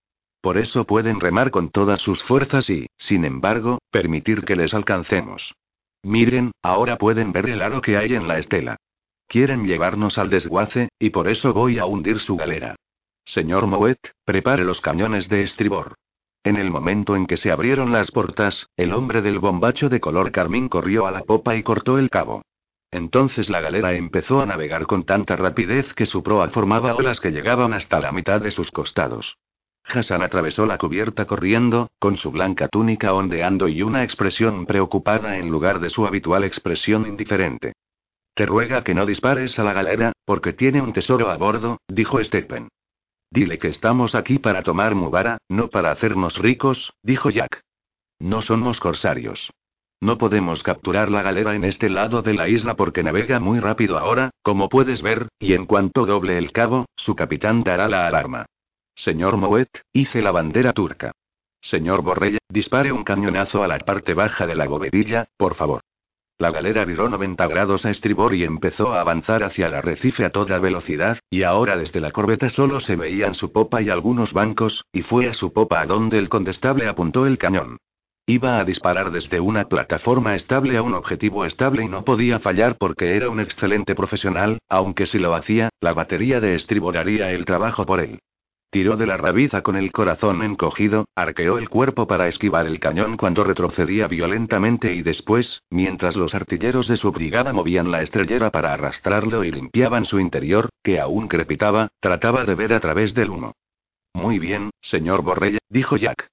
Por 0.41 0.59
eso 0.59 0.85
pueden 0.85 1.21
remar 1.21 1.51
con 1.51 1.71
todas 1.71 2.01
sus 2.01 2.23
fuerzas 2.23 2.71
y, 2.71 2.87
sin 2.97 3.25
embargo, 3.25 3.79
permitir 3.91 4.45
que 4.45 4.57
les 4.57 4.73
alcancemos. 4.75 5.55
Miren, 6.03 6.53
ahora 6.63 6.97
pueden 6.97 7.33
ver 7.33 7.49
el 7.49 7.63
aro 7.63 7.81
que 7.81 7.97
hay 7.97 8.15
en 8.15 8.27
la 8.27 8.39
estela. 8.39 8.77
Quieren 9.27 9.65
llevarnos 9.65 10.19
al 10.19 10.31
desguace, 10.31 10.89
y 10.99 11.11
por 11.11 11.29
eso 11.29 11.53
voy 11.53 11.79
a 11.79 11.85
hundir 11.85 12.21
su 12.21 12.37
galera. 12.37 12.77
Señor 13.25 13.67
Moet, 13.67 13.99
prepare 14.25 14.65
los 14.65 14.81
cañones 14.81 15.29
de 15.29 15.43
estribor. 15.43 15.95
En 16.43 16.57
el 16.57 16.71
momento 16.71 17.17
en 17.17 17.27
que 17.27 17.37
se 17.37 17.53
abrieron 17.53 17.93
las 17.93 18.11
portas, 18.11 18.67
el 18.77 18.93
hombre 18.93 19.21
del 19.21 19.39
bombacho 19.39 19.89
de 19.89 20.01
color 20.01 20.33
carmín 20.33 20.69
corrió 20.69 21.07
a 21.07 21.11
la 21.11 21.23
popa 21.23 21.55
y 21.55 21.63
cortó 21.63 21.99
el 21.99 22.09
cabo. 22.09 22.43
Entonces 22.91 23.51
la 23.51 23.61
galera 23.61 23.93
empezó 23.93 24.41
a 24.41 24.47
navegar 24.47 24.87
con 24.87 25.05
tanta 25.05 25.37
rapidez 25.37 25.95
que 25.95 26.07
su 26.07 26.23
proa 26.23 26.49
formaba 26.49 26.95
olas 26.97 27.21
que 27.21 27.31
llegaban 27.31 27.73
hasta 27.73 28.01
la 28.01 28.11
mitad 28.11 28.41
de 28.41 28.51
sus 28.51 28.71
costados. 28.73 29.37
Hassan 29.85 30.23
atravesó 30.23 30.67
la 30.67 30.79
cubierta 30.79 31.27
corriendo, 31.27 31.91
con 31.99 32.17
su 32.17 32.31
blanca 32.31 32.69
túnica 32.69 33.13
ondeando 33.13 33.69
y 33.69 33.83
una 33.83 34.05
expresión 34.05 34.67
preocupada 34.67 35.37
en 35.39 35.49
lugar 35.51 35.81
de 35.81 35.91
su 35.91 36.07
habitual 36.07 36.45
expresión 36.45 37.07
indiferente. 37.07 37.73
Te 38.35 38.47
ruega 38.47 38.85
que 38.85 38.95
no 38.95 39.07
dispares 39.07 39.59
a 39.59 39.65
la 39.65 39.73
galera, 39.73 40.13
porque 40.25 40.53
tiene 40.53 40.81
un 40.81 40.93
tesoro 40.93 41.31
a 41.31 41.37
bordo, 41.37 41.79
dijo 41.89 42.23
Stephen. 42.23 42.69
Dile 43.31 43.59
que 43.59 43.69
estamos 43.69 44.15
aquí 44.15 44.39
para 44.39 44.63
tomar 44.63 44.95
Mubara, 44.95 45.39
no 45.49 45.69
para 45.69 45.91
hacernos 45.91 46.39
ricos, 46.39 46.93
dijo 47.03 47.31
Jack. 47.31 47.63
No 48.19 48.43
somos 48.43 48.81
corsarios. 48.81 49.51
No 50.01 50.17
podemos 50.17 50.63
capturar 50.63 51.11
la 51.11 51.23
galera 51.23 51.55
en 51.55 51.65
este 51.65 51.91
lado 51.91 52.23
de 52.23 52.35
la 52.35 52.49
isla 52.49 52.75
porque 52.75 53.03
navega 53.03 53.39
muy 53.39 53.61
rápido 53.61 53.99
ahora, 53.99 54.31
como 54.43 54.69
puedes 54.69 55.03
ver, 55.03 55.29
y 55.39 55.53
en 55.53 55.67
cuanto 55.67 56.07
doble 56.07 56.39
el 56.39 56.53
cabo, 56.53 56.87
su 56.97 57.15
capitán 57.15 57.63
dará 57.63 57.89
la 57.89 58.07
alarma. 58.07 58.47
Señor 58.95 59.37
Moet, 59.37 59.69
hice 59.93 60.23
la 60.23 60.31
bandera 60.31 60.73
turca. 60.73 61.13
Señor 61.61 62.03
Borrell, 62.03 62.39
dispare 62.49 62.93
un 62.93 63.05
cañonazo 63.05 63.63
a 63.63 63.69
la 63.69 63.79
parte 63.79 64.15
baja 64.15 64.47
de 64.47 64.55
la 64.55 64.67
bovedilla, 64.67 65.27
por 65.37 65.55
favor. 65.55 65.83
La 66.39 66.51
galera 66.51 66.87
viró 66.87 67.11
90 67.11 67.47
grados 67.49 67.85
a 67.85 67.91
estribor 67.91 68.35
y 68.35 68.45
empezó 68.45 68.95
a 68.95 69.03
avanzar 69.03 69.43
hacia 69.43 69.67
el 69.67 69.75
arrecife 69.75 70.25
a 70.25 70.31
toda 70.31 70.59
velocidad, 70.59 71.19
y 71.29 71.43
ahora 71.43 71.77
desde 71.77 72.01
la 72.01 72.13
corbeta 72.13 72.49
solo 72.49 72.81
se 72.81 72.97
veían 72.97 73.35
su 73.35 73.53
popa 73.53 73.83
y 73.83 73.91
algunos 73.91 74.33
bancos, 74.33 74.87
y 74.91 75.03
fue 75.03 75.29
a 75.29 75.35
su 75.35 75.53
popa 75.53 75.83
a 75.83 75.87
donde 75.87 76.17
el 76.17 76.31
condestable 76.31 76.89
apuntó 76.89 77.27
el 77.27 77.37
cañón. 77.37 77.77
Iba 78.27 78.59
a 78.59 78.65
disparar 78.65 79.11
desde 79.11 79.39
una 79.39 79.65
plataforma 79.65 80.35
estable 80.35 80.79
a 80.79 80.83
un 80.83 80.95
objetivo 80.95 81.45
estable 81.45 81.85
y 81.85 81.89
no 81.89 82.05
podía 82.05 82.39
fallar 82.39 82.79
porque 82.79 83.17
era 83.17 83.29
un 83.29 83.41
excelente 83.41 83.95
profesional, 83.95 84.61
aunque 84.69 85.05
si 85.05 85.19
lo 85.19 85.35
hacía, 85.35 85.69
la 85.81 85.93
batería 85.93 86.41
de 86.41 86.55
estribor 86.55 86.97
haría 86.97 87.33
el 87.33 87.45
trabajo 87.45 87.85
por 87.85 88.01
él. 88.01 88.21
Tiró 88.71 88.97
de 88.97 89.07
la 89.07 89.17
rabiza 89.17 89.63
con 89.63 89.75
el 89.75 89.91
corazón 89.91 90.45
encogido, 90.45 91.07
arqueó 91.17 91.59
el 91.59 91.69
cuerpo 91.69 92.07
para 92.07 92.29
esquivar 92.29 92.67
el 92.67 92.79
cañón 92.79 93.17
cuando 93.17 93.43
retrocedía 93.43 94.07
violentamente 94.07 94.95
y 94.95 95.03
después, 95.03 95.63
mientras 95.71 96.15
los 96.15 96.37
artilleros 96.37 96.87
de 96.87 96.97
su 96.97 97.11
brigada 97.11 97.53
movían 97.53 97.91
la 97.91 98.03
estrellera 98.03 98.51
para 98.51 98.73
arrastrarlo 98.73 99.43
y 99.43 99.51
limpiaban 99.51 100.05
su 100.05 100.21
interior, 100.21 100.69
que 100.85 101.01
aún 101.01 101.27
crepitaba, 101.27 101.89
trataba 101.99 102.45
de 102.45 102.55
ver 102.55 102.73
a 102.73 102.79
través 102.79 103.13
del 103.13 103.31
humo. 103.31 103.57
Muy 104.15 104.39
bien, 104.39 104.71
señor 104.81 105.23
Borrell, 105.23 105.59
dijo 105.69 105.97
Jack. 105.97 106.29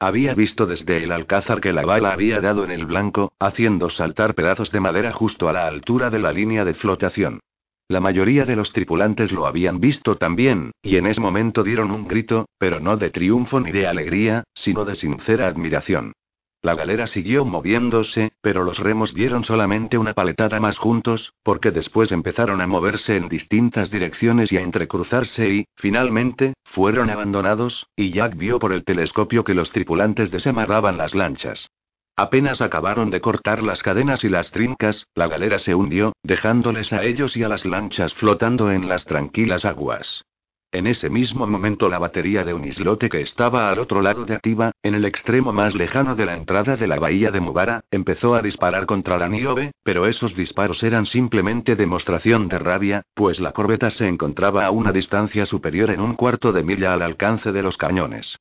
Había 0.00 0.34
visto 0.34 0.64
desde 0.64 1.04
el 1.04 1.12
alcázar 1.12 1.60
que 1.60 1.74
la 1.74 1.84
bala 1.84 2.12
había 2.12 2.40
dado 2.40 2.64
en 2.64 2.70
el 2.70 2.86
blanco, 2.86 3.32
haciendo 3.38 3.90
saltar 3.90 4.34
pedazos 4.34 4.70
de 4.70 4.80
madera 4.80 5.12
justo 5.12 5.50
a 5.50 5.52
la 5.52 5.66
altura 5.66 6.08
de 6.08 6.18
la 6.18 6.32
línea 6.32 6.64
de 6.64 6.72
flotación. 6.72 7.40
La 7.86 8.00
mayoría 8.00 8.46
de 8.46 8.56
los 8.56 8.72
tripulantes 8.72 9.30
lo 9.30 9.46
habían 9.46 9.78
visto 9.78 10.16
también, 10.16 10.72
y 10.82 10.96
en 10.96 11.06
ese 11.06 11.20
momento 11.20 11.62
dieron 11.62 11.90
un 11.90 12.08
grito, 12.08 12.48
pero 12.56 12.80
no 12.80 12.96
de 12.96 13.10
triunfo 13.10 13.60
ni 13.60 13.72
de 13.72 13.86
alegría, 13.86 14.44
sino 14.54 14.86
de 14.86 14.94
sincera 14.94 15.48
admiración. 15.48 16.14
La 16.62 16.74
galera 16.74 17.06
siguió 17.06 17.44
moviéndose, 17.44 18.32
pero 18.40 18.64
los 18.64 18.78
remos 18.78 19.12
dieron 19.12 19.44
solamente 19.44 19.98
una 19.98 20.14
paletada 20.14 20.60
más 20.60 20.78
juntos, 20.78 21.34
porque 21.42 21.72
después 21.72 22.10
empezaron 22.10 22.62
a 22.62 22.66
moverse 22.66 23.18
en 23.18 23.28
distintas 23.28 23.90
direcciones 23.90 24.50
y 24.50 24.56
a 24.56 24.62
entrecruzarse 24.62 25.50
y, 25.50 25.66
finalmente, 25.76 26.54
fueron 26.64 27.10
abandonados, 27.10 27.86
y 27.96 28.12
Jack 28.12 28.38
vio 28.38 28.58
por 28.58 28.72
el 28.72 28.82
telescopio 28.84 29.44
que 29.44 29.52
los 29.52 29.72
tripulantes 29.72 30.30
desamarraban 30.30 30.96
las 30.96 31.14
lanchas. 31.14 31.68
Apenas 32.16 32.60
acabaron 32.60 33.10
de 33.10 33.20
cortar 33.20 33.64
las 33.64 33.82
cadenas 33.82 34.22
y 34.22 34.28
las 34.28 34.52
trincas, 34.52 35.08
la 35.16 35.26
galera 35.26 35.58
se 35.58 35.74
hundió, 35.74 36.12
dejándoles 36.22 36.92
a 36.92 37.02
ellos 37.02 37.36
y 37.36 37.42
a 37.42 37.48
las 37.48 37.64
lanchas 37.64 38.14
flotando 38.14 38.70
en 38.70 38.88
las 38.88 39.04
tranquilas 39.04 39.64
aguas. 39.64 40.24
En 40.70 40.86
ese 40.86 41.10
mismo 41.10 41.44
momento 41.46 41.88
la 41.88 41.98
batería 41.98 42.44
de 42.44 42.54
un 42.54 42.64
islote 42.64 43.08
que 43.08 43.20
estaba 43.20 43.68
al 43.68 43.80
otro 43.80 44.00
lado 44.00 44.24
de 44.24 44.34
Activa, 44.34 44.70
en 44.84 44.94
el 44.94 45.04
extremo 45.04 45.52
más 45.52 45.74
lejano 45.74 46.14
de 46.14 46.26
la 46.26 46.36
entrada 46.36 46.76
de 46.76 46.86
la 46.86 47.00
bahía 47.00 47.32
de 47.32 47.40
Mubara, 47.40 47.82
empezó 47.90 48.36
a 48.36 48.42
disparar 48.42 48.86
contra 48.86 49.18
la 49.18 49.28
Niobe, 49.28 49.72
pero 49.82 50.06
esos 50.06 50.36
disparos 50.36 50.84
eran 50.84 51.06
simplemente 51.06 51.74
demostración 51.74 52.48
de 52.48 52.60
rabia, 52.60 53.02
pues 53.14 53.40
la 53.40 53.50
corbeta 53.50 53.90
se 53.90 54.06
encontraba 54.06 54.66
a 54.66 54.70
una 54.70 54.92
distancia 54.92 55.46
superior 55.46 55.90
en 55.90 56.00
un 56.00 56.14
cuarto 56.14 56.52
de 56.52 56.62
milla 56.62 56.92
al 56.92 57.02
alcance 57.02 57.50
de 57.50 57.62
los 57.62 57.76
cañones. 57.76 58.38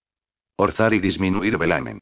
Orzar 0.58 0.94
y 0.94 1.00
disminuir 1.00 1.58
velamen 1.58 2.00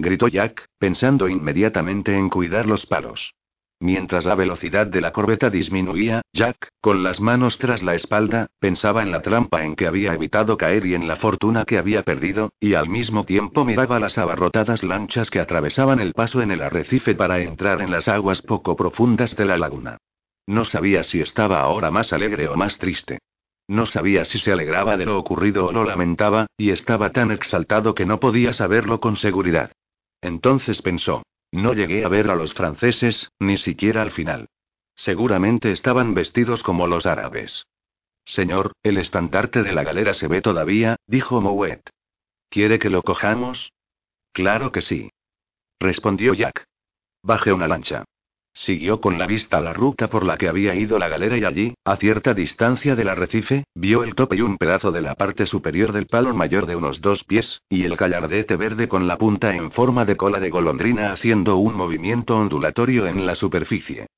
gritó 0.00 0.28
Jack, 0.28 0.66
pensando 0.78 1.28
inmediatamente 1.28 2.16
en 2.16 2.28
cuidar 2.28 2.66
los 2.66 2.86
palos. 2.86 3.34
Mientras 3.82 4.26
la 4.26 4.34
velocidad 4.34 4.86
de 4.86 5.00
la 5.00 5.10
corbeta 5.10 5.48
disminuía, 5.48 6.20
Jack, 6.34 6.68
con 6.82 7.02
las 7.02 7.18
manos 7.18 7.56
tras 7.56 7.82
la 7.82 7.94
espalda, 7.94 8.48
pensaba 8.58 9.02
en 9.02 9.10
la 9.10 9.22
trampa 9.22 9.64
en 9.64 9.74
que 9.74 9.86
había 9.86 10.12
evitado 10.12 10.58
caer 10.58 10.84
y 10.84 10.94
en 10.94 11.08
la 11.08 11.16
fortuna 11.16 11.64
que 11.64 11.78
había 11.78 12.02
perdido, 12.02 12.52
y 12.60 12.74
al 12.74 12.90
mismo 12.90 13.24
tiempo 13.24 13.64
miraba 13.64 13.98
las 13.98 14.18
abarrotadas 14.18 14.82
lanchas 14.82 15.30
que 15.30 15.40
atravesaban 15.40 15.98
el 15.98 16.12
paso 16.12 16.42
en 16.42 16.50
el 16.50 16.60
arrecife 16.60 17.14
para 17.14 17.40
entrar 17.40 17.80
en 17.80 17.90
las 17.90 18.06
aguas 18.06 18.42
poco 18.42 18.76
profundas 18.76 19.34
de 19.34 19.46
la 19.46 19.56
laguna. 19.56 19.96
No 20.46 20.66
sabía 20.66 21.02
si 21.02 21.22
estaba 21.22 21.60
ahora 21.60 21.90
más 21.90 22.12
alegre 22.12 22.48
o 22.48 22.56
más 22.56 22.78
triste. 22.78 23.20
No 23.66 23.86
sabía 23.86 24.26
si 24.26 24.38
se 24.38 24.52
alegraba 24.52 24.98
de 24.98 25.06
lo 25.06 25.16
ocurrido 25.18 25.66
o 25.66 25.72
lo 25.72 25.84
lamentaba, 25.84 26.48
y 26.58 26.70
estaba 26.70 27.12
tan 27.12 27.30
exaltado 27.30 27.94
que 27.94 28.04
no 28.04 28.20
podía 28.20 28.52
saberlo 28.52 29.00
con 29.00 29.16
seguridad. 29.16 29.70
Entonces 30.22 30.82
pensó. 30.82 31.22
No 31.52 31.72
llegué 31.72 32.04
a 32.04 32.08
ver 32.08 32.30
a 32.30 32.36
los 32.36 32.54
franceses, 32.54 33.28
ni 33.38 33.56
siquiera 33.56 34.02
al 34.02 34.12
final. 34.12 34.48
Seguramente 34.94 35.72
estaban 35.72 36.14
vestidos 36.14 36.62
como 36.62 36.86
los 36.86 37.06
árabes. 37.06 37.66
Señor, 38.24 38.72
el 38.82 38.98
estandarte 38.98 39.62
de 39.62 39.72
la 39.72 39.82
galera 39.82 40.14
se 40.14 40.28
ve 40.28 40.42
todavía, 40.42 40.96
dijo 41.06 41.40
Mouet. 41.40 41.82
¿Quiere 42.48 42.78
que 42.78 42.90
lo 42.90 43.02
cojamos? 43.02 43.72
Claro 44.32 44.70
que 44.70 44.80
sí. 44.80 45.10
Respondió 45.80 46.34
Jack. 46.34 46.64
Baje 47.22 47.52
una 47.52 47.66
lancha. 47.66 48.04
Siguió 48.60 49.00
con 49.00 49.18
la 49.18 49.26
vista 49.26 49.58
la 49.62 49.72
ruta 49.72 50.10
por 50.10 50.22
la 50.22 50.36
que 50.36 50.46
había 50.46 50.74
ido 50.74 50.98
la 50.98 51.08
galera 51.08 51.38
y 51.38 51.44
allí, 51.44 51.74
a 51.82 51.96
cierta 51.96 52.34
distancia 52.34 52.94
del 52.94 53.08
arrecife, 53.08 53.64
vio 53.74 54.04
el 54.04 54.14
tope 54.14 54.36
y 54.36 54.42
un 54.42 54.58
pedazo 54.58 54.92
de 54.92 55.00
la 55.00 55.14
parte 55.14 55.46
superior 55.46 55.92
del 55.92 56.06
palo 56.06 56.34
mayor 56.34 56.66
de 56.66 56.76
unos 56.76 57.00
dos 57.00 57.24
pies, 57.24 57.62
y 57.70 57.84
el 57.84 57.96
callardete 57.96 58.56
verde 58.56 58.86
con 58.86 59.08
la 59.08 59.16
punta 59.16 59.56
en 59.56 59.70
forma 59.70 60.04
de 60.04 60.18
cola 60.18 60.40
de 60.40 60.50
golondrina 60.50 61.10
haciendo 61.10 61.56
un 61.56 61.74
movimiento 61.74 62.36
ondulatorio 62.36 63.06
en 63.06 63.24
la 63.24 63.34
superficie. 63.34 64.08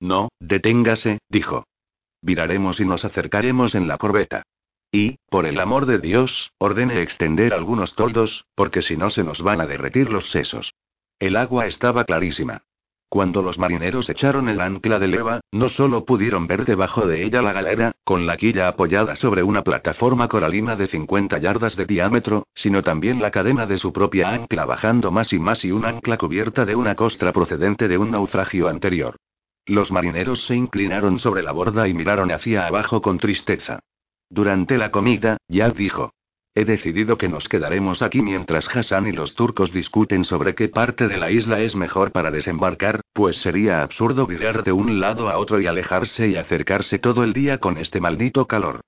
No, 0.00 0.30
deténgase, 0.40 1.18
dijo. 1.28 1.66
Viraremos 2.22 2.80
y 2.80 2.86
nos 2.86 3.04
acercaremos 3.04 3.74
en 3.74 3.88
la 3.88 3.98
corbeta. 3.98 4.42
Y, 4.90 5.16
por 5.28 5.44
el 5.44 5.60
amor 5.60 5.84
de 5.84 5.98
Dios, 5.98 6.50
ordene 6.56 7.02
extender 7.02 7.52
algunos 7.52 7.94
toldos, 7.94 8.46
porque 8.54 8.80
si 8.80 8.96
no 8.96 9.10
se 9.10 9.22
nos 9.22 9.42
van 9.42 9.60
a 9.60 9.66
derretir 9.66 10.10
los 10.10 10.30
sesos. 10.30 10.72
El 11.18 11.36
agua 11.36 11.66
estaba 11.66 12.06
clarísima. 12.06 12.62
Cuando 13.12 13.42
los 13.42 13.58
marineros 13.58 14.08
echaron 14.08 14.48
el 14.48 14.58
ancla 14.58 14.98
de 14.98 15.06
leva, 15.06 15.42
no 15.52 15.68
solo 15.68 16.06
pudieron 16.06 16.46
ver 16.46 16.64
debajo 16.64 17.06
de 17.06 17.24
ella 17.24 17.42
la 17.42 17.52
galera, 17.52 17.92
con 18.04 18.24
la 18.24 18.38
quilla 18.38 18.68
apoyada 18.68 19.16
sobre 19.16 19.42
una 19.42 19.62
plataforma 19.62 20.28
coralina 20.28 20.76
de 20.76 20.86
50 20.86 21.36
yardas 21.36 21.76
de 21.76 21.84
diámetro, 21.84 22.46
sino 22.54 22.82
también 22.82 23.20
la 23.20 23.30
cadena 23.30 23.66
de 23.66 23.76
su 23.76 23.92
propia 23.92 24.30
ancla 24.30 24.64
bajando 24.64 25.10
más 25.10 25.30
y 25.34 25.38
más 25.38 25.62
y 25.62 25.72
un 25.72 25.84
ancla 25.84 26.16
cubierta 26.16 26.64
de 26.64 26.74
una 26.74 26.94
costra 26.94 27.34
procedente 27.34 27.86
de 27.86 27.98
un 27.98 28.12
naufragio 28.12 28.66
anterior. 28.66 29.16
Los 29.66 29.92
marineros 29.92 30.46
se 30.46 30.56
inclinaron 30.56 31.18
sobre 31.18 31.42
la 31.42 31.52
borda 31.52 31.88
y 31.88 31.92
miraron 31.92 32.32
hacia 32.32 32.66
abajo 32.66 33.02
con 33.02 33.18
tristeza. 33.18 33.80
Durante 34.30 34.78
la 34.78 34.90
comida, 34.90 35.36
Yad 35.48 35.74
dijo. 35.74 36.14
He 36.54 36.66
decidido 36.66 37.16
que 37.16 37.30
nos 37.30 37.48
quedaremos 37.48 38.02
aquí 38.02 38.20
mientras 38.20 38.68
Hassan 38.68 39.06
y 39.06 39.12
los 39.12 39.34
turcos 39.34 39.72
discuten 39.72 40.24
sobre 40.24 40.54
qué 40.54 40.68
parte 40.68 41.08
de 41.08 41.16
la 41.16 41.30
isla 41.30 41.60
es 41.60 41.74
mejor 41.74 42.12
para 42.12 42.30
desembarcar, 42.30 43.00
pues 43.14 43.38
sería 43.38 43.82
absurdo 43.82 44.26
virar 44.26 44.62
de 44.62 44.72
un 44.72 45.00
lado 45.00 45.30
a 45.30 45.38
otro 45.38 45.62
y 45.62 45.66
alejarse 45.66 46.28
y 46.28 46.36
acercarse 46.36 46.98
todo 46.98 47.24
el 47.24 47.32
día 47.32 47.56
con 47.56 47.78
este 47.78 48.02
maldito 48.02 48.46
calor. 48.46 48.82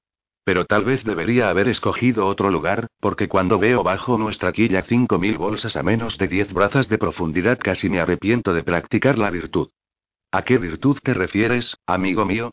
Pero 0.45 0.67
tal 0.67 0.85
vez 0.85 1.05
debería 1.05 1.49
haber 1.49 1.69
escogido 1.69 2.27
otro 2.27 2.51
lugar, 2.51 2.89
porque 3.01 3.29
cuando 3.29 3.59
veo 3.59 3.83
bajo 3.83 4.19
nuestra 4.19 4.53
quilla 4.53 4.83
cinco 4.83 5.19
mil 5.19 5.39
bolsas 5.39 5.75
a 5.77 5.83
menos 5.83 6.19
de 6.19 6.29
diez 6.29 6.53
brazas 6.53 6.91
de 6.91 6.99
profundidad 6.99 7.59
casi 7.59 7.89
me 7.89 7.99
arrepiento 7.99 8.53
de 8.53 8.63
practicar 8.63 9.17
la 9.17 9.31
virtud. 9.31 9.71
¿A 10.31 10.43
qué 10.43 10.59
virtud 10.59 10.99
te 11.03 11.15
refieres, 11.15 11.79
amigo 11.87 12.27
mío? 12.27 12.51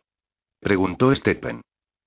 preguntó 0.61 1.13
Stephen. 1.13 1.61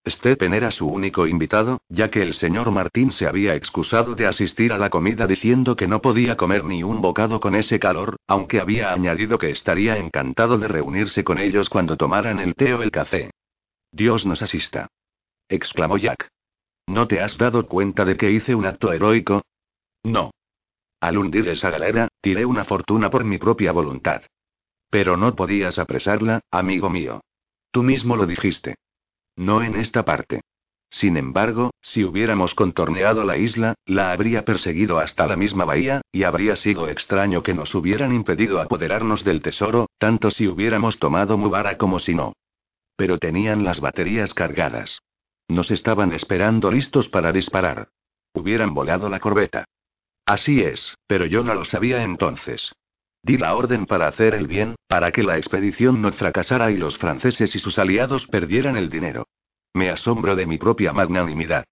Stephen 0.07 0.53
era 0.53 0.71
su 0.71 0.87
único 0.87 1.27
invitado, 1.27 1.81
ya 1.89 2.11
que 2.11 2.21
el 2.21 2.35
señor 2.35 2.71
Martín 2.71 3.11
se 3.11 3.27
había 3.27 3.55
excusado 3.55 4.15
de 4.15 4.27
asistir 4.27 4.73
a 4.73 4.79
la 4.79 4.91
comida 4.91 5.27
diciendo 5.27 5.77
que 5.77 5.89
no 5.89 6.03
podía 6.03 6.37
comer 6.37 6.65
ni 6.65 6.83
un 6.83 7.01
bocado 7.01 7.41
con 7.41 7.55
ese 7.55 7.79
calor, 7.79 8.17
aunque 8.27 8.61
había 8.61 8.93
añadido 8.93 9.39
que 9.39 9.51
estaría 9.51 9.97
encantado 9.97 10.59
de 10.59 10.69
reunirse 10.69 11.25
con 11.25 11.39
ellos 11.39 11.71
cuando 11.71 11.97
tomaran 11.97 12.39
el 12.39 12.55
té 12.55 12.75
o 12.75 12.83
el 12.83 12.91
café. 12.91 13.31
Dios 13.91 14.27
nos 14.27 14.43
asista. 14.43 14.89
exclamó 15.49 15.97
Jack. 15.97 16.29
¿No 16.87 17.09
te 17.09 17.21
has 17.21 17.39
dado 17.39 17.67
cuenta 17.67 18.05
de 18.05 18.17
que 18.17 18.31
hice 18.31 18.55
un 18.55 18.67
acto 18.67 18.93
heroico? 18.93 19.43
No. 20.03 20.33
Al 21.01 21.17
hundir 21.17 21.49
esa 21.49 21.71
galera, 21.71 22.09
tiré 22.21 22.45
una 22.45 22.65
fortuna 22.65 23.09
por 23.09 23.25
mi 23.25 23.39
propia 23.39 23.73
voluntad. 23.73 24.23
Pero 24.91 25.17
no 25.17 25.35
podías 25.35 25.79
apresarla, 25.79 26.41
amigo 26.51 26.91
mío. 26.91 27.23
Tú 27.71 27.83
mismo 27.83 28.17
lo 28.17 28.27
dijiste. 28.27 28.77
No 29.37 29.63
en 29.63 29.77
esta 29.77 30.05
parte. 30.05 30.41
Sin 30.91 31.17
embargo, 31.17 31.71
si 31.83 32.05
hubiéramos 32.05 32.55
contorneado 32.55 33.25
la 33.25 33.37
isla, 33.37 33.75
la 33.85 34.13
habría 34.13 34.45
perseguido 34.45 35.01
hasta 35.01 35.27
la 35.27 35.37
misma 35.37 35.65
bahía, 35.65 36.03
y 36.13 36.23
habría 36.23 36.55
sido 36.55 36.89
extraño 36.89 37.43
que 37.43 37.53
nos 37.53 37.75
hubieran 37.75 38.15
impedido 38.15 38.61
apoderarnos 38.61 39.25
del 39.25 39.43
tesoro, 39.43 39.89
tanto 39.99 40.31
si 40.31 40.47
hubiéramos 40.47 41.01
tomado 41.01 41.37
Mubara 41.37 41.79
como 41.79 41.99
si 41.99 42.15
no. 42.15 42.35
Pero 42.97 43.19
tenían 43.19 43.65
las 43.65 43.81
baterías 43.81 44.35
cargadas. 44.35 45.01
Nos 45.49 45.73
estaban 45.73 46.13
esperando 46.13 46.71
listos 46.71 47.09
para 47.09 47.33
disparar. 47.33 47.89
Hubieran 48.33 48.73
volado 48.73 49.09
la 49.09 49.19
corbeta. 49.19 49.65
Así 50.25 50.63
es, 50.63 50.97
pero 51.09 51.27
yo 51.27 51.43
no 51.43 51.55
lo 51.55 51.65
sabía 51.65 52.05
entonces. 52.05 52.73
Di 53.25 53.39
la 53.39 53.57
orden 53.57 53.87
para 53.87 54.07
hacer 54.07 54.35
el 54.35 54.47
bien, 54.47 54.75
para 54.87 55.11
que 55.11 55.23
la 55.23 55.39
expedición 55.39 56.03
no 56.03 56.13
fracasara 56.13 56.71
y 56.71 56.77
los 56.77 56.99
franceses 56.99 57.55
y 57.55 57.59
sus 57.59 57.79
aliados 57.79 58.27
perdieran 58.27 58.77
el 58.77 58.91
dinero. 58.91 59.29
Me 59.73 59.89
asombro 59.89 60.37
de 60.37 60.45
mi 60.45 60.59
propia 60.59 60.93
magnanimidad. 60.93 61.65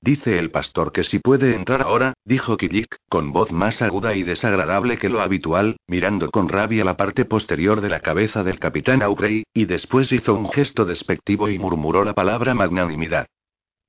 Dice 0.00 0.40
el 0.40 0.50
pastor 0.50 0.90
que 0.90 1.04
si 1.04 1.20
puede 1.20 1.54
entrar 1.54 1.82
ahora, 1.82 2.14
dijo 2.24 2.56
Kilik, 2.56 2.96
con 3.08 3.32
voz 3.32 3.52
más 3.52 3.80
aguda 3.80 4.16
y 4.16 4.24
desagradable 4.24 4.98
que 4.98 5.08
lo 5.08 5.20
habitual, 5.20 5.76
mirando 5.86 6.32
con 6.32 6.48
rabia 6.48 6.84
la 6.84 6.96
parte 6.96 7.24
posterior 7.24 7.80
de 7.80 7.90
la 7.90 8.00
cabeza 8.00 8.42
del 8.42 8.58
capitán 8.58 9.00
Aubrey, 9.00 9.44
y 9.54 9.66
después 9.66 10.10
hizo 10.10 10.34
un 10.34 10.50
gesto 10.50 10.84
despectivo 10.84 11.48
y 11.48 11.60
murmuró 11.60 12.02
la 12.02 12.14
palabra 12.14 12.54
magnanimidad. 12.54 13.28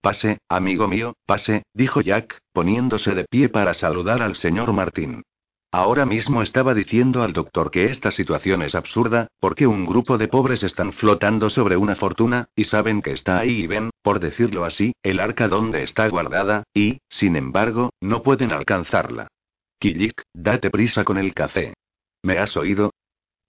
Pase, 0.02 0.38
amigo 0.48 0.88
mío, 0.88 1.16
pase, 1.26 1.64
dijo 1.74 2.02
Jack, 2.02 2.38
poniéndose 2.54 3.16
de 3.16 3.26
pie 3.26 3.50
para 3.50 3.74
saludar 3.74 4.22
al 4.22 4.36
señor 4.36 4.74
Martín. 4.74 5.24
Ahora 5.72 6.08
mismo 6.08 6.42
estaba 6.42 6.74
diciendo 6.74 7.22
al 7.22 7.34
doctor 7.34 7.70
que 7.70 7.86
esta 7.86 8.10
situación 8.10 8.64
es 8.64 8.74
absurda, 8.74 9.28
porque 9.40 9.68
un 9.68 9.86
grupo 9.86 10.18
de 10.18 10.28
pobres 10.28 10.64
están 10.64 10.94
flotando 10.94 11.52
sobre 11.52 11.78
una 11.78 11.96
fortuna, 11.96 12.50
y 12.56 12.64
saben 12.64 13.04
que 13.04 13.12
está 13.12 13.38
ahí 13.38 13.62
y 13.62 13.68
ven, 13.68 13.92
por 14.02 14.20
decirlo 14.20 14.66
así, 14.66 14.94
el 15.04 15.20
arca 15.20 15.48
donde 15.48 15.84
está 15.84 16.08
guardada, 16.08 16.64
y, 16.74 17.02
sin 17.08 17.36
embargo, 17.36 17.92
no 18.02 18.24
pueden 18.24 18.52
alcanzarla. 18.52 19.28
Kilik, 19.78 20.24
date 20.34 20.72
prisa 20.72 21.04
con 21.04 21.20
el 21.20 21.36
café. 21.36 21.76
¿Me 22.24 22.40
has 22.40 22.58
oído? 22.58 22.92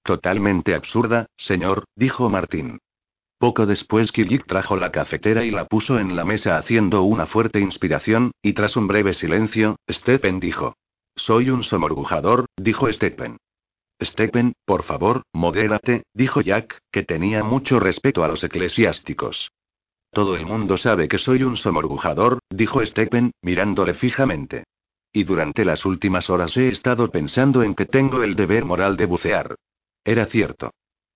Totalmente 0.02 0.74
absurda, 0.74 1.26
señor, 1.38 1.84
dijo 1.97 2.28
Martín. 2.28 2.80
Poco 3.38 3.64
después 3.64 4.12
Kilik 4.12 4.47
trajo 4.47 4.76
la 4.76 4.92
cafetera 4.92 5.42
y 5.44 5.51
la 5.51 5.64
puso 5.64 5.98
en 5.98 6.14
la 6.14 6.26
mesa 6.26 6.59
haciendo 6.59 7.02
una 7.02 7.24
fuerte 7.24 7.60
inspiración, 7.60 8.32
y 8.42 8.52
tras 8.52 8.76
un 8.76 8.88
breve 8.88 9.14
silencio, 9.14 9.76
Stephen 9.88 10.38
dijo. 10.38 10.74
Soy 11.20 11.51
un 11.51 11.62
somorgujador, 11.64 12.47
dijo 12.56 12.90
Stephen. 12.90 13.36
Stephen, 14.02 14.55
por 14.64 14.84
favor, 14.84 15.22
modérate, 15.34 16.05
dijo 16.14 16.40
Jack, 16.40 16.78
que 16.90 17.02
tenía 17.02 17.44
mucho 17.44 17.78
respeto 17.78 18.24
a 18.24 18.28
los 18.28 18.42
eclesiásticos. 18.42 19.52
Todo 20.12 20.34
el 20.34 20.47
mundo 20.47 20.78
sabe 20.78 21.09
que 21.09 21.18
soy 21.18 21.42
un 21.42 21.59
somorgujador, 21.59 22.38
dijo 22.48 22.84
Stephen, 22.86 23.32
mirándole 23.42 23.92
fijamente. 23.92 24.64
Y 25.12 25.24
durante 25.24 25.66
las 25.66 25.84
últimas 25.84 26.30
horas 26.30 26.56
he 26.56 26.68
estado 26.68 27.10
pensando 27.10 27.62
en 27.62 27.74
que 27.74 27.84
tengo 27.84 28.22
el 28.22 28.34
deber 28.34 28.64
moral 28.64 28.97
de 28.97 29.05
bucear. 29.05 29.56
Era 30.02 30.24
cierto. 30.24 30.70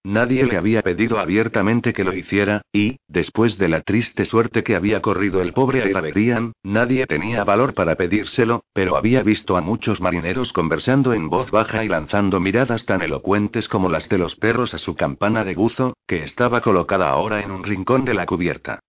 Nadie 0.07 0.45
le 0.45 0.59
había 0.59 0.83
pedido 0.83 1.19
abiertamente 1.19 1.95
que 1.95 2.05
lo 2.05 2.13
hiciera, 2.13 2.61
y, 2.71 2.99
después 3.09 3.57
de 3.57 3.69
la 3.69 3.81
triste 3.81 4.27
suerte 4.27 4.63
que 4.63 4.77
había 4.77 5.01
corrido 5.01 5.41
el 5.41 5.55
pobre 5.55 5.83
Airaverian, 5.83 6.53
nadie 6.63 7.07
tenía 7.07 7.43
valor 7.43 7.73
para 7.73 7.95
pedírselo, 7.95 8.65
pero 8.75 8.99
había 8.99 9.23
visto 9.23 9.57
a 9.57 9.63
muchos 9.63 10.03
marineros 10.03 10.53
conversando 10.53 11.15
en 11.15 11.31
voz 11.31 11.51
baja 11.51 11.85
y 11.85 11.89
lanzando 11.89 12.39
miradas 12.39 12.85
tan 12.85 13.01
elocuentes 13.01 13.67
como 13.67 13.89
las 13.89 14.11
de 14.11 14.19
los 14.19 14.37
perros 14.37 14.75
a 14.75 14.79
su 14.79 14.95
campana 14.95 15.43
de 15.43 15.55
buzo, 15.55 15.97
que 16.07 16.23
estaba 16.23 16.61
colocada 16.61 17.09
ahora 17.09 17.41
en 17.41 17.51
un 17.51 17.65
rincón 17.65 18.05
de 18.05 18.13
la 18.13 18.27
cubierta. 18.27 18.81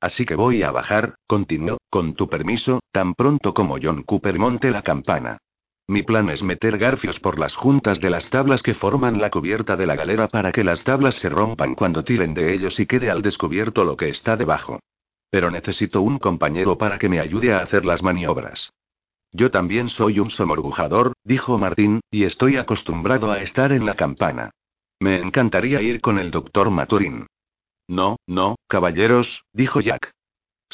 Así 0.00 0.24
que 0.24 0.34
voy 0.34 0.62
a 0.62 0.70
bajar, 0.70 1.16
continuó, 1.26 1.76
con 1.90 2.14
tu 2.14 2.28
permiso, 2.30 2.80
tan 2.90 3.14
pronto 3.14 3.52
como 3.52 3.76
John 3.82 4.02
Cooper 4.02 4.38
monte 4.38 4.70
la 4.70 4.80
campana. 4.80 5.38
Mi 5.86 6.02
plan 6.02 6.30
es 6.30 6.42
meter 6.42 6.78
garfios 6.78 7.20
por 7.20 7.38
las 7.38 7.56
juntas 7.56 8.00
de 8.00 8.08
las 8.08 8.30
tablas 8.30 8.62
que 8.62 8.74
forman 8.74 9.20
la 9.20 9.30
cubierta 9.30 9.76
de 9.76 9.86
la 9.86 9.96
galera 9.96 10.28
para 10.28 10.50
que 10.50 10.64
las 10.64 10.82
tablas 10.82 11.16
se 11.16 11.28
rompan 11.28 11.74
cuando 11.74 12.04
tiren 12.04 12.32
de 12.32 12.54
ellos 12.54 12.80
y 12.80 12.86
quede 12.86 13.10
al 13.10 13.20
descubierto 13.20 13.84
lo 13.84 13.96
que 13.96 14.08
está 14.08 14.36
debajo. 14.36 14.80
Pero 15.30 15.50
necesito 15.50 16.00
un 16.00 16.18
compañero 16.18 16.78
para 16.78 16.98
que 16.98 17.10
me 17.10 17.20
ayude 17.20 17.52
a 17.52 17.58
hacer 17.58 17.84
las 17.84 18.02
maniobras. 18.02 18.72
Yo 19.30 19.50
también 19.50 19.90
soy 19.90 20.20
un 20.20 20.30
somorgujador, 20.30 21.12
dijo 21.22 21.58
Martín, 21.58 22.00
y 22.10 22.24
estoy 22.24 22.56
acostumbrado 22.56 23.30
a 23.30 23.42
estar 23.42 23.72
en 23.72 23.84
la 23.84 23.94
campana. 23.94 24.52
Me 25.00 25.16
encantaría 25.16 25.82
ir 25.82 26.00
con 26.00 26.18
el 26.18 26.30
doctor 26.30 26.70
Maturín. 26.70 27.26
No, 27.88 28.16
no, 28.26 28.56
caballeros, 28.68 29.42
dijo 29.52 29.80
Jack. 29.80 30.12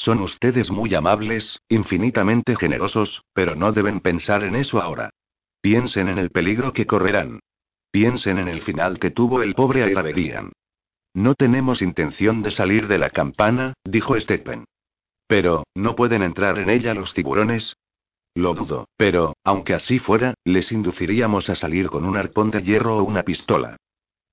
Son 0.03 0.23
ustedes 0.23 0.71
muy 0.71 0.95
amables, 0.95 1.61
infinitamente 1.69 2.57
generosos, 2.57 3.23
pero 3.35 3.55
no 3.55 3.71
deben 3.73 4.01
pensar 4.01 4.45
en 4.45 4.57
eso 4.57 4.81
ahora. 4.81 5.11
Piensen 5.61 6.09
en 6.09 6.17
el 6.17 6.31
peligro 6.31 6.73
que 6.73 6.87
correrán. 6.87 7.41
Piensen 7.91 8.39
en 8.39 8.49
el 8.49 8.63
final 8.63 8.99
que 8.99 9.11
tuvo 9.11 9.43
el 9.43 9.55
pobre 9.55 9.83
Airaverian. 9.83 10.53
No 11.13 11.35
tenemos 11.35 11.83
intención 11.83 12.43
de 12.43 12.51
salir 12.51 12.89
de 12.89 12.97
la 12.97 13.11
campana, 13.11 13.75
dijo 13.85 14.19
Stephen. 14.19 14.65
Pero, 15.27 15.65
¿no 15.75 15.97
pueden 15.97 16.23
entrar 16.23 16.59
en 16.59 16.71
ella 16.71 16.95
los 16.95 17.13
tiburones? 17.13 17.77
Lo 18.35 18.55
dudo, 18.55 18.89
pero, 18.97 19.35
aunque 19.45 19.75
así 19.75 19.99
fuera, 19.99 20.33
les 20.45 20.73
induciríamos 20.73 21.51
a 21.51 21.57
salir 21.57 21.91
con 21.91 22.07
un 22.07 22.17
arpón 22.17 22.51
de 22.51 22.63
hierro 22.63 22.97
o 22.97 23.03
una 23.03 23.23
pistola. 23.23 23.77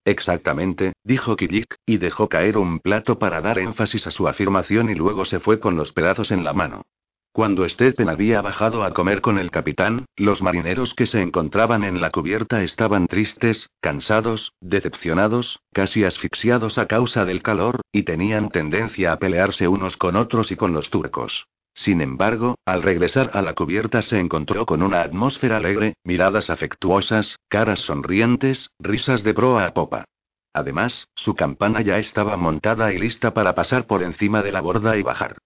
Exactamente, 0.07 0.93
dijo 1.03 1.35
Kilik, 1.35 1.75
y 1.85 1.97
dejó 1.97 2.29
caer 2.29 2.57
un 2.57 2.79
plato 2.79 3.19
para 3.19 3.41
dar 3.41 3.59
énfasis 3.59 4.07
a 4.07 4.11
su 4.11 4.29
afirmación 4.29 4.89
y 4.89 4.95
luego 4.95 5.25
se 5.25 5.41
fue 5.41 5.59
con 5.59 5.75
los 5.75 5.91
pedazos 5.91 6.31
en 6.31 6.45
la 6.45 6.53
mano. 6.53 6.85
Cuando 7.33 7.67
Stephen 7.67 8.07
había 8.07 8.41
bajado 8.41 8.85
a 8.85 8.93
comer 8.93 9.19
con 9.19 9.37
el 9.37 9.51
capitán, 9.51 10.05
los 10.15 10.41
marineros 10.41 10.93
que 10.93 11.07
se 11.07 11.21
encontraban 11.21 11.83
en 11.83 11.99
la 11.99 12.09
cubierta 12.09 12.63
estaban 12.63 13.07
tristes, 13.07 13.69
cansados, 13.81 14.53
decepcionados, 14.61 15.59
casi 15.73 16.05
asfixiados 16.05 16.77
a 16.77 16.85
causa 16.85 17.25
del 17.25 17.43
calor, 17.43 17.81
y 17.91 18.03
tenían 18.03 18.47
tendencia 18.49 19.11
a 19.11 19.19
pelearse 19.19 19.67
unos 19.67 19.97
con 19.97 20.15
otros 20.15 20.53
y 20.53 20.55
con 20.55 20.71
los 20.71 20.89
turcos. 20.89 21.47
Sin 21.77 22.01
embargo, 22.01 22.55
al 22.65 22.81
regresar 22.81 23.29
a 23.33 23.43
la 23.43 23.53
cubierta 23.53 24.01
se 24.01 24.19
encontró 24.19 24.65
con 24.65 24.81
una 24.81 25.01
atmósfera 25.01 25.57
alegre, 25.57 25.93
miradas 26.03 26.49
afectuosas, 26.49 27.37
caras 27.49 27.81
sonrientes, 27.81 28.71
risas 28.79 29.23
de 29.23 29.35
proa 29.35 29.67
a 29.67 29.73
popa. 29.75 30.05
Además, 30.53 31.07
su 31.13 31.35
campana 31.35 31.81
ya 31.81 31.99
estaba 31.99 32.35
montada 32.35 32.91
y 32.93 32.97
lista 32.97 33.35
para 33.35 33.53
pasar 33.53 33.85
por 33.85 34.01
encima 34.01 34.41
de 34.41 34.51
la 34.51 34.61
borda 34.61 34.97
y 34.97 35.03
bajar. 35.03 35.37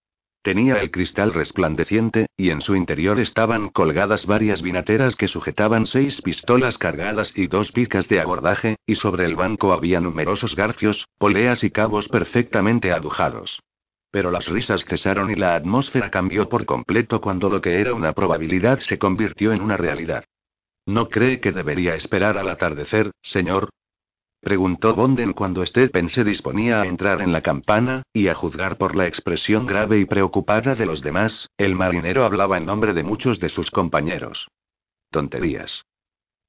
Tenía 0.42 0.78
el 0.78 0.90
cristal 0.90 1.34
resplandeciente, 1.34 2.28
y 2.38 2.50
en 2.50 2.62
su 2.62 2.78
interior 2.78 3.20
estaban 3.20 3.68
colgadas 3.68 4.26
varias 4.26 4.62
vinateras 4.62 5.18
que 5.18 5.28
sujetaban 5.28 5.86
seis 5.86 6.22
pistolas 6.22 6.78
cargadas 6.78 7.38
y 7.38 7.48
dos 7.48 7.74
picas 7.74 8.08
de 8.08 8.22
abordaje, 8.22 8.78
y 8.86 8.96
sobre 8.96 9.26
el 9.26 9.36
banco 9.36 9.74
había 9.74 10.00
numerosos 10.00 10.56
garfios, 10.56 11.10
poleas 11.18 11.66
y 11.66 11.72
cabos 11.72 12.08
perfectamente 12.08 12.94
adujados. 12.94 13.60
Pero 14.12 14.30
las 14.30 14.48
risas 14.48 14.86
cesaron 14.86 15.32
y 15.32 15.36
la 15.36 15.56
atmósfera 15.56 16.12
cambió 16.12 16.50
por 16.50 16.66
completo 16.66 17.22
cuando 17.22 17.50
lo 17.50 17.62
que 17.62 17.80
era 17.80 17.94
una 17.94 18.14
probabilidad 18.14 18.80
se 18.80 19.00
convirtió 19.00 19.54
en 19.54 19.62
una 19.62 19.78
realidad. 19.78 20.26
¿No 20.86 21.10
cree 21.10 21.40
que 21.40 21.52
debería 21.52 21.96
esperar 21.96 22.38
al 22.38 22.50
atardecer, 22.50 23.12
señor? 23.22 23.70
Preguntó 24.42 24.96
Bonden 24.96 25.34
cuando 25.34 25.64
Stephen 25.66 26.10
se 26.10 26.24
disponía 26.24 26.82
a 26.82 26.88
entrar 26.88 27.22
en 27.22 27.32
la 27.32 27.42
campana, 27.42 28.02
y 28.12 28.28
a 28.28 28.34
juzgar 28.34 28.78
por 28.78 28.96
la 28.96 29.06
expresión 29.06 29.68
grave 29.68 30.00
y 30.00 30.06
preocupada 30.06 30.74
de 30.74 30.88
los 30.88 31.02
demás, 31.02 31.48
el 31.58 31.76
marinero 31.76 32.26
hablaba 32.26 32.58
en 32.58 32.66
nombre 32.66 32.94
de 32.94 33.04
muchos 33.04 33.40
de 33.40 33.50
sus 33.50 33.70
compañeros. 33.70 34.48
Tonterías. 35.12 35.86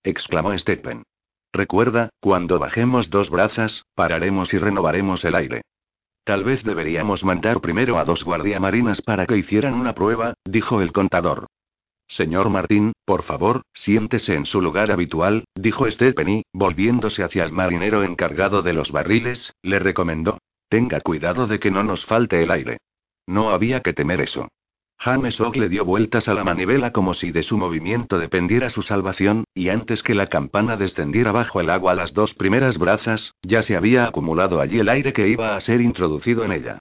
exclamó 0.03 0.57
Stephen. 0.57 1.05
Recuerda, 1.53 2.09
cuando 2.21 2.59
bajemos 2.59 3.11
dos 3.11 3.29
brazas, 3.29 3.85
pararemos 3.95 4.55
y 4.55 4.59
renovaremos 4.59 5.23
el 5.27 5.35
aire. 5.35 5.63
Tal 6.25 6.45
vez 6.45 6.63
deberíamos 6.63 7.25
mandar 7.25 7.61
primero 7.61 7.99
a 7.99 8.05
dos 8.05 8.23
guardiamarinas 8.23 9.03
para 9.03 9.27
que 9.27 9.37
hicieran 9.37 9.75
una 9.75 9.95
prueba, 9.95 10.35
dijo 10.45 10.81
el 10.81 10.93
contador. 10.93 11.47
Señor 12.07 12.51
Martín, 12.51 12.93
por 13.05 13.23
favor, 13.23 13.63
siéntese 13.73 14.35
en 14.35 14.47
su 14.47 14.61
lugar 14.61 14.93
habitual, 14.93 15.45
dijo 15.55 15.91
Stephanie, 15.91 16.45
volviéndose 16.53 17.25
hacia 17.25 17.45
el 17.45 17.53
marinero 17.53 18.05
encargado 18.05 18.63
de 18.63 18.73
los 18.73 18.93
barriles, 18.93 19.55
le 19.63 19.79
recomendó. 19.79 20.39
Tenga 20.69 21.01
cuidado 21.01 21.47
de 21.47 21.59
que 21.59 21.71
no 21.71 21.83
nos 21.83 22.05
falte 22.05 22.43
el 22.43 22.51
aire. 22.51 22.79
No 23.27 23.51
había 23.51 23.81
que 23.81 23.93
temer 23.93 24.21
eso. 24.21 24.49
James 25.05 25.41
Og 25.41 25.57
le 25.57 25.69
dio 25.69 25.85
vueltas 25.85 26.29
a 26.29 26.35
la 26.35 26.45
manivela 26.45 26.93
como 26.93 27.13
si 27.13 27.33
de 27.33 27.43
su 27.43 27.59
movimiento 27.59 28.21
dependiera 28.21 28.71
su 28.71 28.83
salvación, 28.83 29.43
y 29.53 29.69
antes 29.69 30.01
que 30.01 30.15
la 30.15 30.29
campana 30.29 30.77
descendiera 30.77 31.33
bajo 31.33 31.61
el 31.61 31.71
agua 31.71 31.97
las 31.97 32.15
dos 32.15 32.35
primeras 32.35 32.79
brazas, 32.79 33.35
ya 33.43 33.65
se 33.65 33.75
había 33.75 34.05
acumulado 34.05 34.61
allí 34.61 34.79
el 34.79 34.89
aire 34.89 35.13
que 35.13 35.27
iba 35.27 35.57
a 35.57 35.61
ser 35.61 35.81
introducido 35.81 36.45
en 36.45 36.53
ella. 36.53 36.79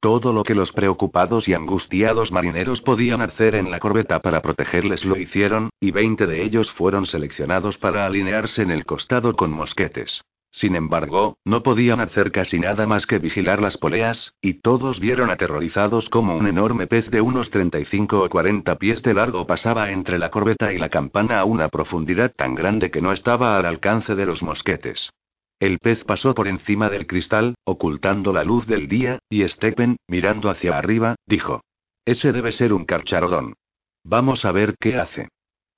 Todo 0.00 0.34
lo 0.34 0.42
que 0.44 0.54
los 0.54 0.70
preocupados 0.72 1.48
y 1.48 1.54
angustiados 1.54 2.30
marineros 2.30 2.82
podían 2.82 3.22
hacer 3.22 3.54
en 3.54 3.70
la 3.70 3.78
corbeta 3.78 4.20
para 4.20 4.42
protegerles 4.42 5.06
lo 5.06 5.16
hicieron, 5.16 5.70
y 5.80 5.92
veinte 5.92 6.26
de 6.26 6.42
ellos 6.42 6.70
fueron 6.70 7.06
seleccionados 7.06 7.78
para 7.78 8.04
alinearse 8.04 8.60
en 8.60 8.70
el 8.70 8.84
costado 8.84 9.34
con 9.34 9.50
mosquetes. 9.50 10.22
Sin 10.52 10.76
embargo, 10.76 11.38
no 11.46 11.62
podían 11.62 12.00
hacer 12.00 12.30
casi 12.30 12.58
nada 12.58 12.86
más 12.86 13.06
que 13.06 13.18
vigilar 13.18 13.62
las 13.62 13.78
poleas, 13.78 14.34
y 14.42 14.60
todos 14.60 15.00
vieron 15.00 15.30
aterrorizados 15.30 16.10
cómo 16.10 16.36
un 16.36 16.46
enorme 16.46 16.86
pez 16.86 17.10
de 17.10 17.22
unos 17.22 17.50
35 17.50 18.22
o 18.22 18.28
40 18.28 18.76
pies 18.76 19.02
de 19.02 19.14
largo 19.14 19.46
pasaba 19.46 19.90
entre 19.90 20.18
la 20.18 20.30
corbeta 20.30 20.74
y 20.74 20.78
la 20.78 20.90
campana 20.90 21.40
a 21.40 21.46
una 21.46 21.70
profundidad 21.70 22.32
tan 22.36 22.54
grande 22.54 22.90
que 22.90 23.00
no 23.00 23.12
estaba 23.12 23.56
al 23.56 23.64
alcance 23.64 24.14
de 24.14 24.26
los 24.26 24.42
mosquetes. 24.42 25.10
El 25.58 25.78
pez 25.78 26.04
pasó 26.04 26.34
por 26.34 26.46
encima 26.46 26.90
del 26.90 27.06
cristal, 27.06 27.54
ocultando 27.64 28.34
la 28.34 28.44
luz 28.44 28.66
del 28.66 28.88
día, 28.88 29.20
y 29.30 29.48
Stephen, 29.48 29.96
mirando 30.06 30.50
hacia 30.50 30.76
arriba, 30.76 31.16
dijo: 31.24 31.62
Ese 32.04 32.30
debe 32.30 32.52
ser 32.52 32.74
un 32.74 32.84
carcharodón. 32.84 33.54
Vamos 34.04 34.44
a 34.44 34.52
ver 34.52 34.74
qué 34.78 34.96
hace. 34.96 35.28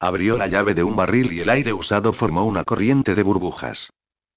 Abrió 0.00 0.36
la 0.36 0.48
llave 0.48 0.74
de 0.74 0.82
un 0.82 0.96
barril 0.96 1.32
y 1.32 1.40
el 1.40 1.48
aire 1.48 1.72
usado 1.72 2.12
formó 2.12 2.44
una 2.44 2.64
corriente 2.64 3.14
de 3.14 3.22
burbujas. 3.22 3.90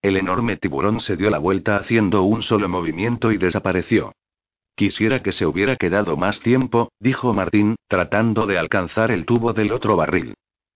El 0.07 0.15
enorme 0.15 0.55
tiburón 0.55 1.01
se 1.01 1.17
dio 1.17 1.29
la 1.29 1.37
vuelta 1.37 1.75
haciendo 1.75 2.23
un 2.23 2.41
solo 2.41 2.69
movimiento 2.69 3.33
y 3.33 3.37
desapareció. 3.37 4.13
Quisiera 4.73 5.21
que 5.21 5.33
se 5.33 5.45
hubiera 5.45 5.75
quedado 5.75 6.15
más 6.15 6.39
tiempo, 6.39 6.93
dijo 6.97 7.33
Martín, 7.33 7.75
tratando 7.89 8.47
de 8.47 8.57
alcanzar 8.57 9.11
el 9.11 9.25
tubo 9.25 9.51
del 9.51 9.73
otro 9.73 9.97
barril. 9.97 10.35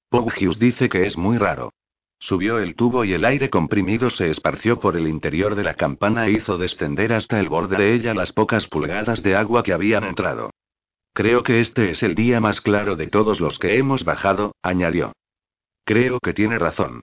Pogius 0.10 0.60
dice 0.60 0.90
que 0.90 1.06
es 1.06 1.18
muy 1.18 1.38
raro. 1.38 1.72
Subió 2.20 2.60
el 2.60 2.76
tubo 2.76 3.06
y 3.06 3.14
el 3.14 3.24
aire 3.24 3.50
comprimido 3.50 4.10
se 4.10 4.30
esparció 4.30 4.82
por 4.82 4.98
el 4.98 5.08
interior 5.08 5.56
de 5.56 5.64
la 5.64 5.76
campana 5.76 6.28
e 6.28 6.32
hizo 6.32 6.58
descender 6.58 7.14
hasta 7.14 7.40
el 7.40 7.48
borde 7.48 7.78
de 7.78 7.94
ella 7.94 8.14
las 8.14 8.34
pocas 8.34 8.68
pulgadas 8.68 9.24
de 9.24 9.38
agua 9.38 9.64
que 9.64 9.72
habían 9.72 10.04
entrado. 10.04 10.50
Creo 11.14 11.44
que 11.44 11.62
este 11.62 11.90
es 11.90 12.04
el 12.04 12.16
día 12.16 12.42
más 12.42 12.60
claro 12.60 12.98
de 12.98 13.08
todos 13.08 13.40
los 13.40 13.60
que 13.60 13.78
hemos 13.78 14.04
bajado, 14.04 14.56
añadió. 14.62 15.14
Creo 15.86 16.20
que 16.20 16.34
tiene 16.34 16.60
razón. 16.60 17.02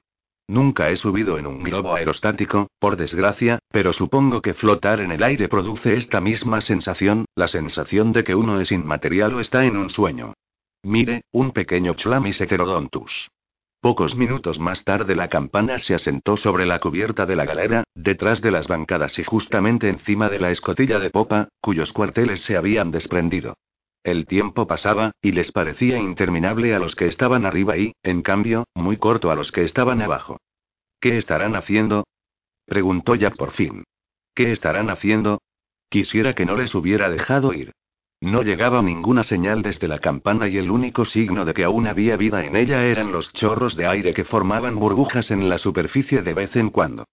Nunca 0.48 0.88
he 0.88 0.96
subido 0.96 1.36
en 1.38 1.46
un 1.46 1.62
globo 1.62 1.94
aerostático, 1.94 2.68
por 2.78 2.96
desgracia, 2.96 3.58
pero 3.70 3.92
supongo 3.92 4.40
que 4.40 4.54
flotar 4.54 5.00
en 5.00 5.12
el 5.12 5.22
aire 5.22 5.46
produce 5.46 5.94
esta 5.94 6.22
misma 6.22 6.62
sensación, 6.62 7.26
la 7.34 7.48
sensación 7.48 8.12
de 8.12 8.24
que 8.24 8.34
uno 8.34 8.58
es 8.58 8.72
inmaterial 8.72 9.34
o 9.34 9.40
está 9.40 9.66
en 9.66 9.76
un 9.76 9.90
sueño. 9.90 10.32
Mire, 10.82 11.22
un 11.32 11.50
pequeño 11.50 11.94
Chlamis 11.94 12.40
heterodontus. 12.40 13.28
Pocos 13.80 14.16
minutos 14.16 14.58
más 14.58 14.84
tarde 14.84 15.14
la 15.14 15.28
campana 15.28 15.78
se 15.78 15.94
asentó 15.94 16.36
sobre 16.38 16.64
la 16.64 16.80
cubierta 16.80 17.26
de 17.26 17.36
la 17.36 17.44
galera, 17.44 17.84
detrás 17.94 18.40
de 18.40 18.50
las 18.50 18.68
bancadas 18.68 19.18
y 19.18 19.24
justamente 19.24 19.88
encima 19.88 20.30
de 20.30 20.40
la 20.40 20.50
escotilla 20.50 20.98
de 20.98 21.10
popa, 21.10 21.48
cuyos 21.60 21.92
cuarteles 21.92 22.40
se 22.40 22.56
habían 22.56 22.90
desprendido. 22.90 23.54
El 24.02 24.26
tiempo 24.26 24.66
pasaba, 24.66 25.12
y 25.20 25.32
les 25.32 25.52
parecía 25.52 25.98
interminable 25.98 26.74
a 26.74 26.78
los 26.78 26.94
que 26.94 27.06
estaban 27.06 27.44
arriba 27.44 27.76
y, 27.76 27.92
en 28.02 28.22
cambio, 28.22 28.64
muy 28.74 28.96
corto 28.96 29.30
a 29.30 29.34
los 29.34 29.52
que 29.52 29.64
estaban 29.64 30.00
abajo. 30.02 30.38
¿Qué 31.00 31.18
estarán 31.18 31.56
haciendo? 31.56 32.04
preguntó 32.66 33.14
Jack 33.14 33.36
por 33.36 33.52
fin. 33.52 33.84
¿Qué 34.34 34.52
estarán 34.52 34.90
haciendo? 34.90 35.40
Quisiera 35.88 36.34
que 36.34 36.46
no 36.46 36.56
les 36.56 36.74
hubiera 36.74 37.08
dejado 37.08 37.52
ir. 37.52 37.72
No 38.20 38.42
llegaba 38.42 38.82
ninguna 38.82 39.22
señal 39.22 39.62
desde 39.62 39.86
la 39.86 40.00
campana 40.00 40.48
y 40.48 40.58
el 40.58 40.70
único 40.70 41.04
signo 41.04 41.44
de 41.44 41.54
que 41.54 41.64
aún 41.64 41.86
había 41.86 42.16
vida 42.16 42.44
en 42.44 42.56
ella 42.56 42.84
eran 42.84 43.12
los 43.12 43.32
chorros 43.32 43.76
de 43.76 43.86
aire 43.86 44.12
que 44.12 44.24
formaban 44.24 44.76
burbujas 44.76 45.30
en 45.30 45.48
la 45.48 45.58
superficie 45.58 46.22
de 46.22 46.34
vez 46.34 46.56
en 46.56 46.70
cuando. 46.70 47.04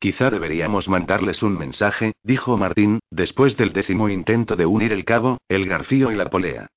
Quizá 0.00 0.30
deberíamos 0.30 0.88
mandarles 0.88 1.42
un 1.42 1.58
mensaje, 1.58 2.14
dijo 2.22 2.56
Martín, 2.56 3.00
después 3.10 3.58
del 3.58 3.74
décimo 3.74 4.08
intento 4.08 4.56
de 4.56 4.64
unir 4.64 4.92
el 4.92 5.04
cabo, 5.04 5.36
el 5.46 5.66
garfío 5.66 6.10
y 6.10 6.14
la 6.14 6.30
polea. 6.30 6.68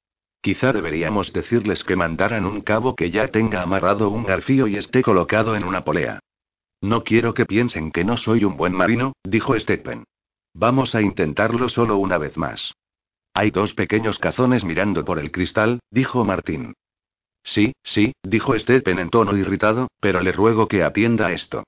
Quizá 0.41 0.73
deberíamos 0.73 1.31
decirles 1.31 1.85
que 1.85 1.95
mandaran 1.95 2.45
un 2.45 2.59
cabo 2.59 2.97
que 2.97 3.11
ya 3.11 3.29
tenga 3.29 3.61
amarrado 3.61 4.09
un 4.09 4.25
garfío 4.25 4.67
y 4.67 4.75
esté 4.75 5.01
colocado 5.01 5.55
en 5.55 5.63
una 5.63 5.85
polea. 5.85 6.19
No 6.81 7.05
quiero 7.05 7.33
que 7.33 7.45
piensen 7.45 7.93
que 7.93 8.03
no 8.03 8.17
soy 8.17 8.43
un 8.43 8.57
buen 8.57 8.73
marino, 8.73 9.13
dijo 9.23 9.57
Stephen. 9.57 10.03
Vamos 10.53 10.93
a 10.93 11.01
intentarlo 11.01 11.69
solo 11.69 11.95
una 11.95 12.17
vez 12.17 12.35
más. 12.35 12.73
Hay 13.33 13.51
dos 13.51 13.73
pequeños 13.73 14.19
cazones 14.19 14.65
mirando 14.65 15.05
por 15.05 15.17
el 15.17 15.31
cristal, 15.31 15.79
dijo 15.91 16.25
Martín. 16.25 16.73
Sí, 17.41 17.71
sí, 17.83 18.11
dijo 18.21 18.59
Stephen 18.59 18.99
en 18.99 19.09
tono 19.09 19.37
irritado, 19.37 19.87
pero 20.01 20.19
le 20.19 20.33
ruego 20.33 20.67
que 20.67 20.83
atienda 20.83 21.31
esto. 21.31 21.63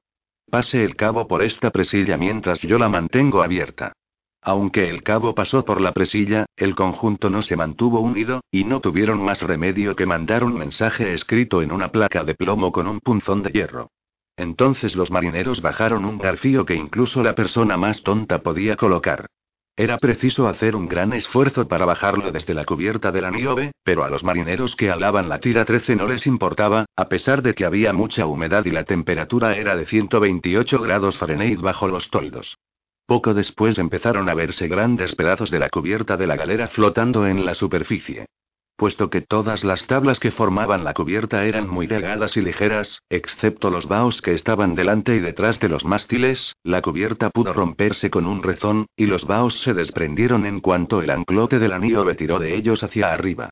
Pase 0.49 0.83
el 0.83 0.95
cabo 0.95 1.27
por 1.27 1.43
esta 1.43 1.71
presilla 1.71 2.17
mientras 2.17 2.61
yo 2.61 2.77
la 2.77 2.89
mantengo 2.89 3.43
abierta. 3.43 3.93
Aunque 4.41 4.89
el 4.89 5.01
cabo 5.01 5.33
pasó 5.33 5.65
por 5.65 5.81
la 5.81 5.91
presilla, 5.91 6.45
el 6.55 6.75
conjunto 6.75 7.31
no 7.31 7.41
se 7.41 7.55
mantuvo 7.55 7.99
unido, 7.99 8.41
y 8.51 8.63
no 8.63 8.79
tuvieron 8.79 9.21
más 9.23 9.41
remedio 9.41 9.95
que 9.95 10.05
mandar 10.05 10.43
un 10.43 10.55
mensaje 10.55 11.13
escrito 11.13 11.63
en 11.63 11.71
una 11.71 11.91
placa 11.91 12.23
de 12.23 12.35
plomo 12.35 12.71
con 12.71 12.85
un 12.87 12.99
punzón 12.99 13.41
de 13.41 13.49
hierro. 13.49 13.89
Entonces 14.37 14.95
los 14.95 15.09
marineros 15.09 15.61
bajaron 15.61 16.05
un 16.05 16.19
garfío 16.19 16.63
que 16.63 16.75
incluso 16.75 17.23
la 17.23 17.33
persona 17.33 17.75
más 17.75 18.03
tonta 18.03 18.43
podía 18.43 18.75
colocar. 18.75 19.27
Era 19.77 19.97
preciso 19.97 20.47
hacer 20.47 20.73
un 20.73 20.87
gran 20.87 21.11
esfuerzo 21.11 21.67
para 21.67 21.83
bajarlo 21.83 22.31
desde 22.31 22.53
la 22.53 22.63
cubierta 22.63 23.11
de 23.11 23.21
la 23.21 23.29
nieve, 23.29 23.71
pero 23.83 24.05
a 24.05 24.09
los 24.09 24.23
marineros 24.23 24.73
que 24.77 24.89
alaban 24.89 25.27
la 25.27 25.39
tira 25.39 25.65
13 25.65 25.97
no 25.97 26.07
les 26.07 26.25
importaba, 26.27 26.85
a 26.95 27.09
pesar 27.09 27.41
de 27.41 27.53
que 27.53 27.65
había 27.65 27.91
mucha 27.91 28.25
humedad 28.25 28.63
y 28.63 28.69
la 28.69 28.85
temperatura 28.85 29.57
era 29.57 29.75
de 29.75 29.85
128 29.85 30.79
grados 30.79 31.17
Fahrenheit 31.17 31.59
bajo 31.59 31.89
los 31.89 32.09
toldos. 32.09 32.57
Poco 33.05 33.33
después 33.33 33.77
empezaron 33.77 34.29
a 34.29 34.33
verse 34.33 34.69
grandes 34.69 35.13
pedazos 35.13 35.51
de 35.51 35.59
la 35.59 35.69
cubierta 35.69 36.15
de 36.15 36.27
la 36.27 36.37
galera 36.37 36.69
flotando 36.69 37.27
en 37.27 37.45
la 37.45 37.53
superficie. 37.53 38.27
Puesto 38.77 39.09
que 39.09 39.21
todas 39.21 39.63
las 39.63 39.87
tablas 39.87 40.19
que 40.19 40.31
formaban 40.31 40.83
la 40.83 40.93
cubierta 40.93 41.45
eran 41.45 41.69
muy 41.69 41.87
delgadas 41.87 42.35
y 42.35 42.41
ligeras, 42.41 43.01
excepto 43.09 43.69
los 43.69 43.87
baos 43.87 44.21
que 44.21 44.33
estaban 44.33 44.75
delante 44.75 45.15
y 45.15 45.19
detrás 45.19 45.61
de 45.61 45.69
los 45.69 45.85
mástiles, 45.85 46.55
la 46.61 46.81
cubierta 46.81 47.29
pudo 47.29 47.53
romperse 47.53 48.09
con 48.09 48.25
un 48.25 48.43
rezón, 48.43 48.87
y 48.97 49.05
los 49.05 49.25
baos 49.25 49.61
se 49.61 49.73
desprendieron 49.73 50.45
en 50.45 50.59
cuanto 50.59 51.01
el 51.01 51.09
anclote 51.09 51.57
del 51.57 51.71
anillo 51.71 52.05
tiró 52.17 52.37
de 52.37 52.55
ellos 52.55 52.83
hacia 52.83 53.13
arriba. 53.13 53.49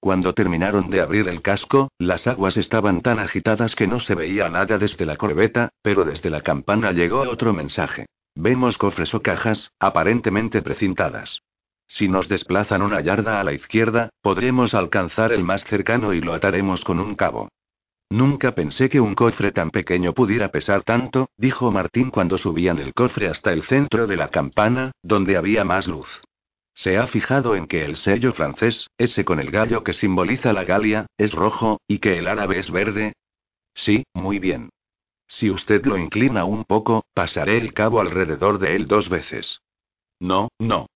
Cuando 0.00 0.34
terminaron 0.34 0.90
de 0.90 1.00
abrir 1.00 1.28
el 1.28 1.40
casco, 1.40 1.88
las 1.98 2.26
aguas 2.26 2.56
estaban 2.56 3.00
tan 3.00 3.20
agitadas 3.20 3.76
que 3.76 3.86
no 3.86 4.00
se 4.00 4.16
veía 4.16 4.48
nada 4.48 4.76
desde 4.76 5.06
la 5.06 5.16
corbeta, 5.16 5.70
pero 5.82 6.04
desde 6.04 6.30
la 6.30 6.40
campana 6.40 6.90
llegó 6.90 7.20
otro 7.20 7.54
mensaje. 7.54 8.06
Vemos 8.34 8.76
cofres 8.76 9.14
o 9.14 9.22
cajas, 9.22 9.70
aparentemente 9.78 10.60
precintadas. 10.62 11.40
Si 11.96 12.08
nos 12.08 12.26
desplazan 12.26 12.82
una 12.82 13.00
yarda 13.02 13.38
a 13.38 13.44
la 13.44 13.52
izquierda, 13.52 14.10
podremos 14.20 14.74
alcanzar 14.74 15.32
el 15.32 15.44
más 15.44 15.62
cercano 15.62 16.12
y 16.12 16.20
lo 16.20 16.34
ataremos 16.34 16.82
con 16.82 16.98
un 16.98 17.14
cabo. 17.14 17.50
Nunca 18.10 18.52
pensé 18.56 18.88
que 18.88 18.98
un 18.98 19.14
cofre 19.14 19.52
tan 19.52 19.70
pequeño 19.70 20.12
pudiera 20.12 20.48
pesar 20.48 20.82
tanto, 20.82 21.28
dijo 21.36 21.70
Martín 21.70 22.10
cuando 22.10 22.36
subían 22.36 22.80
el 22.80 22.94
cofre 22.94 23.28
hasta 23.28 23.52
el 23.52 23.62
centro 23.62 24.08
de 24.08 24.16
la 24.16 24.26
campana, 24.30 24.90
donde 25.04 25.36
había 25.36 25.62
más 25.62 25.86
luz. 25.86 26.20
¿Se 26.74 26.98
ha 26.98 27.06
fijado 27.06 27.54
en 27.54 27.68
que 27.68 27.84
el 27.84 27.94
sello 27.94 28.32
francés, 28.32 28.88
ese 28.98 29.24
con 29.24 29.38
el 29.38 29.52
gallo 29.52 29.84
que 29.84 29.92
simboliza 29.92 30.52
la 30.52 30.64
Galia, 30.64 31.06
es 31.16 31.32
rojo, 31.32 31.80
y 31.86 32.00
que 32.00 32.18
el 32.18 32.26
árabe 32.26 32.58
es 32.58 32.72
verde? 32.72 33.12
Sí, 33.72 34.02
muy 34.14 34.40
bien. 34.40 34.70
Si 35.28 35.48
usted 35.48 35.86
lo 35.86 35.96
inclina 35.96 36.44
un 36.44 36.64
poco, 36.64 37.04
pasaré 37.14 37.56
el 37.58 37.72
cabo 37.72 38.00
alrededor 38.00 38.58
de 38.58 38.74
él 38.74 38.88
dos 38.88 39.08
veces. 39.08 39.60
No, 40.18 40.48
no. 40.58 40.88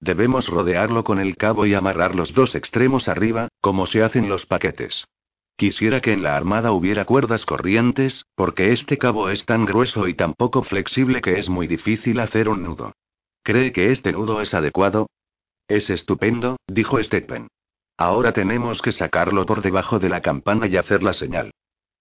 Debemos 0.00 0.48
rodearlo 0.48 1.04
con 1.04 1.18
el 1.18 1.36
cabo 1.36 1.66
y 1.66 1.74
amarrar 1.74 2.14
los 2.14 2.32
dos 2.32 2.54
extremos 2.54 3.08
arriba, 3.08 3.48
como 3.60 3.86
se 3.86 4.02
hacen 4.02 4.28
los 4.28 4.46
paquetes. 4.46 5.06
Quisiera 5.56 6.00
que 6.00 6.14
en 6.14 6.22
la 6.22 6.36
armada 6.36 6.72
hubiera 6.72 7.04
cuerdas 7.04 7.44
corrientes, 7.44 8.24
porque 8.34 8.72
este 8.72 8.96
cabo 8.96 9.28
es 9.28 9.44
tan 9.44 9.66
grueso 9.66 10.08
y 10.08 10.14
tan 10.14 10.32
poco 10.32 10.62
flexible 10.62 11.20
que 11.20 11.38
es 11.38 11.50
muy 11.50 11.66
difícil 11.66 12.18
hacer 12.20 12.48
un 12.48 12.62
nudo. 12.62 12.92
¿Cree 13.42 13.72
que 13.72 13.90
este 13.92 14.12
nudo 14.12 14.40
es 14.40 14.54
adecuado? 14.54 15.08
Es 15.68 15.90
estupendo, 15.90 16.56
dijo 16.66 17.02
Stephen. 17.02 17.48
Ahora 17.98 18.32
tenemos 18.32 18.80
que 18.80 18.92
sacarlo 18.92 19.44
por 19.44 19.60
debajo 19.60 19.98
de 19.98 20.08
la 20.08 20.22
campana 20.22 20.66
y 20.66 20.78
hacer 20.78 21.02
la 21.02 21.12
señal. 21.12 21.50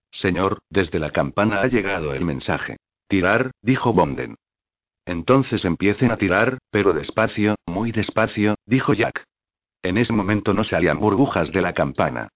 Señor, 0.09 0.59
desde 0.69 0.97
la 0.97 1.11
campana 1.11 1.61
ha 1.61 1.67
llegado 1.67 2.13
el 2.13 2.23
mensaje. 2.23 2.77
Tirar, 3.09 3.51
dijo 3.61 3.91
Bonden. 3.91 4.35
Entonces 5.09 5.65
empiecen 5.65 6.11
a 6.11 6.17
tirar, 6.17 6.59
pero 6.69 6.93
despacio, 6.93 7.55
muy 7.65 7.91
despacio, 7.91 8.53
dijo 8.67 8.93
Jack. 8.93 9.23
En 9.81 9.97
ese 9.97 10.13
momento 10.13 10.53
no 10.53 10.63
salían 10.63 10.99
burbujas 10.99 11.51
de 11.51 11.63
la 11.63 11.73
campana. 11.73 12.29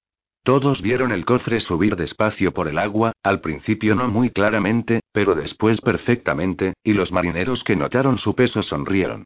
Todos 0.44 0.82
vieron 0.82 1.12
el 1.12 1.24
cofre 1.24 1.62
subir 1.62 1.96
despacio 1.96 2.52
por 2.52 2.68
el 2.68 2.80
agua, 2.80 3.12
al 3.22 3.42
principio 3.42 3.94
no 3.94 4.08
muy 4.08 4.32
claramente, 4.32 5.02
pero 5.12 5.36
después 5.36 5.82
perfectamente, 5.82 6.74
y 6.84 6.94
los 6.94 7.12
marineros 7.12 7.64
que 7.64 7.76
notaron 7.76 8.18
su 8.18 8.34
peso 8.34 8.64
sonrieron. 8.64 9.26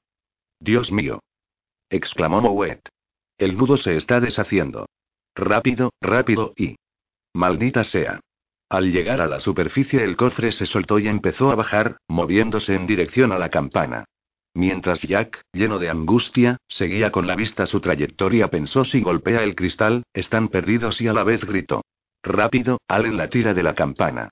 Dios 0.59 0.91
mío. 0.91 1.21
exclamó 1.89 2.41
Mouet. 2.41 2.81
El 3.37 3.55
nudo 3.55 3.77
se 3.77 3.95
está 3.95 4.19
deshaciendo. 4.19 4.87
Rápido, 5.33 5.91
rápido 6.01 6.51
y... 6.57 6.75
Maldita 7.33 7.85
sea. 7.85 8.19
Al 8.69 8.91
llegar 8.91 9.21
a 9.21 9.27
la 9.27 9.39
superficie 9.39 10.03
el 10.03 10.17
cofre 10.17 10.51
se 10.51 10.65
soltó 10.65 10.99
y 10.99 11.07
empezó 11.07 11.51
a 11.51 11.55
bajar, 11.55 11.97
moviéndose 12.07 12.75
en 12.75 12.85
dirección 12.85 13.31
a 13.31 13.39
la 13.39 13.49
campana. 13.49 14.05
Mientras 14.53 15.01
Jack, 15.03 15.41
lleno 15.53 15.79
de 15.79 15.89
angustia, 15.89 16.57
seguía 16.67 17.11
con 17.11 17.27
la 17.27 17.35
vista 17.35 17.65
su 17.65 17.79
trayectoria, 17.79 18.49
pensó 18.49 18.83
si 18.83 19.01
golpea 19.01 19.43
el 19.43 19.55
cristal, 19.55 20.03
están 20.13 20.49
perdidos 20.49 20.99
y 20.99 21.07
a 21.07 21.13
la 21.13 21.23
vez 21.23 21.45
gritó. 21.45 21.83
Rápido, 22.23 22.79
en 22.89 23.17
la 23.17 23.29
tira 23.29 23.53
de 23.53 23.63
la 23.63 23.75
campana. 23.75 24.29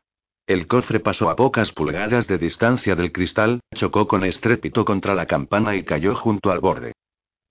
El 0.48 0.68
cofre 0.68 1.00
pasó 1.00 1.30
a 1.30 1.36
pocas 1.36 1.72
pulgadas 1.72 2.28
de 2.28 2.38
distancia 2.38 2.96
del 2.96 3.12
cristal, 3.12 3.62
chocó 3.74 4.08
con 4.08 4.24
estrépito 4.24 4.84
contra 4.84 5.16
la 5.16 5.28
campana 5.28 5.76
y 5.76 5.84
cayó 5.84 6.14
junto 6.14 6.52
al 6.52 6.60
borde. 6.60 6.94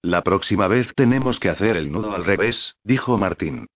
La 0.03 0.23
próxima 0.23 0.69
vez 0.69 0.93
tenemos 0.95 1.41
que 1.41 1.49
hacer 1.49 1.77
el 1.77 1.91
nudo 1.91 2.15
al 2.15 2.25
revés, 2.25 2.75
dijo 2.85 3.17
Martín. 3.17 3.67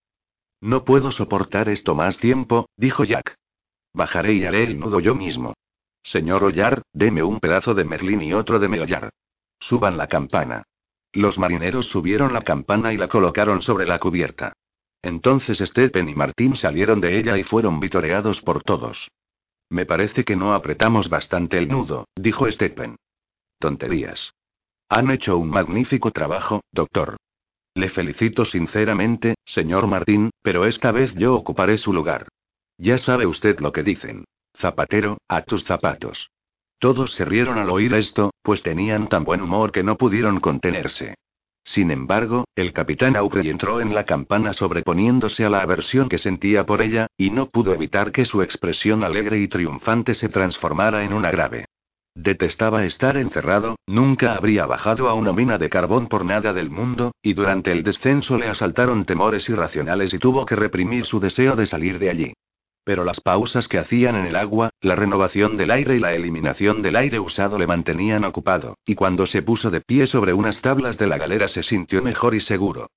No 0.60 0.84
puedo 0.84 1.12
soportar 1.12 1.68
esto 1.68 1.94
más 1.94 2.16
tiempo, 2.16 2.68
dijo 2.76 3.04
Jack. 3.04 3.36
Bajaré 3.94 4.34
y 4.34 4.44
haré 4.44 4.64
el 4.64 4.78
nudo 4.78 5.00
yo 5.00 5.14
mismo. 5.14 5.54
Señor 6.02 6.44
Ollar, 6.44 6.82
deme 6.92 7.22
un 7.22 7.40
pedazo 7.40 7.74
de 7.74 7.84
merlín 7.84 8.22
y 8.22 8.32
otro 8.32 8.58
de 8.58 8.68
meollar. 8.68 9.10
Suban 9.60 9.96
la 9.96 10.06
campana. 10.06 10.64
Los 11.12 11.38
marineros 11.38 11.86
subieron 11.86 12.32
la 12.32 12.42
campana 12.42 12.92
y 12.92 12.96
la 12.96 13.08
colocaron 13.08 13.62
sobre 13.62 13.86
la 13.86 13.98
cubierta. 13.98 14.52
Entonces 15.02 15.58
Stephen 15.58 16.08
y 16.08 16.14
Martín 16.14 16.56
salieron 16.56 17.00
de 17.00 17.18
ella 17.18 17.38
y 17.38 17.44
fueron 17.44 17.80
vitoreados 17.80 18.40
por 18.42 18.62
todos. 18.62 19.10
Me 19.70 19.86
parece 19.86 20.24
que 20.24 20.36
no 20.36 20.54
apretamos 20.54 21.08
bastante 21.08 21.58
el 21.58 21.68
nudo, 21.68 22.06
dijo 22.16 22.50
Stephen. 22.50 22.96
Tonterías. 23.58 24.32
Han 24.88 25.10
hecho 25.10 25.36
un 25.36 25.50
magnífico 25.50 26.10
trabajo, 26.10 26.62
doctor. 26.72 27.16
Le 27.78 27.90
felicito 27.90 28.44
sinceramente, 28.44 29.36
señor 29.44 29.86
Martín, 29.86 30.30
pero 30.42 30.66
esta 30.66 30.90
vez 30.90 31.14
yo 31.14 31.36
ocuparé 31.36 31.78
su 31.78 31.92
lugar. 31.92 32.26
Ya 32.76 32.98
sabe 32.98 33.24
usted 33.24 33.60
lo 33.60 33.72
que 33.72 33.84
dicen. 33.84 34.24
Zapatero, 34.56 35.18
a 35.28 35.42
tus 35.42 35.62
zapatos. 35.62 36.28
Todos 36.80 37.14
se 37.14 37.24
rieron 37.24 37.56
al 37.56 37.70
oír 37.70 37.94
esto, 37.94 38.32
pues 38.42 38.64
tenían 38.64 39.08
tan 39.08 39.22
buen 39.22 39.42
humor 39.42 39.70
que 39.70 39.84
no 39.84 39.96
pudieron 39.96 40.40
contenerse. 40.40 41.14
Sin 41.62 41.92
embargo, 41.92 42.46
el 42.56 42.72
capitán 42.72 43.14
Aubrey 43.14 43.48
entró 43.48 43.80
en 43.80 43.94
la 43.94 44.02
campana 44.02 44.54
sobreponiéndose 44.54 45.44
a 45.44 45.50
la 45.50 45.60
aversión 45.60 46.08
que 46.08 46.18
sentía 46.18 46.66
por 46.66 46.82
ella, 46.82 47.06
y 47.16 47.30
no 47.30 47.48
pudo 47.48 47.72
evitar 47.72 48.10
que 48.10 48.24
su 48.24 48.42
expresión 48.42 49.04
alegre 49.04 49.38
y 49.38 49.46
triunfante 49.46 50.14
se 50.14 50.28
transformara 50.28 51.04
en 51.04 51.12
una 51.12 51.30
grave. 51.30 51.66
Detestaba 52.20 52.84
estar 52.84 53.16
encerrado, 53.16 53.76
nunca 53.86 54.34
habría 54.34 54.66
bajado 54.66 55.08
a 55.08 55.14
una 55.14 55.32
mina 55.32 55.56
de 55.56 55.70
carbón 55.70 56.08
por 56.08 56.24
nada 56.24 56.52
del 56.52 56.68
mundo, 56.68 57.12
y 57.22 57.32
durante 57.32 57.70
el 57.70 57.84
descenso 57.84 58.36
le 58.36 58.48
asaltaron 58.48 59.04
temores 59.04 59.48
irracionales 59.48 60.12
y 60.12 60.18
tuvo 60.18 60.44
que 60.44 60.56
reprimir 60.56 61.04
su 61.04 61.20
deseo 61.20 61.54
de 61.54 61.66
salir 61.66 62.00
de 62.00 62.10
allí. 62.10 62.32
Pero 62.82 63.04
las 63.04 63.20
pausas 63.20 63.68
que 63.68 63.78
hacían 63.78 64.16
en 64.16 64.26
el 64.26 64.34
agua, 64.34 64.70
la 64.80 64.96
renovación 64.96 65.56
del 65.56 65.70
aire 65.70 65.94
y 65.94 66.00
la 66.00 66.12
eliminación 66.12 66.82
del 66.82 66.96
aire 66.96 67.20
usado 67.20 67.56
le 67.56 67.68
mantenían 67.68 68.24
ocupado, 68.24 68.78
y 68.84 68.96
cuando 68.96 69.24
se 69.24 69.42
puso 69.42 69.70
de 69.70 69.80
pie 69.80 70.08
sobre 70.08 70.32
unas 70.32 70.60
tablas 70.60 70.98
de 70.98 71.06
la 71.06 71.18
galera 71.18 71.46
se 71.46 71.62
sintió 71.62 72.02
mejor 72.02 72.34
y 72.34 72.40
seguro. 72.40 72.90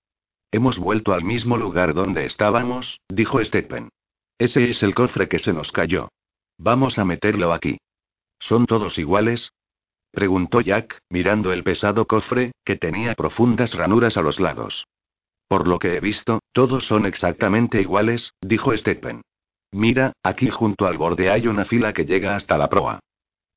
Hemos 0.52 0.80
vuelto 0.80 1.14
al 1.14 1.24
mismo 1.24 1.58
lugar 1.58 1.94
donde 1.94 2.26
estábamos, 2.26 3.00
dijo 3.08 3.44
Stephen. 3.46 3.90
Ese 4.40 4.68
es 4.68 4.82
el 4.82 4.96
cofre 4.96 5.28
que 5.28 5.38
se 5.38 5.54
nos 5.54 5.72
cayó. 5.72 6.10
Vamos 6.58 6.98
a 6.98 7.06
meterlo 7.06 7.54
aquí. 7.54 7.78
¿Son 8.42 8.66
todos 8.66 8.98
iguales? 8.98 9.54
preguntó 10.12 10.62
Jack, 10.62 11.00
mirando 11.10 11.54
el 11.54 11.64
pesado 11.64 12.08
cofre, 12.08 12.52
que 12.66 12.76
tenía 12.76 13.14
profundas 13.14 13.76
ranuras 13.76 14.18
a 14.18 14.24
los 14.24 14.40
lados. 14.40 14.88
Por 15.48 15.68
lo 15.68 15.78
que 15.80 15.96
he 15.96 16.00
visto, 16.00 16.40
todos 16.52 16.86
son 16.86 17.06
exactamente 17.06 17.80
iguales, 17.80 18.34
dijo 18.42 18.76
Stephen. 18.76 19.22
Mira, 19.72 20.14
aquí 20.24 20.50
junto 20.50 20.88
al 20.88 20.98
borde 20.98 21.30
hay 21.30 21.48
una 21.48 21.66
fila 21.66 21.94
que 21.94 22.06
llega 22.06 22.36
hasta 22.36 22.58
la 22.58 22.68
proa. 22.68 23.00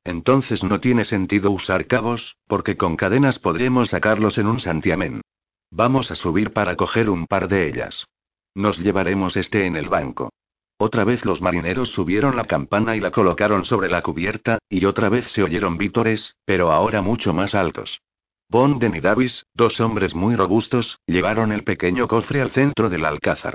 Entonces 0.04 0.62
no 0.62 0.80
tiene 0.80 1.04
sentido 1.04 1.50
usar 1.50 1.86
cabos, 1.86 2.36
porque 2.46 2.76
con 2.76 2.96
cadenas 2.96 3.38
podremos 3.38 3.90
sacarlos 3.90 4.36
en 4.36 4.46
un 4.48 4.60
santiamén. 4.60 5.22
Vamos 5.70 6.10
a 6.10 6.14
subir 6.14 6.52
para 6.52 6.76
coger 6.76 7.08
un 7.08 7.26
par 7.26 7.48
de 7.48 7.68
ellas. 7.68 8.06
Nos 8.54 8.78
llevaremos 8.78 9.36
este 9.36 9.66
en 9.66 9.76
el 9.76 9.88
banco. 9.88 10.30
Otra 10.78 11.04
vez 11.04 11.24
los 11.24 11.40
marineros 11.40 11.90
subieron 11.90 12.36
la 12.36 12.44
campana 12.44 12.96
y 12.96 13.00
la 13.00 13.10
colocaron 13.10 13.64
sobre 13.64 13.88
la 13.88 14.02
cubierta, 14.02 14.58
y 14.68 14.84
otra 14.84 15.08
vez 15.08 15.30
se 15.30 15.42
oyeron 15.42 15.78
vítores, 15.78 16.36
pero 16.44 16.72
ahora 16.72 17.02
mucho 17.02 17.32
más 17.32 17.54
altos. 17.54 18.00
Bonden 18.48 18.94
y 18.94 19.00
Davis, 19.00 19.46
dos 19.54 19.80
hombres 19.80 20.14
muy 20.14 20.36
robustos, 20.36 20.98
llevaron 21.06 21.52
el 21.52 21.64
pequeño 21.64 22.08
cofre 22.08 22.40
al 22.40 22.50
centro 22.50 22.90
del 22.90 23.04
alcázar. 23.04 23.54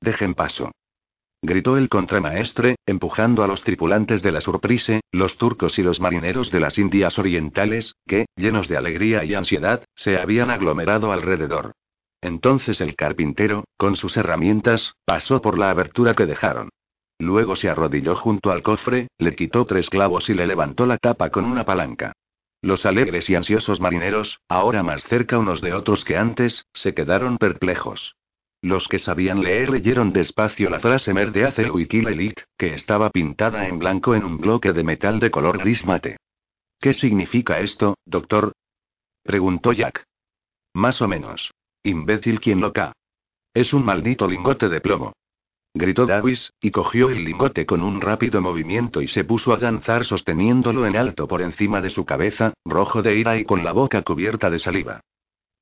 Dejen 0.00 0.34
paso 0.34 0.70
gritó 1.42 1.76
el 1.76 1.88
contramaestre, 1.88 2.76
empujando 2.86 3.44
a 3.44 3.46
los 3.46 3.62
tripulantes 3.62 4.22
de 4.22 4.32
la 4.32 4.40
Surprise, 4.40 5.00
los 5.12 5.38
turcos 5.38 5.78
y 5.78 5.82
los 5.82 6.00
marineros 6.00 6.50
de 6.50 6.60
las 6.60 6.78
Indias 6.78 7.18
Orientales, 7.18 7.94
que, 8.06 8.26
llenos 8.36 8.68
de 8.68 8.76
alegría 8.76 9.24
y 9.24 9.34
ansiedad, 9.34 9.84
se 9.94 10.18
habían 10.18 10.50
aglomerado 10.50 11.12
alrededor. 11.12 11.72
Entonces 12.20 12.80
el 12.80 12.96
carpintero, 12.96 13.64
con 13.76 13.96
sus 13.96 14.16
herramientas, 14.16 14.94
pasó 15.04 15.40
por 15.40 15.58
la 15.58 15.70
abertura 15.70 16.14
que 16.14 16.26
dejaron. 16.26 16.70
Luego 17.18 17.56
se 17.56 17.68
arrodilló 17.68 18.14
junto 18.14 18.50
al 18.50 18.62
cofre, 18.62 19.08
le 19.18 19.34
quitó 19.34 19.64
tres 19.66 19.90
clavos 19.90 20.28
y 20.28 20.34
le 20.34 20.46
levantó 20.46 20.86
la 20.86 20.98
tapa 20.98 21.30
con 21.30 21.44
una 21.44 21.64
palanca. 21.64 22.12
Los 22.60 22.86
alegres 22.86 23.30
y 23.30 23.34
ansiosos 23.34 23.80
marineros, 23.80 24.40
ahora 24.48 24.82
más 24.82 25.04
cerca 25.04 25.38
unos 25.38 25.60
de 25.60 25.74
otros 25.74 26.04
que 26.04 26.16
antes, 26.16 26.64
se 26.72 26.94
quedaron 26.94 27.38
perplejos. 27.38 28.16
Los 28.60 28.88
que 28.88 28.98
sabían 28.98 29.42
leer 29.42 29.70
leyeron 29.70 30.12
despacio 30.12 30.68
la 30.68 30.80
frase 30.80 31.14
Merde 31.14 31.44
hace 31.44 31.70
Wikila 31.70 32.10
Elite, 32.10 32.42
que 32.56 32.74
estaba 32.74 33.10
pintada 33.10 33.68
en 33.68 33.78
blanco 33.78 34.16
en 34.16 34.24
un 34.24 34.38
bloque 34.38 34.72
de 34.72 34.82
metal 34.82 35.20
de 35.20 35.30
color 35.30 35.58
gris 35.58 35.86
mate. 35.86 36.16
¿Qué 36.80 36.94
significa 36.94 37.60
esto, 37.60 37.96
doctor? 38.04 38.52
preguntó 39.22 39.72
Jack. 39.72 40.04
Más 40.74 41.00
o 41.00 41.06
menos. 41.06 41.52
Imbécil 41.82 42.40
quien 42.40 42.60
lo 42.60 42.72
ca. 42.72 42.92
Es 43.54 43.72
un 43.72 43.84
maldito 43.84 44.26
lingote 44.28 44.68
de 44.68 44.80
plomo. 44.80 45.12
Gritó 45.74 46.06
Davis, 46.06 46.52
y 46.60 46.70
cogió 46.70 47.10
el 47.10 47.24
lingote 47.24 47.66
con 47.66 47.82
un 47.82 48.00
rápido 48.00 48.40
movimiento 48.40 49.02
y 49.02 49.08
se 49.08 49.24
puso 49.24 49.52
a 49.52 49.58
danzar 49.58 50.04
sosteniéndolo 50.04 50.86
en 50.86 50.96
alto 50.96 51.28
por 51.28 51.42
encima 51.42 51.80
de 51.80 51.90
su 51.90 52.04
cabeza, 52.04 52.54
rojo 52.64 53.02
de 53.02 53.16
ira 53.16 53.36
y 53.36 53.44
con 53.44 53.62
la 53.64 53.72
boca 53.72 54.02
cubierta 54.02 54.50
de 54.50 54.58
saliva. 54.58 55.00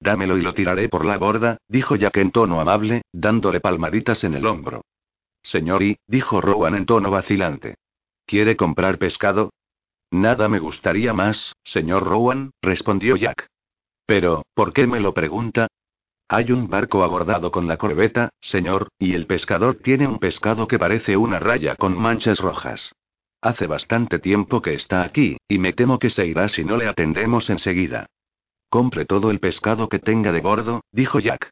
Dámelo 0.00 0.36
y 0.38 0.42
lo 0.42 0.54
tiraré 0.54 0.88
por 0.88 1.04
la 1.04 1.18
borda, 1.18 1.58
dijo 1.68 1.96
Jack 1.96 2.18
en 2.18 2.30
tono 2.30 2.60
amable, 2.60 3.02
dándole 3.12 3.60
palmaditas 3.60 4.24
en 4.24 4.34
el 4.34 4.46
hombro. 4.46 4.82
Señor 5.42 5.82
y, 5.82 5.98
dijo 6.06 6.40
Rowan 6.40 6.74
en 6.74 6.86
tono 6.86 7.10
vacilante. 7.10 7.76
¿Quiere 8.26 8.56
comprar 8.56 8.98
pescado? 8.98 9.52
Nada 10.10 10.48
me 10.48 10.58
gustaría 10.58 11.12
más, 11.12 11.54
señor 11.62 12.04
Rowan, 12.04 12.50
respondió 12.62 13.16
Jack. 13.16 13.48
Pero, 14.06 14.44
¿por 14.54 14.72
qué 14.72 14.86
me 14.86 15.00
lo 15.00 15.14
pregunta? 15.14 15.68
Hay 16.28 16.50
un 16.50 16.68
barco 16.68 17.04
abordado 17.04 17.52
con 17.52 17.68
la 17.68 17.76
corbeta, 17.76 18.30
señor, 18.40 18.88
y 18.98 19.14
el 19.14 19.26
pescador 19.26 19.76
tiene 19.76 20.08
un 20.08 20.18
pescado 20.18 20.66
que 20.66 20.78
parece 20.78 21.16
una 21.16 21.38
raya 21.38 21.76
con 21.76 21.96
manchas 21.96 22.40
rojas. 22.40 22.92
Hace 23.40 23.68
bastante 23.68 24.18
tiempo 24.18 24.60
que 24.60 24.74
está 24.74 25.02
aquí, 25.02 25.36
y 25.46 25.58
me 25.58 25.72
temo 25.72 26.00
que 26.00 26.10
se 26.10 26.26
irá 26.26 26.48
si 26.48 26.64
no 26.64 26.76
le 26.76 26.88
atendemos 26.88 27.48
enseguida. 27.48 28.06
Compre 28.68 29.04
todo 29.04 29.30
el 29.30 29.38
pescado 29.38 29.88
que 29.88 30.00
tenga 30.00 30.32
de 30.32 30.40
bordo, 30.40 30.80
dijo 30.90 31.20
Jack. 31.20 31.50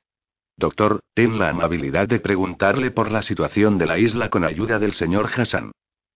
Doctor, 0.56 1.00
ten 1.14 1.38
la 1.38 1.50
amabilidad 1.50 2.08
de 2.08 2.18
preguntarle 2.18 2.90
por 2.90 3.12
la 3.12 3.22
situación 3.22 3.78
de 3.78 3.86
la 3.86 3.98
isla 3.98 4.28
con 4.28 4.44
ayuda 4.44 4.80
del 4.80 4.94
señor 4.94 5.30
Hassan. 5.32 5.70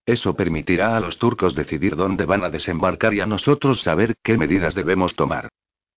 Eso 0.05 0.35
permitirá 0.35 0.97
a 0.97 0.99
los 0.99 1.17
turcos 1.17 1.55
decidir 1.55 1.95
dónde 1.95 2.25
van 2.25 2.43
a 2.43 2.49
desembarcar 2.49 3.13
y 3.13 3.21
a 3.21 3.25
nosotros 3.25 3.81
saber 3.83 4.15
qué 4.21 4.37
medidas 4.37 4.75
debemos 4.75 5.15
tomar. 5.15 5.47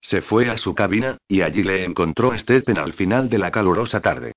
Se 0.02 0.20
fue 0.20 0.50
a 0.50 0.58
su 0.58 0.74
cabina, 0.74 1.16
y 1.28 1.42
allí 1.42 1.62
le 1.62 1.84
encontró 1.84 2.36
Stephen 2.36 2.76
al 2.76 2.92
final 2.92 3.30
de 3.30 3.38
la 3.38 3.52
calurosa 3.52 4.00
tarde. 4.00 4.32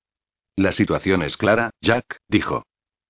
La 0.56 0.72
situación 0.72 1.24
es 1.24 1.36
clara, 1.36 1.72
Jack, 1.82 2.20
dijo. 2.30 2.64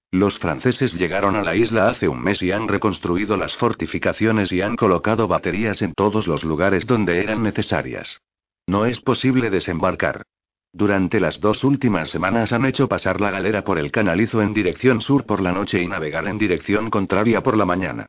Los 0.09 0.39
franceses 0.39 0.93
llegaron 0.93 1.35
a 1.35 1.43
la 1.43 1.55
isla 1.55 1.89
hace 1.89 2.07
un 2.07 2.23
mes 2.23 2.41
y 2.41 2.53
han 2.53 2.69
reconstruido 2.69 3.35
las 3.35 3.57
fortificaciones 3.57 4.53
y 4.53 4.61
han 4.61 4.77
colocado 4.77 5.27
baterías 5.27 5.81
en 5.81 5.93
todos 5.93 6.27
los 6.27 6.45
lugares 6.45 6.87
donde 6.87 7.19
eran 7.19 7.43
necesarias. 7.43 8.21
No 8.65 8.85
es 8.85 9.01
posible 9.01 9.49
desembarcar. 9.49 10.23
Durante 10.71 11.19
las 11.19 11.41
dos 11.41 11.63
últimas 11.65 12.09
semanas 12.09 12.53
han 12.53 12.65
hecho 12.65 12.87
pasar 12.87 13.19
la 13.19 13.31
galera 13.31 13.63
por 13.63 13.77
el 13.77 13.91
canalizo 13.91 14.41
en 14.41 14.53
dirección 14.53 15.01
sur 15.01 15.25
por 15.25 15.41
la 15.41 15.51
noche 15.51 15.81
y 15.81 15.87
navegar 15.87 16.27
en 16.27 16.37
dirección 16.37 16.89
contraria 16.89 17.43
por 17.43 17.57
la 17.57 17.65
mañana. 17.65 18.07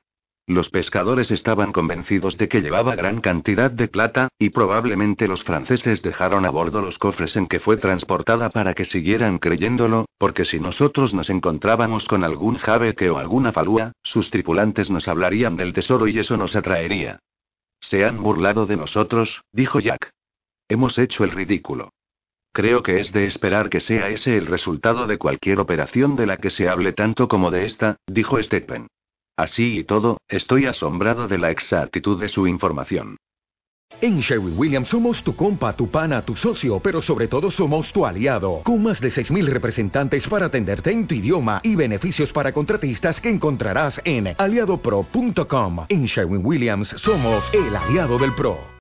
Los 0.48 0.70
pescadores 0.70 1.32
estaban 1.32 1.72
convencidos 1.72 2.38
de 2.38 2.48
que 2.48 2.60
llevaba 2.60 2.94
gran 2.94 3.20
cantidad 3.20 3.68
de 3.68 3.88
plata, 3.88 4.28
y 4.38 4.50
probablemente 4.50 5.26
los 5.26 5.42
franceses 5.42 6.02
dejaron 6.02 6.44
a 6.44 6.50
bordo 6.50 6.80
los 6.82 6.98
cofres 7.00 7.34
en 7.34 7.48
que 7.48 7.58
fue 7.58 7.78
transportada 7.78 8.50
para 8.50 8.72
que 8.74 8.84
siguieran 8.84 9.38
creyéndolo, 9.38 10.06
porque 10.18 10.44
si 10.44 10.60
nosotros 10.60 11.14
nos 11.14 11.30
encontrábamos 11.30 12.06
con 12.06 12.22
algún 12.22 12.58
jabeque 12.58 13.10
o 13.10 13.18
alguna 13.18 13.52
falúa, 13.52 13.90
sus 14.04 14.30
tripulantes 14.30 14.88
nos 14.88 15.08
hablarían 15.08 15.56
del 15.56 15.72
tesoro 15.72 16.06
y 16.06 16.20
eso 16.20 16.36
nos 16.36 16.54
atraería. 16.54 17.18
Se 17.80 18.04
han 18.04 18.22
burlado 18.22 18.66
de 18.66 18.76
nosotros, 18.76 19.42
dijo 19.50 19.80
Jack. 19.80 20.12
Hemos 20.68 20.96
hecho 20.98 21.24
el 21.24 21.32
ridículo. 21.32 21.90
Creo 22.52 22.84
que 22.84 23.00
es 23.00 23.12
de 23.12 23.26
esperar 23.26 23.68
que 23.68 23.80
sea 23.80 24.10
ese 24.10 24.36
el 24.36 24.46
resultado 24.46 25.08
de 25.08 25.18
cualquier 25.18 25.58
operación 25.58 26.14
de 26.14 26.26
la 26.26 26.36
que 26.36 26.50
se 26.50 26.68
hable 26.68 26.92
tanto 26.92 27.26
como 27.26 27.50
de 27.50 27.66
esta, 27.66 27.96
dijo 28.06 28.40
Stephen. 28.40 28.86
Así 29.36 29.80
y 29.80 29.84
todo, 29.84 30.18
estoy 30.28 30.64
asombrado 30.64 31.28
de 31.28 31.36
la 31.36 31.50
exactitud 31.50 32.18
de 32.18 32.28
su 32.28 32.46
información. 32.46 33.18
En 34.00 34.20
Sherwin 34.20 34.58
Williams 34.58 34.88
somos 34.88 35.22
tu 35.22 35.36
compa, 35.36 35.74
tu 35.74 35.90
pana, 35.90 36.22
tu 36.22 36.34
socio, 36.36 36.80
pero 36.80 37.00
sobre 37.00 37.28
todo 37.28 37.50
somos 37.50 37.92
tu 37.92 38.04
aliado, 38.04 38.60
con 38.64 38.82
más 38.82 39.00
de 39.00 39.08
6.000 39.08 39.46
representantes 39.46 40.26
para 40.26 40.46
atenderte 40.46 40.90
en 40.90 41.06
tu 41.06 41.14
idioma 41.14 41.60
y 41.62 41.76
beneficios 41.76 42.32
para 42.32 42.52
contratistas 42.52 43.20
que 43.20 43.30
encontrarás 43.30 44.00
en 44.04 44.34
aliadopro.com. 44.36 45.86
En 45.88 46.06
Sherwin 46.06 46.44
Williams 46.44 46.88
somos 46.98 47.44
el 47.54 47.76
aliado 47.76 48.18
del 48.18 48.34
PRO. 48.34 48.74